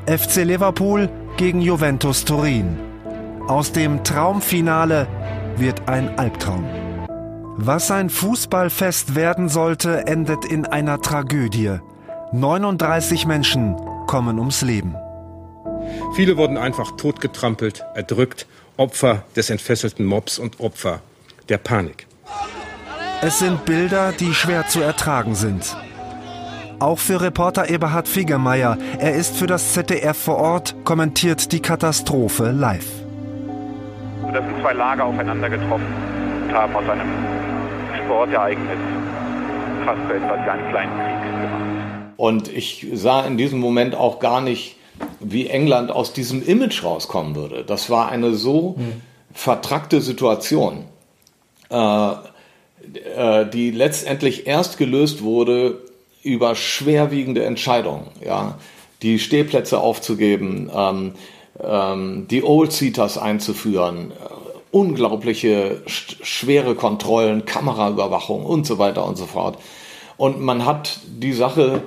FC 0.07 0.43
Liverpool 0.43 1.09
gegen 1.37 1.61
Juventus 1.61 2.25
Turin. 2.25 2.77
Aus 3.47 3.71
dem 3.71 4.03
Traumfinale 4.03 5.07
wird 5.55 5.87
ein 5.87 6.19
Albtraum. 6.19 6.65
Was 7.55 7.91
ein 7.91 8.09
Fußballfest 8.09 9.13
werden 9.13 9.47
sollte, 9.47 10.07
endet 10.07 10.43
in 10.43 10.65
einer 10.65 10.99
Tragödie. 11.01 11.77
39 12.31 13.27
Menschen 13.27 13.75
kommen 14.07 14.39
ums 14.39 14.63
Leben. 14.63 14.95
Viele 16.15 16.35
wurden 16.35 16.57
einfach 16.57 16.91
totgetrampelt, 16.97 17.85
erdrückt, 17.93 18.47
Opfer 18.75 19.23
des 19.35 19.51
entfesselten 19.51 20.03
Mobs 20.03 20.39
und 20.39 20.59
Opfer 20.59 21.01
der 21.47 21.59
Panik. 21.59 22.07
Es 23.21 23.37
sind 23.37 23.65
Bilder, 23.65 24.13
die 24.13 24.33
schwer 24.33 24.67
zu 24.67 24.81
ertragen 24.81 25.35
sind. 25.35 25.77
Auch 26.79 26.97
für 26.97 27.21
Reporter 27.21 27.69
Eberhard 27.69 28.07
Figermeier, 28.07 28.79
er 28.97 29.13
ist 29.13 29.35
für 29.37 29.47
das 29.47 29.73
ZDF 29.73 30.17
vor 30.17 30.37
Ort, 30.37 30.75
kommentiert 30.83 31.51
die 31.51 31.61
Katastrophe 31.61 32.49
live. 32.49 32.87
Da 34.23 34.41
sind 34.41 34.59
zwei 34.59 34.73
Lager 34.73 35.05
aufeinander 35.05 35.49
getroffen 35.49 35.85
und 36.47 36.53
haben 36.53 36.75
aus 36.75 36.89
einem 36.89 37.42
Sportereignis 38.05 38.77
fast 39.85 40.01
so 40.07 40.13
etwas 40.13 40.49
einen 40.49 40.69
kleinen 40.69 40.93
Krieg 40.93 41.41
gemacht. 41.41 42.13
Und 42.17 42.47
ich 42.47 42.87
sah 42.93 43.25
in 43.25 43.37
diesem 43.37 43.59
Moment 43.59 43.95
auch 43.95 44.19
gar 44.19 44.41
nicht, 44.41 44.77
wie 45.19 45.47
England 45.47 45.91
aus 45.91 46.13
diesem 46.13 46.45
Image 46.45 46.83
rauskommen 46.83 47.35
würde. 47.35 47.63
Das 47.65 47.89
war 47.89 48.09
eine 48.09 48.33
so 48.33 48.75
hm. 48.77 49.01
vertrackte 49.33 50.01
Situation, 50.01 50.85
äh, 51.69 52.11
äh, 52.11 53.49
die 53.49 53.71
letztendlich 53.71 54.47
erst 54.47 54.77
gelöst 54.77 55.23
wurde 55.23 55.81
über 56.21 56.55
schwerwiegende 56.55 57.43
Entscheidungen. 57.43 58.07
Ja? 58.23 58.57
Die 59.01 59.19
Stehplätze 59.19 59.79
aufzugeben, 59.79 60.71
ähm, 60.73 61.13
ähm, 61.61 62.27
die 62.29 62.43
Old 62.43 62.71
Seaters 62.71 63.17
einzuführen, 63.17 64.13
unglaubliche 64.73 65.83
schwere 65.85 66.73
Kontrollen, 66.73 67.45
Kameraüberwachung 67.45 68.43
und 68.43 68.65
so 68.65 68.79
weiter 68.79 69.05
und 69.05 69.17
so 69.17 69.27
fort. 69.27 69.59
Und 70.17 70.41
man 70.41 70.65
hat 70.65 70.99
die 71.07 71.33
Sache 71.33 71.83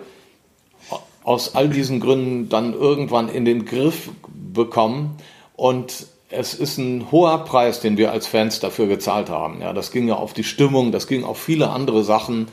aus 1.25 1.57
all 1.57 1.69
diesen 1.69 1.99
Gründen 1.99 2.49
dann 2.49 2.75
irgendwann 2.75 3.29
in 3.29 3.45
den 3.45 3.65
Griff 3.65 4.11
bekommen 4.29 5.17
und 5.57 6.07
es 6.29 6.55
ist 6.55 6.79
ein 6.79 7.11
hoher 7.11 7.45
Preis, 7.45 7.81
den 7.81 7.97
wir 7.97 8.13
als 8.13 8.29
Fans 8.29 8.61
dafür 8.61 8.87
gezahlt 8.87 9.31
haben. 9.31 9.61
Ja, 9.61 9.73
das 9.73 9.91
ging 9.91 10.07
ja 10.07 10.15
auf 10.15 10.33
die 10.33 10.45
Stimmung, 10.45 10.93
das 10.93 11.09
ging 11.09 11.25
auf 11.25 11.39
viele 11.39 11.71
andere 11.71 12.05
Sachen. 12.05 12.47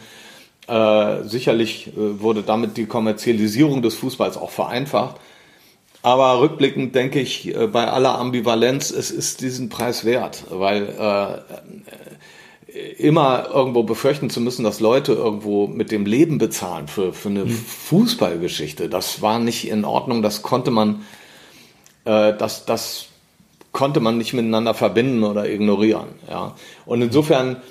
Äh, 0.67 1.23
sicherlich 1.23 1.89
äh, 1.89 2.21
wurde 2.21 2.41
damit 2.41 2.77
die 2.77 2.85
Kommerzialisierung 2.85 3.81
des 3.81 3.95
Fußballs 3.95 4.37
auch 4.37 4.51
vereinfacht. 4.51 5.17
Aber 6.03 6.41
rückblickend 6.41 6.93
denke 6.93 7.21
ich, 7.21 7.55
äh, 7.55 7.67
bei 7.67 7.87
aller 7.87 8.19
Ambivalenz, 8.19 8.91
es 8.91 9.09
ist 9.09 9.41
diesen 9.41 9.69
Preis 9.69 10.05
wert, 10.05 10.43
weil 10.49 10.89
äh, 10.99 12.83
immer 12.97 13.49
irgendwo 13.53 13.83
befürchten 13.83 14.29
zu 14.29 14.41
müssen, 14.41 14.63
dass 14.63 14.79
Leute 14.81 15.13
irgendwo 15.13 15.67
mit 15.67 15.91
dem 15.91 16.05
Leben 16.05 16.39
bezahlen 16.39 16.87
für, 16.87 17.13
für 17.13 17.29
eine 17.29 17.45
mhm. 17.45 17.51
Fußballgeschichte. 17.51 18.89
Das 18.89 19.21
war 19.21 19.39
nicht 19.39 19.67
in 19.67 19.85
Ordnung, 19.85 20.21
das 20.21 20.41
konnte 20.41 20.71
man, 20.71 21.05
äh, 22.03 22.33
das, 22.33 22.65
das 22.65 23.07
konnte 23.71 24.01
man 24.01 24.17
nicht 24.17 24.33
miteinander 24.33 24.73
verbinden 24.73 25.23
oder 25.23 25.49
ignorieren. 25.49 26.07
Ja. 26.29 26.55
Und 26.85 27.01
insofern 27.01 27.61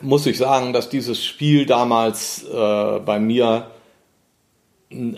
muss 0.00 0.24
ich 0.24 0.38
sagen, 0.38 0.72
dass 0.72 0.88
dieses 0.88 1.22
Spiel 1.22 1.66
damals 1.66 2.42
äh, 2.44 3.00
bei 3.00 3.18
mir 3.18 3.70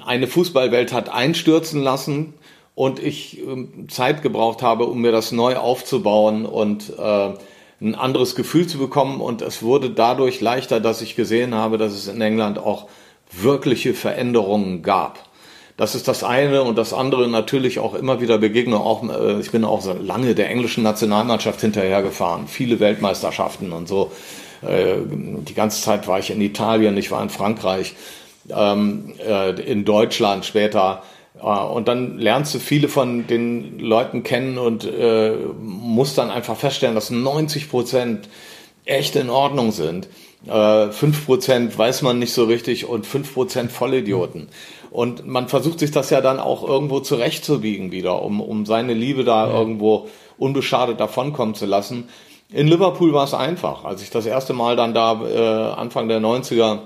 eine 0.05 0.27
Fußballwelt 0.27 0.93
hat 0.93 1.09
einstürzen 1.09 1.83
lassen 1.83 2.35
und 2.75 2.99
ich 3.03 3.41
äh, 3.41 3.87
Zeit 3.89 4.23
gebraucht 4.23 4.63
habe, 4.63 4.87
um 4.87 5.01
mir 5.01 5.13
das 5.13 5.33
neu 5.33 5.57
aufzubauen 5.57 6.47
und 6.47 6.93
äh, 6.99 7.31
ein 7.81 7.95
anderes 7.95 8.35
Gefühl 8.35 8.67
zu 8.67 8.79
bekommen. 8.79 9.21
Und 9.21 9.43
es 9.43 9.63
wurde 9.63 9.91
dadurch 9.91 10.41
leichter, 10.41 10.81
dass 10.81 11.03
ich 11.03 11.17
gesehen 11.17 11.55
habe, 11.55 11.79
dass 11.79 11.93
es 11.93 12.09
in 12.09 12.21
England 12.21 12.59
auch 12.59 12.89
wirkliche 13.33 13.95
Veränderungen 13.95 14.83
gab. 14.83 15.19
Das 15.77 15.95
ist 15.95 16.09
das 16.09 16.25
eine 16.25 16.63
und 16.63 16.79
das 16.79 16.95
andere 16.95 17.29
natürlich 17.29 17.79
auch 17.79 17.95
immer 17.95 18.21
wieder 18.23 18.39
Begegnung. 18.39 18.81
Auch, 18.81 19.07
äh, 19.09 19.41
ich 19.41 19.51
bin 19.51 19.65
auch 19.65 19.83
so 19.83 19.93
lange 19.93 20.35
der 20.35 20.49
englischen 20.49 20.83
Nationalmannschaft 20.83 21.61
hinterhergefahren, 21.61 22.49
viele 22.49 22.81
Weltmeisterschaften 22.81 23.73
und 23.73 23.87
so. 23.87 24.11
Äh, 24.63 24.97
die 25.07 25.55
ganze 25.55 25.83
Zeit 25.83 26.09
war 26.09 26.19
ich 26.19 26.31
in 26.31 26.41
Italien, 26.41 26.97
ich 26.97 27.11
war 27.11 27.23
in 27.23 27.29
Frankreich, 27.29 27.95
ähm, 28.51 29.15
äh, 29.27 29.51
in 29.61 29.85
Deutschland 29.85 30.45
später. 30.45 31.03
Und 31.41 31.87
dann 31.87 32.19
lernst 32.19 32.55
du 32.55 32.59
viele 32.59 32.89
von 32.89 33.27
den 33.27 33.79
Leuten 33.79 34.23
kennen 34.23 34.57
und 34.57 34.87
äh, 34.87 35.33
musst 35.61 36.17
dann 36.17 36.31
einfach 36.31 36.57
feststellen, 36.57 36.95
dass 36.95 37.11
90 37.11 37.69
Prozent 37.69 38.29
echt 38.87 39.17
in 39.17 39.29
Ordnung 39.29 39.71
sind. 39.71 40.09
Äh, 40.47 40.91
5 40.91 41.27
Prozent 41.27 41.77
weiß 41.77 42.01
man 42.03 42.19
nicht 42.19 42.33
so 42.33 42.45
richtig 42.45 42.87
und 42.87 43.07
5 43.07 43.35
Prozent 43.35 43.73
Vollidioten. 43.73 44.49
Und 44.91 45.27
man 45.27 45.49
versucht 45.49 45.81
sich 45.81 45.91
das 45.91 46.09
ja 46.09 46.23
dann 46.23 46.41
auch 46.41 46.67
irgendwo 46.67 47.01
zurechtzubiegen 47.01 47.93
wieder, 47.93 48.23
um, 48.23 48.41
um 48.41 48.65
seine 48.65 48.95
Liebe 48.95 49.25
da 49.25 49.47
ja. 49.47 49.59
irgendwo 49.59 50.09
unbeschadet 50.39 51.01
davonkommen 51.01 51.55
zu 51.55 51.67
lassen. 51.67 52.09
In 52.51 52.69
Liverpool 52.69 53.13
war 53.13 53.25
es 53.25 53.35
einfach. 53.35 53.85
Als 53.85 54.03
ich 54.03 54.11
das 54.11 54.25
erste 54.25 54.55
Mal 54.55 54.77
dann 54.77 54.95
da 54.95 55.21
äh, 55.23 55.79
Anfang 55.79 56.09
der 56.09 56.21
90er 56.21 56.79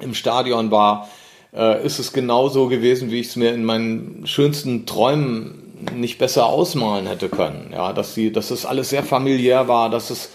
im 0.00 0.14
Stadion 0.14 0.70
war, 0.70 1.08
äh, 1.54 1.84
ist 1.84 1.98
es 1.98 2.12
genauso 2.12 2.68
gewesen, 2.68 3.10
wie 3.10 3.20
ich 3.20 3.28
es 3.28 3.36
mir 3.36 3.52
in 3.52 3.64
meinen 3.64 4.26
schönsten 4.26 4.86
Träumen 4.86 5.62
nicht 5.94 6.18
besser 6.18 6.46
ausmalen 6.46 7.06
hätte 7.06 7.28
können. 7.28 7.70
Ja, 7.72 7.92
dass 7.92 8.14
sie, 8.14 8.32
dass 8.32 8.50
es 8.50 8.66
alles 8.66 8.90
sehr 8.90 9.02
familiär 9.02 9.68
war, 9.68 9.90
dass 9.90 10.10
es 10.10 10.30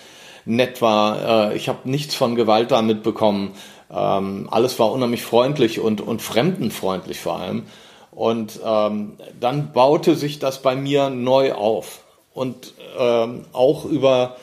nett 0.46 0.82
war. 0.82 1.52
Äh, 1.52 1.58
ich 1.58 1.70
habe 1.70 1.90
nichts 1.90 2.16
von 2.16 2.36
Gewalt 2.36 2.72
da 2.72 2.82
mitbekommen. 2.82 3.52
Ähm, 3.92 4.48
alles 4.50 4.80
war 4.80 4.92
unheimlich 4.92 5.24
freundlich 5.24 5.80
und, 5.80 6.02
und 6.02 6.22
fremdenfreundlich 6.22 7.20
vor 7.20 7.40
allem. 7.40 7.64
Und 8.12 8.60
ähm, 8.66 9.14
dann 9.40 9.72
baute 9.74 10.16
sich 10.16 10.40
das 10.40 10.62
bei 10.62 10.76
mir 10.76 11.10
neu 11.10 11.54
auf. 11.54 12.04
Und 12.34 12.74
ähm, 12.98 13.46
auch 13.54 13.86
über 13.86 14.38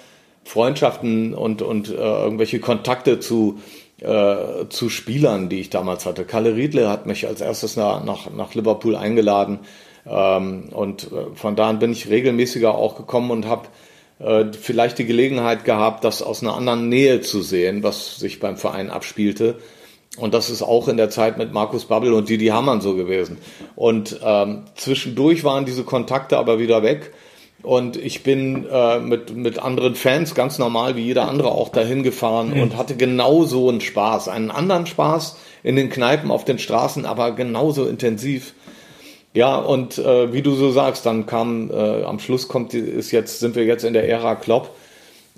Freundschaften 0.45 1.35
und, 1.35 1.63
und 1.63 1.91
äh, 1.91 1.95
irgendwelche 1.95 2.61
Kontakte 2.61 3.21
zu 3.21 3.61
äh, 4.01 4.69
zu 4.69 4.89
Spielern, 4.89 5.49
die 5.49 5.61
ich 5.61 5.71
damals 5.71 6.07
hatte. 6.07 6.25
Kalle 6.25 6.55
Riedle 6.55 6.89
hat 6.89 7.07
mich 7.07 7.27
als 7.27 7.41
erstes 7.41 7.77
nach, 7.77 8.05
nach, 8.05 8.31
nach 8.31 8.55
Liverpool 8.55 8.97
eingeladen 8.97 9.61
ähm, 10.07 10.69
und 10.73 11.05
äh, 11.13 11.35
von 11.35 11.57
da 11.57 11.69
an 11.69 11.79
bin 11.79 11.93
ich 11.93 12.09
regelmäßiger 12.09 12.75
auch 12.75 12.97
gekommen 12.97 13.31
und 13.31 13.47
habe 13.47 13.69
äh, 14.19 14.47
vielleicht 14.53 14.99
die 14.99 15.07
Gelegenheit 15.07 15.65
gehabt, 15.65 16.05
das 16.05 16.23
aus 16.23 16.43
einer 16.43 16.57
anderen 16.57 16.89
Nähe 16.89 17.21
zu 17.21 17.43
sehen, 17.43 17.83
was 17.83 18.17
sich 18.17 18.41
beim 18.41 18.57
Verein 18.57 18.91
abspielte. 18.91 19.57
Und 20.17 20.35
das 20.35 20.51
ist 20.51 20.63
auch 20.63 20.89
in 20.89 20.97
der 20.97 21.11
Zeit 21.11 21.39
mit 21.39 21.53
Markus 21.53 21.85
Babbel 21.85 22.13
und 22.13 22.29
Didi 22.29 22.47
Hamann 22.47 22.81
so 22.81 22.95
gewesen. 22.95 23.39
Und 23.77 24.19
ähm, 24.25 24.65
zwischendurch 24.75 25.45
waren 25.45 25.65
diese 25.65 25.85
Kontakte 25.85 26.39
aber 26.39 26.59
wieder 26.59 26.83
weg. 26.83 27.13
Und 27.63 27.97
ich 27.97 28.23
bin 28.23 28.67
äh, 28.71 29.01
mit, 29.01 29.35
mit 29.37 29.59
anderen 29.59 29.97
Fans 29.97 30.35
ganz 30.35 30.59
normal 30.59 30.95
wie 30.97 31.03
jeder 31.03 31.29
andere 31.29 31.51
auch 31.51 31.71
dahin 31.71 32.03
gefahren 32.03 32.55
mhm. 32.55 32.63
und 32.63 32.77
hatte 32.77 32.97
genauso 32.97 33.69
einen 33.69 33.81
Spaß. 33.81 34.29
Einen 34.29 34.51
anderen 34.51 34.87
Spaß 34.87 35.37
in 35.65 35.75
den 35.75 35.91
Kneipen, 35.91 36.31
auf 36.31 36.45
den 36.45 36.59
Straßen, 36.59 37.05
aber 37.05 37.33
genauso 37.33 37.87
intensiv. 37.87 38.55
Ja, 39.35 39.57
und 39.57 39.99
äh, 39.99 40.33
wie 40.33 40.43
du 40.43 40.55
so 40.55 40.71
sagst, 40.71 41.05
dann 41.05 41.27
kam 41.27 41.71
äh, 41.71 42.05
am 42.05 42.19
Schluss 42.19 42.49
kommt 42.49 42.75
ist 42.75 43.11
jetzt 43.11 43.41
sind 43.41 43.57
wir 43.57 43.65
jetzt 43.65 43.85
in 43.85 43.93
der 43.93 44.09
Ära 44.09 44.37
Klopp, 44.37 44.71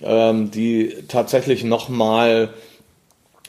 ähm, 0.02 0.50
die 0.50 0.94
tatsächlich 1.08 1.64
nochmal 1.64 2.50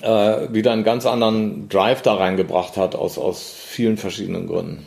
äh, 0.01 0.07
wieder 0.51 0.71
einen 0.71 0.83
ganz 0.83 1.05
anderen 1.05 1.69
Drive 1.69 2.01
da 2.01 2.15
reingebracht 2.15 2.77
hat 2.77 2.95
aus 2.95 3.17
aus 3.17 3.53
vielen 3.53 3.97
verschiedenen 3.97 4.47
Gründen. 4.47 4.85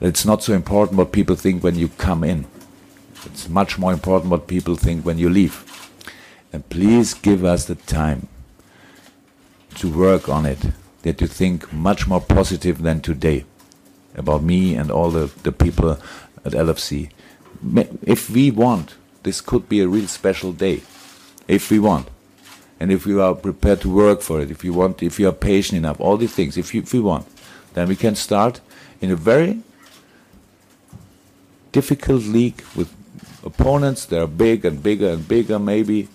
It's 0.00 0.24
not 0.24 0.42
so 0.42 0.54
important 0.54 0.98
what 0.98 1.12
people 1.12 1.36
think 1.36 1.62
when 1.62 1.78
you 1.78 1.88
come 1.98 2.26
in. 2.26 2.46
It's 3.26 3.48
much 3.48 3.78
more 3.78 3.92
important 3.92 4.30
what 4.30 4.46
people 4.46 4.76
think 4.76 5.04
when 5.04 5.18
you 5.18 5.28
leave. 5.28 5.90
And 6.52 6.68
please 6.68 7.14
give 7.14 7.44
us 7.44 7.66
the 7.66 7.74
time 7.74 8.28
to 9.76 9.90
work 9.90 10.28
on 10.28 10.46
it, 10.46 10.58
that 11.02 11.20
you 11.20 11.26
think 11.26 11.72
much 11.72 12.06
more 12.06 12.20
positive 12.20 12.82
than 12.82 13.00
today 13.00 13.44
about 14.16 14.42
me 14.42 14.74
and 14.74 14.90
all 14.90 15.10
the, 15.10 15.30
the 15.42 15.52
people 15.52 15.92
at 16.44 16.52
LFC. 16.52 17.10
If 18.02 18.30
we 18.30 18.50
want, 18.50 18.96
this 19.22 19.40
could 19.40 19.68
be 19.68 19.80
a 19.80 19.88
real 19.88 20.08
special 20.08 20.52
day. 20.52 20.82
If 21.46 21.70
we 21.70 21.78
want. 21.78 22.08
and 22.80 22.90
if 22.90 23.06
you 23.06 23.20
are 23.20 23.34
prepared 23.34 23.82
to 23.82 23.90
work 23.90 24.22
for 24.22 24.40
it, 24.40 24.50
if 24.50 24.64
you 24.64 24.72
want, 24.72 25.02
if 25.02 25.20
you 25.20 25.28
are 25.28 25.32
patient 25.32 25.76
enough, 25.76 26.00
all 26.00 26.16
these 26.16 26.34
things, 26.34 26.56
if 26.56 26.74
you, 26.74 26.80
if 26.80 26.94
you 26.94 27.02
want, 27.02 27.26
then 27.74 27.86
we 27.86 27.94
can 27.94 28.14
start 28.16 28.60
in 29.02 29.10
a 29.10 29.16
very 29.16 29.60
difficult 31.72 32.22
league 32.22 32.64
with 32.74 32.90
opponents 33.44 34.06
They're 34.06 34.26
big 34.26 34.64
and 34.64 34.82
bigger 34.82 35.10
and 35.10 35.26
bigger, 35.26 35.58
maybe, 35.58 36.08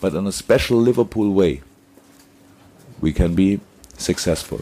but 0.00 0.14
in 0.14 0.26
a 0.26 0.32
special 0.32 0.78
Liverpool 0.78 1.32
way. 1.32 1.62
We 3.00 3.12
can 3.12 3.34
be 3.34 3.60
successful 3.96 4.60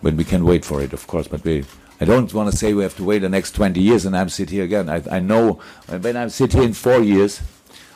when 0.00 0.16
we 0.16 0.24
can 0.24 0.44
wait 0.44 0.64
for 0.64 0.82
it, 0.82 0.92
of 0.92 1.06
course. 1.06 1.28
But 1.28 1.44
we, 1.44 1.64
I 2.00 2.04
don't 2.04 2.32
want 2.34 2.50
to 2.50 2.56
say 2.56 2.74
we 2.74 2.82
have 2.82 2.96
to 2.96 3.04
wait 3.04 3.20
the 3.20 3.28
next 3.28 3.52
20 3.52 3.80
years 3.80 4.06
and 4.06 4.16
I'm 4.16 4.28
sit 4.28 4.50
here 4.50 4.64
again. 4.64 4.88
I, 4.88 5.02
I 5.10 5.20
know 5.20 5.60
when 5.86 6.16
I'm 6.16 6.30
sit 6.30 6.52
here 6.52 6.62
in 6.62 6.72
four 6.72 7.00
years, 7.00 7.40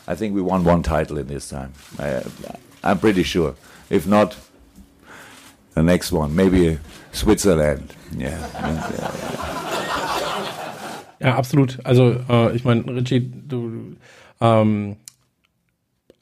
I 0.06 0.14
think 0.14 0.34
we 0.34 0.42
won 0.42 0.64
one 0.64 0.82
title 0.82 1.18
in 1.18 1.28
this 1.28 1.48
time. 1.48 1.72
I, 1.98 2.22
I'm 2.82 2.98
pretty 2.98 3.22
sure. 3.22 3.54
If 3.90 4.06
not, 4.06 4.36
the 5.74 5.82
next 5.82 6.12
one, 6.12 6.34
maybe 6.34 6.78
Switzerland. 7.12 7.94
Yeah. 8.16 10.18
Ja, 11.22 11.36
absolut. 11.36 11.78
Also 11.84 12.16
äh, 12.28 12.54
ich 12.56 12.64
meine, 12.64 12.84
Richie, 12.86 13.20
du 13.20 13.94
ähm, 14.40 14.96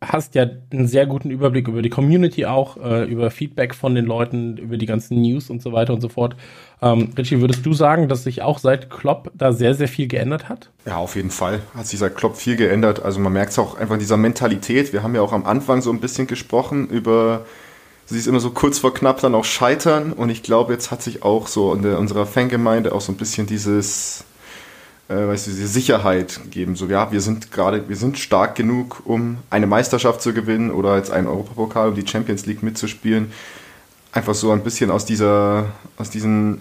hast 0.02 0.34
ja 0.34 0.46
einen 0.72 0.86
sehr 0.86 1.06
guten 1.06 1.30
Überblick 1.30 1.68
über 1.68 1.82
die 1.82 1.90
Community 1.90 2.44
auch, 2.46 2.76
äh, 2.76 3.04
über 3.04 3.30
Feedback 3.30 3.74
von 3.74 3.94
den 3.94 4.04
Leuten, 4.04 4.56
über 4.56 4.76
die 4.76 4.86
ganzen 4.86 5.20
News 5.20 5.50
und 5.50 5.62
so 5.62 5.72
weiter 5.72 5.94
und 5.94 6.00
so 6.00 6.08
fort. 6.08 6.36
Ähm, 6.82 7.10
Richie, 7.16 7.40
würdest 7.40 7.64
du 7.64 7.72
sagen, 7.72 8.08
dass 8.08 8.24
sich 8.24 8.42
auch 8.42 8.58
seit 8.58 8.90
Klopp 8.90 9.30
da 9.34 9.52
sehr, 9.52 9.74
sehr 9.74 9.88
viel 9.88 10.06
geändert 10.06 10.48
hat? 10.48 10.70
Ja, 10.86 10.96
auf 10.96 11.16
jeden 11.16 11.30
Fall 11.30 11.60
hat 11.74 11.86
sich 11.86 11.98
seit 11.98 12.14
Klopp 12.14 12.36
viel 12.36 12.56
geändert. 12.56 13.02
Also 13.02 13.20
man 13.20 13.32
merkt 13.32 13.52
es 13.52 13.58
auch 13.58 13.76
einfach 13.76 13.94
in 13.94 14.00
dieser 14.00 14.16
Mentalität. 14.16 14.92
Wir 14.92 15.02
haben 15.02 15.14
ja 15.14 15.22
auch 15.22 15.32
am 15.32 15.46
Anfang 15.46 15.82
so 15.82 15.90
ein 15.90 16.00
bisschen 16.00 16.26
gesprochen 16.26 16.88
über 16.88 17.46
sie 18.06 18.18
ist 18.18 18.26
immer 18.26 18.40
so 18.40 18.50
kurz 18.50 18.80
vor 18.80 18.92
knapp 18.92 19.20
dann 19.20 19.36
auch 19.36 19.44
scheitern 19.44 20.12
und 20.12 20.30
ich 20.30 20.42
glaube, 20.42 20.72
jetzt 20.72 20.90
hat 20.90 21.00
sich 21.00 21.22
auch 21.22 21.46
so 21.46 21.72
in 21.72 21.82
der, 21.82 21.96
unserer 21.96 22.26
Fangemeinde 22.26 22.92
auch 22.92 23.00
so 23.00 23.12
ein 23.12 23.16
bisschen 23.16 23.46
dieses 23.46 24.24
äh, 25.10 25.26
weißt 25.26 25.48
du, 25.48 25.50
diese 25.50 25.66
Sicherheit 25.66 26.40
geben. 26.50 26.76
So, 26.76 26.86
ja, 26.86 27.10
wir 27.10 27.20
sind 27.20 27.50
gerade, 27.50 27.88
wir 27.88 27.96
sind 27.96 28.18
stark 28.18 28.54
genug, 28.54 29.02
um 29.04 29.38
eine 29.50 29.66
Meisterschaft 29.66 30.22
zu 30.22 30.32
gewinnen 30.32 30.70
oder 30.70 30.96
jetzt 30.96 31.10
einen 31.10 31.26
Europapokal, 31.26 31.88
um 31.88 31.94
die 31.96 32.06
Champions 32.06 32.46
League 32.46 32.62
mitzuspielen. 32.62 33.32
Einfach 34.12 34.34
so 34.34 34.52
ein 34.52 34.62
bisschen 34.62 34.90
aus 34.90 35.04
dieser, 35.04 35.66
aus 35.96 36.10
diesen 36.10 36.60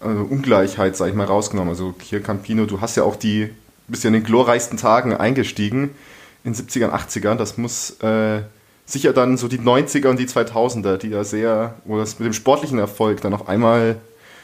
also 0.00 0.22
Ungleichheit, 0.22 0.96
sag 0.96 1.10
ich 1.10 1.14
mal, 1.14 1.26
rausgenommen. 1.26 1.68
Also 1.68 1.94
hier 2.00 2.22
Campino, 2.22 2.64
du 2.64 2.80
hast 2.80 2.96
ja 2.96 3.02
auch 3.02 3.16
die, 3.16 3.50
bist 3.86 4.02
ja 4.02 4.08
in 4.08 4.14
den 4.14 4.24
glorreichsten 4.24 4.78
Tagen 4.78 5.14
eingestiegen, 5.14 5.90
in 6.44 6.54
70ern, 6.54 6.90
80ern. 6.90 7.34
Das 7.34 7.58
muss 7.58 8.00
äh, 8.00 8.42
sicher 8.86 9.12
dann 9.12 9.36
so 9.36 9.46
die 9.46 9.58
90er 9.58 10.08
und 10.08 10.18
die 10.18 10.26
2000er, 10.26 10.96
die 10.96 11.08
ja 11.08 11.22
sehr, 11.22 11.74
wo 11.84 11.98
das 11.98 12.18
mit 12.18 12.26
dem 12.26 12.32
sportlichen 12.32 12.78
Erfolg 12.78 13.20
dann 13.20 13.34
auf 13.34 13.46
einmal 13.46 13.96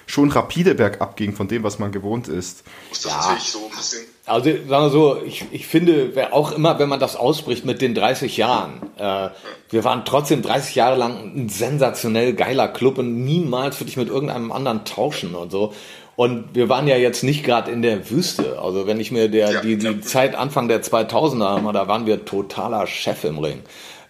schon 0.07 0.31
rapide 0.31 0.75
bergab 0.75 1.17
ging 1.17 1.35
von 1.35 1.49
dem, 1.49 1.63
was 1.63 1.79
man 1.79 1.93
gewohnt 1.93 2.29
ist. 2.29 2.65
Das 2.91 3.05
ja. 3.05 3.17
natürlich 3.17 3.45
so 3.45 3.59
ein 3.59 3.77
bisschen. 3.77 4.05
Also 4.27 4.51
sagen 4.51 4.69
wir 4.69 4.91
so, 4.91 5.23
ich, 5.25 5.45
ich 5.51 5.67
finde, 5.67 6.13
auch 6.33 6.53
immer, 6.53 6.79
wenn 6.79 6.89
man 6.89 6.99
das 6.99 7.15
ausbricht 7.15 7.67
mit 7.67 7.83
den 7.83 7.95
30 7.95 8.39
Jahren, 8.39 8.81
äh, 8.97 9.29
wir 9.69 9.85
waren 9.85 10.05
trotzdem 10.07 10.41
30 10.41 10.75
Jahre 10.75 10.97
lang 10.97 11.35
ein 11.37 11.49
sensationell 11.51 12.33
geiler 12.33 12.69
Club 12.69 12.97
und 12.99 13.25
niemals 13.25 13.81
würde 13.81 13.91
ich 13.91 13.99
mit 13.99 14.09
irgendeinem 14.09 14.51
anderen 14.51 14.85
tauschen 14.87 15.35
und 15.35 15.51
so. 15.51 15.75
Und 16.17 16.55
wir 16.55 16.69
waren 16.69 16.87
ja 16.87 16.97
jetzt 16.97 17.25
nicht 17.25 17.45
gerade 17.45 17.71
in 17.71 17.83
der 17.83 18.09
Wüste. 18.09 18.61
Also 18.61 18.87
wenn 18.87 19.01
ich 19.01 19.11
mir 19.11 19.29
der, 19.29 19.51
ja, 19.51 19.61
die, 19.61 19.77
die 19.77 20.01
Zeit 20.01 20.37
Anfang 20.37 20.69
der 20.69 20.83
2000er 20.83 21.45
habe, 21.45 21.73
da 21.73 21.89
waren 21.89 22.07
wir 22.07 22.25
totaler 22.25 22.87
Chef 22.87 23.25
im 23.25 23.39
Ring. 23.39 23.63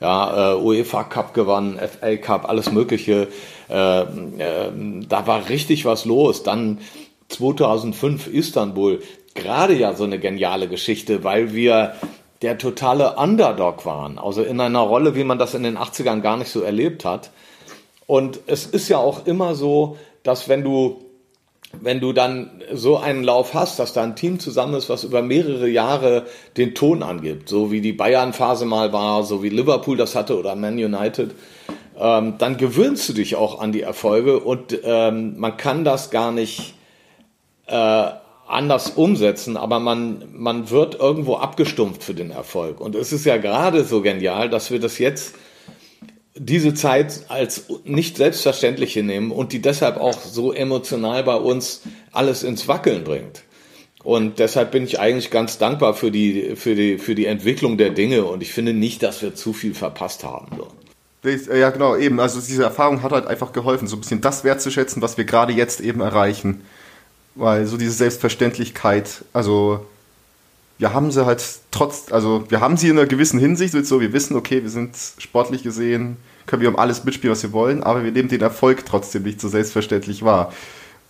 Ja, 0.04 0.52
äh, 0.52 0.56
UEFA 0.56 1.04
Cup 1.04 1.32
gewonnen, 1.32 1.78
FA 1.78 2.16
Cup, 2.18 2.46
alles 2.46 2.70
Mögliche. 2.70 3.28
Äh, 3.70 4.00
äh, 4.02 4.70
da 5.08 5.26
war 5.26 5.48
richtig 5.48 5.86
was 5.86 6.04
los. 6.04 6.42
Dann 6.42 6.80
2005 7.28 8.26
Istanbul, 8.26 9.00
gerade 9.34 9.72
ja 9.72 9.94
so 9.94 10.04
eine 10.04 10.18
geniale 10.18 10.68
Geschichte, 10.68 11.24
weil 11.24 11.54
wir 11.54 11.94
der 12.42 12.58
totale 12.58 13.16
Underdog 13.16 13.86
waren. 13.86 14.18
Also 14.18 14.42
in 14.42 14.60
einer 14.60 14.80
Rolle, 14.80 15.14
wie 15.14 15.24
man 15.24 15.38
das 15.38 15.54
in 15.54 15.62
den 15.62 15.78
80ern 15.78 16.20
gar 16.20 16.36
nicht 16.36 16.50
so 16.50 16.60
erlebt 16.60 17.06
hat. 17.06 17.30
Und 18.06 18.40
es 18.46 18.66
ist 18.66 18.90
ja 18.90 18.98
auch 18.98 19.24
immer 19.24 19.54
so, 19.54 19.96
dass 20.22 20.50
wenn 20.50 20.62
du 20.62 21.00
wenn 21.80 22.00
du 22.00 22.12
dann 22.12 22.50
so 22.72 22.96
einen 22.96 23.24
Lauf 23.24 23.54
hast, 23.54 23.78
dass 23.78 23.92
da 23.92 24.02
ein 24.02 24.16
Team 24.16 24.38
zusammen 24.38 24.74
ist, 24.74 24.88
was 24.88 25.04
über 25.04 25.22
mehrere 25.22 25.68
Jahre 25.68 26.24
den 26.56 26.74
Ton 26.74 27.02
angibt, 27.02 27.48
so 27.48 27.70
wie 27.70 27.80
die 27.80 27.92
Bayern-Phase 27.92 28.64
mal 28.64 28.92
war, 28.92 29.24
so 29.24 29.42
wie 29.42 29.48
Liverpool 29.48 29.96
das 29.96 30.14
hatte 30.14 30.38
oder 30.38 30.54
Man 30.56 30.74
United, 30.74 31.34
ähm, 31.98 32.34
dann 32.38 32.56
gewöhnst 32.56 33.08
du 33.08 33.12
dich 33.12 33.36
auch 33.36 33.60
an 33.60 33.72
die 33.72 33.82
Erfolge 33.82 34.40
und 34.40 34.78
ähm, 34.84 35.38
man 35.38 35.56
kann 35.56 35.84
das 35.84 36.10
gar 36.10 36.32
nicht 36.32 36.74
äh, 37.66 38.06
anders 38.46 38.90
umsetzen, 38.90 39.56
aber 39.56 39.80
man, 39.80 40.24
man 40.32 40.70
wird 40.70 40.98
irgendwo 40.98 41.36
abgestumpft 41.36 42.02
für 42.02 42.14
den 42.14 42.30
Erfolg. 42.30 42.80
Und 42.80 42.94
es 42.94 43.12
ist 43.12 43.24
ja 43.24 43.36
gerade 43.38 43.84
so 43.84 44.02
genial, 44.02 44.50
dass 44.50 44.70
wir 44.70 44.80
das 44.80 44.98
jetzt 44.98 45.34
diese 46.36 46.74
Zeit 46.74 47.22
als 47.28 47.66
nicht 47.84 48.16
selbstverständliche 48.16 49.02
nehmen 49.02 49.30
und 49.30 49.52
die 49.52 49.62
deshalb 49.62 49.96
auch 49.98 50.18
so 50.18 50.52
emotional 50.52 51.22
bei 51.22 51.36
uns 51.36 51.82
alles 52.12 52.42
ins 52.42 52.66
Wackeln 52.66 53.04
bringt. 53.04 53.42
Und 54.02 54.38
deshalb 54.38 54.72
bin 54.72 54.84
ich 54.84 55.00
eigentlich 55.00 55.30
ganz 55.30 55.58
dankbar 55.58 55.94
für 55.94 56.10
die, 56.10 56.56
für 56.56 56.74
die, 56.74 56.98
für 56.98 57.14
die 57.14 57.26
Entwicklung 57.26 57.78
der 57.78 57.90
Dinge 57.90 58.24
und 58.24 58.42
ich 58.42 58.52
finde 58.52 58.74
nicht, 58.74 59.02
dass 59.02 59.22
wir 59.22 59.34
zu 59.34 59.52
viel 59.52 59.74
verpasst 59.74 60.24
haben. 60.24 60.58
Äh, 61.24 61.58
ja, 61.58 61.70
genau, 61.70 61.96
eben. 61.96 62.20
Also 62.20 62.40
diese 62.40 62.64
Erfahrung 62.64 63.02
hat 63.02 63.12
halt 63.12 63.26
einfach 63.26 63.52
geholfen, 63.52 63.88
so 63.88 63.96
ein 63.96 64.00
bisschen 64.00 64.20
das 64.20 64.44
wertzuschätzen, 64.44 65.00
was 65.00 65.16
wir 65.16 65.24
gerade 65.24 65.52
jetzt 65.52 65.80
eben 65.80 66.00
erreichen. 66.00 66.62
Weil 67.34 67.66
so 67.66 67.76
diese 67.76 67.92
Selbstverständlichkeit, 67.92 69.24
also 69.32 69.86
wir 70.78 70.92
haben 70.92 71.10
sie 71.10 71.24
halt 71.24 71.44
trotz, 71.70 72.10
also 72.10 72.44
wir 72.48 72.60
haben 72.60 72.76
sie 72.76 72.88
in 72.88 72.98
einer 72.98 73.06
gewissen 73.06 73.38
Hinsicht, 73.38 73.74
so 73.86 74.00
wir 74.00 74.12
wissen, 74.12 74.36
okay, 74.36 74.62
wir 74.62 74.70
sind 74.70 74.96
sportlich 75.18 75.62
gesehen, 75.62 76.16
können 76.46 76.62
wir 76.62 76.68
um 76.68 76.76
alles 76.76 77.04
mitspielen, 77.04 77.32
was 77.32 77.42
wir 77.42 77.52
wollen, 77.52 77.82
aber 77.82 78.04
wir 78.04 78.12
nehmen 78.12 78.28
den 78.28 78.40
Erfolg 78.40 78.84
trotzdem 78.84 79.22
nicht 79.22 79.40
so 79.40 79.48
selbstverständlich 79.48 80.24
wahr, 80.24 80.52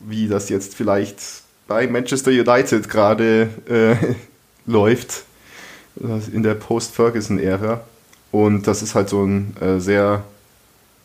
wie 0.00 0.28
das 0.28 0.48
jetzt 0.48 0.74
vielleicht 0.74 1.18
bei 1.66 1.86
Manchester 1.86 2.30
United 2.30 2.88
gerade 2.88 3.48
äh, 3.68 4.14
läuft, 4.70 5.24
in 6.32 6.42
der 6.42 6.54
Post-Ferguson-Ära. 6.54 7.84
Und 8.32 8.66
das 8.66 8.82
ist 8.82 8.94
halt 8.94 9.08
so 9.08 9.24
ein 9.24 9.56
äh, 9.60 9.78
sehr, 9.78 10.24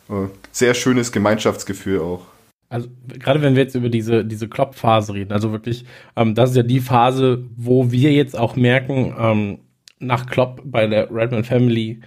äh, 0.08 0.26
sehr 0.50 0.74
schönes 0.74 1.12
Gemeinschaftsgefühl 1.12 2.00
auch. 2.00 2.26
Also 2.70 2.88
gerade 3.18 3.42
wenn 3.42 3.56
wir 3.56 3.64
jetzt 3.64 3.74
über 3.74 3.88
diese, 3.88 4.24
diese 4.24 4.48
Klopp-Phase 4.48 5.12
reden, 5.12 5.32
also 5.32 5.50
wirklich, 5.50 5.84
ähm, 6.16 6.36
das 6.36 6.50
ist 6.50 6.56
ja 6.56 6.62
die 6.62 6.80
Phase, 6.80 7.44
wo 7.56 7.90
wir 7.90 8.12
jetzt 8.12 8.38
auch 8.38 8.54
merken, 8.54 9.12
ähm, 9.18 9.58
nach 9.98 10.26
Klopp 10.26 10.62
bei 10.64 10.86
der 10.86 11.10
Redman 11.12 11.44
Family, 11.44 12.00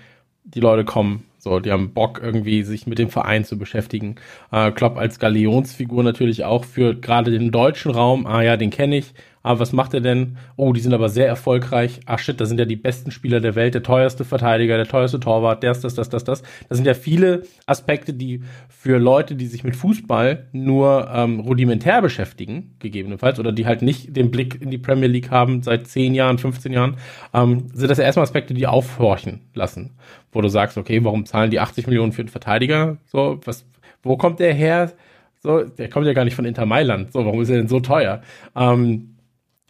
die 0.45 0.61
Leute 0.61 0.86
kommen, 0.86 1.26
so, 1.38 1.59
die 1.59 1.72
haben 1.72 1.93
Bock 1.93 2.22
irgendwie 2.24 2.64
sich 2.64 2.88
mit 2.88 2.97
dem 2.97 3.09
Verein 3.09 3.43
zu 3.43 3.57
beschäftigen. 3.57 4.16
Äh, 4.51 4.72
Klopp 4.72 4.97
als 4.97 5.20
Galionsfigur 5.20 6.01
natürlich 6.01 6.45
auch 6.45 6.64
für 6.64 6.95
gerade 6.95 7.32
den 7.32 7.51
deutschen 7.51 7.91
Raum, 7.91 8.26
ah 8.26 8.41
ja, 8.41 8.55
den 8.55 8.70
kenne 8.70 8.95
ich, 8.95 9.14
aber 9.44 9.60
was 9.60 9.74
macht 9.74 9.94
er 9.94 10.00
denn? 10.00 10.38
Oh, 10.56 10.72
die 10.72 10.80
sind 10.80 10.94
aber 10.94 11.10
sehr 11.10 11.28
erfolgreich. 11.28 12.00
Ach 12.06 12.18
shit, 12.18 12.39
das 12.39 12.48
sind 12.48 12.60
ja 12.60 12.66
die 12.66 12.78
besten 12.78 13.12
Spieler 13.12 13.41
der 13.41 13.56
Welt, 13.56 13.74
der 13.74 13.84
teuerste 13.84 14.24
Verteidiger, 14.24 14.78
der 14.78 14.88
teuerste 14.88 15.20
Torwart, 15.20 15.64
das, 15.64 15.82
das, 15.82 15.96
das, 15.96 16.08
das, 16.08 16.24
das. 16.24 16.44
Das 16.70 16.78
sind 16.78 16.88
ja 16.88 16.94
viele 16.94 17.44
Aspekte, 17.66 18.14
die 18.14 18.41
für 18.70 18.98
Leute, 18.98 19.36
die 19.36 19.48
sich 19.48 19.66
mit 19.66 19.76
Fußball 19.76 20.48
nur 20.54 21.10
ähm, 21.14 21.41
rudimentär 21.41 22.02
beschäftigen, 22.02 22.76
gegebenenfalls, 22.80 23.38
oder 23.38 23.52
die 23.52 23.66
halt 23.66 23.82
nicht 23.82 24.16
den 24.16 24.32
Blick 24.32 24.62
in 24.62 24.72
die 24.72 24.78
Premier 24.78 25.10
League 25.10 25.30
haben 25.30 25.62
seit 25.62 25.88
10 25.88 26.16
Jahren, 26.16 26.38
15 26.38 26.72
Jahren, 26.72 26.96
ähm, 27.34 27.66
sind 27.74 27.89
das 27.91 27.98
ja 27.98 28.06
erstmal 28.06 28.24
Aspekte, 28.24 28.54
die 28.54 28.66
aufhorchen 28.66 29.41
lassen. 29.54 29.91
Wo 30.32 30.39
du 30.39 30.48
sagst, 30.48 30.78
okay, 30.78 31.04
warum 31.04 31.26
zahlen 31.26 31.52
die 31.52 31.60
80 31.60 31.88
Millionen 31.88 32.14
für 32.14 32.22
einen 32.22 32.30
Verteidiger? 32.30 32.98
So, 33.06 33.41
was, 33.44 33.66
wo 34.04 34.16
kommt 34.16 34.39
der 34.39 34.54
her? 34.54 34.94
So, 35.41 35.64
der 35.64 35.89
kommt 35.89 36.06
ja 36.06 36.14
gar 36.14 36.24
nicht 36.24 36.36
von 36.36 36.46
Inter 36.46 36.66
Mailand. 36.66 37.12
So, 37.12 37.26
warum 37.26 37.41
ist 37.41 37.50
er 37.50 37.58
denn 37.58 37.68
so 37.68 37.82
teuer? 37.82 38.22
Ähm, 38.56 39.12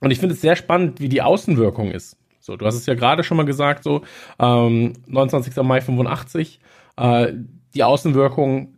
und 0.03 0.11
ich 0.11 0.19
finde 0.19 0.35
es 0.35 0.41
sehr 0.41 0.57
spannend, 0.57 0.99
wie 0.99 1.07
die 1.07 1.21
Außenwirkung 1.21 1.91
ist. 1.91 2.17
So, 2.41 2.57
du 2.57 2.65
hast 2.65 2.75
es 2.75 2.85
ja 2.85 2.93
gerade 2.93 3.23
schon 3.23 3.37
mal 3.37 3.45
gesagt, 3.45 3.83
so 3.85 4.01
ähm, 4.37 4.93
29. 5.07 5.55
Mai 5.63 5.79
85, 5.79 6.59
äh, 6.97 7.31
die 7.73 7.85
Außenwirkung, 7.85 8.73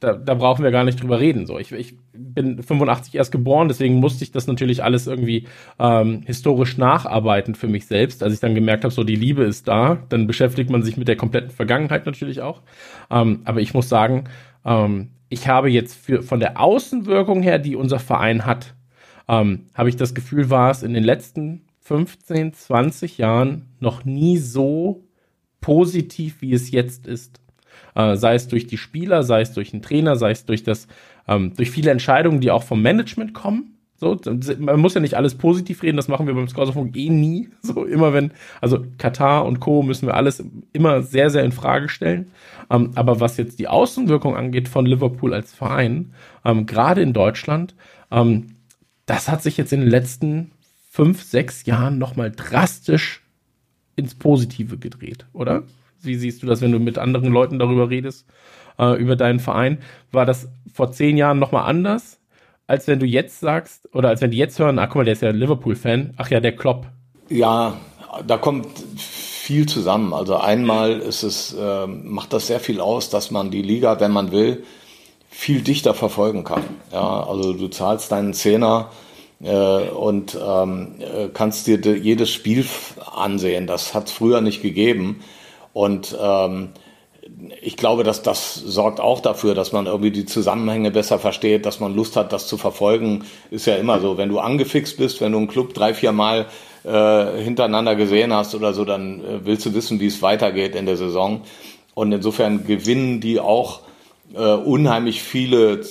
da, 0.00 0.14
da 0.14 0.34
brauchen 0.34 0.64
wir 0.64 0.72
gar 0.72 0.82
nicht 0.82 1.00
drüber 1.00 1.20
reden. 1.20 1.46
So, 1.46 1.56
ich, 1.60 1.70
ich 1.70 1.94
bin 2.12 2.60
85 2.60 3.14
erst 3.14 3.30
geboren, 3.30 3.68
deswegen 3.68 4.00
musste 4.00 4.24
ich 4.24 4.32
das 4.32 4.48
natürlich 4.48 4.82
alles 4.82 5.06
irgendwie 5.06 5.46
ähm, 5.78 6.22
historisch 6.26 6.76
nacharbeiten 6.78 7.54
für 7.54 7.68
mich 7.68 7.86
selbst. 7.86 8.24
Als 8.24 8.34
ich 8.34 8.40
dann 8.40 8.56
gemerkt 8.56 8.82
habe, 8.82 8.92
so 8.92 9.04
die 9.04 9.14
Liebe 9.14 9.44
ist 9.44 9.68
da, 9.68 9.98
dann 10.08 10.26
beschäftigt 10.26 10.68
man 10.68 10.82
sich 10.82 10.96
mit 10.96 11.06
der 11.06 11.16
kompletten 11.16 11.50
Vergangenheit 11.50 12.06
natürlich 12.06 12.40
auch. 12.40 12.62
Ähm, 13.08 13.42
aber 13.44 13.60
ich 13.60 13.72
muss 13.72 13.88
sagen, 13.88 14.24
ähm, 14.64 15.10
ich 15.28 15.46
habe 15.46 15.70
jetzt 15.70 15.94
für, 15.94 16.24
von 16.24 16.40
der 16.40 16.60
Außenwirkung 16.60 17.40
her, 17.40 17.60
die 17.60 17.76
unser 17.76 18.00
Verein 18.00 18.46
hat, 18.46 18.74
ähm, 19.28 19.66
habe 19.74 19.88
ich 19.88 19.96
das 19.96 20.14
Gefühl, 20.14 20.50
war 20.50 20.70
es 20.70 20.82
in 20.82 20.94
den 20.94 21.04
letzten 21.04 21.62
15, 21.80 22.52
20 22.52 23.18
Jahren 23.18 23.66
noch 23.80 24.04
nie 24.04 24.38
so 24.38 25.04
positiv, 25.60 26.40
wie 26.40 26.52
es 26.52 26.70
jetzt 26.70 27.06
ist. 27.06 27.40
Äh, 27.94 28.16
sei 28.16 28.34
es 28.34 28.48
durch 28.48 28.66
die 28.66 28.76
Spieler, 28.76 29.22
sei 29.22 29.40
es 29.40 29.52
durch 29.52 29.70
den 29.70 29.82
Trainer, 29.82 30.16
sei 30.16 30.30
es 30.30 30.44
durch 30.44 30.62
das, 30.62 30.88
ähm, 31.26 31.54
durch 31.56 31.70
viele 31.70 31.90
Entscheidungen, 31.90 32.40
die 32.40 32.50
auch 32.50 32.62
vom 32.62 32.82
Management 32.82 33.34
kommen. 33.34 33.74
So, 34.00 34.16
man 34.60 34.78
muss 34.78 34.94
ja 34.94 35.00
nicht 35.00 35.14
alles 35.14 35.34
positiv 35.34 35.82
reden, 35.82 35.96
das 35.96 36.06
machen 36.06 36.28
wir 36.28 36.34
beim 36.34 36.46
Scousefunk 36.46 36.96
eh 36.96 37.08
nie. 37.08 37.48
So, 37.62 37.84
immer 37.84 38.12
wenn, 38.12 38.30
also 38.60 38.84
Katar 38.96 39.44
und 39.44 39.58
Co. 39.58 39.82
müssen 39.82 40.06
wir 40.06 40.14
alles 40.14 40.44
immer 40.72 41.02
sehr, 41.02 41.30
sehr 41.30 41.42
in 41.42 41.52
Frage 41.52 41.88
stellen. 41.88 42.30
Ähm, 42.70 42.92
aber 42.94 43.18
was 43.20 43.36
jetzt 43.36 43.58
die 43.58 43.66
Außenwirkung 43.66 44.36
angeht 44.36 44.68
von 44.68 44.86
Liverpool 44.86 45.34
als 45.34 45.52
Verein, 45.52 46.12
ähm, 46.44 46.66
gerade 46.66 47.02
in 47.02 47.12
Deutschland, 47.12 47.74
ähm, 48.12 48.57
das 49.08 49.28
hat 49.28 49.42
sich 49.42 49.56
jetzt 49.56 49.72
in 49.72 49.80
den 49.80 49.88
letzten 49.88 50.52
fünf, 50.90 51.22
sechs 51.22 51.64
Jahren 51.64 51.98
nochmal 51.98 52.30
drastisch 52.30 53.22
ins 53.96 54.14
Positive 54.14 54.78
gedreht, 54.78 55.26
oder? 55.32 55.64
Wie 56.00 56.14
siehst 56.14 56.42
du 56.42 56.46
das, 56.46 56.60
wenn 56.60 56.72
du 56.72 56.78
mit 56.78 56.98
anderen 56.98 57.32
Leuten 57.32 57.58
darüber 57.58 57.90
redest, 57.90 58.26
äh, 58.78 59.00
über 59.00 59.16
deinen 59.16 59.40
Verein? 59.40 59.78
War 60.12 60.26
das 60.26 60.48
vor 60.72 60.92
zehn 60.92 61.16
Jahren 61.16 61.38
nochmal 61.38 61.68
anders, 61.68 62.20
als 62.66 62.86
wenn 62.86 63.00
du 63.00 63.06
jetzt 63.06 63.40
sagst, 63.40 63.88
oder 63.94 64.10
als 64.10 64.20
wenn 64.20 64.30
die 64.30 64.36
jetzt 64.36 64.58
hören, 64.58 64.78
ach 64.78 64.88
guck 64.88 64.96
mal, 64.96 65.04
der 65.04 65.14
ist 65.14 65.22
ja 65.22 65.30
Liverpool-Fan, 65.30 66.14
ach 66.18 66.30
ja, 66.30 66.40
der 66.40 66.54
Klopp. 66.54 66.86
Ja, 67.30 67.78
da 68.26 68.36
kommt 68.36 68.66
viel 68.96 69.66
zusammen. 69.66 70.12
Also 70.12 70.36
einmal 70.36 70.98
ist 71.00 71.22
es, 71.22 71.54
äh, 71.54 71.86
macht 71.86 72.34
das 72.34 72.46
sehr 72.46 72.60
viel 72.60 72.80
aus, 72.80 73.08
dass 73.08 73.30
man 73.30 73.50
die 73.50 73.62
Liga, 73.62 74.00
wenn 74.00 74.12
man 74.12 74.32
will, 74.32 74.64
viel 75.28 75.62
dichter 75.62 75.94
verfolgen 75.94 76.44
kann. 76.44 76.64
Ja, 76.92 77.24
also 77.24 77.52
du 77.52 77.68
zahlst 77.68 78.12
deinen 78.12 78.34
Zehner 78.34 78.90
äh, 79.42 79.88
und 79.88 80.36
ähm, 80.40 80.94
äh, 81.00 81.28
kannst 81.32 81.66
dir 81.66 81.78
jedes 81.78 82.30
Spiel 82.30 82.64
ansehen. 83.14 83.66
Das 83.66 83.94
hat 83.94 84.08
es 84.08 84.12
früher 84.12 84.40
nicht 84.40 84.62
gegeben. 84.62 85.20
Und 85.72 86.16
ähm, 86.20 86.70
ich 87.62 87.76
glaube, 87.76 88.04
dass 88.04 88.22
das 88.22 88.54
sorgt 88.54 89.00
auch 89.00 89.20
dafür, 89.20 89.54
dass 89.54 89.72
man 89.72 89.86
irgendwie 89.86 90.10
die 90.10 90.24
Zusammenhänge 90.24 90.90
besser 90.90 91.18
versteht, 91.18 91.66
dass 91.66 91.78
man 91.78 91.94
Lust 91.94 92.16
hat, 92.16 92.32
das 92.32 92.46
zu 92.46 92.56
verfolgen. 92.56 93.24
Ist 93.50 93.66
ja 93.66 93.76
immer 93.76 94.00
so, 94.00 94.16
wenn 94.16 94.28
du 94.28 94.38
angefixt 94.38 94.96
bist, 94.96 95.20
wenn 95.20 95.32
du 95.32 95.38
einen 95.38 95.48
Club 95.48 95.74
drei, 95.74 95.94
vier 95.94 96.12
Mal 96.12 96.46
äh, 96.84 97.42
hintereinander 97.42 97.96
gesehen 97.96 98.32
hast 98.32 98.54
oder 98.54 98.72
so, 98.72 98.84
dann 98.84 99.20
äh, 99.20 99.44
willst 99.44 99.66
du 99.66 99.74
wissen, 99.74 100.00
wie 100.00 100.06
es 100.06 100.22
weitergeht 100.22 100.74
in 100.74 100.86
der 100.86 100.96
Saison. 100.96 101.42
Und 101.94 102.12
insofern 102.12 102.64
gewinnen 102.66 103.20
die 103.20 103.40
auch 103.40 103.80
äh, 104.34 104.38
unheimlich 104.38 105.22
viele 105.22 105.82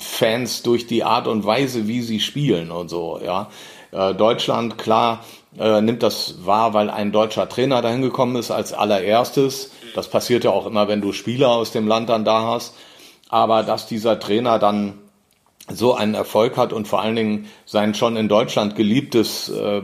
Fans 0.00 0.62
durch 0.62 0.86
die 0.86 1.04
Art 1.04 1.26
und 1.26 1.44
Weise, 1.44 1.88
wie 1.88 2.02
sie 2.02 2.20
spielen 2.20 2.70
und 2.70 2.88
so. 2.88 3.20
Ja, 3.24 3.50
äh, 3.90 4.14
Deutschland 4.14 4.78
klar 4.78 5.24
äh, 5.58 5.80
nimmt 5.80 6.02
das 6.02 6.46
wahr, 6.46 6.74
weil 6.74 6.90
ein 6.90 7.12
deutscher 7.12 7.48
Trainer 7.48 7.82
dahin 7.82 8.02
gekommen 8.02 8.36
ist 8.36 8.50
als 8.50 8.72
allererstes. 8.72 9.70
Das 9.94 10.08
passiert 10.08 10.44
ja 10.44 10.50
auch 10.50 10.66
immer, 10.66 10.88
wenn 10.88 11.00
du 11.00 11.12
Spieler 11.12 11.50
aus 11.50 11.72
dem 11.72 11.86
Land 11.86 12.08
dann 12.08 12.24
da 12.24 12.42
hast. 12.42 12.74
Aber 13.28 13.62
dass 13.62 13.86
dieser 13.86 14.20
Trainer 14.20 14.58
dann 14.58 14.98
so 15.74 15.94
einen 15.94 16.14
Erfolg 16.14 16.56
hat 16.56 16.72
und 16.72 16.88
vor 16.88 17.02
allen 17.02 17.16
Dingen 17.16 17.46
sein 17.64 17.94
schon 17.94 18.16
in 18.16 18.28
Deutschland 18.28 18.76
geliebtes, 18.76 19.48
äh, 19.48 19.82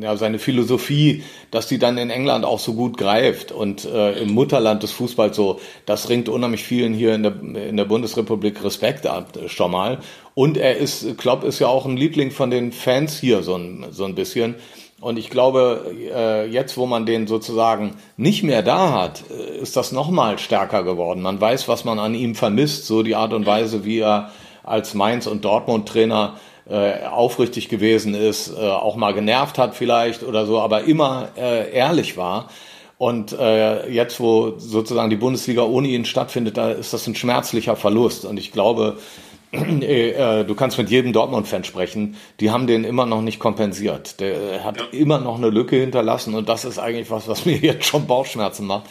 ja, 0.00 0.16
seine 0.16 0.38
Philosophie, 0.38 1.22
dass 1.50 1.66
die 1.66 1.78
dann 1.78 1.98
in 1.98 2.10
England 2.10 2.44
auch 2.44 2.58
so 2.58 2.74
gut 2.74 2.96
greift 2.96 3.52
und 3.52 3.84
äh, 3.84 4.12
im 4.20 4.32
Mutterland 4.32 4.82
des 4.82 4.92
Fußballs 4.92 5.34
so, 5.34 5.60
das 5.86 6.08
ringt 6.08 6.28
unheimlich 6.28 6.62
vielen 6.62 6.92
hier 6.92 7.14
in 7.14 7.22
der, 7.22 7.40
in 7.40 7.76
der 7.76 7.84
Bundesrepublik 7.86 8.62
Respekt 8.62 9.06
ab, 9.06 9.38
schon 9.46 9.70
mal. 9.70 9.98
Und 10.34 10.56
er 10.56 10.76
ist, 10.76 11.16
Klopp 11.16 11.44
ist 11.44 11.58
ja 11.58 11.68
auch 11.68 11.86
ein 11.86 11.96
Liebling 11.96 12.30
von 12.30 12.50
den 12.50 12.72
Fans 12.72 13.18
hier 13.18 13.42
so 13.42 13.56
ein, 13.56 13.86
so 13.90 14.04
ein 14.04 14.14
bisschen. 14.14 14.56
Und 15.00 15.18
ich 15.18 15.28
glaube, 15.28 15.92
äh, 16.14 16.46
jetzt, 16.48 16.76
wo 16.76 16.86
man 16.86 17.04
den 17.04 17.26
sozusagen 17.26 17.96
nicht 18.16 18.42
mehr 18.42 18.62
da 18.62 18.92
hat, 18.92 19.24
äh, 19.30 19.58
ist 19.58 19.76
das 19.76 19.92
nochmal 19.92 20.38
stärker 20.38 20.82
geworden. 20.82 21.20
Man 21.20 21.40
weiß, 21.40 21.68
was 21.68 21.84
man 21.84 21.98
an 21.98 22.14
ihm 22.14 22.34
vermisst, 22.34 22.86
so 22.86 23.02
die 23.02 23.14
Art 23.14 23.32
und 23.32 23.44
Weise, 23.44 23.84
wie 23.84 23.98
er 23.98 24.30
als 24.64 24.94
Mainz- 24.94 25.26
und 25.26 25.44
Dortmund-Trainer 25.44 26.36
äh, 26.68 27.04
aufrichtig 27.04 27.68
gewesen 27.68 28.14
ist, 28.14 28.48
äh, 28.48 28.68
auch 28.68 28.96
mal 28.96 29.12
genervt 29.12 29.58
hat 29.58 29.74
vielleicht 29.74 30.22
oder 30.22 30.46
so, 30.46 30.60
aber 30.60 30.84
immer 30.84 31.28
äh, 31.36 31.70
ehrlich 31.72 32.16
war. 32.16 32.48
Und 32.96 33.32
äh, 33.32 33.90
jetzt, 33.90 34.20
wo 34.20 34.54
sozusagen 34.58 35.10
die 35.10 35.16
Bundesliga 35.16 35.62
ohne 35.62 35.88
ihn 35.88 36.04
stattfindet, 36.04 36.56
da 36.56 36.70
ist 36.70 36.92
das 36.92 37.06
ein 37.06 37.14
schmerzlicher 37.14 37.76
Verlust. 37.76 38.24
Und 38.24 38.38
ich 38.38 38.52
glaube, 38.52 38.98
äh, 39.52 40.10
äh, 40.10 40.44
du 40.44 40.54
kannst 40.54 40.78
mit 40.78 40.90
jedem 40.90 41.12
Dortmund-Fan 41.12 41.64
sprechen, 41.64 42.16
die 42.40 42.50
haben 42.50 42.66
den 42.66 42.84
immer 42.84 43.06
noch 43.06 43.20
nicht 43.20 43.40
kompensiert. 43.40 44.20
Der 44.20 44.64
hat 44.64 44.78
ja. 44.80 44.86
immer 44.92 45.18
noch 45.18 45.36
eine 45.36 45.50
Lücke 45.50 45.76
hinterlassen 45.76 46.34
und 46.34 46.48
das 46.48 46.64
ist 46.64 46.78
eigentlich 46.78 47.10
was, 47.10 47.28
was 47.28 47.44
mir 47.46 47.56
jetzt 47.56 47.84
schon 47.84 48.06
Bauchschmerzen 48.06 48.66
macht. 48.66 48.84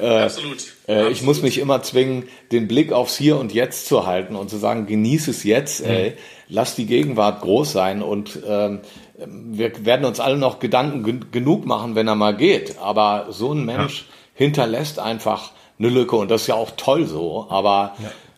Äh, 0.00 0.06
Absolut. 0.06 0.58
Äh, 0.86 0.92
Absolut. 0.92 1.12
Ich 1.12 1.22
muss 1.22 1.42
mich 1.42 1.58
immer 1.58 1.82
zwingen, 1.82 2.24
den 2.52 2.68
Blick 2.68 2.92
aufs 2.92 3.16
Hier 3.16 3.38
und 3.38 3.52
Jetzt 3.52 3.86
zu 3.86 4.06
halten 4.06 4.36
und 4.36 4.50
zu 4.50 4.56
sagen, 4.56 4.86
genieß 4.86 5.28
es 5.28 5.44
jetzt, 5.44 5.84
mhm. 5.84 5.90
ey, 5.90 6.12
lass 6.48 6.74
die 6.74 6.86
Gegenwart 6.86 7.42
groß 7.42 7.72
sein 7.72 8.02
und 8.02 8.38
ähm, 8.46 8.80
wir 9.16 9.84
werden 9.84 10.04
uns 10.04 10.20
alle 10.20 10.36
noch 10.36 10.58
Gedanken 10.58 11.30
genug 11.30 11.66
machen, 11.66 11.94
wenn 11.94 12.08
er 12.08 12.14
mal 12.14 12.36
geht. 12.36 12.78
Aber 12.78 13.26
so 13.30 13.52
ein 13.52 13.64
Mensch 13.64 14.00
ja. 14.00 14.06
hinterlässt 14.34 14.98
einfach 14.98 15.52
eine 15.78 15.88
Lücke 15.88 16.16
und 16.16 16.30
das 16.30 16.42
ist 16.42 16.46
ja 16.48 16.54
auch 16.54 16.72
toll 16.76 17.06
so. 17.06 17.46
Aber 17.48 17.94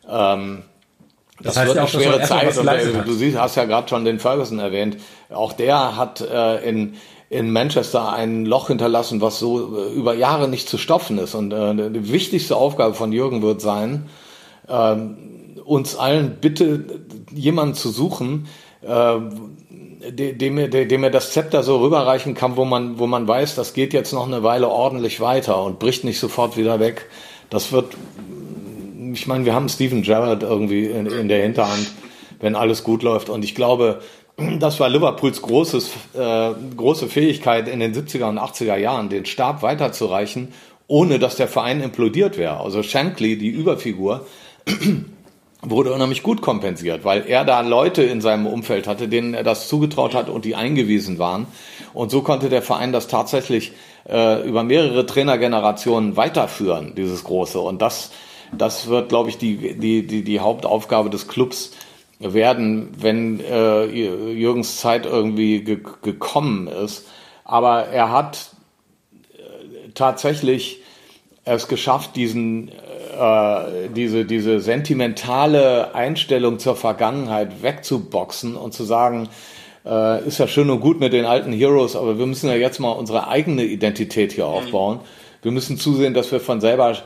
ja. 0.06 0.34
ähm, 0.34 0.62
das, 1.40 1.54
das 1.54 1.56
heißt 1.56 1.66
wird 1.68 1.76
ja 1.76 1.82
auch, 1.82 1.94
eine 1.94 2.02
schwere 2.02 2.22
Zeit. 2.22 2.58
Und, 2.58 2.68
äh, 2.68 3.04
du 3.04 3.12
siehst, 3.12 3.38
hast 3.38 3.56
ja 3.56 3.64
gerade 3.64 3.88
schon 3.88 4.04
den 4.04 4.18
Ferguson 4.18 4.58
erwähnt. 4.58 4.98
Auch 5.30 5.52
der 5.52 5.96
hat 5.96 6.20
äh, 6.20 6.68
in 6.68 6.96
in 7.28 7.52
Manchester 7.52 8.12
ein 8.12 8.44
Loch 8.44 8.68
hinterlassen, 8.68 9.20
was 9.20 9.38
so 9.38 9.76
äh, 9.76 9.92
über 9.92 10.14
Jahre 10.14 10.48
nicht 10.48 10.68
zu 10.68 10.78
stopfen 10.78 11.18
ist. 11.18 11.34
Und 11.34 11.52
äh, 11.52 11.90
die 11.90 12.12
wichtigste 12.12 12.56
Aufgabe 12.56 12.94
von 12.94 13.12
Jürgen 13.12 13.42
wird 13.42 13.60
sein, 13.60 14.08
äh, 14.68 14.96
uns 15.64 15.96
allen 15.96 16.36
bitte 16.40 16.84
jemanden 17.32 17.74
zu 17.74 17.90
suchen, 17.90 18.46
äh, 18.82 19.16
dem, 20.10 20.58
er, 20.58 20.68
dem 20.68 21.02
er 21.02 21.10
das 21.10 21.32
Zepter 21.32 21.64
so 21.64 21.78
rüberreichen 21.78 22.34
kann, 22.34 22.56
wo 22.56 22.64
man, 22.64 23.00
wo 23.00 23.08
man 23.08 23.26
weiß, 23.26 23.56
das 23.56 23.72
geht 23.74 23.92
jetzt 23.92 24.12
noch 24.12 24.26
eine 24.26 24.44
Weile 24.44 24.68
ordentlich 24.68 25.20
weiter 25.20 25.62
und 25.64 25.80
bricht 25.80 26.04
nicht 26.04 26.20
sofort 26.20 26.56
wieder 26.56 26.78
weg. 26.78 27.06
Das 27.50 27.72
wird 27.72 27.96
ich 29.16 29.26
meine, 29.26 29.44
wir 29.44 29.54
haben 29.54 29.68
Steven 29.68 30.02
Gerrard 30.02 30.42
irgendwie 30.42 30.86
in, 30.86 31.06
in, 31.06 31.28
der 31.28 31.42
Hinterhand, 31.42 31.90
wenn 32.40 32.54
alles 32.54 32.84
gut 32.84 33.02
läuft. 33.02 33.28
Und 33.28 33.44
ich 33.44 33.54
glaube, 33.54 34.00
das 34.36 34.78
war 34.80 34.88
Liverpools 34.88 35.40
großes, 35.40 35.90
äh, 36.14 36.50
große 36.76 37.08
Fähigkeit 37.08 37.68
in 37.68 37.80
den 37.80 37.94
70er 37.94 38.28
und 38.28 38.38
80er 38.38 38.76
Jahren, 38.76 39.08
den 39.08 39.24
Stab 39.24 39.62
weiterzureichen, 39.62 40.52
ohne 40.88 41.18
dass 41.18 41.36
der 41.36 41.48
Verein 41.48 41.80
implodiert 41.80 42.36
wäre. 42.36 42.60
Also 42.60 42.82
Shankly, 42.82 43.38
die 43.38 43.48
Überfigur, 43.48 44.26
wurde 45.62 45.92
unheimlich 45.92 46.22
gut 46.22 46.42
kompensiert, 46.42 47.04
weil 47.04 47.24
er 47.26 47.44
da 47.44 47.60
Leute 47.62 48.02
in 48.02 48.20
seinem 48.20 48.46
Umfeld 48.46 48.86
hatte, 48.86 49.08
denen 49.08 49.34
er 49.34 49.42
das 49.42 49.68
zugetraut 49.68 50.14
hat 50.14 50.28
und 50.28 50.44
die 50.44 50.54
eingewiesen 50.54 51.18
waren. 51.18 51.46
Und 51.94 52.10
so 52.10 52.20
konnte 52.20 52.48
der 52.48 52.62
Verein 52.62 52.92
das 52.92 53.08
tatsächlich 53.08 53.72
äh, 54.08 54.46
über 54.46 54.62
mehrere 54.64 55.06
Trainergenerationen 55.06 56.16
weiterführen, 56.16 56.94
dieses 56.94 57.24
Große. 57.24 57.58
Und 57.58 57.80
das 57.80 58.10
das 58.52 58.88
wird, 58.88 59.08
glaube 59.08 59.28
ich, 59.28 59.38
die, 59.38 59.74
die, 59.78 60.06
die, 60.06 60.22
die 60.22 60.40
Hauptaufgabe 60.40 61.10
des 61.10 61.28
Clubs 61.28 61.72
werden, 62.18 62.90
wenn 62.98 63.40
äh, 63.40 63.84
Jürgens 63.84 64.78
Zeit 64.78 65.06
irgendwie 65.06 65.62
ge 65.62 65.80
gekommen 66.02 66.66
ist. 66.66 67.06
Aber 67.44 67.86
er 67.86 68.10
hat 68.10 68.50
äh, 69.34 69.90
tatsächlich 69.94 70.80
es 71.44 71.68
geschafft, 71.68 72.16
diesen, 72.16 72.68
äh, 72.68 73.88
diese, 73.94 74.24
diese 74.24 74.60
sentimentale 74.60 75.94
Einstellung 75.94 76.58
zur 76.58 76.74
Vergangenheit 76.74 77.62
wegzuboxen 77.62 78.56
und 78.56 78.74
zu 78.74 78.84
sagen, 78.84 79.28
äh, 79.84 80.26
ist 80.26 80.38
ja 80.38 80.48
schön 80.48 80.70
und 80.70 80.80
gut 80.80 80.98
mit 80.98 81.12
den 81.12 81.24
alten 81.24 81.52
Heroes, 81.52 81.94
aber 81.94 82.18
wir 82.18 82.26
müssen 82.26 82.48
ja 82.48 82.56
jetzt 82.56 82.80
mal 82.80 82.90
unsere 82.90 83.28
eigene 83.28 83.64
Identität 83.64 84.32
hier 84.32 84.46
aufbauen. 84.46 85.00
Wir 85.42 85.52
müssen 85.52 85.78
zusehen, 85.78 86.14
dass 86.14 86.32
wir 86.32 86.40
von 86.40 86.60
selber 86.60 86.96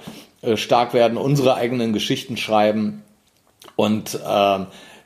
äh, 0.40 0.56
stark 0.56 0.94
werden, 0.94 1.18
unsere 1.18 1.56
eigenen 1.56 1.92
Geschichten 1.92 2.38
schreiben. 2.38 3.02
Und 3.76 4.14
äh, 4.14 4.58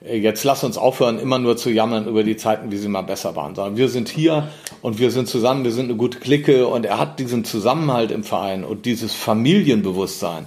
jetzt 0.06 0.44
lass 0.44 0.64
uns 0.64 0.76
aufhören, 0.76 1.18
immer 1.18 1.38
nur 1.38 1.56
zu 1.56 1.70
jammern 1.70 2.06
über 2.06 2.22
die 2.22 2.36
Zeiten, 2.36 2.70
wie 2.70 2.76
sie 2.76 2.88
mal 2.88 3.02
besser 3.02 3.36
waren, 3.36 3.54
sondern 3.54 3.76
wir 3.76 3.88
sind 3.88 4.08
hier 4.08 4.48
und 4.82 4.98
wir 4.98 5.10
sind 5.10 5.28
zusammen, 5.28 5.64
wir 5.64 5.72
sind 5.72 5.86
eine 5.86 5.96
gute 5.96 6.18
Clique 6.18 6.66
und 6.66 6.84
er 6.84 6.98
hat 6.98 7.18
diesen 7.18 7.44
Zusammenhalt 7.44 8.10
im 8.10 8.22
Verein 8.22 8.64
und 8.64 8.86
dieses 8.86 9.14
Familienbewusstsein 9.14 10.46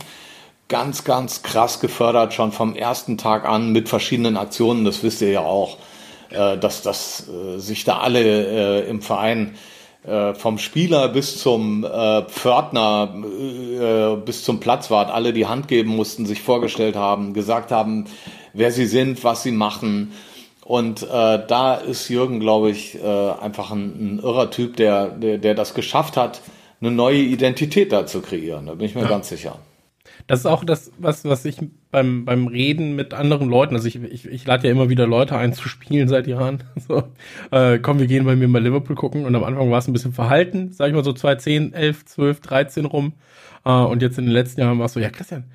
ganz, 0.68 1.04
ganz 1.04 1.44
krass 1.44 1.80
gefördert, 1.80 2.34
schon 2.34 2.52
vom 2.52 2.76
ersten 2.76 3.18
Tag 3.18 3.46
an 3.46 3.72
mit 3.72 3.90
verschiedenen 3.90 4.38
Aktionen, 4.38 4.86
das 4.86 5.02
wisst 5.02 5.22
ihr 5.22 5.32
ja 5.32 5.42
auch, 5.42 5.78
äh, 6.30 6.58
dass, 6.58 6.82
dass 6.82 7.28
äh, 7.28 7.58
sich 7.58 7.84
da 7.84 8.00
alle 8.00 8.84
äh, 8.84 8.90
im 8.90 9.02
Verein 9.02 9.56
äh, 10.08 10.34
vom 10.34 10.58
Spieler 10.58 11.10
bis 11.10 11.38
zum 11.38 11.84
äh, 11.84 12.24
Pförtner, 12.24 13.14
äh, 13.14 14.16
bis 14.16 14.44
zum 14.44 14.60
Platzwart, 14.60 15.12
alle 15.12 15.34
die 15.34 15.48
Hand 15.48 15.68
geben 15.68 15.96
mussten, 15.96 16.26
sich 16.26 16.42
vorgestellt 16.42 16.96
haben, 16.96 17.34
gesagt 17.34 17.72
haben, 17.72 18.06
wer 18.54 18.72
sie 18.72 18.86
sind, 18.86 19.24
was 19.24 19.44
sie 19.44 19.52
machen. 19.52 20.14
Und 20.64 21.04
äh, 21.04 21.40
da 21.48 21.76
ist 21.76 22.10
Jürgen, 22.10 22.40
glaube 22.40 22.72
ich, 22.72 22.96
äh, 23.02 23.32
einfach 23.42 23.72
ein, 23.72 24.16
ein 24.16 24.20
irrer 24.20 24.50
Typ, 24.50 24.78
der, 24.78 25.08
der, 25.10 25.38
der 25.38 25.56
das 25.56 25.74
geschafft 25.74 26.18
hat, 26.18 26.42
eine 26.82 26.92
neue 26.92 27.20
Identität 27.20 27.92
da 27.92 28.06
zu 28.06 28.22
kreieren. 28.22 28.66
Da 28.66 28.76
bin 28.76 28.86
ich 28.86 28.96
mir 28.96 29.02
ja. 29.02 29.08
ganz 29.08 29.30
sicher. 29.30 29.60
Das 30.28 30.40
ist 30.40 30.46
auch 30.46 30.66
das, 30.66 30.92
was, 30.98 31.24
was 31.24 31.46
ich 31.46 31.58
beim, 31.90 32.26
beim 32.26 32.48
Reden 32.48 32.96
mit 32.96 33.14
anderen 33.14 33.50
Leuten, 33.50 33.76
also 33.76 33.88
ich, 33.88 33.96
ich, 33.96 34.28
ich 34.28 34.46
lade 34.46 34.68
ja 34.68 34.72
immer 34.74 34.90
wieder 34.90 35.08
Leute 35.08 35.38
ein 35.38 35.54
zu 35.54 35.70
spielen 35.70 36.08
seit 36.10 36.28
Jahren. 36.28 36.64
So, 36.88 37.04
äh, 37.52 37.80
komm, 37.80 38.00
wir 38.00 38.08
gehen 38.08 38.26
bei 38.26 38.36
mir 38.36 38.48
mal 38.48 38.64
Liverpool 38.64 38.96
gucken 38.96 39.26
und 39.26 39.36
am 39.36 39.44
Anfang 39.44 39.72
war 39.72 39.80
es 39.80 39.88
ein 39.88 39.94
bisschen 39.94 40.14
verhalten, 40.14 40.72
sag 40.72 40.88
ich 40.88 40.94
mal 40.94 41.04
so 41.04 41.12
2010, 41.12 41.74
11, 41.74 42.06
12, 42.06 42.40
13 42.42 42.86
rum. 42.86 43.14
Äh, 43.66 43.72
und 43.72 44.02
jetzt 44.02 44.18
in 44.18 44.26
den 44.26 44.34
letzten 44.34 44.62
Jahren 44.62 44.80
war 44.80 44.86
es 44.86 44.94
so, 44.94 45.00
ja 45.00 45.10
Christian, 45.10 45.46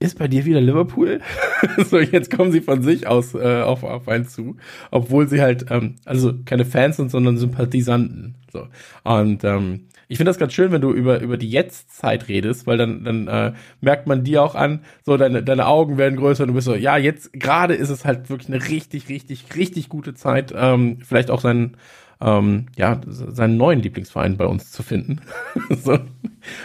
ist 0.00 0.18
bei 0.18 0.28
dir 0.28 0.44
wieder 0.44 0.60
Liverpool? 0.60 1.20
so, 1.90 1.98
jetzt 1.98 2.30
kommen 2.30 2.52
sie 2.52 2.60
von 2.60 2.82
sich 2.82 3.06
aus 3.06 3.34
äh, 3.34 3.62
auf, 3.62 3.82
auf 3.82 4.08
einen 4.08 4.26
zu, 4.26 4.56
obwohl 4.90 5.28
sie 5.28 5.40
halt, 5.40 5.66
ähm, 5.70 5.96
also 6.04 6.34
keine 6.44 6.64
Fans 6.64 6.96
sind, 6.96 7.10
sondern 7.10 7.36
Sympathisanten. 7.36 8.36
So. 8.52 8.68
Und 9.04 9.44
ähm, 9.44 9.86
ich 10.08 10.16
finde 10.16 10.30
das 10.30 10.38
ganz 10.38 10.54
schön, 10.54 10.72
wenn 10.72 10.80
du 10.80 10.90
über, 10.90 11.20
über 11.20 11.36
die 11.36 11.50
Jetztzeit 11.50 12.28
redest, 12.28 12.66
weil 12.66 12.78
dann, 12.78 13.04
dann 13.04 13.28
äh, 13.28 13.52
merkt 13.82 14.06
man 14.06 14.24
dir 14.24 14.42
auch 14.42 14.54
an, 14.54 14.80
so 15.04 15.18
deine, 15.18 15.42
deine 15.42 15.66
Augen 15.66 15.98
werden 15.98 16.16
größer 16.16 16.44
und 16.44 16.48
du 16.48 16.54
bist 16.54 16.64
so, 16.64 16.74
ja, 16.74 16.96
jetzt 16.96 17.32
gerade 17.34 17.74
ist 17.74 17.90
es 17.90 18.06
halt 18.06 18.30
wirklich 18.30 18.48
eine 18.48 18.68
richtig, 18.68 19.10
richtig, 19.10 19.54
richtig 19.54 19.90
gute 19.90 20.14
Zeit, 20.14 20.52
ähm, 20.56 20.98
vielleicht 21.04 21.30
auch 21.30 21.40
seinen, 21.40 21.76
ähm, 22.22 22.66
ja, 22.74 23.00
seinen 23.06 23.58
neuen 23.58 23.80
Lieblingsverein 23.80 24.38
bei 24.38 24.46
uns 24.46 24.72
zu 24.72 24.82
finden. 24.82 25.20
so. 25.70 25.98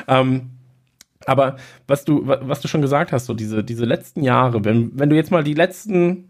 ähm, 0.07 0.51
aber 1.25 1.57
was 1.85 2.05
du, 2.05 2.25
was 2.25 2.61
du 2.61 2.69
schon 2.69 2.81
gesagt 2.81 3.11
hast, 3.11 3.25
so 3.25 3.33
diese, 3.33 3.63
diese 3.63 3.85
letzten 3.85 4.23
Jahre, 4.23 4.63
wenn, 4.63 4.97
wenn 4.97 5.09
du 5.09 5.15
jetzt 5.17 5.31
mal 5.31 5.43
die 5.43 5.53
letzten, 5.53 6.29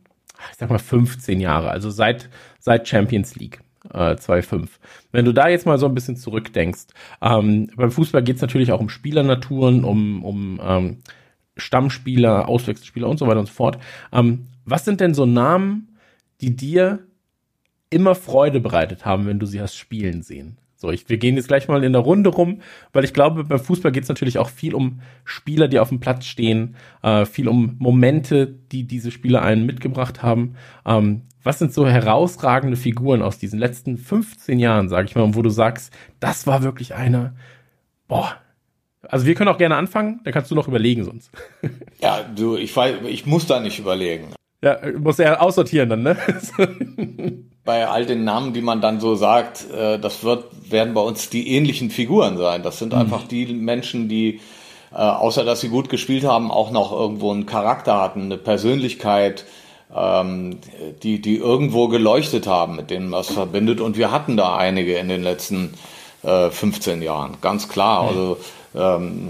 ich 0.51 0.57
sag 0.57 0.69
mal 0.69 0.79
15 0.79 1.39
Jahre, 1.39 1.69
also 1.69 1.91
seit, 1.91 2.29
seit 2.59 2.87
Champions 2.87 3.35
League, 3.35 3.61
äh, 3.93 4.15
2,5. 4.15 4.67
Wenn 5.11 5.25
du 5.25 5.31
da 5.31 5.47
jetzt 5.47 5.65
mal 5.65 5.77
so 5.77 5.85
ein 5.85 5.93
bisschen 5.93 6.17
zurückdenkst, 6.17 6.87
ähm, 7.21 7.69
beim 7.75 7.91
Fußball 7.91 8.23
geht 8.23 8.37
es 8.37 8.41
natürlich 8.41 8.71
auch 8.71 8.79
um 8.79 8.89
Spielernaturen, 8.89 9.83
um, 9.83 10.23
um 10.23 10.59
ähm, 10.63 10.97
Stammspieler, 11.55 12.47
Auswechselspieler 12.49 13.07
und 13.07 13.17
so 13.17 13.27
weiter 13.27 13.39
und 13.39 13.47
so 13.47 13.53
fort. 13.53 13.77
Ähm, 14.11 14.47
was 14.65 14.85
sind 14.85 15.01
denn 15.01 15.13
so 15.13 15.25
Namen, 15.25 15.97
die 16.41 16.55
dir 16.55 16.99
immer 17.89 18.15
Freude 18.15 18.59
bereitet 18.59 19.05
haben, 19.05 19.27
wenn 19.27 19.39
du 19.39 19.45
sie 19.45 19.61
hast 19.61 19.75
spielen 19.75 20.23
sehen? 20.23 20.57
So, 20.83 20.91
ich, 20.91 21.07
wir 21.07 21.17
gehen 21.17 21.37
jetzt 21.37 21.47
gleich 21.47 21.69
mal 21.69 21.81
in 21.85 21.93
der 21.93 22.01
Runde 22.01 22.29
rum, 22.29 22.59
weil 22.91 23.05
ich 23.05 23.13
glaube, 23.13 23.45
beim 23.45 23.59
Fußball 23.59 23.93
geht 23.93 24.03
es 24.03 24.09
natürlich 24.09 24.37
auch 24.37 24.49
viel 24.49 24.75
um 24.75 24.99
Spieler, 25.23 25.69
die 25.69 25.79
auf 25.79 25.87
dem 25.87 26.01
Platz 26.01 26.25
stehen, 26.25 26.75
äh, 27.01 27.25
viel 27.25 27.47
um 27.47 27.77
Momente, 27.79 28.47
die 28.47 28.83
diese 28.83 29.09
Spieler 29.09 29.43
einen 29.43 29.65
mitgebracht 29.65 30.23
haben. 30.23 30.55
Ähm, 30.85 31.21
was 31.43 31.59
sind 31.59 31.73
so 31.73 31.87
herausragende 31.87 32.77
Figuren 32.77 33.21
aus 33.21 33.37
diesen 33.37 33.59
letzten 33.59 33.97
15 33.97 34.59
Jahren, 34.59 34.89
sage 34.89 35.07
ich 35.07 35.15
mal, 35.15 35.35
wo 35.35 35.41
du 35.41 35.49
sagst, 35.49 35.93
das 36.19 36.47
war 36.47 36.63
wirklich 36.63 36.95
einer, 36.95 37.33
boah. 38.07 38.37
Also 39.09 39.25
wir 39.25 39.35
können 39.35 39.49
auch 39.49 39.57
gerne 39.57 39.75
anfangen, 39.75 40.21
dann 40.23 40.33
kannst 40.33 40.49
du 40.49 40.55
noch 40.55 40.67
überlegen 40.67 41.03
sonst. 41.03 41.29
Ja, 42.01 42.21
du, 42.23 42.57
ich, 42.57 42.75
weiß, 42.75 42.95
ich 43.07 43.25
muss 43.25 43.47
da 43.47 43.61
nicht 43.61 43.79
überlegen. 43.79 44.33
Ja, 44.61 44.77
muss 44.97 45.19
er 45.19 45.41
aussortieren 45.41 45.89
dann, 45.89 46.03
ne? 46.03 46.17
bei 47.65 47.87
all 47.87 48.05
den 48.05 48.23
Namen, 48.23 48.53
die 48.53 48.61
man 48.61 48.81
dann 48.81 48.99
so 48.99 49.15
sagt, 49.15 49.69
äh, 49.71 49.99
das 49.99 50.23
wird, 50.23 50.71
werden 50.71 50.93
bei 50.93 51.01
uns 51.01 51.29
die 51.29 51.49
ähnlichen 51.49 51.89
Figuren 51.89 52.37
sein. 52.37 52.63
Das 52.63 52.79
sind 52.79 52.93
mhm. 52.93 52.99
einfach 52.99 53.27
die 53.27 53.45
Menschen, 53.53 54.09
die, 54.09 54.41
äh, 54.91 54.95
außer 54.97 55.45
dass 55.45 55.61
sie 55.61 55.69
gut 55.69 55.89
gespielt 55.89 56.25
haben, 56.25 56.51
auch 56.51 56.71
noch 56.71 56.91
irgendwo 56.91 57.31
einen 57.31 57.45
Charakter 57.45 58.01
hatten, 58.01 58.23
eine 58.23 58.37
Persönlichkeit, 58.37 59.45
ähm, 59.95 60.57
die, 61.03 61.21
die 61.21 61.37
irgendwo 61.37 61.87
geleuchtet 61.87 62.47
haben, 62.47 62.75
mit 62.75 62.89
denen 62.89 63.11
was 63.11 63.31
verbindet. 63.31 63.81
Und 63.81 63.97
wir 63.97 64.11
hatten 64.11 64.37
da 64.37 64.55
einige 64.55 64.97
in 64.97 65.09
den 65.09 65.23
letzten 65.23 65.73
äh, 66.23 66.49
15 66.49 67.01
Jahren, 67.01 67.37
ganz 67.41 67.69
klar. 67.69 68.03
Mhm. 68.03 68.09
Also 68.09 68.37
ähm, 68.75 69.29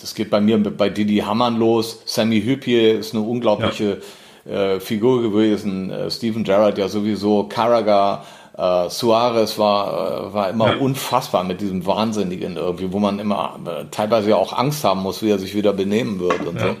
das 0.00 0.14
geht 0.14 0.30
bei 0.30 0.40
mir 0.40 0.58
bei 0.58 0.88
Didi 0.88 1.18
Hamann 1.18 1.58
los. 1.58 2.02
Sammy 2.06 2.42
Hüppier 2.42 2.98
ist 2.98 3.14
eine 3.14 3.22
unglaubliche 3.22 3.84
ja 3.84 3.96
äh, 4.44 4.80
Figur 4.80 5.22
gewesen. 5.22 5.90
Äh, 5.90 6.10
Steven 6.10 6.44
Gerrard 6.44 6.78
ja 6.78 6.88
sowieso, 6.88 7.44
Carragher, 7.44 8.24
äh, 8.56 8.90
Suarez 8.90 9.58
war, 9.58 10.30
äh, 10.30 10.34
war 10.34 10.50
immer 10.50 10.74
ja. 10.74 10.78
unfassbar 10.78 11.44
mit 11.44 11.60
diesem 11.60 11.86
Wahnsinnigen 11.86 12.56
irgendwie, 12.56 12.92
wo 12.92 12.98
man 12.98 13.18
immer 13.18 13.58
äh, 13.64 13.84
teilweise 13.90 14.36
auch 14.36 14.52
Angst 14.52 14.84
haben 14.84 15.02
muss, 15.02 15.22
wie 15.22 15.30
er 15.30 15.38
sich 15.38 15.54
wieder 15.54 15.72
benehmen 15.72 16.18
wird 16.20 16.46
und 16.46 16.56
ja. 16.56 16.68
so. 16.68 16.76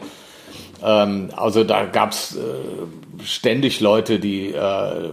Ähm, 0.82 1.30
also 1.36 1.64
da 1.64 1.84
gab's 1.84 2.36
äh, 2.36 3.24
ständig 3.24 3.80
Leute, 3.80 4.18
die 4.18 4.52
äh, 4.52 5.10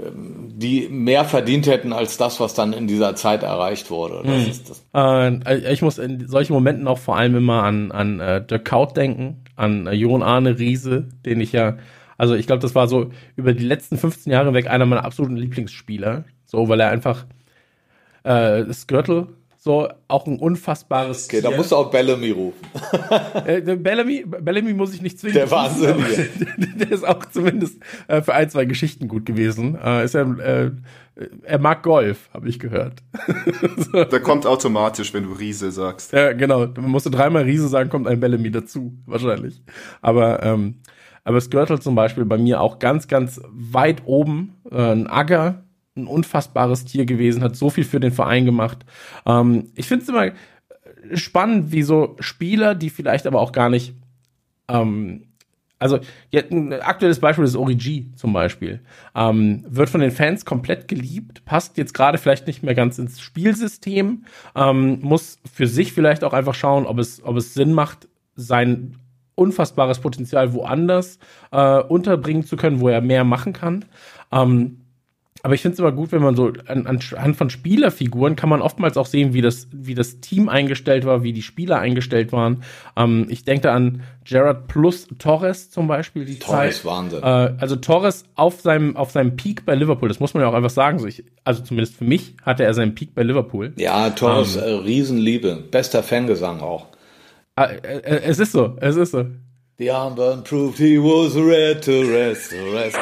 die 0.00 0.88
mehr 0.88 1.24
verdient 1.24 1.66
hätten 1.66 1.92
als 1.92 2.16
das, 2.16 2.40
was 2.40 2.54
dann 2.54 2.72
in 2.72 2.86
dieser 2.86 3.16
Zeit 3.16 3.42
erreicht 3.42 3.90
wurde. 3.90 4.22
Mhm. 4.26 5.42
Äh, 5.44 5.72
ich 5.72 5.82
muss 5.82 5.98
in 5.98 6.28
solchen 6.28 6.52
Momenten 6.52 6.86
auch 6.86 6.98
vor 6.98 7.16
allem 7.16 7.36
immer 7.36 7.64
an, 7.64 7.90
an 7.90 8.20
äh, 8.20 8.44
Dirk 8.44 8.64
Kaut 8.64 8.96
denken, 8.96 9.44
an 9.56 9.86
äh, 9.86 9.92
Jon 9.92 10.22
Arne 10.22 10.58
Riese, 10.58 11.08
den 11.24 11.40
ich 11.40 11.52
ja, 11.52 11.78
also 12.16 12.34
ich 12.34 12.46
glaube, 12.46 12.62
das 12.62 12.74
war 12.74 12.88
so 12.88 13.10
über 13.36 13.52
die 13.54 13.64
letzten 13.64 13.98
15 13.98 14.32
Jahre 14.32 14.54
weg 14.54 14.68
einer 14.68 14.86
meiner 14.86 15.04
absoluten 15.04 15.36
Lieblingsspieler. 15.36 16.24
So, 16.44 16.68
weil 16.68 16.80
er 16.80 16.90
einfach 16.90 17.26
äh, 18.22 18.72
Skirtle 18.72 19.28
so 19.68 19.86
auch 20.08 20.26
ein 20.26 20.38
unfassbares. 20.38 21.26
Okay, 21.26 21.42
Tier. 21.42 21.50
da 21.50 21.54
musst 21.54 21.72
du 21.72 21.76
auch 21.76 21.90
Bellamy 21.90 22.30
rufen. 22.30 22.66
äh, 23.44 23.60
Bellamy, 23.60 24.24
Bellamy 24.26 24.72
muss 24.72 24.94
ich 24.94 25.02
nicht 25.02 25.20
zwingen. 25.20 25.34
Der 25.34 25.50
Wahnsinn. 25.50 25.96
der 26.78 26.90
ist 26.90 27.06
auch 27.06 27.22
zumindest 27.26 27.78
äh, 28.06 28.22
für 28.22 28.32
ein, 28.32 28.48
zwei 28.48 28.64
Geschichten 28.64 29.08
gut 29.08 29.26
gewesen. 29.26 29.76
Äh, 29.76 30.06
ist 30.06 30.14
er, 30.14 30.38
äh, 30.38 30.70
er 31.42 31.58
mag 31.58 31.82
Golf, 31.82 32.30
habe 32.32 32.48
ich 32.48 32.58
gehört. 32.58 33.02
so. 33.92 34.04
Der 34.04 34.20
kommt 34.20 34.46
automatisch, 34.46 35.12
wenn 35.12 35.24
du 35.24 35.32
Riese 35.32 35.70
sagst. 35.70 36.14
Ja, 36.14 36.32
genau. 36.32 36.60
Man 36.60 36.90
musste 36.90 37.10
dreimal 37.10 37.42
Riese 37.42 37.68
sagen, 37.68 37.90
kommt 37.90 38.08
ein 38.08 38.20
Bellamy 38.20 38.50
dazu, 38.50 38.96
wahrscheinlich. 39.04 39.60
Aber 40.00 40.42
ähm, 40.42 40.76
aber 41.24 41.42
Skirtle 41.42 41.78
zum 41.78 41.94
Beispiel 41.94 42.24
bei 42.24 42.38
mir 42.38 42.62
auch 42.62 42.78
ganz, 42.78 43.06
ganz 43.06 43.38
weit 43.50 44.06
oben. 44.06 44.54
Äh, 44.70 44.92
ein 44.92 45.06
Agger, 45.08 45.62
ein 45.98 46.06
unfassbares 46.06 46.84
Tier 46.84 47.04
gewesen, 47.04 47.42
hat 47.42 47.56
so 47.56 47.70
viel 47.70 47.84
für 47.84 48.00
den 48.00 48.12
Verein 48.12 48.44
gemacht. 48.44 48.84
Ähm, 49.26 49.70
ich 49.74 49.86
finde 49.86 50.04
es 50.04 50.08
immer 50.08 50.32
spannend, 51.14 51.72
wie 51.72 51.82
so 51.82 52.16
Spieler, 52.20 52.74
die 52.74 52.90
vielleicht 52.90 53.26
aber 53.26 53.40
auch 53.40 53.52
gar 53.52 53.68
nicht, 53.68 53.94
ähm, 54.68 55.24
also 55.78 56.00
ein 56.32 56.72
aktuelles 56.72 57.20
Beispiel 57.20 57.44
ist 57.44 57.54
Origi 57.54 58.10
zum 58.16 58.32
Beispiel, 58.32 58.80
ähm, 59.14 59.64
wird 59.68 59.88
von 59.88 60.00
den 60.00 60.10
Fans 60.10 60.44
komplett 60.44 60.88
geliebt, 60.88 61.44
passt 61.44 61.76
jetzt 61.78 61.94
gerade 61.94 62.18
vielleicht 62.18 62.46
nicht 62.46 62.62
mehr 62.62 62.74
ganz 62.74 62.98
ins 62.98 63.20
Spielsystem, 63.20 64.24
ähm, 64.56 64.98
muss 65.02 65.38
für 65.52 65.66
sich 65.66 65.92
vielleicht 65.92 66.24
auch 66.24 66.32
einfach 66.32 66.54
schauen, 66.54 66.86
ob 66.86 66.98
es, 66.98 67.22
ob 67.22 67.36
es 67.36 67.54
Sinn 67.54 67.72
macht, 67.72 68.08
sein 68.34 68.96
unfassbares 69.38 70.00
Potenzial 70.00 70.52
woanders 70.52 71.18
äh, 71.52 71.78
unterbringen 71.80 72.44
zu 72.44 72.56
können, 72.56 72.80
wo 72.80 72.88
er 72.88 73.00
mehr 73.00 73.22
machen 73.22 73.52
kann. 73.52 73.84
Ähm, 74.32 74.80
aber 75.42 75.54
ich 75.54 75.62
finde 75.62 75.74
es 75.74 75.78
immer 75.78 75.92
gut, 75.92 76.12
wenn 76.12 76.22
man 76.22 76.34
so 76.34 76.52
an, 76.66 76.86
anhand 76.86 77.36
von 77.36 77.50
Spielerfiguren 77.50 78.34
kann 78.36 78.48
man 78.48 78.60
oftmals 78.60 78.96
auch 78.96 79.06
sehen, 79.06 79.34
wie 79.34 79.40
das, 79.40 79.68
wie 79.72 79.94
das 79.94 80.20
Team 80.20 80.48
eingestellt 80.48 81.04
war, 81.04 81.22
wie 81.22 81.32
die 81.32 81.42
Spieler 81.42 81.78
eingestellt 81.78 82.32
waren. 82.32 82.64
Ähm, 82.96 83.26
ich 83.28 83.44
denke 83.44 83.62
da 83.62 83.74
an 83.74 84.02
Gerard 84.24 84.66
plus 84.66 85.06
Torres 85.18 85.70
zum 85.70 85.86
Beispiel. 85.86 86.24
Die 86.24 86.38
Torres, 86.38 86.76
Zeit. 86.78 86.84
Wahnsinn. 86.84 87.22
Äh, 87.22 87.54
also 87.58 87.76
Torres 87.76 88.24
auf 88.34 88.60
seinem, 88.60 88.96
auf 88.96 89.10
seinem 89.10 89.36
Peak 89.36 89.64
bei 89.64 89.74
Liverpool, 89.74 90.08
das 90.08 90.20
muss 90.20 90.34
man 90.34 90.42
ja 90.42 90.48
auch 90.48 90.54
einfach 90.54 90.70
sagen. 90.70 90.98
So 90.98 91.06
ich, 91.06 91.24
also 91.44 91.62
zumindest 91.62 91.96
für 91.96 92.04
mich 92.04 92.34
hatte 92.42 92.64
er 92.64 92.74
seinen 92.74 92.94
Peak 92.94 93.14
bei 93.14 93.22
Liverpool. 93.22 93.72
Ja, 93.76 94.10
Torres, 94.10 94.56
ähm, 94.56 94.62
äh, 94.62 94.70
Riesenliebe. 94.70 95.64
Bester 95.70 96.02
Fangesang 96.02 96.60
auch. 96.60 96.86
Äh, 97.56 97.76
äh, 97.76 98.20
es 98.24 98.38
ist 98.38 98.52
so, 98.52 98.76
es 98.80 98.96
ist 98.96 99.12
so. 99.12 99.24
The 99.78 99.92
armband 99.92 100.44
proved 100.44 100.78
he 100.78 100.98
was 100.98 101.36
red 101.36 101.84
to 101.84 102.02
rest, 102.02 102.50
to 102.50 102.56
rest. 102.74 102.98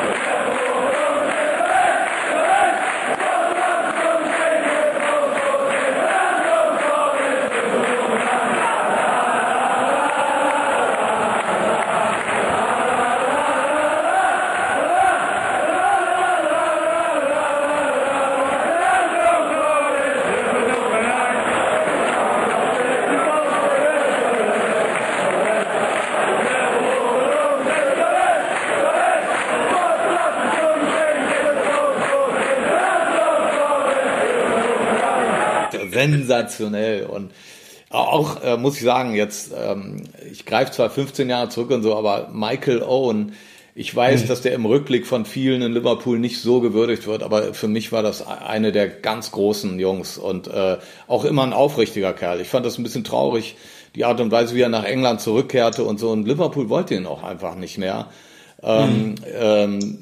Sensationell. 36.51 37.07
Und 37.07 37.33
auch, 37.91 38.43
äh, 38.43 38.57
muss 38.57 38.77
ich 38.77 38.83
sagen, 38.83 39.15
jetzt, 39.15 39.53
ähm, 39.57 40.05
ich 40.31 40.45
greife 40.45 40.73
zwar 40.73 40.91
15 40.91 41.29
Jahre 41.29 41.49
zurück 41.49 41.71
und 41.71 41.83
so, 41.83 41.97
aber 41.97 42.31
Michael 42.33 42.83
Owen 42.83 43.33
Ich 43.79 43.95
weiß, 43.95 44.27
dass 44.27 44.41
der 44.41 44.55
im 44.55 44.65
Rückblick 44.65 45.07
von 45.07 45.27
vielen 45.27 45.61
in 45.61 45.75
Liverpool 45.75 46.19
nicht 46.19 46.41
so 46.41 46.63
gewürdigt 46.63 47.07
wird, 47.07 47.23
aber 47.23 47.53
für 47.53 47.69
mich 47.69 47.93
war 47.93 48.03
das 48.03 48.27
eine 48.27 48.73
der 48.73 48.89
ganz 48.89 49.33
großen 49.33 49.79
Jungs 49.79 50.17
und 50.17 50.49
äh, 50.49 50.79
auch 51.07 51.27
immer 51.27 51.43
ein 51.43 51.53
aufrichtiger 51.53 52.15
Kerl. 52.15 52.41
Ich 52.41 52.49
fand 52.49 52.65
das 52.65 52.79
ein 52.79 52.85
bisschen 52.85 53.05
traurig, 53.05 53.55
die 53.95 54.07
Art 54.07 54.19
und 54.23 54.31
Weise, 54.31 54.55
wie 54.55 54.63
er 54.63 54.71
nach 54.71 54.85
England 54.85 55.21
zurückkehrte 55.21 55.85
und 55.85 56.01
so. 56.01 56.09
Und 56.09 56.27
Liverpool 56.27 56.71
wollte 56.71 56.95
ihn 56.95 57.05
auch 57.05 57.23
einfach 57.23 57.55
nicht 57.55 57.77
mehr. 57.77 58.09
Ähm, 58.63 59.17
ähm, 59.39 59.99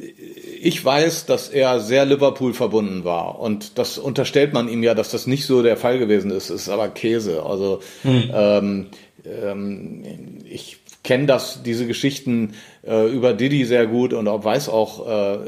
ich 0.65 0.83
weiß, 0.83 1.27
dass 1.27 1.51
er 1.51 1.79
sehr 1.79 2.07
Liverpool 2.07 2.55
verbunden 2.55 3.05
war 3.05 3.39
und 3.39 3.77
das 3.77 3.99
unterstellt 3.99 4.55
man 4.55 4.67
ihm 4.67 4.83
ja, 4.83 4.95
dass 4.95 5.11
das 5.11 5.27
nicht 5.27 5.45
so 5.45 5.63
der 5.63 5.77
Fall 5.77 5.99
gewesen 5.99 6.31
ist. 6.31 6.49
Ist 6.49 6.71
aber 6.71 6.89
Käse. 6.89 7.43
Also 7.45 7.81
ähm, 8.05 8.87
ähm, 9.27 10.03
ich 10.49 10.79
kenne 11.03 11.27
das, 11.27 11.63
diese 11.63 11.87
Geschichten 11.87 12.55
äh, 12.83 13.07
über 13.13 13.35
Didi 13.35 13.67
sehr 13.67 13.87
gut 13.87 14.15
und 14.15 14.27
auch 14.27 14.43
weiß 14.43 14.71
auch, 14.71 15.07
äh, 15.07 15.39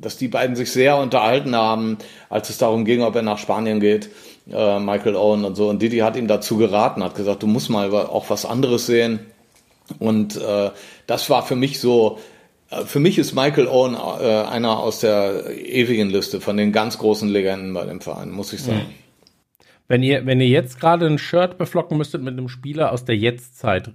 dass 0.00 0.16
die 0.16 0.28
beiden 0.28 0.56
sich 0.56 0.72
sehr 0.72 0.96
unterhalten 0.96 1.54
haben, 1.54 1.98
als 2.30 2.48
es 2.48 2.56
darum 2.56 2.86
ging, 2.86 3.02
ob 3.02 3.14
er 3.14 3.22
nach 3.22 3.36
Spanien 3.36 3.80
geht. 3.80 4.08
Äh, 4.50 4.80
Michael 4.80 5.16
Owen 5.16 5.44
und 5.44 5.56
so. 5.56 5.68
Und 5.68 5.82
Didi 5.82 5.98
hat 5.98 6.16
ihm 6.16 6.26
dazu 6.26 6.56
geraten, 6.56 7.04
hat 7.04 7.16
gesagt, 7.16 7.42
du 7.42 7.46
musst 7.46 7.68
mal 7.68 7.92
auch 7.92 8.30
was 8.30 8.46
anderes 8.46 8.86
sehen. 8.86 9.20
Und 9.98 10.36
äh, 10.36 10.70
das 11.06 11.28
war 11.28 11.44
für 11.44 11.56
mich 11.56 11.80
so, 11.80 12.18
für 12.86 13.00
mich 13.00 13.18
ist 13.18 13.34
Michael 13.34 13.66
Owen 13.68 13.94
äh, 13.94 13.98
einer 13.98 14.78
aus 14.78 15.00
der 15.00 15.50
ewigen 15.56 16.10
Liste 16.10 16.40
von 16.40 16.56
den 16.56 16.72
ganz 16.72 16.98
großen 16.98 17.28
Legenden 17.28 17.72
bei 17.74 17.84
dem 17.84 18.00
Verein, 18.00 18.30
muss 18.30 18.52
ich 18.52 18.62
sagen. 18.62 18.86
Wenn 19.88 20.02
ihr, 20.02 20.24
wenn 20.26 20.40
ihr 20.40 20.48
jetzt 20.48 20.80
gerade 20.80 21.06
ein 21.06 21.18
Shirt 21.18 21.58
beflocken 21.58 21.98
müsstet 21.98 22.22
mit 22.22 22.32
einem 22.32 22.48
Spieler 22.48 22.92
aus 22.92 23.04
der 23.04 23.16
Jetztzeit, 23.16 23.90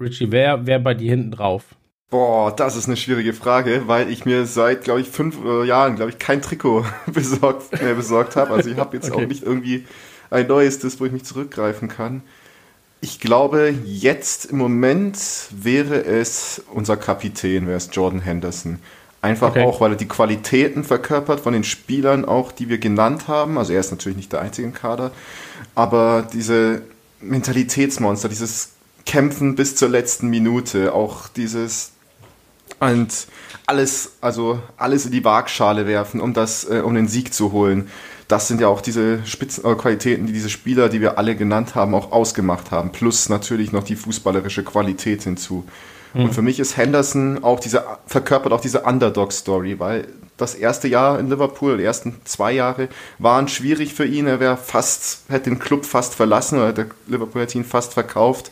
Richie, 0.00 0.30
wer 0.30 0.66
wäre 0.66 0.80
bei 0.80 0.94
dir 0.94 1.10
hinten 1.10 1.30
drauf? 1.30 1.64
Boah, 2.10 2.54
das 2.54 2.76
ist 2.76 2.86
eine 2.86 2.96
schwierige 2.96 3.34
Frage, 3.34 3.82
weil 3.86 4.10
ich 4.10 4.24
mir 4.24 4.46
seit, 4.46 4.82
glaube 4.82 5.00
ich, 5.00 5.08
fünf 5.08 5.44
äh, 5.44 5.64
Jahren, 5.64 5.96
glaube 5.96 6.10
ich, 6.10 6.18
kein 6.18 6.40
Trikot 6.40 6.84
besorgt, 7.06 7.82
mehr 7.82 7.94
besorgt 7.94 8.36
habe. 8.36 8.52
Also 8.52 8.70
ich 8.70 8.78
habe 8.78 8.96
jetzt 8.96 9.10
Okay. 9.10 9.24
auch 9.24 9.28
nicht 9.28 9.42
irgendwie 9.42 9.84
ein 10.30 10.46
neues, 10.46 10.78
das, 10.78 11.00
wo 11.00 11.04
ich 11.04 11.12
mich 11.12 11.24
zurückgreifen 11.24 11.88
kann. 11.88 12.22
Ich 13.00 13.20
glaube, 13.20 13.72
jetzt 13.84 14.46
im 14.46 14.58
Moment 14.58 15.18
wäre 15.50 16.04
es 16.04 16.62
unser 16.72 16.96
Kapitän, 16.96 17.66
wäre 17.66 17.76
es 17.76 17.90
Jordan 17.92 18.20
Henderson. 18.20 18.80
Einfach 19.20 19.50
Okay. 19.50 19.64
auch, 19.64 19.80
weil 19.80 19.92
er 19.92 19.96
die 19.96 20.08
Qualitäten 20.08 20.84
verkörpert 20.84 21.40
von 21.40 21.52
den 21.52 21.64
Spielern 21.64 22.24
auch, 22.24 22.52
die 22.52 22.68
wir 22.68 22.78
genannt 22.78 23.28
haben. 23.28 23.58
Also 23.58 23.72
er 23.72 23.80
ist 23.80 23.90
natürlich 23.90 24.16
nicht 24.16 24.32
der 24.32 24.40
einzige 24.42 24.66
im 24.66 24.74
Kader, 24.74 25.12
aber 25.74 26.26
diese 26.32 26.82
Mentalitätsmonster, 27.20 28.28
dieses 28.28 28.70
Kämpfen 29.06 29.56
bis 29.56 29.74
zur 29.74 29.88
letzten 29.88 30.28
Minute, 30.28 30.92
auch 30.92 31.28
dieses 31.28 31.92
und 32.80 33.26
alles, 33.66 34.12
also 34.20 34.60
alles 34.76 35.06
in 35.06 35.12
die 35.12 35.24
Waagschale 35.24 35.86
werfen, 35.86 36.20
um 36.20 36.32
das, 36.32 36.64
äh, 36.68 36.80
um 36.84 36.94
den 36.94 37.08
Sieg 37.08 37.34
zu 37.34 37.52
holen. 37.52 37.88
Das 38.28 38.46
sind 38.46 38.60
ja 38.60 38.68
auch 38.68 38.82
diese 38.82 39.24
Spitzenqualitäten, 39.26 40.26
die 40.26 40.32
diese 40.32 40.50
Spieler, 40.50 40.88
die 40.88 41.00
wir 41.00 41.18
alle 41.18 41.34
genannt 41.34 41.74
haben, 41.74 41.94
auch 41.94 42.12
ausgemacht 42.12 42.70
haben. 42.70 42.92
Plus 42.92 43.28
natürlich 43.28 43.72
noch 43.72 43.84
die 43.84 43.96
fußballerische 43.96 44.64
Qualität 44.64 45.22
hinzu. 45.22 45.64
Und 46.14 46.34
für 46.34 46.42
mich 46.42 46.58
ist 46.58 46.76
Henderson 46.76 47.44
auch 47.44 47.60
diese, 47.60 47.84
verkörpert 48.06 48.52
auch 48.52 48.60
diese 48.60 48.82
Underdog-Story, 48.82 49.78
weil 49.78 50.08
das 50.36 50.54
erste 50.54 50.88
Jahr 50.88 51.18
in 51.18 51.28
Liverpool, 51.28 51.76
die 51.76 51.84
ersten 51.84 52.16
zwei 52.24 52.52
Jahre, 52.52 52.88
waren 53.18 53.48
schwierig 53.48 53.92
für 53.94 54.06
ihn. 54.06 54.26
Er 54.26 54.40
wäre 54.40 54.56
fast, 54.56 55.22
hätte 55.28 55.50
den 55.50 55.58
Club 55.58 55.84
fast 55.84 56.14
verlassen 56.14 56.58
oder 56.58 56.72
der 56.72 56.86
Liverpool 57.06 57.42
hätte 57.42 57.58
ihn 57.58 57.64
fast 57.64 57.94
verkauft. 57.94 58.50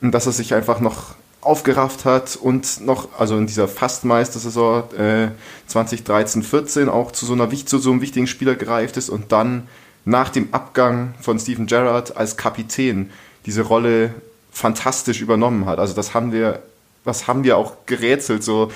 Und 0.00 0.12
dass 0.12 0.26
er 0.26 0.32
sich 0.32 0.54
einfach 0.54 0.80
noch 0.80 1.14
aufgerafft 1.42 2.04
hat 2.04 2.36
und 2.36 2.80
noch, 2.80 3.08
also 3.18 3.36
in 3.36 3.46
dieser 3.46 3.68
Fastmeistersaison 3.68 4.94
äh, 4.94 5.28
2013, 5.66 6.42
14 6.42 6.88
auch 6.88 7.10
zu 7.10 7.26
so, 7.26 7.34
einer, 7.34 7.50
zu 7.50 7.78
so 7.78 7.90
einem 7.90 8.00
wichtigen 8.00 8.28
Spieler 8.28 8.54
gereift 8.54 8.96
ist 8.96 9.10
und 9.10 9.32
dann 9.32 9.68
nach 10.04 10.30
dem 10.30 10.54
Abgang 10.54 11.14
von 11.20 11.38
Steven 11.38 11.66
Gerrard 11.66 12.16
als 12.16 12.36
Kapitän 12.36 13.10
diese 13.44 13.62
Rolle 13.62 14.14
fantastisch 14.52 15.20
übernommen 15.20 15.66
hat. 15.66 15.78
Also 15.78 15.94
das 15.94 16.14
haben 16.14 16.32
wir, 16.32 16.62
was 17.04 17.26
haben 17.26 17.42
wir 17.42 17.56
auch 17.56 17.74
gerätselt, 17.86 18.44
so, 18.44 18.70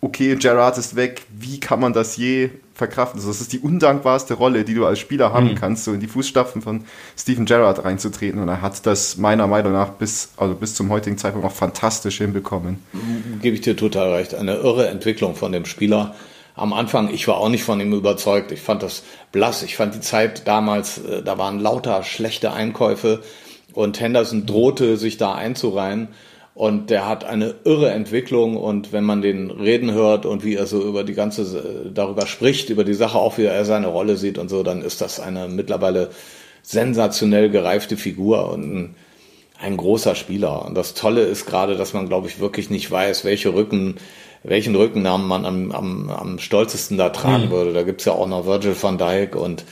okay, 0.00 0.36
Gerrard 0.36 0.78
ist 0.78 0.96
weg, 0.96 1.22
wie 1.30 1.60
kann 1.60 1.80
man 1.80 1.92
das 1.92 2.16
je 2.16 2.50
verkraften? 2.76 3.18
Also 3.18 3.28
das 3.30 3.40
ist 3.40 3.52
die 3.52 3.58
undankbarste 3.58 4.34
Rolle, 4.34 4.64
die 4.64 4.74
du 4.74 4.86
als 4.86 4.98
Spieler 4.98 5.32
haben 5.32 5.54
kannst, 5.54 5.84
so 5.84 5.92
in 5.92 6.00
die 6.00 6.06
Fußstapfen 6.06 6.62
von 6.62 6.84
Steven 7.18 7.46
Gerrard 7.46 7.84
reinzutreten. 7.84 8.40
Und 8.40 8.48
er 8.48 8.60
hat 8.62 8.86
das 8.86 9.16
meiner 9.16 9.46
Meinung 9.46 9.72
nach 9.72 9.90
bis, 9.90 10.30
also 10.36 10.54
bis 10.54 10.74
zum 10.74 10.90
heutigen 10.90 11.18
Zeitpunkt 11.18 11.46
auch 11.46 11.52
fantastisch 11.52 12.18
hinbekommen. 12.18 12.78
Gebe 13.40 13.56
ich 13.56 13.62
dir 13.62 13.76
total 13.76 14.12
recht. 14.12 14.34
Eine 14.34 14.56
irre 14.56 14.88
Entwicklung 14.88 15.34
von 15.34 15.52
dem 15.52 15.64
Spieler. 15.64 16.14
Am 16.54 16.72
Anfang, 16.72 17.12
ich 17.12 17.26
war 17.28 17.36
auch 17.36 17.48
nicht 17.48 17.64
von 17.64 17.80
ihm 17.80 17.92
überzeugt. 17.92 18.52
Ich 18.52 18.60
fand 18.60 18.82
das 18.82 19.02
blass. 19.32 19.62
Ich 19.62 19.76
fand 19.76 19.94
die 19.94 20.00
Zeit 20.00 20.46
damals, 20.46 20.98
äh, 20.98 21.22
da 21.22 21.38
waren 21.38 21.58
lauter 21.58 22.02
schlechte 22.02 22.52
Einkäufe 22.52 23.22
und 23.72 24.00
Henderson 24.00 24.46
drohte, 24.46 24.96
sich 24.96 25.16
da 25.16 25.34
einzureihen. 25.34 26.08
Und 26.56 26.88
der 26.88 27.06
hat 27.06 27.24
eine 27.26 27.54
irre 27.64 27.90
Entwicklung 27.90 28.56
und 28.56 28.90
wenn 28.90 29.04
man 29.04 29.20
den 29.20 29.50
reden 29.50 29.92
hört 29.92 30.24
und 30.24 30.42
wie 30.42 30.54
er 30.54 30.64
so 30.64 30.82
über 30.82 31.04
die 31.04 31.12
ganze, 31.12 31.42
äh, 31.42 31.90
darüber 31.92 32.26
spricht, 32.26 32.70
über 32.70 32.82
die 32.82 32.94
Sache 32.94 33.18
auch, 33.18 33.36
wie 33.36 33.44
er 33.44 33.66
seine 33.66 33.88
Rolle 33.88 34.16
sieht 34.16 34.38
und 34.38 34.48
so, 34.48 34.62
dann 34.62 34.80
ist 34.80 35.02
das 35.02 35.20
eine 35.20 35.48
mittlerweile 35.48 36.08
sensationell 36.62 37.50
gereifte 37.50 37.98
Figur 37.98 38.50
und 38.50 38.74
ein, 38.74 38.94
ein 39.60 39.76
großer 39.76 40.14
Spieler. 40.14 40.64
Und 40.64 40.74
das 40.74 40.94
Tolle 40.94 41.24
ist 41.24 41.44
gerade, 41.44 41.76
dass 41.76 41.92
man, 41.92 42.08
glaube 42.08 42.28
ich, 42.28 42.40
wirklich 42.40 42.70
nicht 42.70 42.90
weiß, 42.90 43.26
welche 43.26 43.52
Rücken, 43.52 43.96
welchen 44.42 44.74
Rückennamen 44.74 45.28
man 45.28 45.44
am, 45.44 45.72
am, 45.72 46.08
am 46.08 46.38
stolzesten 46.38 46.96
da 46.96 47.10
tragen 47.10 47.50
würde. 47.50 47.74
Da 47.74 47.82
gibt's 47.82 48.06
ja 48.06 48.12
auch 48.12 48.28
noch 48.28 48.46
Virgil 48.46 48.74
van 48.80 48.96
Dijk 48.96 49.36
und 49.36 49.66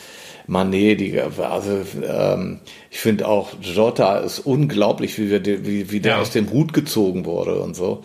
Manet, 0.47 1.01
die, 1.01 1.19
also 1.21 1.81
ähm, 2.03 2.61
ich 2.91 2.99
finde 3.01 3.27
auch 3.27 3.51
Jota 3.61 4.19
ist 4.19 4.41
unglaublich, 4.41 5.19
wie, 5.19 5.31
wir, 5.31 5.45
wie, 5.45 5.91
wie 5.91 6.01
der 6.01 6.17
Ja. 6.17 6.21
aus 6.21 6.31
dem 6.31 6.51
Hut 6.51 6.73
gezogen 6.73 7.25
wurde 7.25 7.61
und 7.61 7.75
so. 7.75 8.05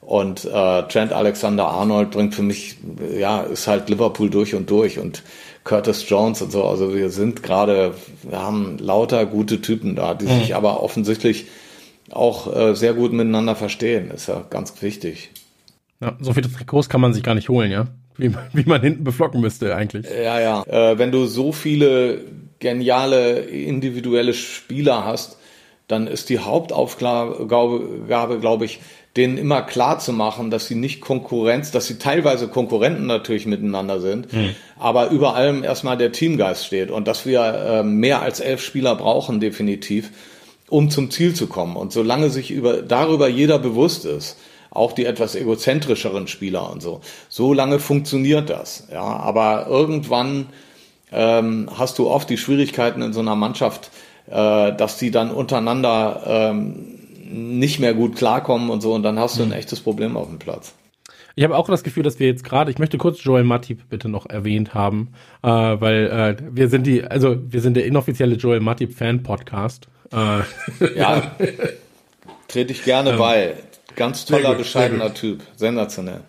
Und 0.00 0.44
äh, 0.46 0.82
Trent 0.84 1.12
Alexander-Arnold 1.12 2.10
bringt 2.10 2.34
für 2.34 2.42
mich, 2.42 2.76
ja, 3.18 3.42
ist 3.42 3.66
halt 3.66 3.90
Liverpool 3.90 4.30
durch 4.30 4.54
und 4.54 4.70
durch 4.70 4.98
und 4.98 5.22
Curtis 5.64 6.08
Jones 6.08 6.40
und 6.40 6.50
so. 6.50 6.64
Also 6.64 6.94
wir 6.94 7.10
sind 7.10 7.42
gerade, 7.42 7.92
wir 8.22 8.38
haben 8.40 8.78
lauter 8.78 9.26
gute 9.26 9.60
Typen 9.60 9.96
da, 9.96 10.14
die 10.14 10.26
sich 10.26 10.54
aber 10.54 10.82
offensichtlich 10.82 11.46
auch 12.10 12.54
äh, 12.56 12.74
sehr 12.74 12.94
gut 12.94 13.12
miteinander 13.12 13.54
verstehen. 13.54 14.10
Ist 14.10 14.28
ja 14.28 14.44
ganz 14.48 14.80
wichtig. 14.80 15.30
Ja, 16.00 16.16
so 16.20 16.32
viele 16.32 16.50
Trikots 16.50 16.88
kann 16.88 17.02
man 17.02 17.12
sich 17.12 17.22
gar 17.22 17.34
nicht 17.34 17.50
holen, 17.50 17.70
ja? 17.70 17.88
Wie, 18.18 18.32
wie 18.52 18.64
man 18.64 18.82
hinten 18.82 19.04
beflocken 19.04 19.40
müsste 19.40 19.74
eigentlich. 19.74 20.06
Ja, 20.06 20.40
ja. 20.40 20.62
Äh, 20.64 20.98
wenn 20.98 21.12
du 21.12 21.26
so 21.26 21.52
viele 21.52 22.20
geniale 22.58 23.38
individuelle 23.40 24.34
Spieler 24.34 25.04
hast, 25.04 25.38
dann 25.86 26.06
ist 26.06 26.28
die 26.28 26.40
Hauptaufgabe, 26.40 27.46
glaube 28.40 28.64
ich, 28.64 28.80
denen 29.16 29.38
immer 29.38 29.62
klar 29.62 29.98
zu 29.98 30.12
machen, 30.12 30.50
dass 30.50 30.66
sie 30.68 30.74
nicht 30.74 31.00
Konkurrenz, 31.00 31.70
dass 31.70 31.86
sie 31.86 31.98
teilweise 31.98 32.48
Konkurrenten 32.48 33.06
natürlich 33.06 33.46
miteinander 33.46 34.00
sind, 34.00 34.28
aber 34.78 35.08
über 35.10 35.34
allem 35.34 35.64
erstmal 35.64 35.96
der 35.96 36.12
Teamgeist 36.12 36.66
steht 36.66 36.90
und 36.90 37.08
dass 37.08 37.24
wir 37.24 37.40
äh, 37.42 37.82
mehr 37.82 38.20
als 38.20 38.40
elf 38.40 38.62
Spieler 38.62 38.94
brauchen, 38.94 39.40
definitiv, 39.40 40.10
um 40.68 40.90
zum 40.90 41.10
Ziel 41.10 41.34
zu 41.34 41.46
kommen. 41.46 41.76
Und 41.76 41.92
solange 41.92 42.28
sich 42.28 42.50
über, 42.50 42.82
darüber 42.82 43.28
jeder 43.28 43.58
bewusst 43.58 44.04
ist, 44.04 44.36
auch 44.70 44.92
die 44.92 45.06
etwas 45.06 45.34
egozentrischeren 45.34 46.28
Spieler 46.28 46.70
und 46.70 46.82
so, 46.82 47.00
so 47.28 47.52
lange 47.52 47.78
funktioniert 47.78 48.50
das. 48.50 48.88
Ja, 48.92 49.02
aber 49.02 49.66
irgendwann 49.68 50.46
ähm, 51.12 51.68
hast 51.76 51.98
du 51.98 52.08
oft 52.08 52.28
die 52.30 52.38
Schwierigkeiten 52.38 53.02
in 53.02 53.12
so 53.12 53.20
einer 53.20 53.36
Mannschaft, 53.36 53.90
äh, 54.26 54.74
dass 54.74 54.98
die 54.98 55.10
dann 55.10 55.30
untereinander 55.30 56.22
ähm, 56.26 56.98
nicht 57.30 57.78
mehr 57.78 57.94
gut 57.94 58.16
klarkommen 58.16 58.70
und 58.70 58.80
so, 58.80 58.94
und 58.94 59.02
dann 59.02 59.18
hast 59.18 59.38
du 59.38 59.42
ein 59.42 59.52
echtes 59.52 59.80
Problem 59.80 60.16
auf 60.16 60.28
dem 60.28 60.38
Platz. 60.38 60.74
Ich 61.36 61.44
habe 61.44 61.56
auch 61.56 61.68
das 61.68 61.84
Gefühl, 61.84 62.02
dass 62.02 62.18
wir 62.18 62.26
jetzt 62.26 62.42
gerade, 62.42 62.70
ich 62.70 62.78
möchte 62.78 62.98
kurz 62.98 63.22
Joel 63.22 63.44
Matip 63.44 63.88
bitte 63.88 64.08
noch 64.08 64.26
erwähnt 64.26 64.74
haben, 64.74 65.12
äh, 65.42 65.48
weil 65.48 66.36
äh, 66.40 66.42
wir 66.50 66.68
sind 66.68 66.86
die, 66.86 67.04
also 67.04 67.36
wir 67.40 67.60
sind 67.60 67.74
der 67.74 67.86
inoffizielle 67.86 68.34
Joel 68.34 68.60
Matip 68.60 68.92
Fan 68.92 69.22
Podcast. 69.22 69.86
Äh, 70.12 70.96
Ja, 70.98 71.30
trete 72.48 72.72
ich 72.72 72.82
gerne 72.82 73.12
bei. 73.12 73.54
Ganz 73.98 74.24
toller, 74.24 74.50
gut, 74.50 74.58
bescheidener 74.58 75.12
Typ. 75.12 75.42
Sensationell. 75.56 76.20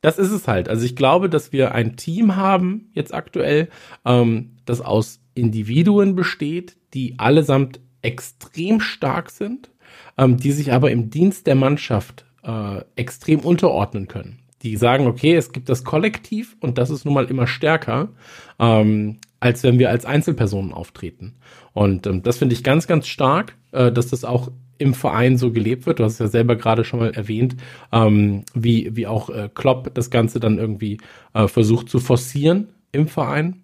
das 0.00 0.18
ist 0.18 0.30
es 0.30 0.46
halt. 0.46 0.68
Also 0.68 0.84
ich 0.84 0.94
glaube, 0.94 1.28
dass 1.28 1.52
wir 1.52 1.74
ein 1.74 1.96
Team 1.96 2.36
haben 2.36 2.90
jetzt 2.92 3.12
aktuell, 3.12 3.68
ähm, 4.04 4.52
das 4.64 4.80
aus 4.80 5.20
Individuen 5.34 6.14
besteht, 6.14 6.76
die 6.94 7.18
allesamt 7.18 7.80
extrem 8.02 8.80
stark 8.80 9.30
sind, 9.30 9.70
ähm, 10.16 10.36
die 10.36 10.52
sich 10.52 10.72
aber 10.72 10.90
im 10.92 11.10
Dienst 11.10 11.46
der 11.46 11.56
Mannschaft 11.56 12.24
äh, 12.44 12.82
extrem 12.94 13.40
unterordnen 13.40 14.06
können. 14.06 14.38
Die 14.62 14.76
sagen, 14.76 15.06
okay, 15.06 15.34
es 15.34 15.52
gibt 15.52 15.68
das 15.68 15.84
Kollektiv 15.84 16.56
und 16.60 16.78
das 16.78 16.90
ist 16.90 17.04
nun 17.04 17.14
mal 17.14 17.26
immer 17.26 17.46
stärker, 17.46 18.10
ähm, 18.58 19.18
als 19.40 19.62
wenn 19.62 19.78
wir 19.78 19.90
als 19.90 20.04
Einzelpersonen 20.04 20.72
auftreten. 20.72 21.36
Und 21.72 22.06
ähm, 22.06 22.22
das 22.22 22.38
finde 22.38 22.54
ich 22.54 22.64
ganz, 22.64 22.86
ganz 22.86 23.06
stark, 23.06 23.56
äh, 23.72 23.90
dass 23.92 24.08
das 24.08 24.24
auch 24.24 24.50
im 24.78 24.94
Verein 24.94 25.36
so 25.36 25.52
gelebt 25.52 25.86
wird. 25.86 25.98
Du 25.98 26.04
hast 26.04 26.14
es 26.14 26.18
ja 26.18 26.28
selber 26.28 26.56
gerade 26.56 26.84
schon 26.84 27.00
mal 27.00 27.10
erwähnt, 27.10 27.56
ähm, 27.92 28.44
wie, 28.54 28.96
wie 28.96 29.06
auch 29.06 29.28
äh, 29.30 29.48
Klopp 29.52 29.94
das 29.94 30.10
Ganze 30.10 30.40
dann 30.40 30.58
irgendwie 30.58 30.98
äh, 31.34 31.48
versucht 31.48 31.88
zu 31.88 31.98
forcieren 31.98 32.68
im 32.92 33.08
Verein. 33.08 33.62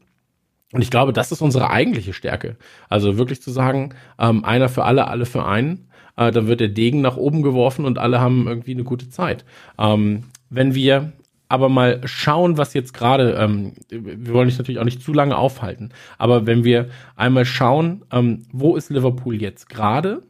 Und 0.72 0.82
ich 0.82 0.90
glaube, 0.90 1.12
das 1.12 1.30
ist 1.30 1.40
unsere 1.40 1.70
eigentliche 1.70 2.12
Stärke. 2.12 2.56
Also 2.88 3.16
wirklich 3.16 3.40
zu 3.40 3.52
sagen, 3.52 3.94
ähm, 4.18 4.44
einer 4.44 4.68
für 4.68 4.84
alle, 4.84 5.06
alle 5.06 5.24
für 5.24 5.46
einen. 5.46 5.88
Äh, 6.16 6.32
dann 6.32 6.48
wird 6.48 6.60
der 6.60 6.68
Degen 6.68 7.00
nach 7.00 7.16
oben 7.16 7.42
geworfen 7.42 7.84
und 7.84 7.98
alle 7.98 8.20
haben 8.20 8.46
irgendwie 8.48 8.72
eine 8.72 8.84
gute 8.84 9.08
Zeit. 9.08 9.44
Ähm, 9.78 10.24
wenn 10.50 10.74
wir 10.74 11.12
aber 11.48 11.68
mal 11.68 12.00
schauen, 12.04 12.58
was 12.58 12.74
jetzt 12.74 12.94
gerade, 12.94 13.34
ähm, 13.34 13.74
wir 13.88 14.32
wollen 14.32 14.48
dich 14.48 14.58
natürlich 14.58 14.80
auch 14.80 14.84
nicht 14.84 15.02
zu 15.02 15.12
lange 15.12 15.36
aufhalten, 15.36 15.90
aber 16.18 16.46
wenn 16.46 16.64
wir 16.64 16.88
einmal 17.14 17.44
schauen, 17.44 18.02
ähm, 18.10 18.42
wo 18.50 18.74
ist 18.76 18.90
Liverpool 18.90 19.40
jetzt 19.40 19.68
gerade 19.68 20.22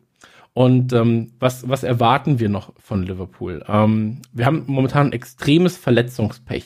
und 0.54 0.92
ähm, 0.92 1.32
was, 1.40 1.68
was 1.68 1.82
erwarten 1.82 2.38
wir 2.38 2.48
noch 2.48 2.72
von 2.78 3.02
Liverpool? 3.02 3.64
Ähm, 3.68 4.22
wir 4.32 4.46
haben 4.46 4.62
momentan 4.66 5.08
ein 5.08 5.12
extremes 5.12 5.76
Verletzungspech. 5.76 6.64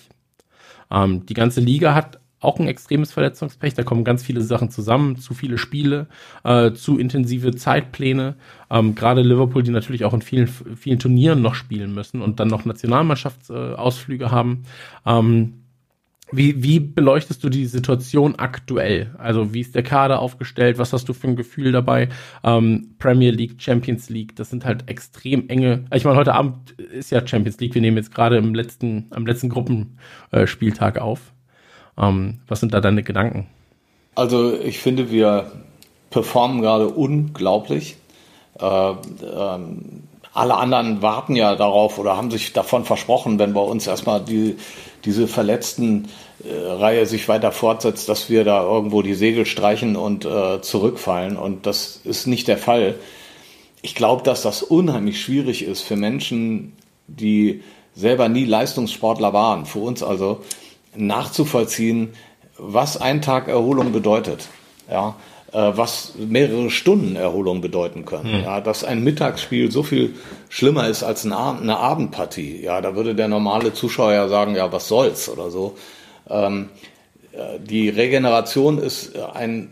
Ähm, 0.90 1.24
die 1.24 1.34
ganze 1.34 1.60
Liga 1.60 1.94
hat 1.94 2.20
auch 2.40 2.60
ein 2.60 2.68
extremes 2.68 3.12
Verletzungspech. 3.12 3.74
Da 3.74 3.82
kommen 3.82 4.04
ganz 4.04 4.22
viele 4.22 4.42
Sachen 4.42 4.70
zusammen, 4.70 5.16
zu 5.16 5.34
viele 5.34 5.58
Spiele, 5.58 6.06
äh, 6.44 6.72
zu 6.72 6.98
intensive 6.98 7.54
Zeitpläne. 7.54 8.36
Ähm, 8.70 8.94
Gerade 8.94 9.22
Liverpool, 9.22 9.62
die 9.62 9.70
natürlich 9.70 10.04
auch 10.04 10.14
in 10.14 10.22
vielen, 10.22 10.46
vielen 10.46 10.98
Turnieren 10.98 11.40
noch 11.40 11.54
spielen 11.54 11.94
müssen 11.94 12.20
und 12.20 12.38
dann 12.40 12.48
noch 12.48 12.66
Nationalmannschaftsausflüge 12.66 14.26
äh, 14.26 14.30
haben. 14.30 14.64
Ähm, 15.06 15.57
wie, 16.30 16.62
wie 16.62 16.80
beleuchtest 16.80 17.42
du 17.42 17.48
die 17.48 17.66
Situation 17.66 18.36
aktuell? 18.36 19.14
Also 19.18 19.54
wie 19.54 19.60
ist 19.60 19.74
der 19.74 19.82
Kader 19.82 20.20
aufgestellt? 20.20 20.78
Was 20.78 20.92
hast 20.92 21.08
du 21.08 21.14
für 21.14 21.28
ein 21.28 21.36
Gefühl 21.36 21.72
dabei? 21.72 22.08
Ähm, 22.44 22.94
Premier 22.98 23.30
League, 23.30 23.62
Champions 23.62 24.10
League, 24.10 24.36
das 24.36 24.50
sind 24.50 24.64
halt 24.64 24.88
extrem 24.90 25.48
enge. 25.48 25.84
Ich 25.94 26.04
meine, 26.04 26.16
heute 26.16 26.34
Abend 26.34 26.72
ist 26.72 27.10
ja 27.10 27.26
Champions 27.26 27.58
League. 27.60 27.74
Wir 27.74 27.82
nehmen 27.82 27.96
jetzt 27.96 28.14
gerade 28.14 28.36
im 28.36 28.54
letzten, 28.54 29.06
am 29.10 29.26
letzten 29.26 29.48
Gruppenspieltag 29.48 30.98
auf. 30.98 31.32
Ähm, 31.96 32.40
was 32.46 32.60
sind 32.60 32.74
da 32.74 32.80
deine 32.80 33.02
Gedanken? 33.02 33.46
Also 34.14 34.52
ich 34.52 34.78
finde, 34.78 35.10
wir 35.10 35.50
performen 36.10 36.60
gerade 36.60 36.88
unglaublich. 36.88 37.96
Äh, 38.60 38.64
ähm, 38.64 40.02
alle 40.34 40.56
anderen 40.56 41.02
warten 41.02 41.34
ja 41.34 41.56
darauf 41.56 41.98
oder 41.98 42.16
haben 42.16 42.30
sich 42.30 42.52
davon 42.52 42.84
versprochen, 42.84 43.38
wenn 43.38 43.54
bei 43.54 43.60
uns 43.60 43.86
erstmal 43.86 44.20
die, 44.20 44.56
diese 45.08 45.26
verletzten 45.26 46.08
äh, 46.44 46.54
Reihe 46.54 47.06
sich 47.06 47.28
weiter 47.28 47.50
fortsetzt, 47.50 48.10
dass 48.10 48.28
wir 48.28 48.44
da 48.44 48.62
irgendwo 48.62 49.00
die 49.00 49.14
Segel 49.14 49.46
streichen 49.46 49.96
und 49.96 50.26
äh, 50.26 50.60
zurückfallen. 50.60 51.38
Und 51.38 51.64
das 51.64 52.02
ist 52.04 52.26
nicht 52.26 52.46
der 52.46 52.58
Fall. 52.58 52.94
Ich 53.80 53.94
glaube, 53.94 54.22
dass 54.22 54.42
das 54.42 54.62
unheimlich 54.62 55.22
schwierig 55.22 55.64
ist 55.64 55.80
für 55.80 55.96
Menschen, 55.96 56.74
die 57.06 57.62
selber 57.94 58.28
nie 58.28 58.44
Leistungssportler 58.44 59.32
waren, 59.32 59.64
für 59.64 59.78
uns 59.78 60.02
also, 60.02 60.42
nachzuvollziehen, 60.94 62.10
was 62.58 63.00
ein 63.00 63.22
Tag 63.22 63.48
Erholung 63.48 63.92
bedeutet. 63.92 64.48
Ja, 64.90 65.16
was 65.52 66.12
mehrere 66.18 66.70
Stunden 66.70 67.16
Erholung 67.16 67.60
bedeuten 67.60 68.04
können. 68.04 68.38
Mhm. 68.38 68.44
Ja, 68.44 68.60
dass 68.60 68.84
ein 68.84 69.02
Mittagsspiel 69.02 69.70
so 69.70 69.82
viel 69.82 70.14
schlimmer 70.48 70.88
ist 70.88 71.02
als 71.02 71.24
eine, 71.24 71.38
eine, 71.38 71.78
Abendpartie. 71.78 72.62
Ja, 72.62 72.80
da 72.80 72.94
würde 72.94 73.14
der 73.14 73.28
normale 73.28 73.72
Zuschauer 73.72 74.12
ja 74.12 74.28
sagen, 74.28 74.54
ja, 74.54 74.70
was 74.72 74.88
soll's 74.88 75.28
oder 75.28 75.50
so. 75.50 75.76
Ähm, 76.28 76.68
äh, 77.32 77.58
die 77.60 77.88
Regeneration 77.88 78.78
ist 78.78 79.16
ein 79.16 79.70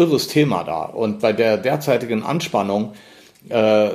irres 0.00 0.28
Thema 0.28 0.64
da. 0.64 0.84
Und 0.84 1.20
bei 1.20 1.32
der 1.32 1.58
derzeitigen 1.58 2.22
Anspannung, 2.22 2.94
äh, 3.48 3.90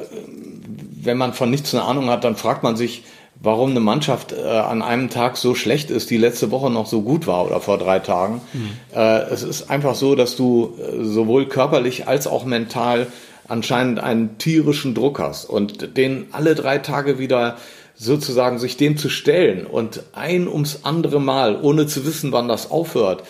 wenn 1.02 1.18
man 1.18 1.34
von 1.34 1.50
nichts 1.50 1.74
eine 1.74 1.84
Ahnung 1.84 2.10
hat, 2.10 2.24
dann 2.24 2.36
fragt 2.36 2.64
man 2.64 2.76
sich, 2.76 3.04
warum 3.36 3.72
eine 3.72 3.80
Mannschaft 3.80 4.32
äh, 4.32 4.42
an 4.42 4.82
einem 4.82 5.10
Tag 5.10 5.38
so 5.38 5.56
schlecht 5.56 5.92
ist, 5.92 6.10
die 6.10 6.18
letzte 6.18 6.52
Woche 6.52 6.70
noch 6.70 6.88
so 6.88 7.02
gut 7.02 7.28
war 7.28 7.46
oder 7.46 7.60
vor 7.60 7.78
drei 7.78 8.00
Tagen. 8.00 8.42
Mhm. 8.54 8.72
Äh, 8.96 9.22
es 9.30 9.44
ist 9.44 9.70
einfach 9.70 9.96
so, 9.96 10.16
dass 10.16 10.36
du 10.36 10.74
äh, 10.80 11.04
sowohl 11.04 11.48
körperlich 11.48 12.08
als 12.08 12.28
auch 12.28 12.46
mental 12.46 13.08
anscheinend 13.48 14.00
einen 14.00 14.38
tierischen 14.38 14.96
Druck 14.96 15.20
hast 15.20 15.46
und 15.46 15.98
den 15.98 16.28
alle 16.32 16.56
drei 16.56 16.80
Tage 16.80 17.20
wieder 17.20 17.58
sozusagen 17.96 18.60
sich 18.60 18.78
dem 18.78 18.98
zu 18.98 19.10
stellen 19.10 19.66
und 19.66 20.04
ein 20.14 20.48
ums 20.48 20.80
andere 20.84 21.22
Mal, 21.22 21.60
ohne 21.62 21.88
zu 21.88 22.06
wissen, 22.06 22.32
wann 22.32 22.48
das 22.48 22.72
aufhört, 22.72 23.24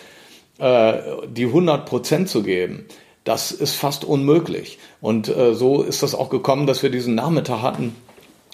äh, 0.57 0.93
die 1.27 1.45
100 1.45 1.85
Prozent 1.85 2.29
zu 2.29 2.41
geben, 2.43 2.85
das 3.23 3.51
ist 3.51 3.75
fast 3.75 4.05
unmöglich. 4.05 4.79
Und 5.01 5.27
äh, 5.27 5.53
so 5.53 5.81
ist 5.81 6.03
das 6.03 6.15
auch 6.15 6.29
gekommen, 6.29 6.67
dass 6.67 6.83
wir 6.83 6.89
diesen 6.89 7.15
Nachmittag 7.15 7.61
hatten, 7.61 7.95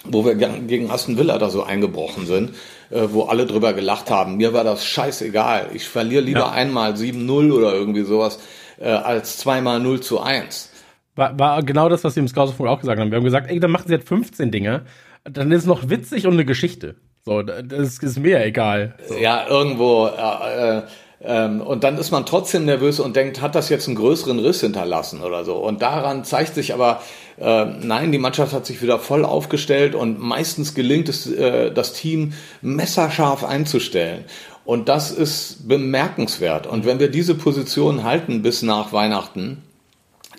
wo 0.04 0.24
wir 0.24 0.34
gegen 0.34 0.90
Aston 0.90 1.16
Villa 1.16 1.38
da 1.38 1.50
so 1.50 1.62
eingebrochen 1.62 2.26
sind, 2.26 2.50
äh, 2.90 3.02
wo 3.10 3.24
alle 3.24 3.46
drüber 3.46 3.72
gelacht 3.72 4.10
haben. 4.10 4.36
Mir 4.36 4.52
war 4.52 4.64
das 4.64 4.84
scheißegal. 4.84 5.70
Ich 5.74 5.88
verliere 5.88 6.22
lieber 6.22 6.40
ja. 6.40 6.50
einmal 6.50 6.94
7-0 6.94 7.52
oder 7.52 7.72
irgendwie 7.74 8.02
sowas, 8.02 8.40
äh, 8.80 8.88
als 8.88 9.38
zweimal 9.38 9.80
0 9.80 10.00
zu 10.00 10.20
1. 10.20 10.70
War, 11.14 11.38
war 11.38 11.62
genau 11.62 11.88
das, 11.88 12.04
was 12.04 12.16
wir 12.16 12.22
im 12.22 12.28
Scoutsfunk 12.28 12.68
auch 12.68 12.80
gesagt 12.80 12.98
haben. 12.98 13.10
Wir 13.10 13.18
haben 13.18 13.24
gesagt, 13.24 13.50
ey, 13.50 13.60
dann 13.60 13.70
machen 13.70 13.84
sie 13.86 13.94
jetzt 13.94 14.08
15 14.08 14.50
Dinge, 14.50 14.82
dann 15.24 15.52
ist 15.52 15.62
es 15.62 15.66
noch 15.66 15.88
witzig 15.88 16.26
und 16.26 16.32
eine 16.32 16.44
Geschichte. 16.44 16.96
So, 17.24 17.42
das 17.42 17.98
ist 17.98 18.18
mir 18.18 18.44
egal. 18.44 18.96
So. 19.06 19.16
Ja, 19.16 19.46
irgendwo, 19.46 20.06
äh, 20.08 20.78
äh 20.78 20.82
ähm, 21.24 21.60
und 21.60 21.84
dann 21.84 21.98
ist 21.98 22.10
man 22.10 22.26
trotzdem 22.26 22.64
nervös 22.64 22.98
und 22.98 23.14
denkt, 23.14 23.40
hat 23.40 23.54
das 23.54 23.68
jetzt 23.68 23.86
einen 23.86 23.96
größeren 23.96 24.40
Riss 24.40 24.60
hinterlassen 24.60 25.20
oder 25.20 25.44
so. 25.44 25.56
Und 25.56 25.80
daran 25.82 26.24
zeigt 26.24 26.54
sich 26.54 26.74
aber, 26.74 27.00
äh, 27.38 27.64
nein, 27.64 28.12
die 28.12 28.18
Mannschaft 28.18 28.52
hat 28.52 28.66
sich 28.66 28.82
wieder 28.82 28.98
voll 28.98 29.24
aufgestellt 29.24 29.94
und 29.94 30.20
meistens 30.20 30.74
gelingt 30.74 31.08
es, 31.08 31.26
äh, 31.26 31.72
das 31.72 31.92
Team 31.92 32.34
messerscharf 32.60 33.44
einzustellen. 33.44 34.24
Und 34.64 34.88
das 34.88 35.10
ist 35.10 35.66
bemerkenswert. 35.66 36.66
Und 36.66 36.84
wenn 36.84 37.00
wir 37.00 37.08
diese 37.08 37.34
Position 37.34 38.04
halten 38.04 38.42
bis 38.42 38.62
nach 38.62 38.92
Weihnachten, 38.92 39.62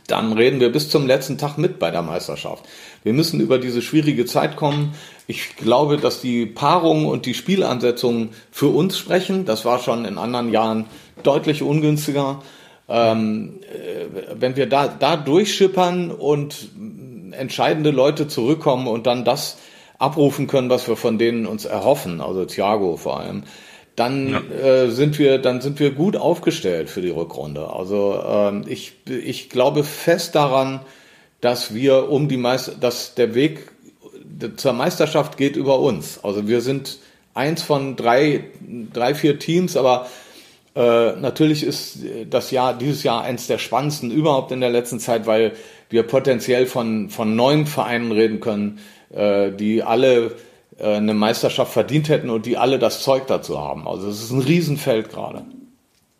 dann 0.07 0.33
reden 0.33 0.59
wir 0.59 0.71
bis 0.71 0.89
zum 0.89 1.07
letzten 1.07 1.37
Tag 1.37 1.57
mit 1.57 1.79
bei 1.79 1.89
der 1.89 2.01
Meisterschaft. 2.01 2.65
Wir 3.03 3.13
müssen 3.13 3.39
über 3.39 3.57
diese 3.57 3.81
schwierige 3.81 4.25
Zeit 4.25 4.55
kommen. 4.55 4.93
Ich 5.27 5.55
glaube, 5.55 5.97
dass 5.97 6.21
die 6.21 6.45
Paarungen 6.45 7.05
und 7.05 7.25
die 7.25 7.33
Spielansetzungen 7.33 8.29
für 8.51 8.67
uns 8.67 8.97
sprechen. 8.97 9.45
Das 9.45 9.65
war 9.65 9.79
schon 9.79 10.05
in 10.05 10.17
anderen 10.17 10.51
Jahren 10.51 10.85
deutlich 11.23 11.61
ungünstiger. 11.61 12.41
Ähm, 12.89 13.59
äh, 13.61 14.33
wenn 14.39 14.55
wir 14.55 14.67
da, 14.67 14.87
da 14.87 15.15
durchschippern 15.15 16.11
und 16.11 16.69
entscheidende 17.31 17.91
Leute 17.91 18.27
zurückkommen 18.27 18.87
und 18.87 19.07
dann 19.07 19.23
das 19.23 19.57
abrufen 19.99 20.47
können, 20.47 20.69
was 20.69 20.87
wir 20.87 20.97
von 20.97 21.17
denen 21.17 21.45
uns 21.45 21.65
erhoffen, 21.65 22.19
also 22.19 22.45
Thiago 22.45 22.97
vor 22.97 23.19
allem, 23.19 23.43
dann 23.95 24.29
ja. 24.29 24.65
äh, 24.65 24.91
sind 24.91 25.19
wir 25.19 25.37
dann 25.37 25.61
sind 25.61 25.79
wir 25.79 25.91
gut 25.91 26.15
aufgestellt 26.15 26.89
für 26.89 27.01
die 27.01 27.09
Rückrunde. 27.09 27.69
Also 27.71 28.21
ähm, 28.25 28.65
ich 28.67 28.93
ich 29.07 29.49
glaube 29.49 29.83
fest 29.83 30.35
daran, 30.35 30.81
dass 31.41 31.73
wir 31.73 32.09
um 32.09 32.27
die 32.27 32.37
Meister, 32.37 32.73
dass 32.79 33.15
der 33.15 33.35
Weg 33.35 33.71
zur 34.57 34.73
Meisterschaft 34.73 35.37
geht 35.37 35.55
über 35.55 35.79
uns. 35.79 36.19
Also 36.23 36.47
wir 36.47 36.61
sind 36.61 36.99
eins 37.33 37.61
von 37.61 37.95
drei 37.95 38.45
drei 38.91 39.13
vier 39.13 39.37
Teams, 39.37 39.77
aber 39.77 40.07
äh, 40.75 41.15
natürlich 41.15 41.63
ist 41.63 41.99
das 42.29 42.51
Jahr 42.51 42.75
dieses 42.75 43.03
Jahr 43.03 43.21
eins 43.23 43.47
der 43.47 43.59
spannendsten 43.59 44.11
überhaupt 44.11 44.51
in 44.51 44.59
der 44.59 44.71
letzten 44.71 44.99
Zeit, 44.99 45.27
weil 45.27 45.53
wir 45.89 46.03
potenziell 46.03 46.65
von 46.65 47.09
von 47.09 47.35
neun 47.35 47.67
Vereinen 47.67 48.11
reden 48.11 48.39
können, 48.39 48.79
äh, 49.11 49.51
die 49.51 49.83
alle 49.83 50.35
äh, 50.77 50.95
eine 50.95 51.13
Meisterschaft 51.13 51.71
verdient 51.71 52.09
hätten 52.09 52.29
und 52.29 52.45
die 52.45 52.57
alle 52.57 52.79
das 52.79 53.03
Zeug 53.03 53.27
dazu 53.27 53.59
haben. 53.59 53.87
Also 53.87 54.09
es 54.09 54.23
ist 54.23 54.31
ein 54.31 54.41
Riesenfeld 54.41 55.09
gerade. 55.09 55.45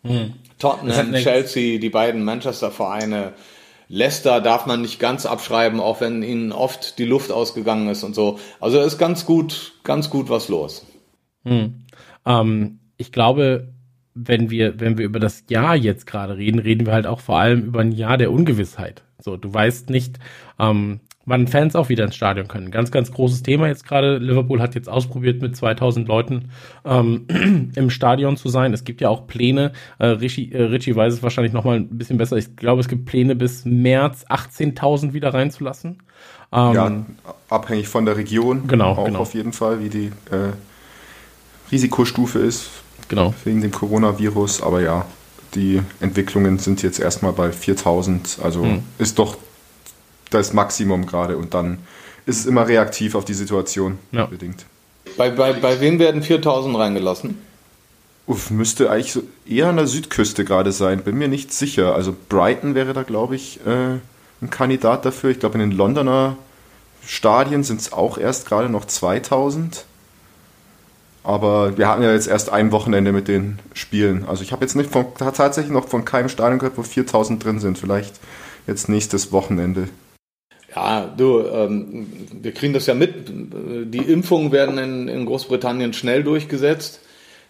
Hm. 0.04 0.34
Tottenham, 0.58 1.14
Chelsea, 1.14 1.78
die 1.78 1.90
beiden 1.90 2.24
Manchester-Vereine, 2.24 3.32
Leicester 3.88 4.40
darf 4.40 4.66
man 4.66 4.82
nicht 4.82 4.98
ganz 4.98 5.26
abschreiben, 5.26 5.80
auch 5.80 6.00
wenn 6.00 6.22
ihnen 6.22 6.52
oft 6.52 6.98
die 6.98 7.04
Luft 7.04 7.32
ausgegangen 7.32 7.88
ist 7.88 8.02
und 8.02 8.14
so. 8.14 8.38
Also 8.60 8.80
ist 8.80 8.98
ganz 8.98 9.26
gut, 9.26 9.74
ganz 9.82 10.10
gut 10.10 10.30
was 10.30 10.48
los. 10.48 10.86
Hm. 11.44 11.84
Ähm, 12.24 12.78
ich 12.96 13.12
glaube, 13.12 13.73
wenn 14.14 14.50
wir, 14.50 14.80
wenn 14.80 14.96
wir 14.96 15.04
über 15.04 15.18
das 15.18 15.44
Jahr 15.48 15.74
jetzt 15.76 16.06
gerade 16.06 16.36
reden, 16.36 16.60
reden 16.60 16.86
wir 16.86 16.92
halt 16.92 17.06
auch 17.06 17.20
vor 17.20 17.38
allem 17.38 17.62
über 17.62 17.80
ein 17.80 17.92
Jahr 17.92 18.16
der 18.16 18.30
Ungewissheit. 18.32 19.02
So, 19.20 19.36
du 19.36 19.52
weißt 19.52 19.90
nicht, 19.90 20.18
ähm, 20.58 21.00
wann 21.26 21.48
Fans 21.48 21.74
auch 21.74 21.88
wieder 21.88 22.04
ins 22.04 22.14
Stadion 22.14 22.48
können. 22.48 22.70
Ganz, 22.70 22.90
ganz 22.90 23.10
großes 23.10 23.42
Thema 23.42 23.66
jetzt 23.68 23.86
gerade. 23.86 24.18
Liverpool 24.18 24.60
hat 24.60 24.74
jetzt 24.74 24.88
ausprobiert, 24.88 25.42
mit 25.42 25.56
2000 25.56 26.06
Leuten 26.06 26.50
ähm, 26.84 27.26
im 27.74 27.90
Stadion 27.90 28.36
zu 28.36 28.48
sein. 28.48 28.72
Es 28.72 28.84
gibt 28.84 29.00
ja 29.00 29.08
auch 29.08 29.26
Pläne. 29.26 29.72
Äh, 29.98 30.06
Richie, 30.06 30.52
äh, 30.52 30.62
Richie 30.62 30.94
weiß 30.94 31.14
es 31.14 31.22
wahrscheinlich 31.22 31.52
noch 31.52 31.64
mal 31.64 31.76
ein 31.76 31.98
bisschen 31.98 32.18
besser. 32.18 32.36
Ich 32.36 32.56
glaube, 32.56 32.80
es 32.80 32.88
gibt 32.88 33.06
Pläne 33.06 33.34
bis 33.34 33.64
März 33.64 34.24
18.000 34.28 35.12
wieder 35.12 35.32
reinzulassen. 35.32 36.02
Ähm, 36.52 36.74
ja, 36.74 37.06
abhängig 37.48 37.88
von 37.88 38.04
der 38.04 38.16
Region. 38.16 38.66
Genau. 38.66 38.92
Auch 38.92 39.06
genau. 39.06 39.20
auf 39.20 39.34
jeden 39.34 39.52
Fall, 39.52 39.80
wie 39.82 39.88
die 39.88 40.06
äh, 40.30 40.52
Risikostufe 41.72 42.38
ist. 42.38 42.83
Genau. 43.08 43.34
Wegen 43.44 43.60
dem 43.60 43.70
Coronavirus. 43.70 44.62
Aber 44.62 44.80
ja, 44.80 45.06
die 45.54 45.82
Entwicklungen 46.00 46.58
sind 46.58 46.82
jetzt 46.82 46.98
erstmal 46.98 47.32
bei 47.32 47.52
4000. 47.52 48.38
Also 48.42 48.62
hm. 48.62 48.82
ist 48.98 49.18
doch 49.18 49.36
das 50.30 50.52
Maximum 50.52 51.06
gerade 51.06 51.36
und 51.36 51.54
dann 51.54 51.78
ist 52.26 52.40
es 52.40 52.46
immer 52.46 52.66
reaktiv 52.66 53.14
auf 53.14 53.24
die 53.24 53.34
Situation 53.34 53.98
Ja. 54.12 54.26
bedingt. 54.26 54.64
Bei, 55.16 55.30
bei, 55.30 55.52
bei 55.52 55.80
wem 55.80 55.98
werden 55.98 56.22
4000 56.22 56.76
reingelassen? 56.76 57.38
Uff, 58.26 58.50
müsste 58.50 58.90
eigentlich 58.90 59.12
so 59.12 59.22
eher 59.46 59.68
an 59.68 59.76
der 59.76 59.86
Südküste 59.86 60.44
gerade 60.44 60.72
sein, 60.72 61.04
bin 61.04 61.16
mir 61.16 61.28
nicht 61.28 61.52
sicher. 61.52 61.94
Also 61.94 62.16
Brighton 62.28 62.74
wäre 62.74 62.94
da, 62.94 63.02
glaube 63.02 63.36
ich, 63.36 63.60
äh, 63.66 63.98
ein 64.40 64.50
Kandidat 64.50 65.04
dafür. 65.04 65.30
Ich 65.30 65.40
glaube, 65.40 65.54
in 65.54 65.60
den 65.60 65.72
Londoner 65.72 66.36
Stadien 67.06 67.64
sind 67.64 67.82
es 67.82 67.92
auch 67.92 68.16
erst 68.16 68.46
gerade 68.46 68.70
noch 68.70 68.86
2000. 68.86 69.84
Aber 71.24 71.78
wir 71.78 71.88
hatten 71.88 72.02
ja 72.02 72.12
jetzt 72.12 72.28
erst 72.28 72.50
ein 72.50 72.70
Wochenende 72.70 73.10
mit 73.10 73.28
den 73.28 73.58
Spielen. 73.72 74.26
Also 74.28 74.42
ich 74.42 74.52
habe 74.52 74.62
jetzt 74.62 74.76
nicht 74.76 74.90
von, 74.90 75.06
tatsächlich 75.18 75.72
noch 75.72 75.88
von 75.88 76.04
keinem 76.04 76.28
Stadion 76.28 76.58
gehört, 76.58 76.76
wo 76.76 76.82
4000 76.82 77.42
drin 77.42 77.60
sind. 77.60 77.78
Vielleicht 77.78 78.20
jetzt 78.66 78.90
nächstes 78.90 79.32
Wochenende. 79.32 79.88
Ja, 80.76 81.06
du, 81.16 81.40
ähm, 81.40 82.06
wir 82.42 82.52
kriegen 82.52 82.74
das 82.74 82.86
ja 82.86 82.94
mit. 82.94 83.28
Die 83.28 83.98
Impfungen 83.98 84.52
werden 84.52 84.76
in, 84.76 85.08
in 85.08 85.24
Großbritannien 85.24 85.94
schnell 85.94 86.22
durchgesetzt. 86.24 87.00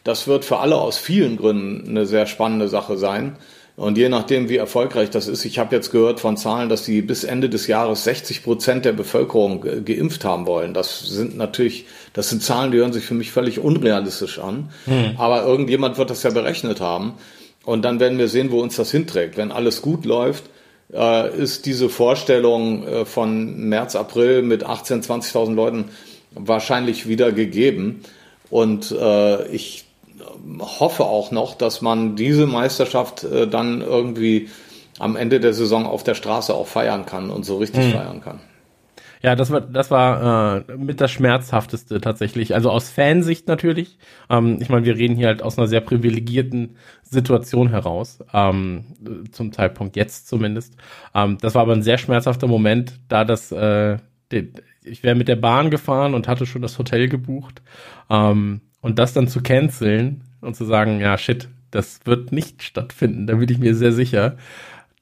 Das 0.04 0.28
wird 0.28 0.44
für 0.44 0.58
alle 0.58 0.76
aus 0.76 0.96
vielen 0.96 1.36
Gründen 1.36 1.88
eine 1.88 2.06
sehr 2.06 2.26
spannende 2.26 2.68
Sache 2.68 2.96
sein. 2.96 3.36
Und 3.76 3.98
je 3.98 4.08
nachdem, 4.08 4.48
wie 4.48 4.56
erfolgreich 4.56 5.10
das 5.10 5.26
ist, 5.26 5.44
ich 5.44 5.58
habe 5.58 5.74
jetzt 5.74 5.90
gehört 5.90 6.20
von 6.20 6.36
Zahlen, 6.36 6.68
dass 6.68 6.84
sie 6.84 7.02
bis 7.02 7.24
Ende 7.24 7.48
des 7.48 7.66
Jahres 7.66 8.04
60 8.04 8.44
Prozent 8.44 8.84
der 8.84 8.92
Bevölkerung 8.92 9.62
ge- 9.62 9.80
geimpft 9.82 10.24
haben 10.24 10.46
wollen. 10.46 10.74
Das 10.74 11.00
sind 11.00 11.36
natürlich, 11.36 11.86
das 12.12 12.30
sind 12.30 12.40
Zahlen, 12.42 12.70
die 12.70 12.78
hören 12.78 12.92
sich 12.92 13.04
für 13.04 13.14
mich 13.14 13.32
völlig 13.32 13.58
unrealistisch 13.58 14.38
an. 14.38 14.70
Aber 15.18 15.44
irgendjemand 15.44 15.98
wird 15.98 16.10
das 16.10 16.22
ja 16.22 16.30
berechnet 16.30 16.80
haben. 16.80 17.14
Und 17.64 17.84
dann 17.84 17.98
werden 17.98 18.18
wir 18.18 18.28
sehen, 18.28 18.52
wo 18.52 18.60
uns 18.60 18.76
das 18.76 18.92
hinträgt. 18.92 19.36
Wenn 19.36 19.50
alles 19.50 19.82
gut 19.82 20.04
läuft, 20.04 20.44
äh, 20.92 21.36
ist 21.36 21.66
diese 21.66 21.88
Vorstellung 21.88 22.86
äh, 22.86 23.04
von 23.04 23.68
März, 23.68 23.96
April 23.96 24.42
mit 24.42 24.64
18.000, 24.64 25.04
20.000 25.32 25.54
Leuten 25.54 25.86
wahrscheinlich 26.32 27.08
wieder 27.08 27.32
gegeben. 27.32 28.02
Und 28.50 28.92
äh, 28.92 29.48
ich 29.48 29.83
hoffe 30.60 31.04
auch 31.04 31.30
noch, 31.30 31.54
dass 31.54 31.82
man 31.82 32.16
diese 32.16 32.46
Meisterschaft 32.46 33.24
äh, 33.24 33.48
dann 33.48 33.80
irgendwie 33.80 34.48
am 34.98 35.16
Ende 35.16 35.40
der 35.40 35.54
Saison 35.54 35.86
auf 35.86 36.04
der 36.04 36.14
Straße 36.14 36.54
auch 36.54 36.66
feiern 36.66 37.06
kann 37.06 37.30
und 37.30 37.44
so 37.44 37.58
richtig 37.58 37.92
feiern 37.92 38.20
kann. 38.20 38.40
Ja, 39.24 39.34
das 39.36 39.50
war, 39.50 39.62
das 39.62 39.90
war 39.90 40.68
äh, 40.68 40.76
mit 40.76 41.00
das 41.00 41.10
Schmerzhafteste 41.10 41.98
tatsächlich. 42.02 42.54
Also 42.54 42.70
aus 42.70 42.90
Fansicht 42.90 43.48
natürlich. 43.48 43.96
Ähm, 44.28 44.58
ich 44.60 44.68
meine, 44.68 44.84
wir 44.84 44.96
reden 44.96 45.16
hier 45.16 45.28
halt 45.28 45.42
aus 45.42 45.56
einer 45.56 45.66
sehr 45.66 45.80
privilegierten 45.80 46.76
Situation 47.02 47.70
heraus, 47.70 48.18
ähm, 48.34 48.84
zum 49.32 49.50
Zeitpunkt 49.52 49.96
jetzt 49.96 50.28
zumindest. 50.28 50.76
Ähm, 51.14 51.38
das 51.40 51.54
war 51.54 51.62
aber 51.62 51.72
ein 51.72 51.82
sehr 51.82 51.96
schmerzhafter 51.96 52.46
Moment, 52.46 53.00
da 53.08 53.24
das, 53.24 53.50
äh, 53.50 53.96
ich 54.82 55.02
wäre 55.02 55.14
mit 55.14 55.28
der 55.28 55.36
Bahn 55.36 55.70
gefahren 55.70 56.12
und 56.12 56.28
hatte 56.28 56.44
schon 56.44 56.60
das 56.60 56.78
Hotel 56.78 57.08
gebucht. 57.08 57.62
Ähm, 58.10 58.60
und 58.84 58.98
das 58.98 59.14
dann 59.14 59.28
zu 59.28 59.40
canceln 59.40 60.20
und 60.42 60.56
zu 60.56 60.66
sagen, 60.66 61.00
ja, 61.00 61.16
shit, 61.16 61.48
das 61.70 62.00
wird 62.04 62.32
nicht 62.32 62.62
stattfinden, 62.62 63.26
da 63.26 63.34
bin 63.34 63.48
ich 63.48 63.56
mir 63.56 63.74
sehr 63.74 63.92
sicher. 63.92 64.36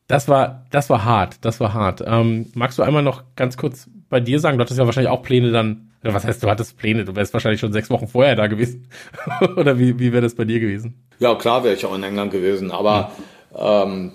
Das 0.06 0.28
war, 0.28 0.64
das 0.70 0.88
war 0.88 1.04
hart, 1.04 1.44
das 1.44 1.58
war 1.58 1.74
hart. 1.74 2.00
Ähm, 2.06 2.46
magst 2.54 2.78
du 2.78 2.84
einmal 2.84 3.02
noch 3.02 3.24
ganz 3.34 3.56
kurz 3.56 3.90
bei 4.08 4.20
dir 4.20 4.38
sagen, 4.38 4.56
du 4.56 4.62
hattest 4.62 4.78
ja 4.78 4.86
wahrscheinlich 4.86 5.10
auch 5.10 5.24
Pläne 5.24 5.50
dann, 5.50 5.90
oder 6.04 6.14
was 6.14 6.24
heißt, 6.24 6.44
du 6.44 6.48
hattest 6.48 6.78
Pläne, 6.78 7.04
du 7.04 7.16
wärst 7.16 7.32
wahrscheinlich 7.32 7.60
schon 7.60 7.72
sechs 7.72 7.90
Wochen 7.90 8.06
vorher 8.06 8.36
da 8.36 8.46
gewesen. 8.46 8.86
oder 9.56 9.76
wie, 9.80 9.98
wie 9.98 10.12
wäre 10.12 10.22
das 10.22 10.36
bei 10.36 10.44
dir 10.44 10.60
gewesen? 10.60 11.02
Ja, 11.18 11.34
klar 11.34 11.64
wäre 11.64 11.74
ich 11.74 11.84
auch 11.84 11.94
in 11.96 12.04
England 12.04 12.30
gewesen, 12.30 12.70
aber 12.70 13.10
ähm, 13.52 14.12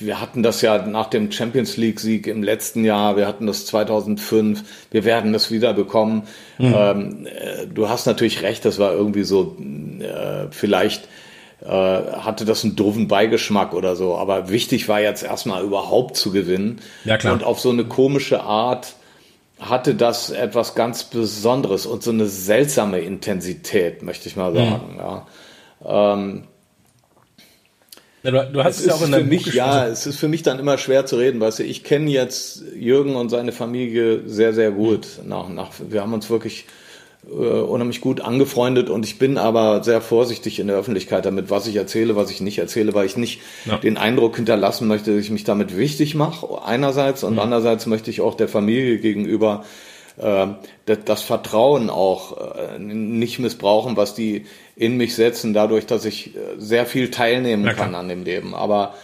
wir 0.00 0.20
hatten 0.20 0.42
das 0.42 0.62
ja 0.62 0.86
nach 0.86 1.06
dem 1.06 1.32
Champions 1.32 1.76
League-Sieg 1.76 2.26
im 2.26 2.42
letzten 2.42 2.84
Jahr, 2.84 3.16
wir 3.16 3.26
hatten 3.26 3.46
das 3.46 3.66
2005, 3.66 4.62
wir 4.90 5.04
werden 5.04 5.32
das 5.32 5.50
wieder 5.50 5.74
bekommen. 5.74 6.22
Ähm, 6.58 7.26
äh, 7.26 7.66
du 7.66 7.88
hast 7.88 8.06
natürlich 8.06 8.42
recht, 8.42 8.64
das 8.64 8.78
war 8.78 8.92
irgendwie 8.92 9.24
so, 9.24 9.56
äh, 10.00 10.46
vielleicht 10.50 11.08
äh, 11.60 11.68
hatte 11.68 12.44
das 12.44 12.64
einen 12.64 12.76
doofen 12.76 13.08
Beigeschmack 13.08 13.74
oder 13.74 13.96
so, 13.96 14.16
aber 14.16 14.48
wichtig 14.50 14.88
war 14.88 15.00
jetzt 15.00 15.22
erstmal 15.22 15.64
überhaupt 15.64 16.16
zu 16.16 16.30
gewinnen. 16.30 16.80
Ja, 17.04 17.18
klar. 17.18 17.32
Und 17.32 17.44
auf 17.44 17.60
so 17.60 17.70
eine 17.70 17.84
komische 17.84 18.42
Art 18.42 18.94
hatte 19.58 19.94
das 19.94 20.30
etwas 20.30 20.74
ganz 20.76 21.04
Besonderes 21.04 21.86
und 21.86 22.02
so 22.02 22.12
eine 22.12 22.26
seltsame 22.26 23.00
Intensität, 23.00 24.02
möchte 24.02 24.28
ich 24.28 24.36
mal 24.36 24.54
sagen. 24.54 24.96
Ja. 24.98 25.26
Ähm, 25.84 26.44
Ja, 28.28 28.44
du, 28.44 28.52
du 28.52 28.64
hast 28.64 28.80
es 28.80 28.86
ist 28.86 29.04
für 29.14 29.24
mich, 29.24 29.46
ja, 29.54 29.86
es 29.86 30.06
ist 30.06 30.18
für 30.18 30.28
mich 30.28 30.42
dann 30.42 30.58
immer 30.58 30.76
schwer 30.76 31.06
zu 31.06 31.16
reden, 31.16 31.40
weißt 31.40 31.60
du, 31.60 31.62
ich 31.62 31.82
kenne 31.82 32.10
jetzt 32.10 32.62
Jürgen 32.76 33.16
und 33.16 33.30
seine 33.30 33.52
Familie 33.52 34.22
sehr, 34.26 34.52
sehr 34.52 34.70
gut. 34.70 35.06
Nach, 35.24 35.48
nach, 35.48 35.70
wir 35.88 36.02
haben 36.02 36.12
uns 36.12 36.28
wirklich 36.28 36.66
äh, 37.26 37.32
unheimlich 37.32 38.00
gut 38.02 38.20
angefreundet 38.20 38.90
und 38.90 39.04
ich 39.06 39.18
bin 39.18 39.38
aber 39.38 39.82
sehr 39.82 40.00
vorsichtig 40.02 40.60
in 40.60 40.66
der 40.66 40.76
Öffentlichkeit 40.76 41.24
damit, 41.24 41.48
was 41.48 41.66
ich 41.66 41.76
erzähle, 41.76 42.16
was 42.16 42.30
ich 42.30 42.40
nicht 42.40 42.58
erzähle, 42.58 42.92
weil 42.92 43.06
ich 43.06 43.16
nicht 43.16 43.40
Ja. 43.64 43.78
den 43.78 43.96
Eindruck 43.96 44.36
hinterlassen 44.36 44.88
möchte, 44.88 45.14
dass 45.14 45.24
ich 45.24 45.30
mich 45.30 45.44
damit 45.44 45.76
wichtig 45.76 46.14
mache, 46.14 46.46
einerseits, 46.64 47.24
und 47.24 47.38
andererseits 47.38 47.86
möchte 47.86 48.10
ich 48.10 48.20
auch 48.20 48.34
der 48.34 48.48
Familie 48.48 48.98
gegenüber 48.98 49.64
äh, 50.18 50.48
das, 50.86 50.98
das 51.04 51.22
Vertrauen 51.22 51.88
auch 51.90 52.36
äh, 52.54 52.78
nicht 52.78 53.38
missbrauchen, 53.38 53.96
was 53.96 54.14
die 54.14 54.44
in 54.78 54.96
mich 54.96 55.16
setzen, 55.16 55.52
dadurch, 55.52 55.86
dass 55.86 56.04
ich 56.04 56.36
äh, 56.36 56.38
sehr 56.56 56.86
viel 56.86 57.10
teilnehmen 57.10 57.64
klar. 57.64 57.74
kann 57.74 57.94
an 57.96 58.08
dem 58.08 58.22
Leben. 58.22 58.54
Aber 58.54 58.94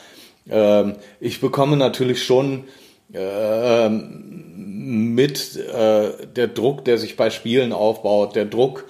ähm, 0.49 0.95
ich 1.21 1.41
bekomme 1.41 1.77
natürlich 1.77 2.23
schon 2.23 2.65
ähm, 3.13 4.95
mit 4.95 5.57
äh, 5.57 6.11
der 6.37 6.47
Druck, 6.47 6.85
der 6.85 6.99
sich 6.99 7.17
bei 7.17 7.31
Spielen 7.31 7.73
aufbaut, 7.73 8.37
der 8.37 8.45
Druck 8.45 8.85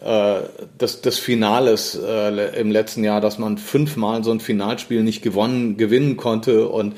äh, 0.00 0.40
des, 0.78 1.00
des 1.00 1.18
Finales 1.18 1.98
äh, 1.98 2.60
im 2.60 2.70
letzten 2.70 3.02
Jahr, 3.02 3.22
dass 3.22 3.38
man 3.38 3.56
fünfmal 3.56 4.22
so 4.22 4.30
ein 4.30 4.40
Finalspiel 4.40 5.02
nicht 5.02 5.22
gewonnen, 5.22 5.78
gewinnen 5.78 6.18
konnte 6.18 6.68
und 6.68 6.92
äh, 6.92 6.96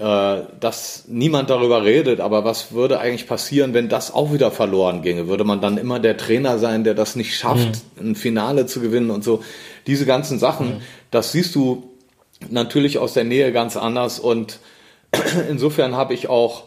dass 0.00 1.04
niemand 1.08 1.50
darüber 1.50 1.84
redet, 1.84 2.20
aber 2.20 2.44
was 2.44 2.72
würde 2.72 3.00
eigentlich 3.00 3.28
passieren, 3.28 3.74
wenn 3.74 3.88
das 3.90 4.14
auch 4.14 4.32
wieder 4.32 4.50
verloren 4.50 5.02
ginge? 5.02 5.28
Würde 5.28 5.44
man 5.44 5.60
dann 5.60 5.76
immer 5.76 5.98
der 6.00 6.16
Trainer 6.16 6.58
sein, 6.58 6.84
der 6.84 6.94
das 6.94 7.16
nicht 7.16 7.36
schafft, 7.36 7.82
ein 8.00 8.14
Finale 8.14 8.64
zu 8.66 8.80
gewinnen 8.80 9.10
und 9.10 9.22
so? 9.22 9.42
Diese 9.86 10.06
ganzen 10.06 10.38
Sachen, 10.38 10.80
das 11.10 11.32
siehst 11.32 11.54
du 11.54 11.90
natürlich 12.48 12.98
aus 12.98 13.12
der 13.12 13.24
Nähe 13.24 13.52
ganz 13.52 13.76
anders 13.76 14.18
und 14.18 14.60
insofern 15.50 15.94
habe 15.96 16.14
ich 16.14 16.28
auch 16.28 16.64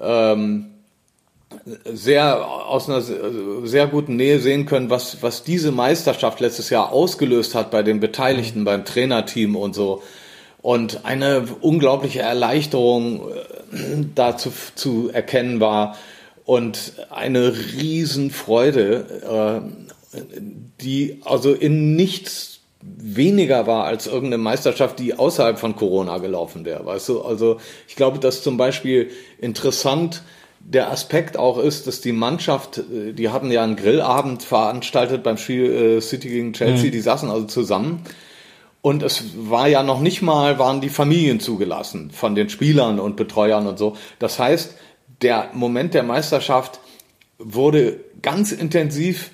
ähm, 0.00 0.66
sehr 1.84 2.44
aus 2.48 2.88
einer 2.88 3.02
sehr 3.02 3.86
guten 3.86 4.16
Nähe 4.16 4.40
sehen 4.40 4.66
können, 4.66 4.90
was, 4.90 5.22
was 5.22 5.44
diese 5.44 5.70
Meisterschaft 5.70 6.40
letztes 6.40 6.70
Jahr 6.70 6.90
ausgelöst 6.90 7.54
hat 7.54 7.70
bei 7.70 7.82
den 7.82 8.00
Beteiligten, 8.00 8.64
beim 8.64 8.84
Trainerteam 8.84 9.54
und 9.54 9.74
so. 9.74 10.02
Und 10.62 11.04
eine 11.04 11.44
unglaubliche 11.60 12.20
Erleichterung 12.20 13.28
äh, 13.28 14.04
da 14.14 14.36
zu, 14.36 14.52
zu 14.74 15.10
erkennen 15.12 15.60
war 15.60 15.96
und 16.44 16.92
eine 17.10 17.54
Riesenfreude, 17.54 19.60
äh, 20.14 20.18
die 20.80 21.20
also 21.24 21.52
in 21.52 21.96
nichts 21.96 22.60
weniger 22.80 23.66
war 23.66 23.84
als 23.84 24.06
irgendeine 24.06 24.38
Meisterschaft, 24.38 24.98
die 24.98 25.14
außerhalb 25.14 25.58
von 25.58 25.76
Corona 25.76 26.18
gelaufen 26.18 26.64
wäre. 26.64 26.84
Weißt 26.84 27.08
du, 27.08 27.22
also 27.22 27.58
ich 27.86 27.96
glaube, 27.96 28.18
dass 28.18 28.42
zum 28.42 28.56
Beispiel 28.56 29.10
interessant 29.40 30.22
der 30.60 30.90
Aspekt 30.90 31.36
auch 31.36 31.58
ist, 31.58 31.86
dass 31.86 32.00
die 32.00 32.12
Mannschaft, 32.12 32.78
äh, 32.78 33.12
die 33.12 33.30
hatten 33.30 33.50
ja 33.50 33.64
einen 33.64 33.76
Grillabend 33.76 34.42
veranstaltet 34.42 35.22
beim 35.22 35.36
Spiel 35.36 35.72
äh, 35.72 36.00
City 36.00 36.28
gegen 36.28 36.52
Chelsea, 36.52 36.90
die 36.90 37.00
saßen 37.00 37.30
also 37.30 37.46
zusammen. 37.46 38.02
Und 38.82 39.04
es 39.04 39.22
war 39.36 39.68
ja 39.68 39.84
noch 39.84 40.00
nicht 40.00 40.22
mal, 40.22 40.58
waren 40.58 40.80
die 40.80 40.88
Familien 40.88 41.38
zugelassen 41.38 42.10
von 42.10 42.34
den 42.34 42.48
Spielern 42.48 42.98
und 42.98 43.16
Betreuern 43.16 43.68
und 43.68 43.78
so. 43.78 43.96
Das 44.18 44.40
heißt, 44.40 44.76
der 45.22 45.50
Moment 45.54 45.94
der 45.94 46.02
Meisterschaft 46.02 46.80
wurde 47.38 48.00
ganz 48.22 48.50
intensiv 48.50 49.30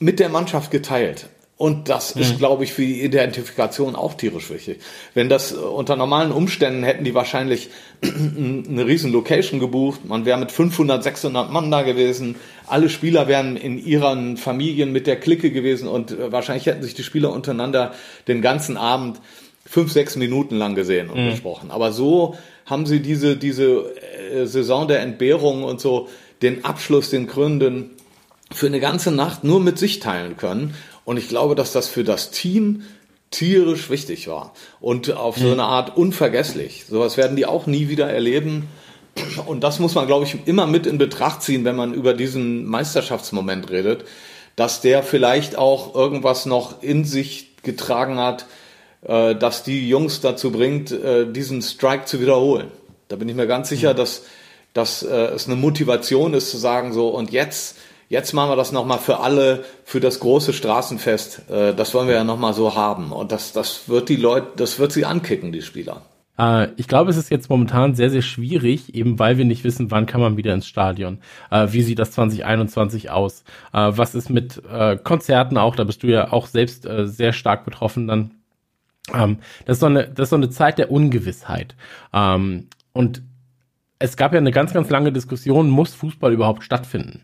mit 0.00 0.18
der 0.18 0.30
Mannschaft 0.30 0.72
geteilt. 0.72 1.28
Und 1.60 1.90
das 1.90 2.12
ist, 2.12 2.38
glaube 2.38 2.64
ich, 2.64 2.72
für 2.72 2.80
die 2.80 3.02
Identifikation 3.02 3.94
auch 3.94 4.14
tierisch 4.14 4.48
wichtig. 4.48 4.80
Wenn 5.12 5.28
das 5.28 5.52
äh, 5.52 5.56
unter 5.56 5.94
normalen 5.94 6.32
Umständen 6.32 6.82
hätten 6.84 7.04
die 7.04 7.12
wahrscheinlich 7.12 7.68
eine 8.02 8.86
riesen 8.86 9.12
Location 9.12 9.60
gebucht, 9.60 10.06
man 10.06 10.24
wäre 10.24 10.38
mit 10.38 10.52
500, 10.52 11.04
600 11.04 11.52
Mann 11.52 11.70
da 11.70 11.82
gewesen, 11.82 12.36
alle 12.66 12.88
Spieler 12.88 13.28
wären 13.28 13.58
in 13.58 13.76
ihren 13.76 14.38
Familien 14.38 14.90
mit 14.90 15.06
der 15.06 15.20
Clique 15.20 15.50
gewesen 15.50 15.86
und 15.86 16.12
äh, 16.12 16.32
wahrscheinlich 16.32 16.64
hätten 16.64 16.82
sich 16.82 16.94
die 16.94 17.02
Spieler 17.02 17.30
untereinander 17.30 17.92
den 18.26 18.40
ganzen 18.40 18.78
Abend 18.78 19.20
fünf, 19.66 19.92
sechs 19.92 20.16
Minuten 20.16 20.56
lang 20.56 20.74
gesehen 20.74 21.10
und 21.10 21.28
gesprochen. 21.28 21.70
Aber 21.70 21.92
so 21.92 22.38
haben 22.64 22.86
sie 22.86 23.00
diese, 23.00 23.36
diese 23.36 23.84
äh, 24.32 24.46
Saison 24.46 24.88
der 24.88 25.00
Entbehrung 25.00 25.64
und 25.64 25.78
so 25.78 26.08
den 26.40 26.64
Abschluss, 26.64 27.10
den 27.10 27.26
Gründen 27.26 27.90
für 28.52 28.66
eine 28.66 28.80
ganze 28.80 29.12
Nacht 29.12 29.44
nur 29.44 29.60
mit 29.60 29.78
sich 29.78 30.00
teilen 30.00 30.36
können. 30.36 30.74
Und 31.10 31.16
ich 31.16 31.28
glaube, 31.28 31.56
dass 31.56 31.72
das 31.72 31.88
für 31.88 32.04
das 32.04 32.30
Team 32.30 32.84
tierisch 33.32 33.90
wichtig 33.90 34.28
war 34.28 34.54
und 34.80 35.12
auf 35.12 35.36
so 35.36 35.50
eine 35.50 35.64
Art 35.64 35.96
unvergesslich. 35.96 36.84
Sowas 36.88 37.16
werden 37.16 37.34
die 37.34 37.46
auch 37.46 37.66
nie 37.66 37.88
wieder 37.88 38.08
erleben. 38.08 38.68
Und 39.46 39.64
das 39.64 39.80
muss 39.80 39.96
man, 39.96 40.06
glaube 40.06 40.24
ich, 40.24 40.36
immer 40.46 40.68
mit 40.68 40.86
in 40.86 40.98
Betracht 40.98 41.42
ziehen, 41.42 41.64
wenn 41.64 41.74
man 41.74 41.94
über 41.94 42.14
diesen 42.14 42.64
Meisterschaftsmoment 42.64 43.70
redet, 43.70 44.04
dass 44.54 44.82
der 44.82 45.02
vielleicht 45.02 45.58
auch 45.58 45.96
irgendwas 45.96 46.46
noch 46.46 46.80
in 46.80 47.04
sich 47.04 47.56
getragen 47.64 48.20
hat, 48.20 48.46
äh, 49.02 49.34
dass 49.34 49.64
die 49.64 49.88
Jungs 49.88 50.20
dazu 50.20 50.52
bringt, 50.52 50.92
äh, 50.92 51.26
diesen 51.26 51.60
Strike 51.60 52.04
zu 52.04 52.20
wiederholen. 52.20 52.68
Da 53.08 53.16
bin 53.16 53.28
ich 53.28 53.34
mir 53.34 53.48
ganz 53.48 53.68
sicher, 53.68 53.94
dass, 53.94 54.26
dass 54.74 55.02
äh, 55.02 55.08
es 55.10 55.48
eine 55.48 55.56
Motivation 55.56 56.34
ist 56.34 56.52
zu 56.52 56.56
sagen 56.56 56.92
so 56.92 57.08
und 57.08 57.32
jetzt 57.32 57.78
jetzt 58.10 58.34
machen 58.34 58.50
wir 58.50 58.56
das 58.56 58.72
nochmal 58.72 58.98
für 58.98 59.20
alle, 59.20 59.64
für 59.84 60.00
das 60.00 60.20
große 60.20 60.52
Straßenfest. 60.52 61.48
Äh, 61.48 61.74
das 61.74 61.94
wollen 61.94 62.08
wir 62.08 62.16
ja 62.16 62.24
nochmal 62.24 62.52
so 62.52 62.74
haben. 62.74 63.12
Und 63.12 63.32
das, 63.32 63.52
das 63.52 63.88
wird 63.88 64.10
die 64.10 64.16
Leute, 64.16 64.48
das 64.56 64.78
wird 64.78 64.92
sie 64.92 65.06
ankicken, 65.06 65.52
die 65.52 65.62
Spieler. 65.62 66.02
Äh, 66.38 66.68
ich 66.76 66.88
glaube, 66.88 67.10
es 67.10 67.16
ist 67.16 67.30
jetzt 67.30 67.48
momentan 67.48 67.94
sehr, 67.94 68.10
sehr 68.10 68.20
schwierig, 68.20 68.94
eben 68.94 69.18
weil 69.18 69.38
wir 69.38 69.46
nicht 69.46 69.64
wissen, 69.64 69.90
wann 69.90 70.06
kann 70.06 70.20
man 70.20 70.36
wieder 70.36 70.52
ins 70.52 70.66
Stadion. 70.66 71.20
Äh, 71.50 71.68
wie 71.70 71.82
sieht 71.82 72.00
das 72.00 72.10
2021 72.10 73.10
aus? 73.10 73.44
Was 73.72 74.14
ist 74.14 74.28
mit 74.28 74.60
Konzerten 75.04 75.56
auch? 75.56 75.76
Da 75.76 75.84
bist 75.84 76.02
du 76.02 76.08
ja 76.08 76.32
auch 76.32 76.46
selbst 76.46 76.86
sehr 77.04 77.32
stark 77.32 77.64
betroffen 77.64 78.08
dann. 78.08 78.32
Ähm, 79.14 79.38
das, 79.64 79.76
ist 79.76 79.80
so 79.80 79.86
eine, 79.86 80.08
das 80.08 80.24
ist 80.24 80.30
so 80.30 80.36
eine 80.36 80.50
Zeit 80.50 80.78
der 80.78 80.90
Ungewissheit. 80.90 81.74
Ähm, 82.12 82.68
und 82.92 83.22
es 83.98 84.16
gab 84.16 84.32
ja 84.32 84.38
eine 84.38 84.50
ganz, 84.50 84.72
ganz 84.72 84.90
lange 84.90 85.12
Diskussion, 85.12 85.68
muss 85.68 85.94
Fußball 85.94 86.32
überhaupt 86.32 86.64
stattfinden? 86.64 87.22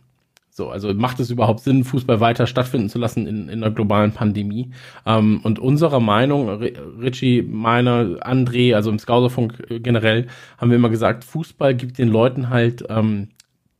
So, 0.57 0.71
also 0.71 0.95
macht 0.95 1.21
es 1.21 1.29
überhaupt 1.29 1.61
Sinn, 1.61 1.85
Fußball 1.85 2.19
weiter 2.21 2.47
stattfinden 2.47 2.89
zu 2.89 2.99
lassen 2.99 3.27
in, 3.27 3.51
in 3.51 3.63
einer 3.63 3.71
globalen 3.71 4.13
Pandemie? 4.13 4.71
Ähm, 5.05 5.41
und 5.43 5.59
unserer 5.59 6.01
Meinung, 6.01 6.49
Richie, 6.49 7.43
meiner, 7.43 8.27
André, 8.27 8.75
also 8.75 8.89
im 8.89 8.99
Scouserfunk 8.99 9.67
äh, 9.69 9.81
generell, 9.81 10.29
haben 10.57 10.71
wir 10.71 10.79
immer 10.79 10.89
gesagt, 10.89 11.25
Fußball 11.25 11.75
gibt 11.75 11.99
den 11.99 12.09
Leuten 12.09 12.49
halt 12.49 12.87
ähm, 12.89 13.29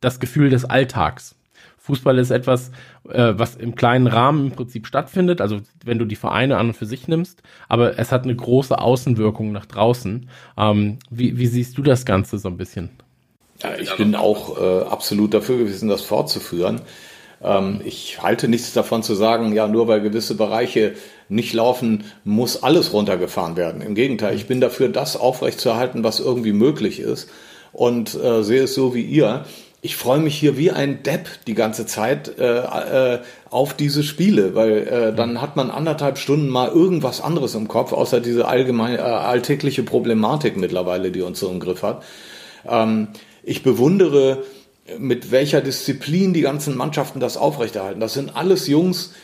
das 0.03 0.21
Gefühl 0.21 0.51
des 0.51 0.67
Alltags. 0.67 1.35
Fußball 1.79 2.19
ist 2.19 2.31
etwas, 2.31 2.73
äh, 3.09 3.33
was 3.35 3.57
im 3.57 3.75
kleinen 3.75 4.07
Rahmen 4.07 4.49
im 4.49 4.53
Prinzip 4.53 4.87
stattfindet, 4.87 5.41
also 5.41 5.61
wenn 5.83 5.99
du 5.99 6.05
die 6.05 6.15
Vereine 6.15 6.59
an 6.59 6.67
und 6.67 6.77
für 6.77 6.85
sich 6.85 7.09
nimmst, 7.09 7.43
aber 7.71 7.99
es 7.99 8.13
hat 8.13 8.25
eine 8.25 8.37
große 8.37 8.79
Außenwirkung 8.79 9.51
nach 9.51 9.65
draußen. 9.65 10.29
Ähm, 10.59 10.99
wie, 11.09 11.39
wie 11.39 11.47
siehst 11.47 11.79
du 11.79 11.83
das 11.83 12.05
Ganze 12.05 12.39
so 12.39 12.49
ein 12.49 12.59
bisschen? 12.59 12.91
Ja, 13.63 13.77
ich 13.79 13.95
bin 13.97 14.15
auch 14.15 14.61
äh, 14.61 14.83
absolut 14.85 15.33
dafür 15.33 15.59
gewesen, 15.59 15.89
das 15.89 16.03
fortzuführen. 16.03 16.83
Ähm, 17.43 17.81
ich 17.85 18.23
halte 18.23 18.49
nichts 18.49 18.73
davon 18.73 19.03
zu 19.03 19.15
sagen, 19.15 19.55
ja, 19.55 19.69
nur 19.69 19.89
weil 19.89 20.01
gewisse 20.01 20.35
Bereiche 20.35 20.95
nicht 21.29 21.53
laufen, 21.53 22.05
muss 22.25 22.63
alles 22.63 22.93
runtergefahren 22.93 23.57
werden. 23.57 23.81
Im 23.81 23.95
Gegenteil, 23.95 24.35
ich 24.35 24.47
bin 24.47 24.61
dafür, 24.61 24.89
das 24.89 25.17
aufrechtzuerhalten, 25.17 26.05
was 26.05 26.21
irgendwie 26.21 26.53
möglich 26.53 27.01
ist. 27.01 27.29
Und 27.73 28.15
äh, 28.15 28.43
sehe 28.43 28.65
es 28.65 28.75
so 28.75 28.95
wie 28.95 29.03
ihr. 29.03 29.45
Ich 29.83 29.97
freue 29.97 30.19
mich 30.19 30.35
hier 30.35 30.57
wie 30.57 30.71
ein 30.71 31.03
Depp 31.03 31.29
die 31.47 31.55
ganze 31.55 31.87
Zeit 31.87 32.39
äh, 32.39 33.15
äh, 33.15 33.19
auf 33.51 33.75
diese 33.75 34.03
Spiele, 34.03 34.55
weil 34.55 34.89
äh, 34.89 35.15
dann 35.15 35.41
hat 35.41 35.57
man 35.57 35.71
anderthalb 35.71 36.19
Stunden 36.19 36.49
mal 36.49 36.69
irgendwas 36.69 37.21
anderes 37.21 37.55
im 37.55 37.69
Kopf, 37.69 37.93
außer 37.93 38.21
diese 38.21 38.49
allgemein 38.49 38.97
äh, 38.97 39.01
alltägliche 39.01 39.83
Problematik 39.83 40.57
mittlerweile, 40.57 41.11
die 41.11 41.23
uns 41.23 41.39
so 41.39 41.51
im 41.51 41.61
Griff 41.61 41.83
hat. 41.83 42.03
Ähm, 42.67 43.09
ich 43.47 43.63
bewundere, 43.63 44.43
mit 44.99 45.31
welcher 45.31 45.63
Disziplin 45.63 46.35
die 46.35 46.43
ganzen 46.43 46.77
Mannschaften 46.77 47.21
das 47.21 47.37
aufrechterhalten. 47.37 48.01
Das 48.01 48.13
sind 48.15 48.37
alles 48.37 48.67
Jungs 48.67 49.15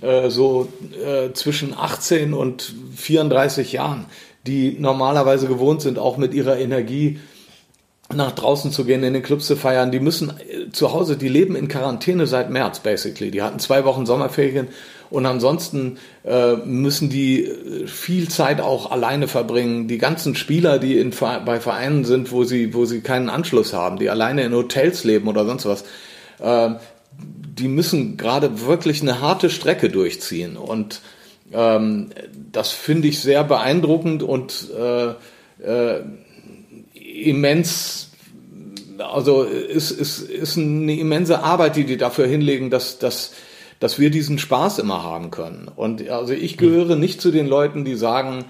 äh, 0.00 0.30
so 0.30 0.68
äh, 1.04 1.32
zwischen 1.32 1.74
18 1.74 2.32
und 2.32 2.74
34 2.96 3.72
Jahren, 3.72 4.06
die 4.46 4.76
normalerweise 4.78 5.46
gewohnt 5.46 5.82
sind, 5.82 5.98
auch 5.98 6.16
mit 6.16 6.32
ihrer 6.32 6.58
Energie 6.58 7.20
nach 8.14 8.32
draußen 8.32 8.72
zu 8.72 8.84
gehen, 8.84 9.02
in 9.04 9.14
den 9.14 9.22
Clubs 9.22 9.46
zu 9.46 9.56
feiern. 9.56 9.92
Die 9.92 10.00
müssen 10.00 10.30
äh, 10.30 10.70
zu 10.72 10.92
Hause, 10.92 11.16
die 11.16 11.28
leben 11.28 11.56
in 11.56 11.68
Quarantäne 11.68 12.26
seit 12.26 12.50
März, 12.50 12.80
basically. 12.80 13.30
Die 13.30 13.42
hatten 13.42 13.58
zwei 13.58 13.84
Wochen 13.84 14.06
Sommerferien 14.06 14.68
und 15.12 15.26
ansonsten 15.26 15.98
äh, 16.24 16.56
müssen 16.56 17.10
die 17.10 17.44
äh, 17.44 17.86
viel 17.86 18.28
Zeit 18.28 18.62
auch 18.62 18.90
alleine 18.90 19.28
verbringen. 19.28 19.86
Die 19.86 19.98
ganzen 19.98 20.34
Spieler, 20.34 20.78
die 20.78 20.98
in, 20.98 21.10
bei 21.10 21.60
Vereinen 21.60 22.06
sind, 22.06 22.32
wo 22.32 22.44
sie, 22.44 22.72
wo 22.72 22.86
sie 22.86 23.02
keinen 23.02 23.28
Anschluss 23.28 23.74
haben, 23.74 23.98
die 23.98 24.08
alleine 24.08 24.42
in 24.42 24.54
Hotels 24.54 25.04
leben 25.04 25.28
oder 25.28 25.44
sonst 25.44 25.66
was, 25.66 25.84
äh, 26.40 26.76
die 27.18 27.68
müssen 27.68 28.16
gerade 28.16 28.66
wirklich 28.66 29.02
eine 29.02 29.20
harte 29.20 29.50
Strecke 29.50 29.90
durchziehen. 29.90 30.56
Und 30.56 31.02
ähm, 31.52 32.08
das 32.50 32.70
finde 32.70 33.08
ich 33.08 33.20
sehr 33.20 33.44
beeindruckend 33.44 34.22
und 34.22 34.70
äh, 34.74 35.08
äh, 35.62 36.00
immens 36.94 38.08
also 38.98 39.42
ist, 39.42 39.90
ist, 39.90 40.20
ist 40.20 40.56
eine 40.56 40.96
immense 40.96 41.42
Arbeit, 41.42 41.76
die 41.76 41.84
die 41.84 41.98
dafür 41.98 42.26
hinlegen, 42.26 42.70
dass, 42.70 42.98
dass 42.98 43.32
dass 43.82 43.98
wir 43.98 44.10
diesen 44.10 44.38
Spaß 44.38 44.78
immer 44.78 45.02
haben 45.02 45.32
können. 45.32 45.68
Und 45.74 46.08
also 46.08 46.32
ich 46.32 46.56
gehöre 46.56 46.94
nicht 46.94 47.20
zu 47.20 47.32
den 47.32 47.48
Leuten, 47.48 47.84
die 47.84 47.96
sagen, 47.96 48.44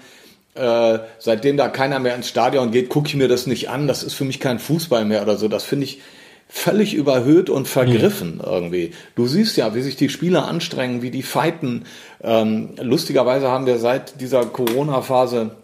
äh, 0.53 0.99
seitdem 1.17 1.57
da 1.57 1.69
keiner 1.69 1.97
mehr 1.97 2.15
ins 2.15 2.29
Stadion 2.29 2.69
geht, 2.69 2.89
gucke 2.89 3.07
ich 3.07 3.15
mir 3.15 3.27
das 3.27 3.47
nicht 3.47 3.67
an. 3.67 3.87
Das 3.87 4.03
ist 4.03 4.13
für 4.13 4.25
mich 4.25 4.39
kein 4.39 4.59
Fußball 4.59 5.05
mehr 5.05 5.23
oder 5.23 5.37
so. 5.37 5.47
Das 5.47 5.63
finde 5.63 5.85
ich 5.85 6.01
völlig 6.47 6.93
überhöht 6.93 7.49
und 7.49 7.67
vergriffen 7.67 8.35
mhm. 8.35 8.41
irgendwie. 8.45 8.91
Du 9.15 9.25
siehst 9.25 9.57
ja, 9.57 9.73
wie 9.73 9.81
sich 9.81 9.95
die 9.95 10.09
Spieler 10.09 10.47
anstrengen, 10.47 11.01
wie 11.01 11.09
die 11.09 11.23
fighten. 11.23 11.85
Ähm, 12.21 12.75
lustigerweise 12.79 13.47
haben 13.47 13.65
wir 13.65 13.79
seit 13.79 14.21
dieser 14.21 14.45
Corona-Phase 14.45 15.55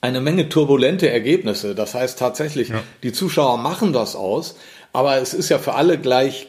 eine 0.00 0.20
Menge 0.20 0.48
turbulente 0.48 1.08
Ergebnisse. 1.08 1.76
Das 1.76 1.94
heißt 1.94 2.18
tatsächlich, 2.18 2.70
ja. 2.70 2.82
die 3.04 3.12
Zuschauer 3.12 3.58
machen 3.58 3.92
das 3.92 4.16
aus, 4.16 4.56
aber 4.92 5.18
es 5.18 5.32
ist 5.32 5.48
ja 5.48 5.58
für 5.58 5.74
alle 5.74 5.96
gleich 5.96 6.48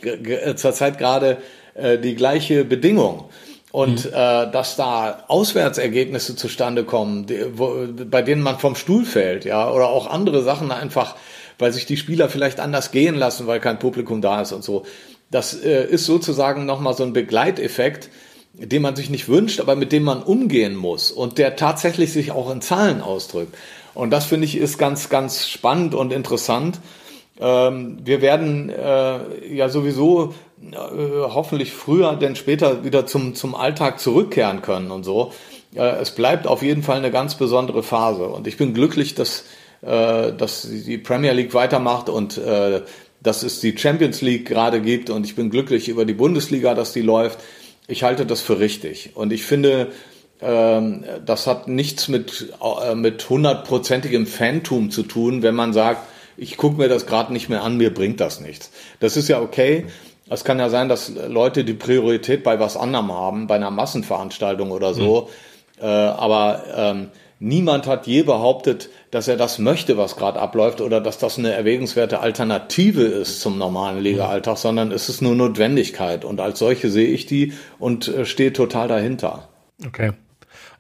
zurzeit 0.56 0.98
gerade 0.98 1.38
äh, 1.78 1.98
die 1.98 2.16
gleiche 2.16 2.66
Bedingung. 2.66 3.26
Und 3.72 4.06
mhm. 4.06 4.12
äh, 4.14 4.52
dass 4.52 4.76
da 4.76 5.26
Auswärtsergebnisse 5.28 6.36
zustande 6.36 6.84
kommen, 6.84 7.26
die, 7.26 7.40
wo, 7.54 7.76
bei 8.10 8.22
denen 8.22 8.42
man 8.42 8.60
vom 8.60 8.76
Stuhl 8.76 9.06
fällt, 9.06 9.46
ja, 9.46 9.72
oder 9.72 9.90
auch 9.90 10.10
andere 10.10 10.42
Sachen 10.42 10.72
einfach, 10.72 11.16
weil 11.60 11.74
sich 11.74 11.86
die 11.86 11.98
Spieler 11.98 12.30
vielleicht 12.30 12.60
anders 12.60 12.92
gehen 12.92 13.16
lassen, 13.16 13.48
weil 13.48 13.60
kein 13.60 13.80
Publikum 13.80 14.22
da 14.22 14.42
ist 14.42 14.52
und 14.52 14.64
so. 14.64 14.86
Das 15.32 15.54
äh, 15.54 15.86
ist 15.86 16.06
sozusagen 16.06 16.66
nochmal 16.66 16.94
so 16.94 17.04
ein 17.04 17.14
Begleiteffekt, 17.14 18.10
den 18.54 18.82
man 18.82 18.96
sich 18.96 19.10
nicht 19.10 19.28
wünscht, 19.28 19.60
aber 19.60 19.76
mit 19.76 19.92
dem 19.92 20.04
man 20.04 20.24
umgehen 20.24 20.76
muss 20.76 21.12
und 21.12 21.38
der 21.38 21.56
tatsächlich 21.56 22.12
sich 22.12 22.32
auch 22.32 22.50
in 22.50 22.62
Zahlen 22.62 23.02
ausdrückt. 23.02 23.56
Und 23.94 24.12
das 24.12 24.26
finde 24.26 24.46
ich 24.46 24.58
ist 24.58 24.78
ganz, 24.78 25.10
ganz 25.10 25.48
spannend 25.48 25.94
und 25.94 26.14
interessant. 26.14 26.80
Ähm, 27.40 28.00
wir 28.04 28.22
werden 28.22 28.70
äh, 28.70 29.54
ja 29.54 29.70
sowieso 29.70 30.34
hoffentlich 30.72 31.72
früher 31.72 32.16
denn 32.16 32.36
später 32.36 32.84
wieder 32.84 33.06
zum, 33.06 33.36
zum 33.36 33.56
Alltag 33.56 34.00
zurückkehren 34.00 34.62
können 34.62 34.92
und 34.92 35.04
so. 35.04 35.32
Äh, 35.76 36.02
es 36.02 36.12
bleibt 36.12 36.48
auf 36.48 36.62
jeden 36.62 36.84
Fall 36.84 36.98
eine 36.98 37.12
ganz 37.12 37.36
besondere 37.36 37.84
Phase. 37.84 38.28
Und 38.28 38.48
ich 38.48 38.58
bin 38.58 38.74
glücklich, 38.74 39.16
dass, 39.16 39.46
äh, 39.82 40.34
dass 40.34 40.68
die 40.70 40.98
Premier 40.98 41.34
League 41.34 41.54
weitermacht 41.54 42.10
und 42.10 42.38
äh, 42.38 42.82
dass 43.22 43.44
es 43.44 43.60
die 43.60 43.78
Champions 43.78 44.22
League 44.22 44.48
gerade 44.48 44.82
gibt. 44.82 45.10
Und 45.10 45.26
ich 45.26 45.36
bin 45.36 45.50
glücklich 45.50 45.90
über 45.90 46.06
die 46.06 46.14
Bundesliga, 46.14 46.74
dass 46.74 46.94
die 46.94 47.02
läuft. 47.02 47.40
Ich 47.88 48.04
halte 48.04 48.26
das 48.26 48.42
für 48.42 48.60
richtig. 48.60 49.12
Und 49.16 49.32
ich 49.32 49.44
finde, 49.44 49.92
ähm, 50.42 51.04
das 51.26 51.48
hat 51.48 51.68
nichts 51.68 52.08
mit, 52.08 52.54
äh, 52.84 52.96
mit 52.96 53.30
hundertprozentigem 53.30 54.28
Fantum 54.28 54.92
zu 54.92 55.04
tun, 55.04 55.44
wenn 55.44 55.56
man 55.56 55.74
sagt, 55.74 56.08
ich 56.36 56.58
gucke 56.58 56.78
mir 56.78 56.88
das 56.88 57.08
gerade 57.08 57.34
nicht 57.34 57.50
mehr 57.50 57.64
an, 57.64 57.78
mir 57.78 57.92
bringt 57.92 58.20
das 58.20 58.40
nichts. 58.42 58.72
Das 59.00 59.18
ist 59.18 59.28
ja 59.28 59.42
okay. 59.42 59.86
Es 60.30 60.44
kann 60.44 60.60
ja 60.60 60.70
sein, 60.70 60.90
dass 60.90 61.12
Leute 61.28 61.64
die 61.64 61.74
Priorität 61.74 62.44
bei 62.44 62.60
was 62.60 62.78
anderem 62.78 63.12
haben, 63.12 63.48
bei 63.48 63.56
einer 63.56 63.72
Massenveranstaltung 63.72 64.72
oder 64.72 64.94
so. 64.94 65.30
Mhm. 65.80 65.84
Äh, 65.84 65.86
aber 65.86 66.64
ähm, 66.76 67.08
niemand 67.40 67.88
hat 67.88 68.08
je 68.08 68.24
behauptet, 68.24 68.90
dass 69.12 69.28
er 69.28 69.38
das 69.38 69.60
möchte, 69.60 69.98
was 69.98 70.16
gerade 70.16 70.40
abläuft, 70.40 70.82
oder 70.82 71.02
dass 71.02 71.18
das 71.18 71.38
eine 71.38 71.52
erwägenswerte 71.52 72.20
Alternative 72.20 73.04
ist 73.04 73.42
zum 73.42 73.58
normalen 73.58 74.02
Liga-Alltag, 74.02 74.56
mhm. 74.56 74.62
sondern 74.62 74.92
es 74.92 75.10
ist 75.10 75.22
nur 75.22 75.36
Notwendigkeit. 75.36 76.26
Und 76.26 76.42
als 76.42 76.60
solche 76.60 76.90
sehe 76.90 77.08
ich 77.08 77.26
die 77.26 77.54
und 77.80 78.08
äh, 78.08 78.26
stehe 78.26 78.54
total 78.54 78.88
dahinter. 78.88 79.48
Okay. 79.86 80.12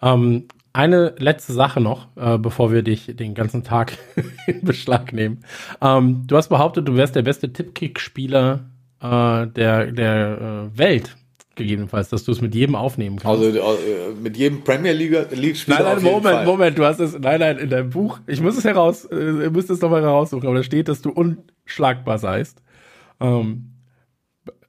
Ähm, 0.01 0.47
eine 0.73 1.15
letzte 1.17 1.53
Sache 1.53 1.81
noch, 1.81 2.07
äh, 2.15 2.37
bevor 2.37 2.71
wir 2.71 2.83
dich 2.83 3.15
den 3.15 3.33
ganzen 3.33 3.63
Tag 3.63 3.97
in 4.47 4.61
Beschlag 4.61 5.13
nehmen. 5.13 5.43
Ähm, 5.81 6.23
du 6.27 6.37
hast 6.37 6.49
behauptet, 6.49 6.87
du 6.87 6.95
wärst 6.95 7.15
der 7.15 7.23
beste 7.23 7.51
Tippkick-Spieler 7.51 8.65
äh, 9.01 9.47
der, 9.47 9.91
der 9.91 10.71
äh, 10.73 10.77
Welt 10.77 11.15
gegebenenfalls, 11.55 12.09
dass 12.09 12.23
du 12.23 12.31
es 12.31 12.39
mit 12.39 12.55
jedem 12.55 12.75
aufnehmen 12.75 13.17
kannst. 13.17 13.43
Also 13.43 13.57
äh, 13.57 14.13
mit 14.21 14.37
jedem 14.37 14.63
Premier 14.63 14.93
League 14.93 15.31
League 15.31 15.57
Spieler. 15.57 15.83
Nein, 15.83 15.95
nein, 15.95 16.03
Moment, 16.03 16.23
Fall. 16.23 16.45
Moment, 16.45 16.77
du 16.77 16.85
hast 16.85 16.99
es, 16.99 17.17
nein, 17.19 17.39
nein, 17.39 17.57
in 17.57 17.69
deinem 17.69 17.89
Buch, 17.89 18.19
ich 18.27 18.39
muss 18.41 18.57
es 18.57 18.63
heraus, 18.63 19.05
äh, 19.05 19.15
ihr 19.15 19.51
müsst 19.51 19.69
es 19.69 19.81
nochmal 19.81 20.03
heraussuchen, 20.03 20.47
aber 20.47 20.57
da 20.57 20.63
steht, 20.63 20.87
dass 20.87 21.01
du 21.01 21.09
unschlagbar 21.09 22.19
seist. 22.19 22.61
Ähm, 23.19 23.73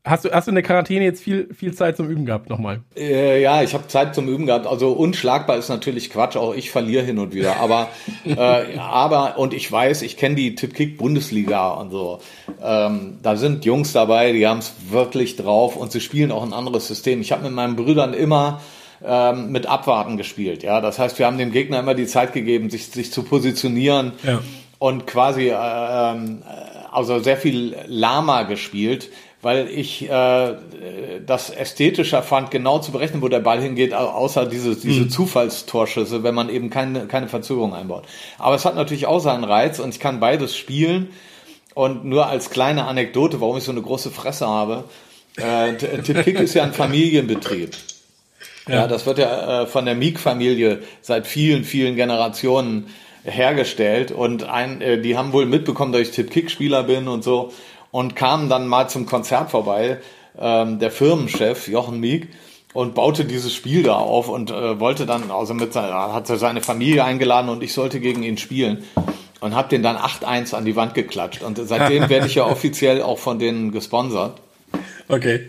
Hast 0.09 0.25
du, 0.25 0.31
hast 0.31 0.47
du 0.47 0.51
in 0.51 0.55
der 0.55 0.65
Quarantäne 0.65 1.05
jetzt 1.05 1.23
viel, 1.23 1.53
viel 1.55 1.75
Zeit 1.75 1.97
zum 1.97 2.09
Üben 2.09 2.25
gehabt 2.25 2.49
nochmal? 2.49 2.81
Äh, 2.97 3.43
ja, 3.43 3.63
ich 3.63 3.75
habe 3.75 3.87
Zeit 3.89 4.15
zum 4.15 4.29
Üben 4.29 4.47
gehabt. 4.47 4.67
Also 4.67 4.93
unschlagbar 4.93 5.57
ist 5.57 5.69
natürlich 5.69 6.11
Quatsch, 6.11 6.37
auch 6.37 6.55
ich 6.55 6.71
verliere 6.71 7.05
hin 7.05 7.19
und 7.19 7.35
wieder. 7.35 7.57
Aber, 7.59 7.89
äh, 8.25 8.79
aber 8.79 9.39
und 9.39 9.53
ich 9.55 9.71
weiß, 9.71 10.03
ich 10.03 10.17
kenne 10.17 10.35
die 10.37 10.55
Tippkick-Bundesliga 10.55 11.69
und 11.73 11.91
so. 11.91 12.21
Ähm, 12.63 13.19
da 13.23 13.37
sind 13.37 13.65
Jungs 13.65 13.93
dabei, 13.93 14.33
die 14.33 14.47
haben 14.47 14.59
es 14.59 14.73
wirklich 14.91 15.37
drauf 15.37 15.77
und 15.77 15.93
sie 15.93 16.01
spielen 16.01 16.33
auch 16.33 16.43
ein 16.43 16.53
anderes 16.53 16.89
System. 16.89 17.21
Ich 17.21 17.33
habe 17.33 17.45
mit 17.45 17.53
meinen 17.53 17.77
Brüdern 17.77 18.15
immer 18.15 18.61
ähm, 19.05 19.53
mit 19.53 19.67
Abwarten 19.67 20.17
gespielt. 20.17 20.63
Ja, 20.63 20.81
das 20.81 20.99
heißt, 20.99 21.19
wir 21.19 21.27
haben 21.27 21.39
dem 21.39 21.53
Gegner 21.53 21.79
immer 21.81 21.95
die 21.95 22.07
Zeit 22.07 22.33
gegeben, 22.33 22.71
sich, 22.71 22.87
sich 22.87 23.13
zu 23.13 23.23
positionieren 23.23 24.13
Ja. 24.25 24.41
und 24.79 25.07
quasi 25.07 25.53
ähm, 25.55 26.43
also 26.91 27.19
sehr 27.21 27.37
viel 27.37 27.77
Lama 27.87 28.43
gespielt, 28.45 29.11
weil 29.41 29.69
ich 29.69 30.09
äh, 30.11 30.55
das 31.25 31.51
ästhetischer 31.51 32.23
fand, 32.23 32.51
genau 32.51 32.81
zu 32.81 32.91
berechnen, 32.93 33.23
wo 33.23 33.29
der 33.29 33.41
Ball 33.41 33.61
hingeht, 33.61 33.95
au- 33.95 34.09
außer 34.09 34.47
diese, 34.47 34.75
diese 34.75 35.09
Zufallstorschüsse, 35.09 36.23
wenn 36.25 36.35
man 36.35 36.49
eben 36.49 36.71
keine, 36.71 37.07
keine 37.07 37.29
Verzögerung 37.29 37.75
einbaut. 37.75 38.05
Aber 38.39 38.57
es 38.57 38.65
hat 38.65 38.75
natürlich 38.75 39.07
auch 39.07 39.21
seinen 39.21 39.45
Reiz 39.45 39.79
und 39.79 39.91
ich 39.95 40.01
kann 40.01 40.19
beides 40.21 40.57
spielen. 40.57 41.11
Und 41.75 42.05
nur 42.05 42.27
als 42.27 42.51
kleine 42.51 42.87
Anekdote, 42.87 43.41
warum 43.41 43.57
ich 43.57 43.63
so 43.63 43.71
eine 43.71 43.83
große 43.83 44.11
Fresse 44.11 44.49
habe, 44.49 44.85
äh, 45.37 45.75
T- 45.75 46.03
Tippkick 46.03 46.41
ist 46.41 46.55
ja 46.55 46.65
ein 46.65 46.73
Familienbetrieb. 46.73 47.71
Ja, 48.69 48.89
das 48.89 49.07
wird 49.07 49.19
ja 49.19 49.63
äh, 49.63 49.67
von 49.67 49.85
der 49.85 49.95
Meek-Familie 49.95 50.83
seit 51.01 51.29
vielen, 51.29 51.63
vielen 51.63 51.95
Generationen 51.95 52.89
hergestellt 53.23 54.11
und 54.11 54.43
ein, 54.45 54.81
äh, 54.81 55.01
die 55.01 55.17
haben 55.17 55.33
wohl 55.33 55.47
mitbekommen, 55.47 55.93
dass 55.93 56.03
ich 56.03 56.11
Tip-Kick-Spieler 56.11 56.83
bin 56.83 57.07
und 57.07 57.23
so 57.23 57.53
und 57.91 58.17
kamen 58.17 58.49
dann 58.49 58.67
mal 58.67 58.89
zum 58.89 59.07
Konzert 59.07 59.51
vorbei, 59.51 59.99
ähm, 60.39 60.79
der 60.79 60.91
Firmenchef 60.91 61.69
Jochen 61.69 62.01
Meek 62.01 62.29
und 62.75 62.95
baute 62.95 63.25
dieses 63.25 63.55
Spiel 63.55 63.83
da 63.83 63.95
auf 63.95 64.29
und 64.29 64.51
äh, 64.51 64.79
wollte 64.79 65.07
dann, 65.07 65.31
also 65.31 65.55
mit 65.55 65.73
seiner, 65.73 66.13
hatte 66.13 66.37
seine 66.37 66.61
Familie 66.61 67.05
eingeladen 67.05 67.49
und 67.49 67.63
ich 67.63 67.73
sollte 67.73 68.01
gegen 68.01 68.23
ihn 68.23 68.39
spielen 68.39 68.85
und 69.41 69.55
habe 69.55 69.69
den 69.69 69.83
dann 69.83 69.97
8-1 69.97 70.55
an 70.55 70.65
die 70.65 70.77
Wand 70.77 70.95
geklatscht 70.95 71.43
und 71.43 71.59
seitdem 71.63 72.09
werde 72.09 72.27
ich 72.27 72.35
ja 72.35 72.47
offiziell 72.47 73.03
auch 73.03 73.19
von 73.19 73.39
denen 73.39 73.73
gesponsert. 73.73 74.41
Okay. 75.09 75.49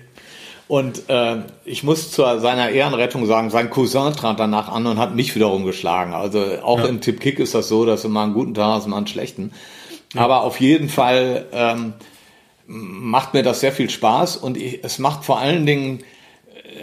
Und 0.70 1.10
äh, 1.10 1.38
ich 1.66 1.84
muss 1.84 2.12
zu 2.12 2.22
seiner 2.40 2.70
Ehrenrettung 2.70 3.26
sagen, 3.26 3.50
sein 3.50 3.72
Cousin 3.72 4.14
trat 4.14 4.40
danach 4.40 4.70
an 4.70 4.86
und 4.86 5.00
hat 5.00 5.16
mich 5.16 5.34
wiederum 5.34 5.66
geschlagen. 5.66 6.14
Also 6.14 6.46
auch 6.62 6.86
im 6.86 7.02
Tipp-Kick 7.02 7.40
ist 7.40 7.56
das 7.56 7.68
so, 7.68 7.88
dass 7.88 8.08
mal 8.08 8.24
einen 8.24 8.36
guten 8.36 8.54
Tag 8.54 8.76
hast, 8.76 8.88
mal 8.88 8.98
einen 8.98 9.08
schlechten. 9.08 9.52
Aber 10.16 10.44
auf 10.44 10.60
jeden 10.60 10.88
Fall 10.88 11.48
ähm, 11.52 11.94
macht 12.72 13.34
mir 13.34 13.42
das 13.44 13.60
sehr 13.62 13.72
viel 13.72 13.90
Spaß 13.90 14.38
und 14.38 14.56
ich, 14.56 14.84
es 14.84 15.00
macht 15.00 15.26
vor 15.26 15.40
allen 15.40 15.66
Dingen 15.66 16.00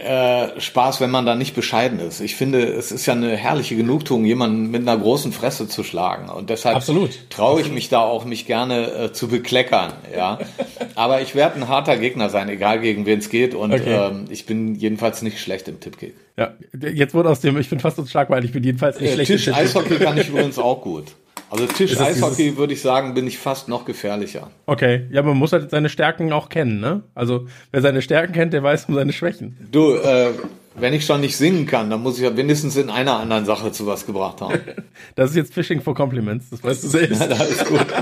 äh, 0.04 0.60
Spaß, 0.60 1.00
wenn 1.00 1.10
man 1.12 1.24
da 1.26 1.36
nicht 1.36 1.54
bescheiden 1.54 2.00
ist. 2.00 2.20
Ich 2.20 2.34
finde, 2.34 2.64
es 2.64 2.90
ist 2.90 3.06
ja 3.06 3.14
eine 3.14 3.36
herrliche 3.36 3.76
Genugtuung, 3.76 4.24
jemanden 4.24 4.70
mit 4.72 4.82
einer 4.82 4.98
großen 4.98 5.32
Fresse 5.32 5.68
zu 5.68 5.84
schlagen. 5.84 6.28
Und 6.28 6.50
deshalb 6.50 6.82
traue 7.30 7.60
ich 7.60 7.70
mich 7.70 7.88
da 7.88 8.00
auch, 8.00 8.24
mich 8.24 8.46
gerne 8.46 8.90
äh, 8.92 9.12
zu 9.12 9.28
bekleckern. 9.28 9.92
Ja, 10.14 10.38
aber 10.96 11.20
ich 11.22 11.36
werde 11.36 11.56
ein 11.56 11.68
harter 11.68 11.96
Gegner 11.98 12.30
sein, 12.30 12.48
egal 12.48 12.80
gegen 12.80 13.06
wen 13.06 13.20
es 13.20 13.30
geht. 13.30 13.54
Und 13.54 13.72
Okay. 13.72 13.94
ähm, 14.10 14.24
ich 14.28 14.44
bin 14.44 14.74
jedenfalls 14.74 15.22
nicht 15.22 15.38
schlecht 15.40 15.68
im 15.68 15.78
Tippkick. 15.78 16.14
Ja, 16.36 16.54
jetzt 16.92 17.14
wurde 17.14 17.30
aus 17.30 17.40
dem, 17.40 17.56
ich 17.58 17.70
bin 17.70 17.78
fast 17.78 17.98
unschlagbar, 18.00 18.42
ich 18.42 18.50
bin 18.52 18.64
jedenfalls 18.64 18.98
nicht 19.00 19.10
Äh, 19.10 19.14
schlecht. 19.14 19.30
im 19.30 19.36
Tipp- 19.36 19.44
Tisch-Eishockey 19.54 19.96
kann 19.98 20.18
ich 20.18 20.28
übrigens 20.28 20.58
auch 20.58 20.82
gut. 20.82 21.04
Also 21.48 21.66
Tisch-Eishockey 21.66 22.56
würde 22.56 22.72
ich 22.72 22.82
sagen, 22.82 23.14
bin 23.14 23.26
ich 23.26 23.38
fast 23.38 23.68
noch 23.68 23.84
gefährlicher. 23.84 24.50
Okay, 24.66 25.06
ja, 25.10 25.22
man 25.22 25.36
muss 25.36 25.52
halt 25.52 25.70
seine 25.70 25.88
Stärken 25.88 26.32
auch 26.32 26.48
kennen, 26.48 26.80
ne? 26.80 27.02
Also, 27.14 27.46
wer 27.70 27.82
seine 27.82 28.02
Stärken 28.02 28.32
kennt, 28.32 28.52
der 28.52 28.62
weiß 28.62 28.86
um 28.86 28.94
seine 28.94 29.12
Schwächen. 29.12 29.56
Du, 29.70 29.94
äh, 29.94 30.30
wenn 30.74 30.92
ich 30.92 31.06
schon 31.06 31.20
nicht 31.20 31.36
singen 31.36 31.66
kann, 31.66 31.88
dann 31.88 32.02
muss 32.02 32.18
ich 32.18 32.24
ja 32.24 32.30
mindestens 32.30 32.76
in 32.76 32.90
einer 32.90 33.18
anderen 33.18 33.44
Sache 33.44 33.70
zu 33.70 33.86
was 33.86 34.06
gebracht 34.06 34.40
haben. 34.40 34.58
Das 35.14 35.30
ist 35.30 35.36
jetzt 35.36 35.54
Fishing 35.54 35.80
for 35.80 35.94
Compliments, 35.94 36.50
das 36.50 36.62
weißt 36.62 36.84
du 36.84 36.88
selbst. 36.88 37.20
Ja, 37.20 37.26
das 37.28 37.50
ist 37.50 37.66
gut. 37.66 37.86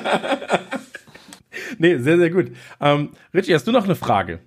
Nee, 1.78 1.98
sehr, 1.98 2.18
sehr 2.18 2.30
gut. 2.30 2.52
Ähm, 2.80 3.10
Richie, 3.32 3.52
hast 3.52 3.66
du 3.66 3.72
noch 3.72 3.84
eine 3.84 3.96
Frage? 3.96 4.38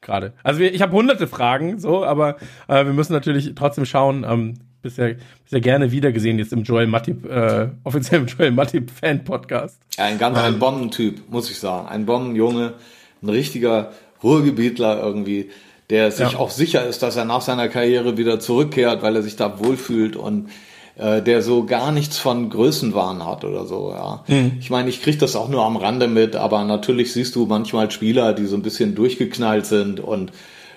Gerade. 0.00 0.32
Also 0.42 0.58
wir, 0.60 0.74
ich 0.74 0.82
habe 0.82 0.92
hunderte 0.92 1.28
Fragen, 1.28 1.78
so, 1.78 2.04
aber 2.04 2.36
äh, 2.66 2.84
wir 2.84 2.92
müssen 2.92 3.12
natürlich 3.12 3.54
trotzdem 3.54 3.84
schauen. 3.84 4.26
Ähm, 4.28 4.54
bist 4.84 4.98
ja 4.98 5.58
gerne 5.58 5.90
wiedergesehen 5.90 6.38
jetzt 6.38 6.52
im 6.52 6.62
Joel 6.62 6.86
Mattip, 6.86 7.24
äh, 7.28 7.68
offiziellen 7.84 8.26
Joel 8.26 8.52
Mattip 8.52 8.90
Fan 8.90 9.24
Podcast. 9.24 9.78
Ja, 9.98 10.04
ein 10.04 10.18
ganz 10.18 10.38
ein 10.38 10.58
Bombentyp, 10.58 11.22
muss 11.30 11.50
ich 11.50 11.58
sagen. 11.58 11.88
Ein 11.88 12.06
Bombenjunge, 12.06 12.74
ein 13.22 13.28
richtiger 13.28 13.92
Ruhrgebietler 14.22 15.02
irgendwie, 15.02 15.50
der 15.90 16.10
sich 16.12 16.32
Ja. 16.32 16.38
auch 16.38 16.50
sicher 16.50 16.86
ist, 16.86 17.02
dass 17.02 17.16
er 17.16 17.24
nach 17.24 17.40
seiner 17.40 17.68
Karriere 17.68 18.16
wieder 18.16 18.38
zurückkehrt, 18.40 19.02
weil 19.02 19.16
er 19.16 19.22
sich 19.22 19.36
da 19.36 19.58
wohlfühlt 19.58 20.16
und 20.16 20.48
äh, 20.96 21.20
der 21.22 21.42
so 21.42 21.64
gar 21.64 21.90
nichts 21.90 22.18
von 22.18 22.50
Größenwahn 22.50 23.26
hat 23.26 23.44
oder 23.44 23.66
so, 23.66 23.90
ja. 23.92 24.24
Ich 24.60 24.70
meine, 24.70 24.88
ich 24.88 25.02
kriege 25.02 25.18
das 25.18 25.34
auch 25.34 25.48
nur 25.48 25.64
am 25.64 25.76
Rande 25.76 26.06
mit, 26.06 26.36
aber 26.36 26.62
natürlich 26.64 27.12
siehst 27.12 27.34
du 27.34 27.46
manchmal 27.46 27.90
Spieler, 27.90 28.32
die 28.32 28.46
so 28.46 28.54
ein 28.56 28.62
bisschen 28.62 28.94
durchgeknallt 28.94 29.66
sind 29.66 29.98
und 29.98 30.30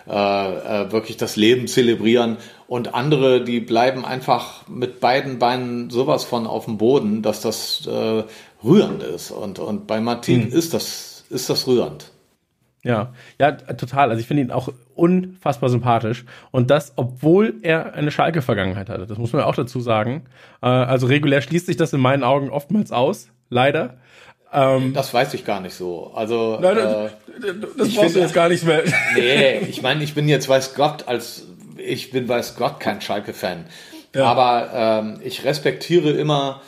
äh, 0.09 0.11
äh, 0.13 0.91
wirklich 0.91 1.17
das 1.17 1.35
Leben 1.35 1.67
zelebrieren 1.67 2.37
und 2.67 2.93
andere, 2.93 3.43
die 3.43 3.59
bleiben 3.59 4.05
einfach 4.05 4.67
mit 4.67 4.99
beiden 4.99 5.39
Beinen 5.39 5.89
sowas 5.89 6.23
von 6.23 6.47
auf 6.47 6.65
dem 6.65 6.77
Boden, 6.77 7.21
dass 7.21 7.41
das 7.41 7.87
äh, 7.87 8.23
rührend 8.63 9.03
ist 9.03 9.31
und 9.31 9.59
und 9.59 9.87
bei 9.87 9.99
Matip 10.01 10.53
ist 10.53 10.73
das 10.73 11.25
ist 11.29 11.49
das 11.49 11.67
rührend. 11.67 12.11
Ja, 12.83 13.13
ja, 13.39 13.51
total. 13.51 14.11
Also 14.11 14.21
ich 14.21 14.27
finde 14.27 14.43
ihn 14.43 14.51
auch 14.51 14.69
unfassbar 14.95 15.69
sympathisch. 15.69 16.23
Und 16.51 16.69
das, 16.69 16.93
obwohl 16.95 17.55
er 17.61 17.95
eine 17.95 18.11
Schalke-Vergangenheit 18.11 18.87
hatte. 18.87 19.05
Das 19.07 19.17
muss 19.17 19.33
man 19.33 19.41
auch 19.43 19.55
dazu 19.55 19.81
sagen. 19.81 20.23
Äh, 20.61 20.67
also 20.67 21.07
regulär 21.07 21.41
schließt 21.41 21.65
sich 21.65 21.75
das 21.75 21.91
in 21.91 21.99
meinen 21.99 22.23
Augen 22.23 22.49
oftmals 22.49 22.93
aus. 22.93 23.27
Leider. 23.49 23.97
Ähm, 24.53 24.93
Das 24.93 25.13
weiß 25.13 25.33
ich 25.33 25.43
gar 25.43 25.59
nicht 25.59 25.73
so. 25.73 26.11
Also 26.15 26.59
Nein, 26.61 26.77
äh, 26.77 27.09
das 27.77 27.89
ich 27.89 27.97
brauchst 27.97 28.15
du 28.15 28.19
jetzt 28.19 28.33
gar 28.33 28.47
nicht 28.47 28.63
mehr. 28.63 28.83
nee, 29.15 29.57
ich 29.67 29.81
meine, 29.81 30.01
ich 30.03 30.13
bin 30.13 30.29
jetzt 30.29 30.47
weiß 30.47 30.73
Gott 30.75 31.09
als 31.09 31.46
ich 31.79 32.11
bin 32.11 32.27
weiß 32.27 32.55
Gott 32.55 32.79
kein 32.79 33.01
Schalke-Fan, 33.01 33.65
aber 34.15 34.69
ähm, 34.73 35.19
ich 35.23 35.43
respektiere 35.45 36.09
immer 36.11 36.61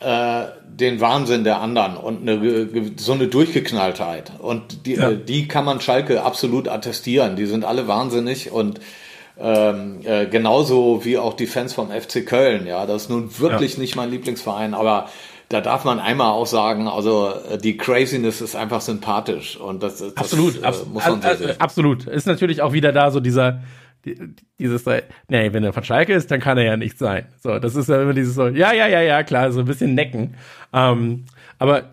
äh, 0.00 0.44
den 0.66 1.00
Wahnsinn 1.00 1.44
der 1.44 1.60
anderen 1.60 1.96
und 1.96 2.26
eine, 2.28 2.92
so 2.96 3.12
eine 3.12 3.26
Durchgeknalltheit 3.28 4.32
und 4.38 4.86
die, 4.86 4.94
Ja. 4.94 5.10
äh, 5.10 5.16
die 5.18 5.46
kann 5.46 5.64
man 5.64 5.80
Schalke 5.80 6.22
absolut 6.22 6.68
attestieren. 6.68 7.36
Die 7.36 7.46
sind 7.46 7.64
alle 7.64 7.86
wahnsinnig 7.86 8.50
und 8.50 8.80
ähm, 9.38 10.00
äh, 10.04 10.26
genauso 10.26 11.04
wie 11.04 11.18
auch 11.18 11.34
die 11.34 11.46
Fans 11.46 11.72
vom 11.74 11.90
FC 11.90 12.24
Köln. 12.26 12.66
Ja, 12.66 12.86
das 12.86 13.02
ist 13.02 13.10
nun 13.10 13.38
wirklich 13.38 13.78
nicht 13.78 13.96
mein 13.96 14.10
Lieblingsverein, 14.10 14.74
aber 14.74 15.08
da 15.48 15.60
darf 15.60 15.84
man 15.84 15.98
einmal 15.98 16.30
auch 16.30 16.46
sagen, 16.46 16.88
also 16.88 17.32
äh, 17.50 17.58
die 17.58 17.76
Craziness 17.76 18.40
ist 18.40 18.54
einfach 18.54 18.80
sympathisch 18.82 19.56
und 19.58 19.82
das, 19.82 19.98
das 19.98 20.16
Absolut, 20.16 20.62
äh, 20.62 20.72
muss 20.92 21.06
man 21.06 21.20
so 21.22 21.28
äh, 21.28 21.36
sehen. 21.36 21.50
absolut. 21.58 22.06
Ist 22.06 22.26
natürlich 22.26 22.62
auch 22.62 22.72
wieder 22.72 22.92
da 22.92 23.10
so 23.10 23.18
dieser, 23.20 23.52
die- 23.52 23.58
dieses, 24.58 24.86
äh, 24.86 25.02
nee, 25.28 25.52
wenn 25.52 25.64
er 25.64 25.72
von 25.72 25.84
Schalke 25.84 26.12
ist, 26.12 26.30
dann 26.30 26.40
kann 26.40 26.58
er 26.58 26.64
ja 26.64 26.76
nicht 26.76 26.98
sein. 26.98 27.26
So, 27.42 27.58
das 27.58 27.76
ist 27.76 27.88
ja 27.88 28.02
immer 28.02 28.14
dieses 28.14 28.34
so, 28.34 28.48
ja, 28.48 28.72
ja, 28.72 28.86
ja, 28.86 29.00
ja, 29.00 29.22
klar, 29.22 29.52
so 29.52 29.60
ein 29.60 29.66
bisschen 29.66 29.94
necken. 29.94 30.34
Ähm, 30.72 31.24
aber 31.58 31.90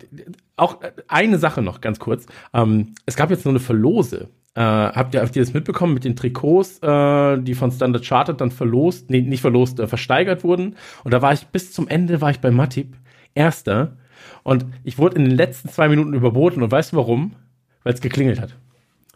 auch 0.56 0.78
eine 1.08 1.38
Sache 1.38 1.62
noch 1.62 1.80
ganz 1.80 1.98
kurz. 1.98 2.26
Ähm, 2.54 2.94
es 3.06 3.16
gab 3.16 3.30
jetzt 3.30 3.42
so 3.42 3.50
eine 3.50 3.60
Verlose. 3.60 4.28
Äh, 4.54 4.60
habt, 4.60 5.14
ihr, 5.14 5.22
habt 5.22 5.36
ihr 5.36 5.42
das 5.42 5.54
mitbekommen 5.54 5.94
mit 5.94 6.04
den 6.04 6.16
Trikots, 6.16 6.78
äh, 6.82 7.38
die 7.38 7.54
von 7.54 7.70
Standard 7.70 8.04
Chartered 8.04 8.40
dann 8.40 8.50
verlost, 8.50 9.10
nee, 9.10 9.20
nicht 9.20 9.40
verlost, 9.40 9.78
äh, 9.78 9.86
versteigert 9.86 10.42
wurden? 10.42 10.76
Und 11.04 11.14
da 11.14 11.22
war 11.22 11.32
ich 11.32 11.46
bis 11.48 11.72
zum 11.72 11.86
Ende, 11.86 12.20
war 12.20 12.30
ich 12.30 12.40
bei 12.40 12.50
Matip, 12.50 12.96
Erster. 13.34 13.96
Und 14.42 14.66
ich 14.82 14.98
wurde 14.98 15.16
in 15.16 15.24
den 15.26 15.36
letzten 15.36 15.68
zwei 15.68 15.88
Minuten 15.88 16.14
überboten. 16.14 16.62
Und 16.62 16.72
weißt 16.72 16.92
du 16.92 16.96
warum? 16.96 17.36
Weil 17.84 17.94
es 17.94 18.00
geklingelt 18.00 18.40
hat. 18.40 18.56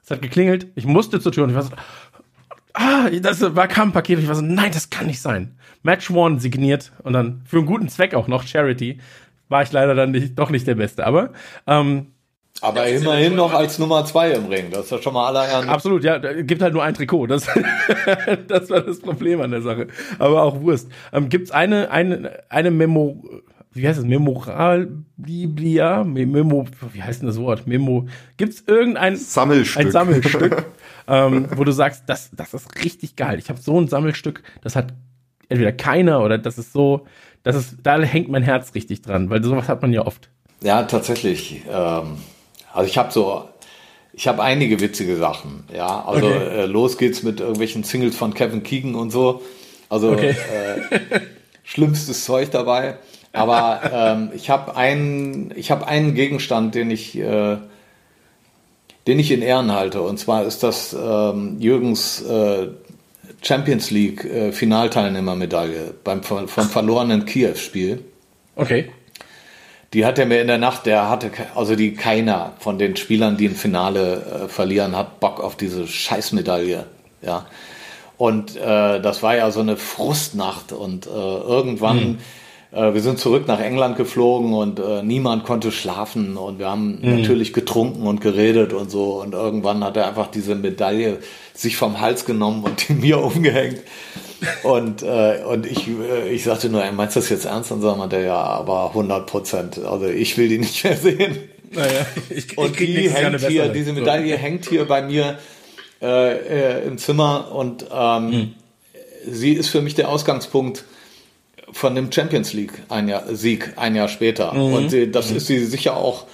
Es 0.04 0.10
hat 0.10 0.22
geklingelt, 0.22 0.66
ich 0.74 0.84
musste 0.84 1.20
zur 1.20 1.32
Tür 1.32 1.44
und 1.44 1.50
ich 1.50 1.56
war 1.56 1.62
so, 1.62 1.72
ah, 2.74 3.08
das 3.20 3.40
war 3.54 3.68
kam 3.68 3.88
ein 3.88 3.92
Paket 3.92 4.16
und 4.18 4.22
ich 4.22 4.28
war 4.28 4.34
so, 4.36 4.42
nein, 4.42 4.70
das 4.72 4.90
kann 4.90 5.06
nicht 5.06 5.20
sein. 5.20 5.56
Match 5.82 6.10
One 6.10 6.40
signiert 6.40 6.92
und 7.02 7.12
dann 7.12 7.42
für 7.44 7.58
einen 7.58 7.66
guten 7.66 7.88
Zweck 7.88 8.14
auch 8.14 8.28
noch, 8.28 8.46
Charity, 8.46 8.98
war 9.48 9.62
ich 9.62 9.72
leider 9.72 9.94
dann 9.94 10.12
nicht, 10.12 10.38
doch 10.38 10.50
nicht 10.50 10.66
der 10.66 10.76
Beste. 10.76 11.04
Aber 11.06 11.30
ähm, 11.66 12.06
Aber 12.60 12.86
immerhin 12.86 13.34
noch 13.34 13.52
als 13.52 13.78
Nummer 13.78 14.04
zwei 14.04 14.30
im 14.30 14.46
Ring. 14.46 14.66
Das 14.70 14.84
ist 14.86 14.90
ja 14.92 15.02
schon 15.02 15.12
mal 15.14 15.26
aller 15.28 15.48
Ehren. 15.48 15.68
absolut, 15.68 16.04
ja, 16.04 16.18
gibt 16.18 16.62
halt 16.62 16.72
nur 16.74 16.82
ein 16.84 16.94
Trikot. 16.94 17.26
Das, 17.26 17.46
das 18.48 18.70
war 18.70 18.80
das 18.82 19.00
Problem 19.00 19.40
an 19.40 19.50
der 19.50 19.62
Sache. 19.62 19.88
Aber 20.18 20.42
auch 20.42 20.60
Wurst. 20.60 20.88
Ähm, 21.12 21.28
Gibt 21.28 21.46
es 21.46 21.50
eine, 21.50 21.90
eine, 21.90 22.42
eine 22.48 22.70
Memo, 22.70 23.22
wie 23.72 23.86
heißt 23.88 23.98
es, 23.98 24.04
Memorabilia? 24.06 26.04
Me- 26.04 26.26
Memo, 26.26 26.66
wie 26.92 27.02
heißt 27.02 27.22
denn 27.22 27.26
das 27.28 27.38
Wort? 27.40 27.66
Memo. 27.66 28.06
Gibt 28.36 28.52
es 28.54 28.64
irgendein 28.66 29.16
Sammelstück. 29.16 29.80
ein 29.84 29.90
Sammelstück, 29.90 30.64
ähm, 31.08 31.48
wo 31.56 31.64
du 31.64 31.72
sagst, 31.72 32.04
das, 32.06 32.30
das 32.32 32.54
ist 32.54 32.84
richtig 32.84 33.16
geil. 33.16 33.38
Ich 33.38 33.48
habe 33.48 33.60
so 33.60 33.80
ein 33.80 33.88
Sammelstück, 33.88 34.42
das 34.62 34.76
hat 34.76 34.92
entweder 35.48 35.72
keiner 35.72 36.22
oder 36.22 36.38
das 36.38 36.58
ist 36.58 36.72
so, 36.72 37.06
das 37.42 37.56
ist, 37.56 37.76
da 37.82 38.00
hängt 38.00 38.28
mein 38.28 38.42
Herz 38.42 38.74
richtig 38.74 39.02
dran, 39.02 39.30
weil 39.30 39.42
sowas 39.42 39.68
hat 39.68 39.82
man 39.82 39.92
ja 39.92 40.06
oft. 40.06 40.28
Ja, 40.62 40.82
tatsächlich. 40.84 41.62
Ähm, 41.70 42.18
also 42.72 42.88
ich 42.88 42.96
habe 42.98 43.12
so 43.12 43.48
ich 44.14 44.28
habe 44.28 44.42
einige 44.42 44.78
witzige 44.80 45.16
Sachen. 45.16 45.64
Ja, 45.74 46.04
also 46.04 46.26
Okay. 46.26 46.36
äh, 46.62 46.66
los 46.66 46.98
geht's 46.98 47.22
mit 47.22 47.40
irgendwelchen 47.40 47.82
Singles 47.82 48.14
von 48.16 48.34
Kevin 48.34 48.62
Keegan 48.62 48.94
und 48.94 49.10
so. 49.10 49.42
Also 49.88 50.10
Okay. 50.12 50.30
äh, 50.30 51.20
schlimmstes 51.62 52.24
Zeug 52.24 52.50
dabei. 52.50 52.98
Aber 53.32 53.80
ähm, 53.90 54.30
ich 54.34 54.50
habe 54.50 54.76
einen, 54.76 55.52
ich 55.56 55.70
habe 55.70 55.86
einen 55.86 56.14
Gegenstand, 56.14 56.74
den 56.74 56.90
ich, 56.90 57.16
äh, 57.18 57.56
den 59.06 59.18
ich 59.18 59.30
in 59.30 59.42
Ehren 59.42 59.72
halte. 59.72 60.02
Und 60.02 60.18
zwar 60.18 60.44
ist 60.44 60.62
das 60.62 60.94
ähm, 60.94 61.56
Jürgens 61.58 62.22
äh, 62.22 62.68
Champions 63.42 63.90
League 63.90 64.24
äh, 64.24 64.52
Finalteilnehmermedaille 64.52 65.94
beim 66.04 66.22
vom 66.22 66.48
vom 66.48 66.68
verlorenen 66.68 67.24
Kiew-Spiel. 67.24 68.04
Okay. 68.56 68.90
Die 69.92 70.06
hat 70.06 70.18
er 70.18 70.24
mir 70.24 70.40
in 70.40 70.46
der 70.46 70.58
Nacht, 70.58 70.86
der 70.86 71.10
hatte, 71.10 71.30
also 71.54 71.76
die 71.76 71.92
keiner 71.92 72.54
von 72.60 72.78
den 72.78 72.96
Spielern, 72.96 73.36
die 73.36 73.48
ein 73.48 73.54
Finale 73.54 74.44
äh, 74.44 74.48
verlieren, 74.48 74.96
hat 74.96 75.20
Bock 75.20 75.40
auf 75.40 75.56
diese 75.56 75.86
Scheißmedaille. 75.86 76.86
Ja. 77.20 77.46
Und 78.16 78.56
äh, 78.56 79.00
das 79.00 79.22
war 79.22 79.36
ja 79.36 79.50
so 79.50 79.60
eine 79.60 79.76
Frustnacht 79.76 80.72
und 80.72 81.06
äh, 81.06 81.10
irgendwann, 81.10 81.98
äh, 81.98 82.16
wir 82.72 83.00
sind 83.02 83.18
zurück 83.18 83.46
nach 83.46 83.60
England 83.60 83.98
geflogen 83.98 84.54
und 84.54 84.80
äh, 84.80 85.02
niemand 85.02 85.44
konnte 85.44 85.70
schlafen 85.70 86.38
und 86.38 86.58
wir 86.58 86.70
haben 86.70 86.98
natürlich 87.02 87.52
getrunken 87.52 88.06
und 88.06 88.22
geredet 88.22 88.72
und 88.72 88.90
so 88.90 89.20
und 89.20 89.34
irgendwann 89.34 89.84
hat 89.84 89.98
er 89.98 90.08
einfach 90.08 90.28
diese 90.28 90.54
Medaille 90.54 91.18
sich 91.54 91.76
vom 91.76 92.00
Hals 92.00 92.24
genommen 92.24 92.64
und 92.64 92.88
die 92.88 92.94
mir 92.94 93.18
umgehängt. 93.22 93.80
Und, 94.64 95.02
äh, 95.02 95.42
und 95.46 95.66
ich, 95.66 95.86
äh, 95.88 96.30
ich 96.30 96.44
sagte 96.44 96.68
nur, 96.68 96.84
ey, 96.84 96.92
meinst 96.92 97.16
du 97.16 97.20
das 97.20 97.28
jetzt 97.28 97.44
ernst? 97.44 97.70
Und 97.70 97.80
so 97.80 97.94
meinte 97.94 98.16
er, 98.16 98.24
ja, 98.24 98.42
aber 98.42 98.88
100 98.88 99.26
Prozent. 99.26 99.78
Also 99.78 100.06
ich 100.06 100.36
will 100.36 100.48
die 100.48 100.58
nicht 100.58 100.82
mehr 100.82 100.96
sehen. 100.96 101.38
Naja, 101.70 102.06
ich, 102.28 102.58
Und 102.58 102.78
die 102.78 103.08
hängt 103.08 103.40
hier, 103.46 103.68
diese 103.68 103.92
Medaille 103.92 104.36
hängt 104.36 104.68
hier 104.68 104.86
bei 104.86 105.02
mir 105.02 105.38
äh, 106.02 106.80
äh, 106.80 106.86
im 106.86 106.98
Zimmer 106.98 107.52
und 107.52 107.86
ähm, 107.92 108.54
sie 109.26 109.52
ist 109.52 109.68
für 109.68 109.80
mich 109.80 109.94
der 109.94 110.08
Ausgangspunkt 110.08 110.84
von 111.72 111.94
dem 111.94 112.10
Champions 112.12 112.52
League 112.52 112.72
ein 112.88 113.08
Jahr, 113.08 113.24
Sieg 113.32 113.72
ein 113.76 113.94
Jahr 113.94 114.08
später. 114.08 114.52
Und 114.52 114.90
sie, 114.90 115.10
das 115.10 115.30
ist 115.30 115.46
sie 115.46 115.64
sicher 115.64 115.96
auch, 115.96 116.26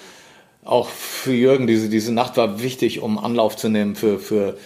auch 0.65 0.89
für 0.89 1.33
Jürgen. 1.33 1.67
Diese, 1.67 1.89
diese 1.89 2.13
Nacht 2.13 2.37
war 2.37 2.63
wichtig, 2.63 3.01
um 3.01 3.19
Anlauf 3.19 3.57
zu 3.57 3.69
nehmen 3.69 3.95
für, 3.95 4.19
für, 4.19 4.57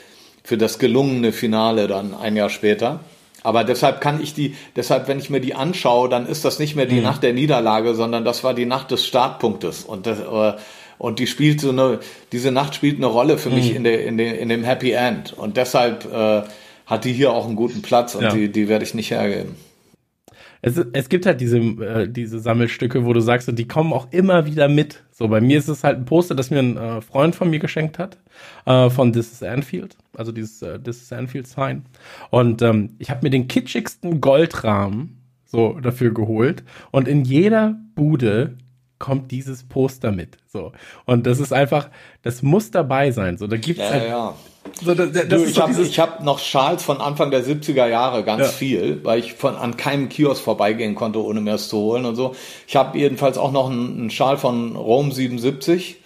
für 0.43 0.57
das 0.59 0.79
gelungene 0.79 1.33
Finale 1.33 1.87
dann 1.87 2.15
ein 2.15 2.37
Jahr 2.37 2.51
später. 2.51 3.01
Aber 3.45 3.65
deshalb 3.65 4.01
kann 4.01 4.23
ich 4.23 4.35
die, 4.35 4.55
deshalb, 4.77 5.09
wenn 5.09 5.19
ich 5.19 5.29
mir 5.29 5.41
die 5.41 5.55
anschaue, 5.55 6.09
dann 6.09 6.27
ist 6.27 6.45
das 6.45 6.59
nicht 6.59 6.77
mehr 6.77 6.87
die 6.87 7.01
Nacht 7.01 7.23
der 7.25 7.33
Niederlage, 7.33 7.95
sondern 7.95 8.25
das 8.25 8.45
war 8.45 8.55
die 8.55 8.67
Nacht 8.67 8.91
des 8.93 9.05
Startpunktes. 9.05 9.85
Und 9.85 10.07
das, 10.07 10.21
äh, 10.21 10.59
und 10.99 11.19
die 11.19 11.27
spielt 11.27 11.61
so 11.61 11.71
eine, 11.71 11.99
diese 12.31 12.53
Nacht 12.53 12.77
spielt 12.77 12.99
eine 12.99 13.07
Rolle 13.07 13.39
für 13.39 13.51
mich 13.51 13.75
in, 13.75 13.83
der, 13.83 14.05
in, 14.07 14.17
der, 14.17 14.39
in 14.39 14.49
dem 14.49 14.63
Happy 14.63 14.93
End. 14.93 15.33
Und 15.33 15.57
deshalb 15.57 16.05
äh, 16.13 16.43
hat 16.87 17.05
die 17.05 17.13
hier 17.13 17.33
auch 17.33 17.47
einen 17.47 17.57
guten 17.57 17.83
Platz 17.83 18.15
und 18.15 18.23
Ja. 18.23 18.33
die, 18.33 18.49
die 18.51 18.69
werde 18.69 18.85
ich 18.85 18.95
nicht 18.95 19.11
hergeben. 19.11 19.57
Es, 20.65 20.81
es 20.93 21.09
gibt 21.09 21.27
halt 21.27 21.41
diese, 21.41 21.59
äh, 21.59 22.09
diese 22.09 22.39
Sammelstücke, 22.39 23.05
wo 23.05 23.13
du 23.13 23.21
sagst, 23.21 23.47
so, 23.47 23.53
die 23.53 23.67
kommen 23.67 23.93
auch 23.93 24.13
immer 24.13 24.47
wieder 24.47 24.69
mit. 24.69 25.03
So, 25.11 25.27
bei 25.27 25.41
mir 25.41 25.59
ist 25.59 25.69
es 25.69 25.83
halt 25.83 25.99
ein 25.99 26.05
Poster, 26.05 26.37
das 26.37 26.51
mir 26.51 26.61
ein 26.61 26.77
äh, 26.77 27.01
Freund 27.01 27.35
von 27.35 27.51
mir 27.51 27.59
geschenkt 27.59 27.99
hat, 27.99 28.17
äh, 28.65 28.89
von 28.89 29.13
This 29.13 29.33
is 29.33 29.43
Anfield, 29.43 29.97
also 30.17 30.31
dieses 30.31 30.63
äh, 30.63 30.79
This 30.79 31.03
is 31.03 31.13
Anfield 31.13 31.49
Sign. 31.49 31.85
Und 32.31 32.63
ähm, 32.63 32.91
ich 32.99 33.11
habe 33.11 33.21
mir 33.25 33.31
den 33.31 33.49
kitschigsten 33.49 34.21
Goldrahmen 34.21 35.19
so 35.45 35.81
dafür 35.81 36.15
geholt 36.15 36.63
und 36.93 37.09
in 37.09 37.25
jeder 37.25 37.77
Bude 37.97 38.57
kommt 39.03 39.33
dieses 39.33 39.65
Poster 39.65 40.13
mit. 40.13 40.39
So. 40.47 40.71
Und 41.07 41.27
das 41.27 41.41
ist 41.41 41.53
einfach, 41.53 41.89
das 42.23 42.43
muss 42.43 42.71
dabei 42.71 43.11
sein. 43.11 43.37
So, 43.37 43.49
da 43.49 43.57
gibt's 43.57 43.83
Ja, 43.83 43.91
halt, 43.91 44.09
ja. 44.09 44.35
so, 44.81 44.95
da, 44.95 45.07
da, 45.07 45.25
das 45.25 45.43
Du, 45.43 45.49
ich 45.49 45.55
so 45.57 45.63
habe 45.63 45.75
hab 45.75 46.23
noch 46.23 46.39
Schals 46.39 46.85
von 46.85 47.01
Anfang 47.01 47.33
der 47.33 47.45
70er 47.45 47.89
Jahre, 47.89 48.23
ganz 48.23 48.43
Ja. 48.43 48.49
viel, 48.49 49.01
weil 49.05 49.19
ich 49.19 49.35
von 49.35 49.57
an 49.57 49.77
keinem 49.77 50.09
Kiosk 50.09 50.41
vorbeigehen 50.45 50.95
konnte, 50.95 51.23
ohne 51.23 51.41
mir 51.41 51.55
es 51.55 51.69
zu 51.69 51.79
holen 51.79 52.05
und 52.05 52.15
so. 52.15 52.37
Ich 52.69 52.77
habe 52.77 52.97
jedenfalls 52.97 53.39
auch 53.39 53.51
noch 53.51 53.69
einen, 53.69 53.99
einen 54.03 54.11
Schal 54.11 54.39
von 54.39 54.77
Rome 54.77 55.11
77. 55.13 55.97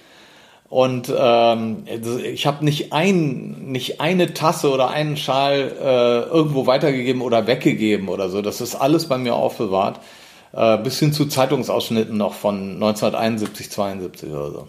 Und 0.70 1.12
ähm, 1.16 1.85
ich 2.24 2.47
habe 2.47 2.64
nicht 2.64 2.93
ein, 2.94 3.70
nicht 3.70 4.01
eine 4.01 4.32
Tasse 4.35 4.70
oder 4.70 4.89
einen 4.89 5.16
Schal 5.18 5.70
äh, 5.81 6.35
irgendwo 6.35 6.66
weitergegeben 6.66 7.20
oder 7.23 7.47
weggegeben 7.47 8.09
oder 8.09 8.31
so. 8.31 8.40
Das 8.43 8.60
ist 8.62 8.74
alles 8.74 9.06
bei 9.06 9.18
mir 9.18 9.35
aufbewahrt. 9.36 10.01
Äh, 10.57 10.78
bis 10.78 10.99
hin 10.99 11.12
zu 11.12 11.27
Zeitungsausschnitten 11.27 12.16
noch 12.16 12.33
von 12.33 12.74
1971, 12.74 13.70
72 13.70 14.31
oder 14.31 14.51
so. 14.51 14.69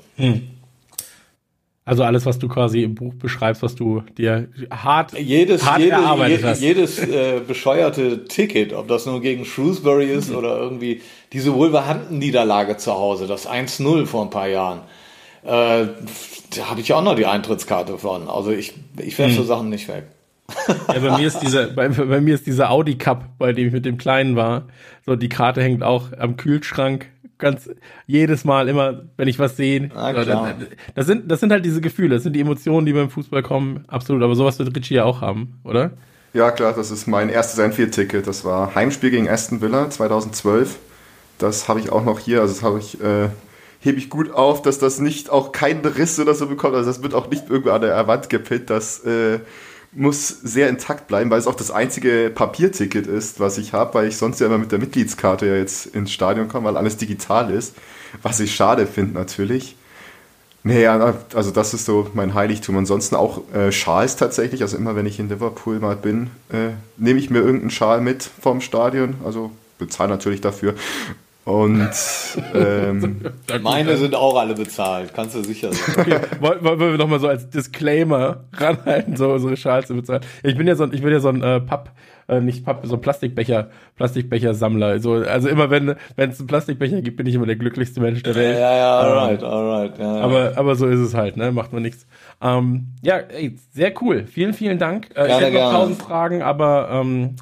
also 1.88 2.03
alles, 2.03 2.26
was 2.26 2.38
du 2.38 2.49
quasi 2.49 2.84
im 2.84 2.95
Buch 2.95 3.14
beschreibst, 3.14 3.64
was 3.64 3.73
du 3.76 4.03
dir 4.18 4.49
hart, 4.69 5.18
jedes, 5.18 5.65
hart 5.65 5.80
jede, 5.80 5.91
erarbeitet 5.91 6.41
je, 6.41 6.45
hast. 6.45 6.61
jedes 6.61 6.99
äh, 6.99 7.39
bescheuerte 7.39 8.26
Ticket, 8.26 8.73
ob 8.73 8.89
das 8.89 9.05
nur 9.05 9.22
gegen 9.22 9.45
Shrewsbury 9.45 10.11
ist 10.11 10.35
oder 10.35 10.57
irgendwie 10.57 11.01
diese 11.31 11.53
Wolverhampton-Niederlage 11.55 12.76
zu 12.76 12.91
Hause, 12.91 13.26
das 13.26 13.47
1-0 13.47 14.05
vor 14.05 14.23
ein 14.23 14.30
paar 14.30 14.49
Jahren, 14.49 14.80
äh, 15.45 15.85
da 16.55 16.69
habe 16.69 16.81
ich 16.81 16.91
auch 16.91 17.01
noch 17.01 17.15
die 17.15 17.26
Eintrittskarte 17.26 17.97
von. 17.97 18.27
Also 18.27 18.51
ich, 18.51 18.73
ich 18.97 19.18
werfe 19.18 19.35
so 19.35 19.43
Sachen 19.43 19.69
nicht 19.69 19.88
weg. 19.88 20.07
Ja, 20.68 20.99
bei 20.99 21.18
mir 21.18 21.28
ist 21.28 21.40
dieser, 21.40 21.68
bei, 21.68 21.90
bei 21.90 22.22
mir 22.22 22.36
ist 22.36 22.48
dieser 22.48 22.69
Audi 22.72 22.98
Cup, 22.98 23.26
bei 23.38 23.53
dem 23.53 23.68
ich 23.68 23.74
mit 23.74 23.86
dem 23.86 23.98
Kleinen 23.98 24.36
war. 24.36 24.68
So, 25.06 25.15
die 25.15 25.30
Karte 25.30 25.61
hängt 25.61 25.84
auch 25.84 26.11
am 26.18 26.38
Kühlschrank. 26.38 27.07
Ganz 27.38 27.69
jedes 28.07 28.45
Mal 28.45 28.68
immer, 28.68 29.03
wenn 29.15 29.28
ich 29.28 29.38
was 29.38 29.57
sehe. 29.57 29.90
Ah, 29.94 30.14
so, 30.14 30.22
klar. 30.22 30.56
das, 30.57 30.68
das 30.95 31.06
sind, 31.06 31.32
das 31.32 31.40
sind 31.40 31.52
halt 31.52 31.65
diese 31.65 31.82
Gefühle, 31.82 32.15
das 32.15 32.24
sind 32.24 32.34
die 32.34 32.41
Emotionen, 32.41 32.86
die 32.86 32.94
beim 32.94 33.10
Fußball 33.10 33.44
kommen. 33.44 33.86
Absolut. 33.88 34.24
Aber 34.24 34.36
sowas 34.36 34.57
wird 34.57 34.76
Richie 34.76 34.95
ja 34.95 35.03
auch 35.03 35.22
haben, 35.22 35.60
oder? 35.64 35.91
Ja, 36.34 36.52
klar, 36.52 36.74
das 36.74 36.91
ist 36.91 37.07
mein 37.07 37.30
erstes 37.30 37.60
Anfield-Ticket. 37.60 38.26
Das 38.26 38.44
war 38.44 38.74
Heimspiel 38.76 39.11
gegen 39.11 39.30
Aston 39.30 39.61
Villa 39.61 39.90
2012. 39.90 40.78
Das 41.38 41.68
habe 41.68 41.80
ich 41.80 41.91
auch 41.91 42.03
noch 42.03 42.19
hier. 42.19 42.41
Also 42.41 42.53
das 42.53 42.64
habe 42.64 42.80
ich, 42.80 43.02
äh, 43.02 43.30
hebe 43.80 43.98
ich 43.98 44.10
gut 44.10 44.32
auf, 44.32 44.61
dass 44.61 44.80
das 44.80 44.99
nicht 44.99 45.30
auch 45.30 45.52
keinen 45.52 45.86
Riss 45.86 46.19
oder 46.19 46.34
so 46.34 46.48
bekommt. 46.48 46.76
Also 46.76 46.90
das 46.90 47.03
wird 47.03 47.14
auch 47.14 47.30
nicht 47.30 47.49
irgendwo 47.49 47.72
an 47.72 47.82
der 47.82 48.07
Wand 48.07 48.30
gepinnt. 48.30 48.69
Das 48.69 49.03
äh, 49.06 49.40
muss 49.91 50.27
sehr 50.27 50.69
intakt 50.69 51.07
bleiben, 51.07 51.30
weil 51.30 51.39
es 51.39 51.47
auch 51.47 51.55
das 51.55 51.72
einzige 51.72 52.31
Papierticket 52.34 53.07
ist, 53.07 53.39
was 53.39 53.57
ich 53.57 53.73
habe, 53.73 53.93
weil 53.95 54.07
ich 54.07 54.18
sonst 54.18 54.39
ja 54.39 54.47
immer 54.47 54.57
mit 54.57 54.72
der 54.72 54.80
Mitgliedskarte 54.80 55.47
ja 55.47 55.55
jetzt 55.55 55.88
ins 55.88 56.11
Stadion 56.11 56.47
komme, 56.47 56.68
weil 56.68 56.77
alles 56.77 56.97
digital 56.97 57.51
ist. 57.51 57.76
Was 58.22 58.39
ich 58.39 58.55
schade 58.55 58.88
finde 58.88 59.14
natürlich. 59.14 59.76
Naja, 60.64 61.15
also 61.34 61.51
das 61.51 61.73
ist 61.73 61.85
so 61.85 62.09
mein 62.14 62.34
Heiligtum. 62.34 62.77
Ansonsten 62.77 63.15
auch 63.15 63.41
äh, 63.53 63.72
Schals 63.72 64.18
tatsächlich. 64.18 64.61
Also 64.61 64.76
immer 64.76 64.95
wenn 64.95 65.05
ich 65.05 65.19
in 65.19 65.30
Liverpool 65.30 65.80
mal 65.80 65.95
bin, 65.95 66.30
äh, 66.51 66.72
nehme 66.97 67.19
ich 67.19 67.30
mir 67.30 67.39
irgendeinen 67.39 67.72
Schal 67.72 68.01
mit 68.01 68.23
vom 68.23 68.59
Stadion. 68.59 69.15
Also 69.23 69.51
bezahle 69.77 70.09
natürlich 70.09 70.41
dafür. 70.41 70.73
Und 71.48 71.90
ähm, 72.53 73.22
Meine 73.61 73.95
sind 73.95 74.15
auch 74.15 74.38
alle 74.38 74.53
bezahlt, 74.53 75.14
kannst 75.14 75.34
du 75.34 75.41
sicher 75.44 75.72
sein. 75.72 75.95
Okay, 75.98 76.19
wollen, 76.41 76.61
wollen 76.61 76.80
wir 76.80 76.98
noch 76.98 77.07
mal 77.07 77.22
so 77.22 77.30
als 77.30 77.49
Disclaimer 77.49 78.44
ranhalten, 78.52 79.15
so 79.15 79.32
unsere 79.32 79.56
Schals 79.56 79.88
zu 79.88 79.95
bezahlen. 79.95 80.24
Ich 80.44 80.57
bin 80.57 80.68
ja 80.68 80.76
so 80.76 80.84
ein, 80.84 80.91
ich 80.94 81.02
bin 81.02 81.10
ja 81.14 81.22
so 81.22 81.30
ein 81.30 81.41
äh, 81.41 81.61
Papp, 81.61 81.91
äh, 82.28 82.41
nicht 82.41 82.65
Papp, 82.65 82.86
so 82.86 82.95
ein 82.95 82.99
Plastikbecher, 83.02 83.69
Plastikbecher-Sammler. 83.95 84.99
So, 84.99 85.14
also 85.14 85.48
immer 85.48 85.69
wenn 85.69 85.95
wenn 86.18 86.32
es 86.32 86.40
einen 86.40 86.48
Plastikbecher 86.48 87.02
gibt, 87.02 87.15
bin 87.15 87.26
ich 87.28 87.36
immer 87.36 87.45
der 87.45 87.56
glücklichste 87.56 88.02
Mensch 88.02 88.24
der 88.24 88.34
Ja, 88.34 88.40
Welt. 88.41 88.60
ja, 88.60 88.99
Ähm, 89.02 89.18
alright, 89.18 89.44
alright. 89.44 89.99
Ja, 89.99 90.15
ja. 90.18 90.22
Aber, 90.24 90.52
aber 90.57 90.76
so 90.76 90.86
ist 90.86 90.99
es 90.99 91.14
halt, 91.14 91.38
ne? 91.38 91.53
Macht 91.53 91.72
man 91.72 91.82
nichts. 91.82 92.07
Ähm, 92.41 92.88
ja, 93.02 93.19
ey, 93.19 93.56
sehr 93.72 93.94
cool. 94.02 94.26
Vielen, 94.30 94.52
vielen 94.53 94.80
Dank. 94.80 95.11
Äh, 95.15 95.22
ich 95.22 95.28
Gerne, 95.28 95.45
hätte 95.45 95.57
noch 95.60 95.72
tausend 95.72 96.02
Fragen, 96.02 96.41
aber 96.41 96.90
ähm, 96.91 97.38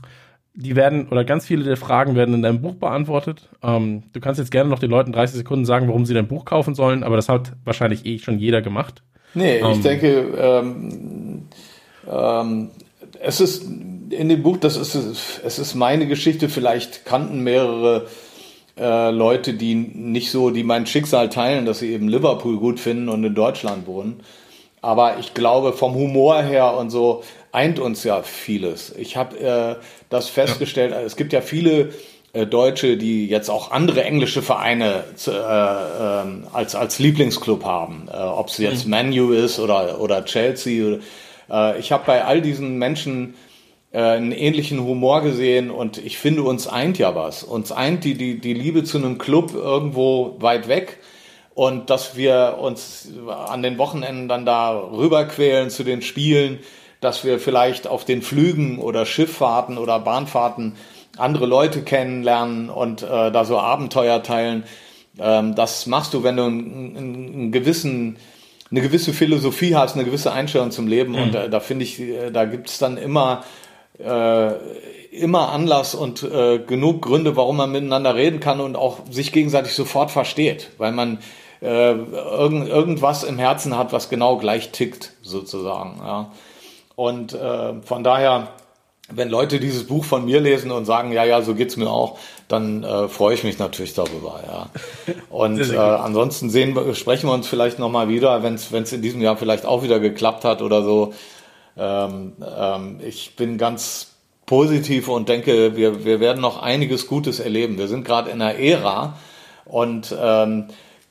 die 0.56 0.76
werden, 0.76 1.08
oder 1.10 1.26
ganz 1.26 1.46
viele 1.46 1.64
der 1.64 1.78
Fragen 1.78 2.16
werden 2.16 2.34
in 2.34 2.42
deinem 2.42 2.62
Buch 2.62 2.76
beantwortet. 2.76 3.50
Ähm, 3.62 4.04
du 4.14 4.20
kannst 4.20 4.40
jetzt 4.40 4.52
gerne 4.52 4.70
noch 4.70 4.80
den 4.80 4.90
Leuten 4.90 5.12
30 5.12 5.38
Sekunden 5.38 5.66
sagen, 5.66 5.88
warum 5.88 6.06
sie 6.06 6.14
dein 6.14 6.28
Buch 6.28 6.46
kaufen 6.46 6.76
sollen, 6.76 7.04
aber 7.04 7.16
das 7.18 7.30
hat 7.30 7.54
wahrscheinlich 7.66 8.06
eh 8.06 8.20
schon 8.20 8.40
jeder 8.40 8.62
gemacht. 8.62 9.04
Nee, 9.34 9.58
ich 9.58 9.64
Ähm. 9.64 9.84
denke, 9.84 10.08
ähm, 10.38 11.48
ähm, 12.10 12.70
es 13.20 13.42
ist 13.42 13.64
in 14.10 14.30
dem 14.30 14.44
Buch, 14.44 14.58
das 14.58 14.78
ist 14.78 14.96
es 15.44 15.60
ist 15.60 15.76
meine 15.76 16.08
Geschichte. 16.08 16.48
Vielleicht 16.48 17.06
kannten 17.06 17.42
mehrere 17.44 18.08
äh, 18.78 19.10
Leute, 19.12 19.54
die 19.54 19.76
nicht 19.76 20.32
so, 20.32 20.52
die 20.52 20.64
mein 20.64 20.86
Schicksal 20.86 21.30
teilen, 21.30 21.66
dass 21.66 21.80
sie 21.80 21.92
eben 21.92 22.08
Liverpool 22.08 22.58
gut 22.58 22.80
finden 22.80 23.10
und 23.10 23.24
in 23.24 23.36
Deutschland 23.36 23.88
wohnen. 23.88 24.22
Aber 24.82 25.18
ich 25.20 25.34
glaube, 25.34 25.74
vom 25.74 25.96
Humor 25.96 26.42
her 26.44 26.78
und 26.78 26.92
so 26.92 27.24
eint 27.56 27.80
uns 27.80 28.04
ja 28.04 28.22
vieles. 28.22 28.94
Ich 28.98 29.18
habe 29.18 29.40
äh, 29.40 29.76
das 30.10 30.30
festgestellt, 30.30 30.94
es 30.94 31.16
gibt 31.16 31.34
ja 31.34 31.42
viele 31.42 31.94
äh, 32.34 32.46
Deutsche, 32.46 32.98
die 32.98 33.28
jetzt 33.28 33.50
auch 33.50 33.72
andere 33.72 34.04
englische 34.04 34.42
Vereine 34.42 35.06
zu, 35.16 35.32
äh, 35.32 35.36
ähm, 35.38 36.48
als, 36.52 36.76
als 36.76 37.00
Lieblingsclub 37.00 37.64
haben. 37.64 38.10
Äh, 38.12 38.18
Ob 38.18 38.50
es 38.50 38.58
jetzt 38.58 38.88
Manu 38.88 39.32
ist 39.32 39.58
oder, 39.58 40.02
oder 40.02 40.26
Chelsea. 40.26 41.00
Äh, 41.50 41.80
ich 41.80 41.92
habe 41.92 42.04
bei 42.06 42.26
all 42.26 42.42
diesen 42.42 42.78
Menschen 42.78 43.36
äh, 43.94 44.00
einen 44.00 44.34
ähnlichen 44.34 44.84
Humor 44.84 45.22
gesehen 45.22 45.72
und 45.72 45.98
ich 45.98 46.18
finde, 46.18 46.44
uns 46.44 46.68
eint 46.68 46.98
ja 46.98 47.16
was. 47.16 47.44
Uns 47.44 47.72
eint 47.72 48.04
die, 48.04 48.16
die, 48.16 48.40
die 48.40 48.54
Liebe 48.54 48.84
zu 48.84 48.98
einem 48.98 49.18
Club 49.18 49.54
irgendwo 49.54 50.36
weit 50.40 50.68
weg 50.68 51.00
und 51.54 51.90
dass 51.90 52.18
wir 52.18 52.58
uns 52.60 53.14
an 53.48 53.64
den 53.64 53.78
Wochenenden 53.78 54.28
dann 54.28 54.46
da 54.46 54.78
rüberquälen 54.78 55.70
zu 55.70 55.86
den 55.86 56.02
Spielen, 56.02 56.60
dass 57.06 57.24
wir 57.24 57.40
vielleicht 57.40 57.88
auf 57.88 58.04
den 58.04 58.22
Flügen 58.22 58.80
oder 58.80 59.06
Schifffahrten 59.06 59.78
oder 59.78 60.00
Bahnfahrten 60.00 60.76
andere 61.18 61.46
Leute 61.46 61.84
kennenlernen 61.84 62.70
und 62.70 63.04
äh, 63.04 63.32
da 63.32 63.46
so 63.46 63.58
Abenteuer 63.58 64.22
teilen. 64.24 64.64
Ähm, 65.20 65.56
das 65.56 65.86
machst 65.86 66.14
du, 66.14 66.24
wenn 66.24 66.36
du 66.36 66.44
einen, 66.44 66.98
einen 66.98 67.52
gewissen 67.52 68.18
eine 68.72 68.82
gewisse 68.82 69.14
Philosophie 69.14 69.76
hast, 69.76 69.96
eine 69.96 70.06
gewisse 70.06 70.32
Einstellung 70.32 70.72
zum 70.72 70.88
Leben. 70.88 71.14
Mhm. 71.14 71.22
Und 71.22 71.36
äh, 71.36 71.50
da 71.50 71.60
finde 71.60 71.86
ich, 71.86 72.00
äh, 72.00 72.32
da 72.32 72.46
gibt 72.46 72.70
es 72.70 72.78
dann 72.78 72.98
immer, 72.98 73.44
äh, 74.00 74.52
immer 75.12 75.50
Anlass 75.50 75.96
und 75.96 76.24
äh, 76.24 76.60
genug 76.60 77.04
Gründe, 77.04 77.36
warum 77.36 77.58
man 77.58 77.72
miteinander 77.72 78.16
reden 78.16 78.40
kann 78.40 78.60
und 78.60 78.76
auch 78.76 79.00
sich 79.10 79.32
gegenseitig 79.32 79.74
sofort 79.74 80.12
versteht, 80.12 80.72
weil 80.78 80.92
man 80.92 81.20
äh, 81.62 81.92
irgend, 81.92 82.68
irgendwas 82.68 83.24
im 83.24 83.38
Herzen 83.38 83.78
hat, 83.78 83.94
was 83.94 84.10
genau 84.10 84.38
gleich 84.38 84.72
tickt, 84.72 85.14
sozusagen. 85.22 86.00
Ja. 86.00 86.32
Und 86.96 87.34
äh, 87.34 87.82
von 87.82 88.04
daher 88.04 88.50
wenn 89.10 89.30
Leute 89.30 89.60
dieses 89.60 89.86
Buch 89.86 90.04
von 90.04 90.26
mir 90.26 90.40
lesen 90.40 90.72
und 90.72 90.86
sagen, 90.86 91.12
ja, 91.12 91.24
ja, 91.24 91.42
so 91.42 91.54
geht's 91.54 91.78
mir 91.78 91.90
auch, 91.90 92.18
dann 92.48 92.84
äh, 92.84 93.08
freue 93.08 93.36
ich 93.36 93.44
mich 93.44 93.60
natürlich 93.60 93.94
darüber, 93.94 94.42
ja. 94.48 94.70
Und 95.30 95.60
äh, 95.60 95.78
ansonsten 95.78 96.50
sehen, 96.50 96.76
sprechen 96.96 97.30
wir 97.30 97.34
uns 97.34 97.48
vielleicht 97.48 97.78
nochmal 97.78 98.10
wieder, 98.10 98.42
wenn 98.42 98.56
es 98.56 98.94
in 98.94 99.02
diesem 99.04 99.22
Jahr 99.22 99.38
vielleicht 99.38 99.66
auch 99.66 99.84
wieder 99.84 100.00
geklappt 100.00 100.44
hat 100.44 100.62
oder 100.64 100.82
so. 100.82 101.14
Ähm, 101.78 102.34
ähm, 102.58 103.00
ich 103.06 103.36
bin 103.36 103.60
ganz 103.60 104.16
positiv 104.48 105.08
und 105.08 105.30
denke, 105.30 105.76
wir, 105.76 106.04
wir 106.04 106.20
werden 106.20 106.42
noch 106.42 106.62
einiges 106.62 107.06
Gutes 107.06 107.40
erleben. 107.40 107.78
Wir 107.78 107.88
sind 107.88 108.06
gerade 108.06 108.32
in 108.32 108.42
einer 108.42 108.58
Ära 108.58 109.18
und 109.66 110.16
ähm, 110.20 110.66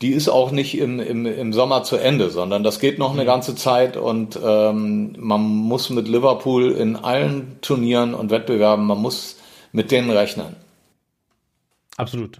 die 0.05 0.13
ist 0.13 0.29
auch 0.29 0.51
nicht 0.51 0.77
im, 0.77 1.01
im, 1.01 1.25
im 1.25 1.55
Sommer 1.55 1.83
zu 1.83 1.97
Ende, 1.97 2.29
sondern 2.29 2.63
das 2.63 2.79
geht 2.79 2.99
noch 2.99 3.15
eine 3.15 3.23
mhm. 3.23 3.27
ganze 3.27 3.55
Zeit 3.55 3.97
und 3.97 4.39
ähm, 4.45 5.17
man 5.19 5.41
muss 5.41 5.89
mit 5.89 6.09
Liverpool 6.09 6.73
in 6.73 6.97
allen 6.97 7.57
Turnieren 7.63 8.13
und 8.13 8.31
Wettbewerben, 8.31 8.85
man 8.85 8.99
muss 8.99 9.41
mit 9.73 9.91
denen 9.91 10.11
rechnen. 10.11 10.57
Absolut. 11.97 12.39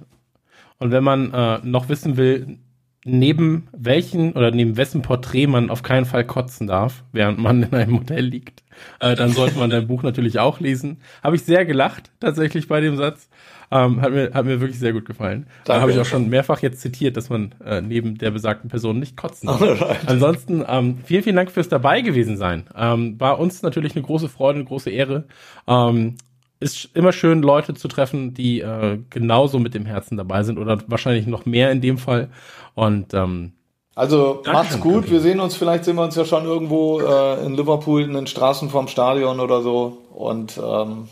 Und 0.79 0.91
wenn 0.91 1.03
man 1.03 1.33
äh, 1.33 1.61
noch 1.63 1.89
wissen 1.89 2.19
will, 2.19 2.59
neben 3.03 3.69
welchen 3.73 4.35
oder 4.35 4.51
neben 4.51 4.77
wessen 4.77 5.01
Porträt 5.01 5.47
man 5.47 5.71
auf 5.71 5.83
keinen 5.83 6.05
Fall 6.05 6.27
kotzen 6.27 6.67
darf, 6.67 7.03
während 7.13 7.39
man 7.39 7.63
in 7.63 7.73
einem 7.73 8.01
Hotel 8.01 8.27
liegt, 8.27 8.63
äh, 9.01 9.15
dann 9.15 9.31
sollte 9.31 9.59
man 9.59 9.71
dein 9.71 9.87
Buch 9.87 10.03
natürlich 10.03 10.39
auch 10.39 10.61
lesen. 10.61 11.01
Habe 11.23 11.37
ich 11.37 11.45
sehr 11.45 11.65
gelacht 11.65 12.11
tatsächlich 12.21 12.69
bei 12.69 12.83
dem 12.83 12.97
Satz. 12.97 13.31
Ähm, 13.71 14.01
hat, 14.01 14.13
mir, 14.13 14.31
hat 14.33 14.45
mir 14.45 14.61
wirklich 14.61 14.79
sehr 14.79 14.93
gut 14.93 15.05
gefallen. 15.05 15.47
Da 15.65 15.81
habe 15.81 15.93
ich 15.93 15.99
auch 15.99 16.05
schon 16.05 16.29
mehrfach 16.29 16.61
jetzt 16.61 16.81
zitiert, 16.81 17.17
dass 17.17 17.31
man 17.31 17.55
äh, 17.65 17.81
neben 17.81 18.19
der 18.19 18.31
besagten 18.31 18.69
Person 18.71 18.99
nicht 18.99 19.17
kotzen 19.17 19.49
darf. 19.49 20.07
Ansonsten 20.07 20.65
ähm, 20.69 20.99
vielen, 21.05 21.23
vielen 21.23 21.37
Dank 21.37 21.51
fürs 21.51 21.69
dabei 21.69 22.01
gewesen 22.01 22.37
sein. 22.37 22.65
Ähm, 22.77 23.19
war 23.21 23.39
uns 23.39 23.63
natürlich 23.63 23.97
eine 23.97 24.05
große 24.05 24.29
Freude, 24.29 24.59
eine 24.59 24.69
große 24.69 24.91
Ehre. 24.91 25.25
Ähm, 25.67 26.17
ist 26.61 26.91
immer 26.95 27.13
schön, 27.13 27.43
Leute 27.43 27.75
zu 27.75 27.89
treffen, 27.89 28.33
die 28.33 28.61
äh, 28.61 28.99
genauso 29.11 29.59
mit 29.59 29.75
dem 29.75 29.87
Herzen 29.87 30.17
dabei 30.17 30.43
sind 30.45 30.59
oder 30.59 30.79
wahrscheinlich 30.87 31.27
noch 31.27 31.45
mehr 31.45 31.71
in 31.71 31.81
dem 31.81 31.99
Fall. 31.99 32.31
Und 32.75 33.13
ähm, 33.13 33.53
also 33.95 34.43
macht's 34.47 34.81
gut. 34.81 35.11
Wir 35.11 35.21
sehen 35.21 35.41
uns, 35.41 35.55
vielleicht 35.55 35.85
sehen 35.85 35.97
wir 35.97 36.03
uns 36.03 36.17
ja 36.17 36.25
schon 36.25 36.45
irgendwo 36.45 37.01
äh, 37.01 37.45
in 37.45 37.55
Liverpool 37.55 38.03
in 38.03 38.15
den 38.15 38.27
Straßen 38.27 38.71
vom 38.71 38.89
Stadion 38.89 39.41
oder 39.41 39.63
so. 39.63 39.99
Und 40.13 40.59
ähm, 40.59 41.09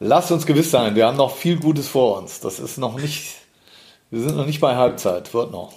Lasst 0.00 0.30
uns 0.30 0.46
gewiss 0.46 0.70
sein, 0.70 0.94
wir 0.94 1.06
haben 1.06 1.16
noch 1.16 1.34
viel 1.34 1.58
Gutes 1.58 1.88
vor 1.88 2.18
uns. 2.18 2.38
Das 2.40 2.60
ist 2.60 2.78
noch 2.78 3.00
nicht, 3.00 3.34
wir 4.10 4.20
sind 4.20 4.36
noch 4.36 4.46
nicht 4.46 4.60
bei 4.60 4.76
Halbzeit, 4.76 5.34
wird 5.34 5.50
noch. 5.50 5.72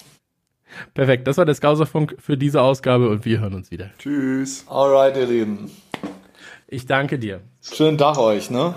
Perfekt, 0.93 1.27
das 1.27 1.37
war 1.37 1.45
der 1.45 1.55
Skauserfunk 1.55 2.15
für 2.19 2.37
diese 2.37 2.61
Ausgabe 2.61 3.09
und 3.09 3.25
wir 3.25 3.39
hören 3.39 3.55
uns 3.55 3.71
wieder. 3.71 3.89
Tschüss. 3.97 4.65
Alright, 4.67 5.17
ihr 5.17 5.25
Lieben. 5.25 5.71
Ich 6.67 6.85
danke 6.85 7.17
dir. 7.17 7.41
Schönen 7.61 7.97
Tag 7.97 8.17
euch, 8.17 8.49
ne? 8.51 8.75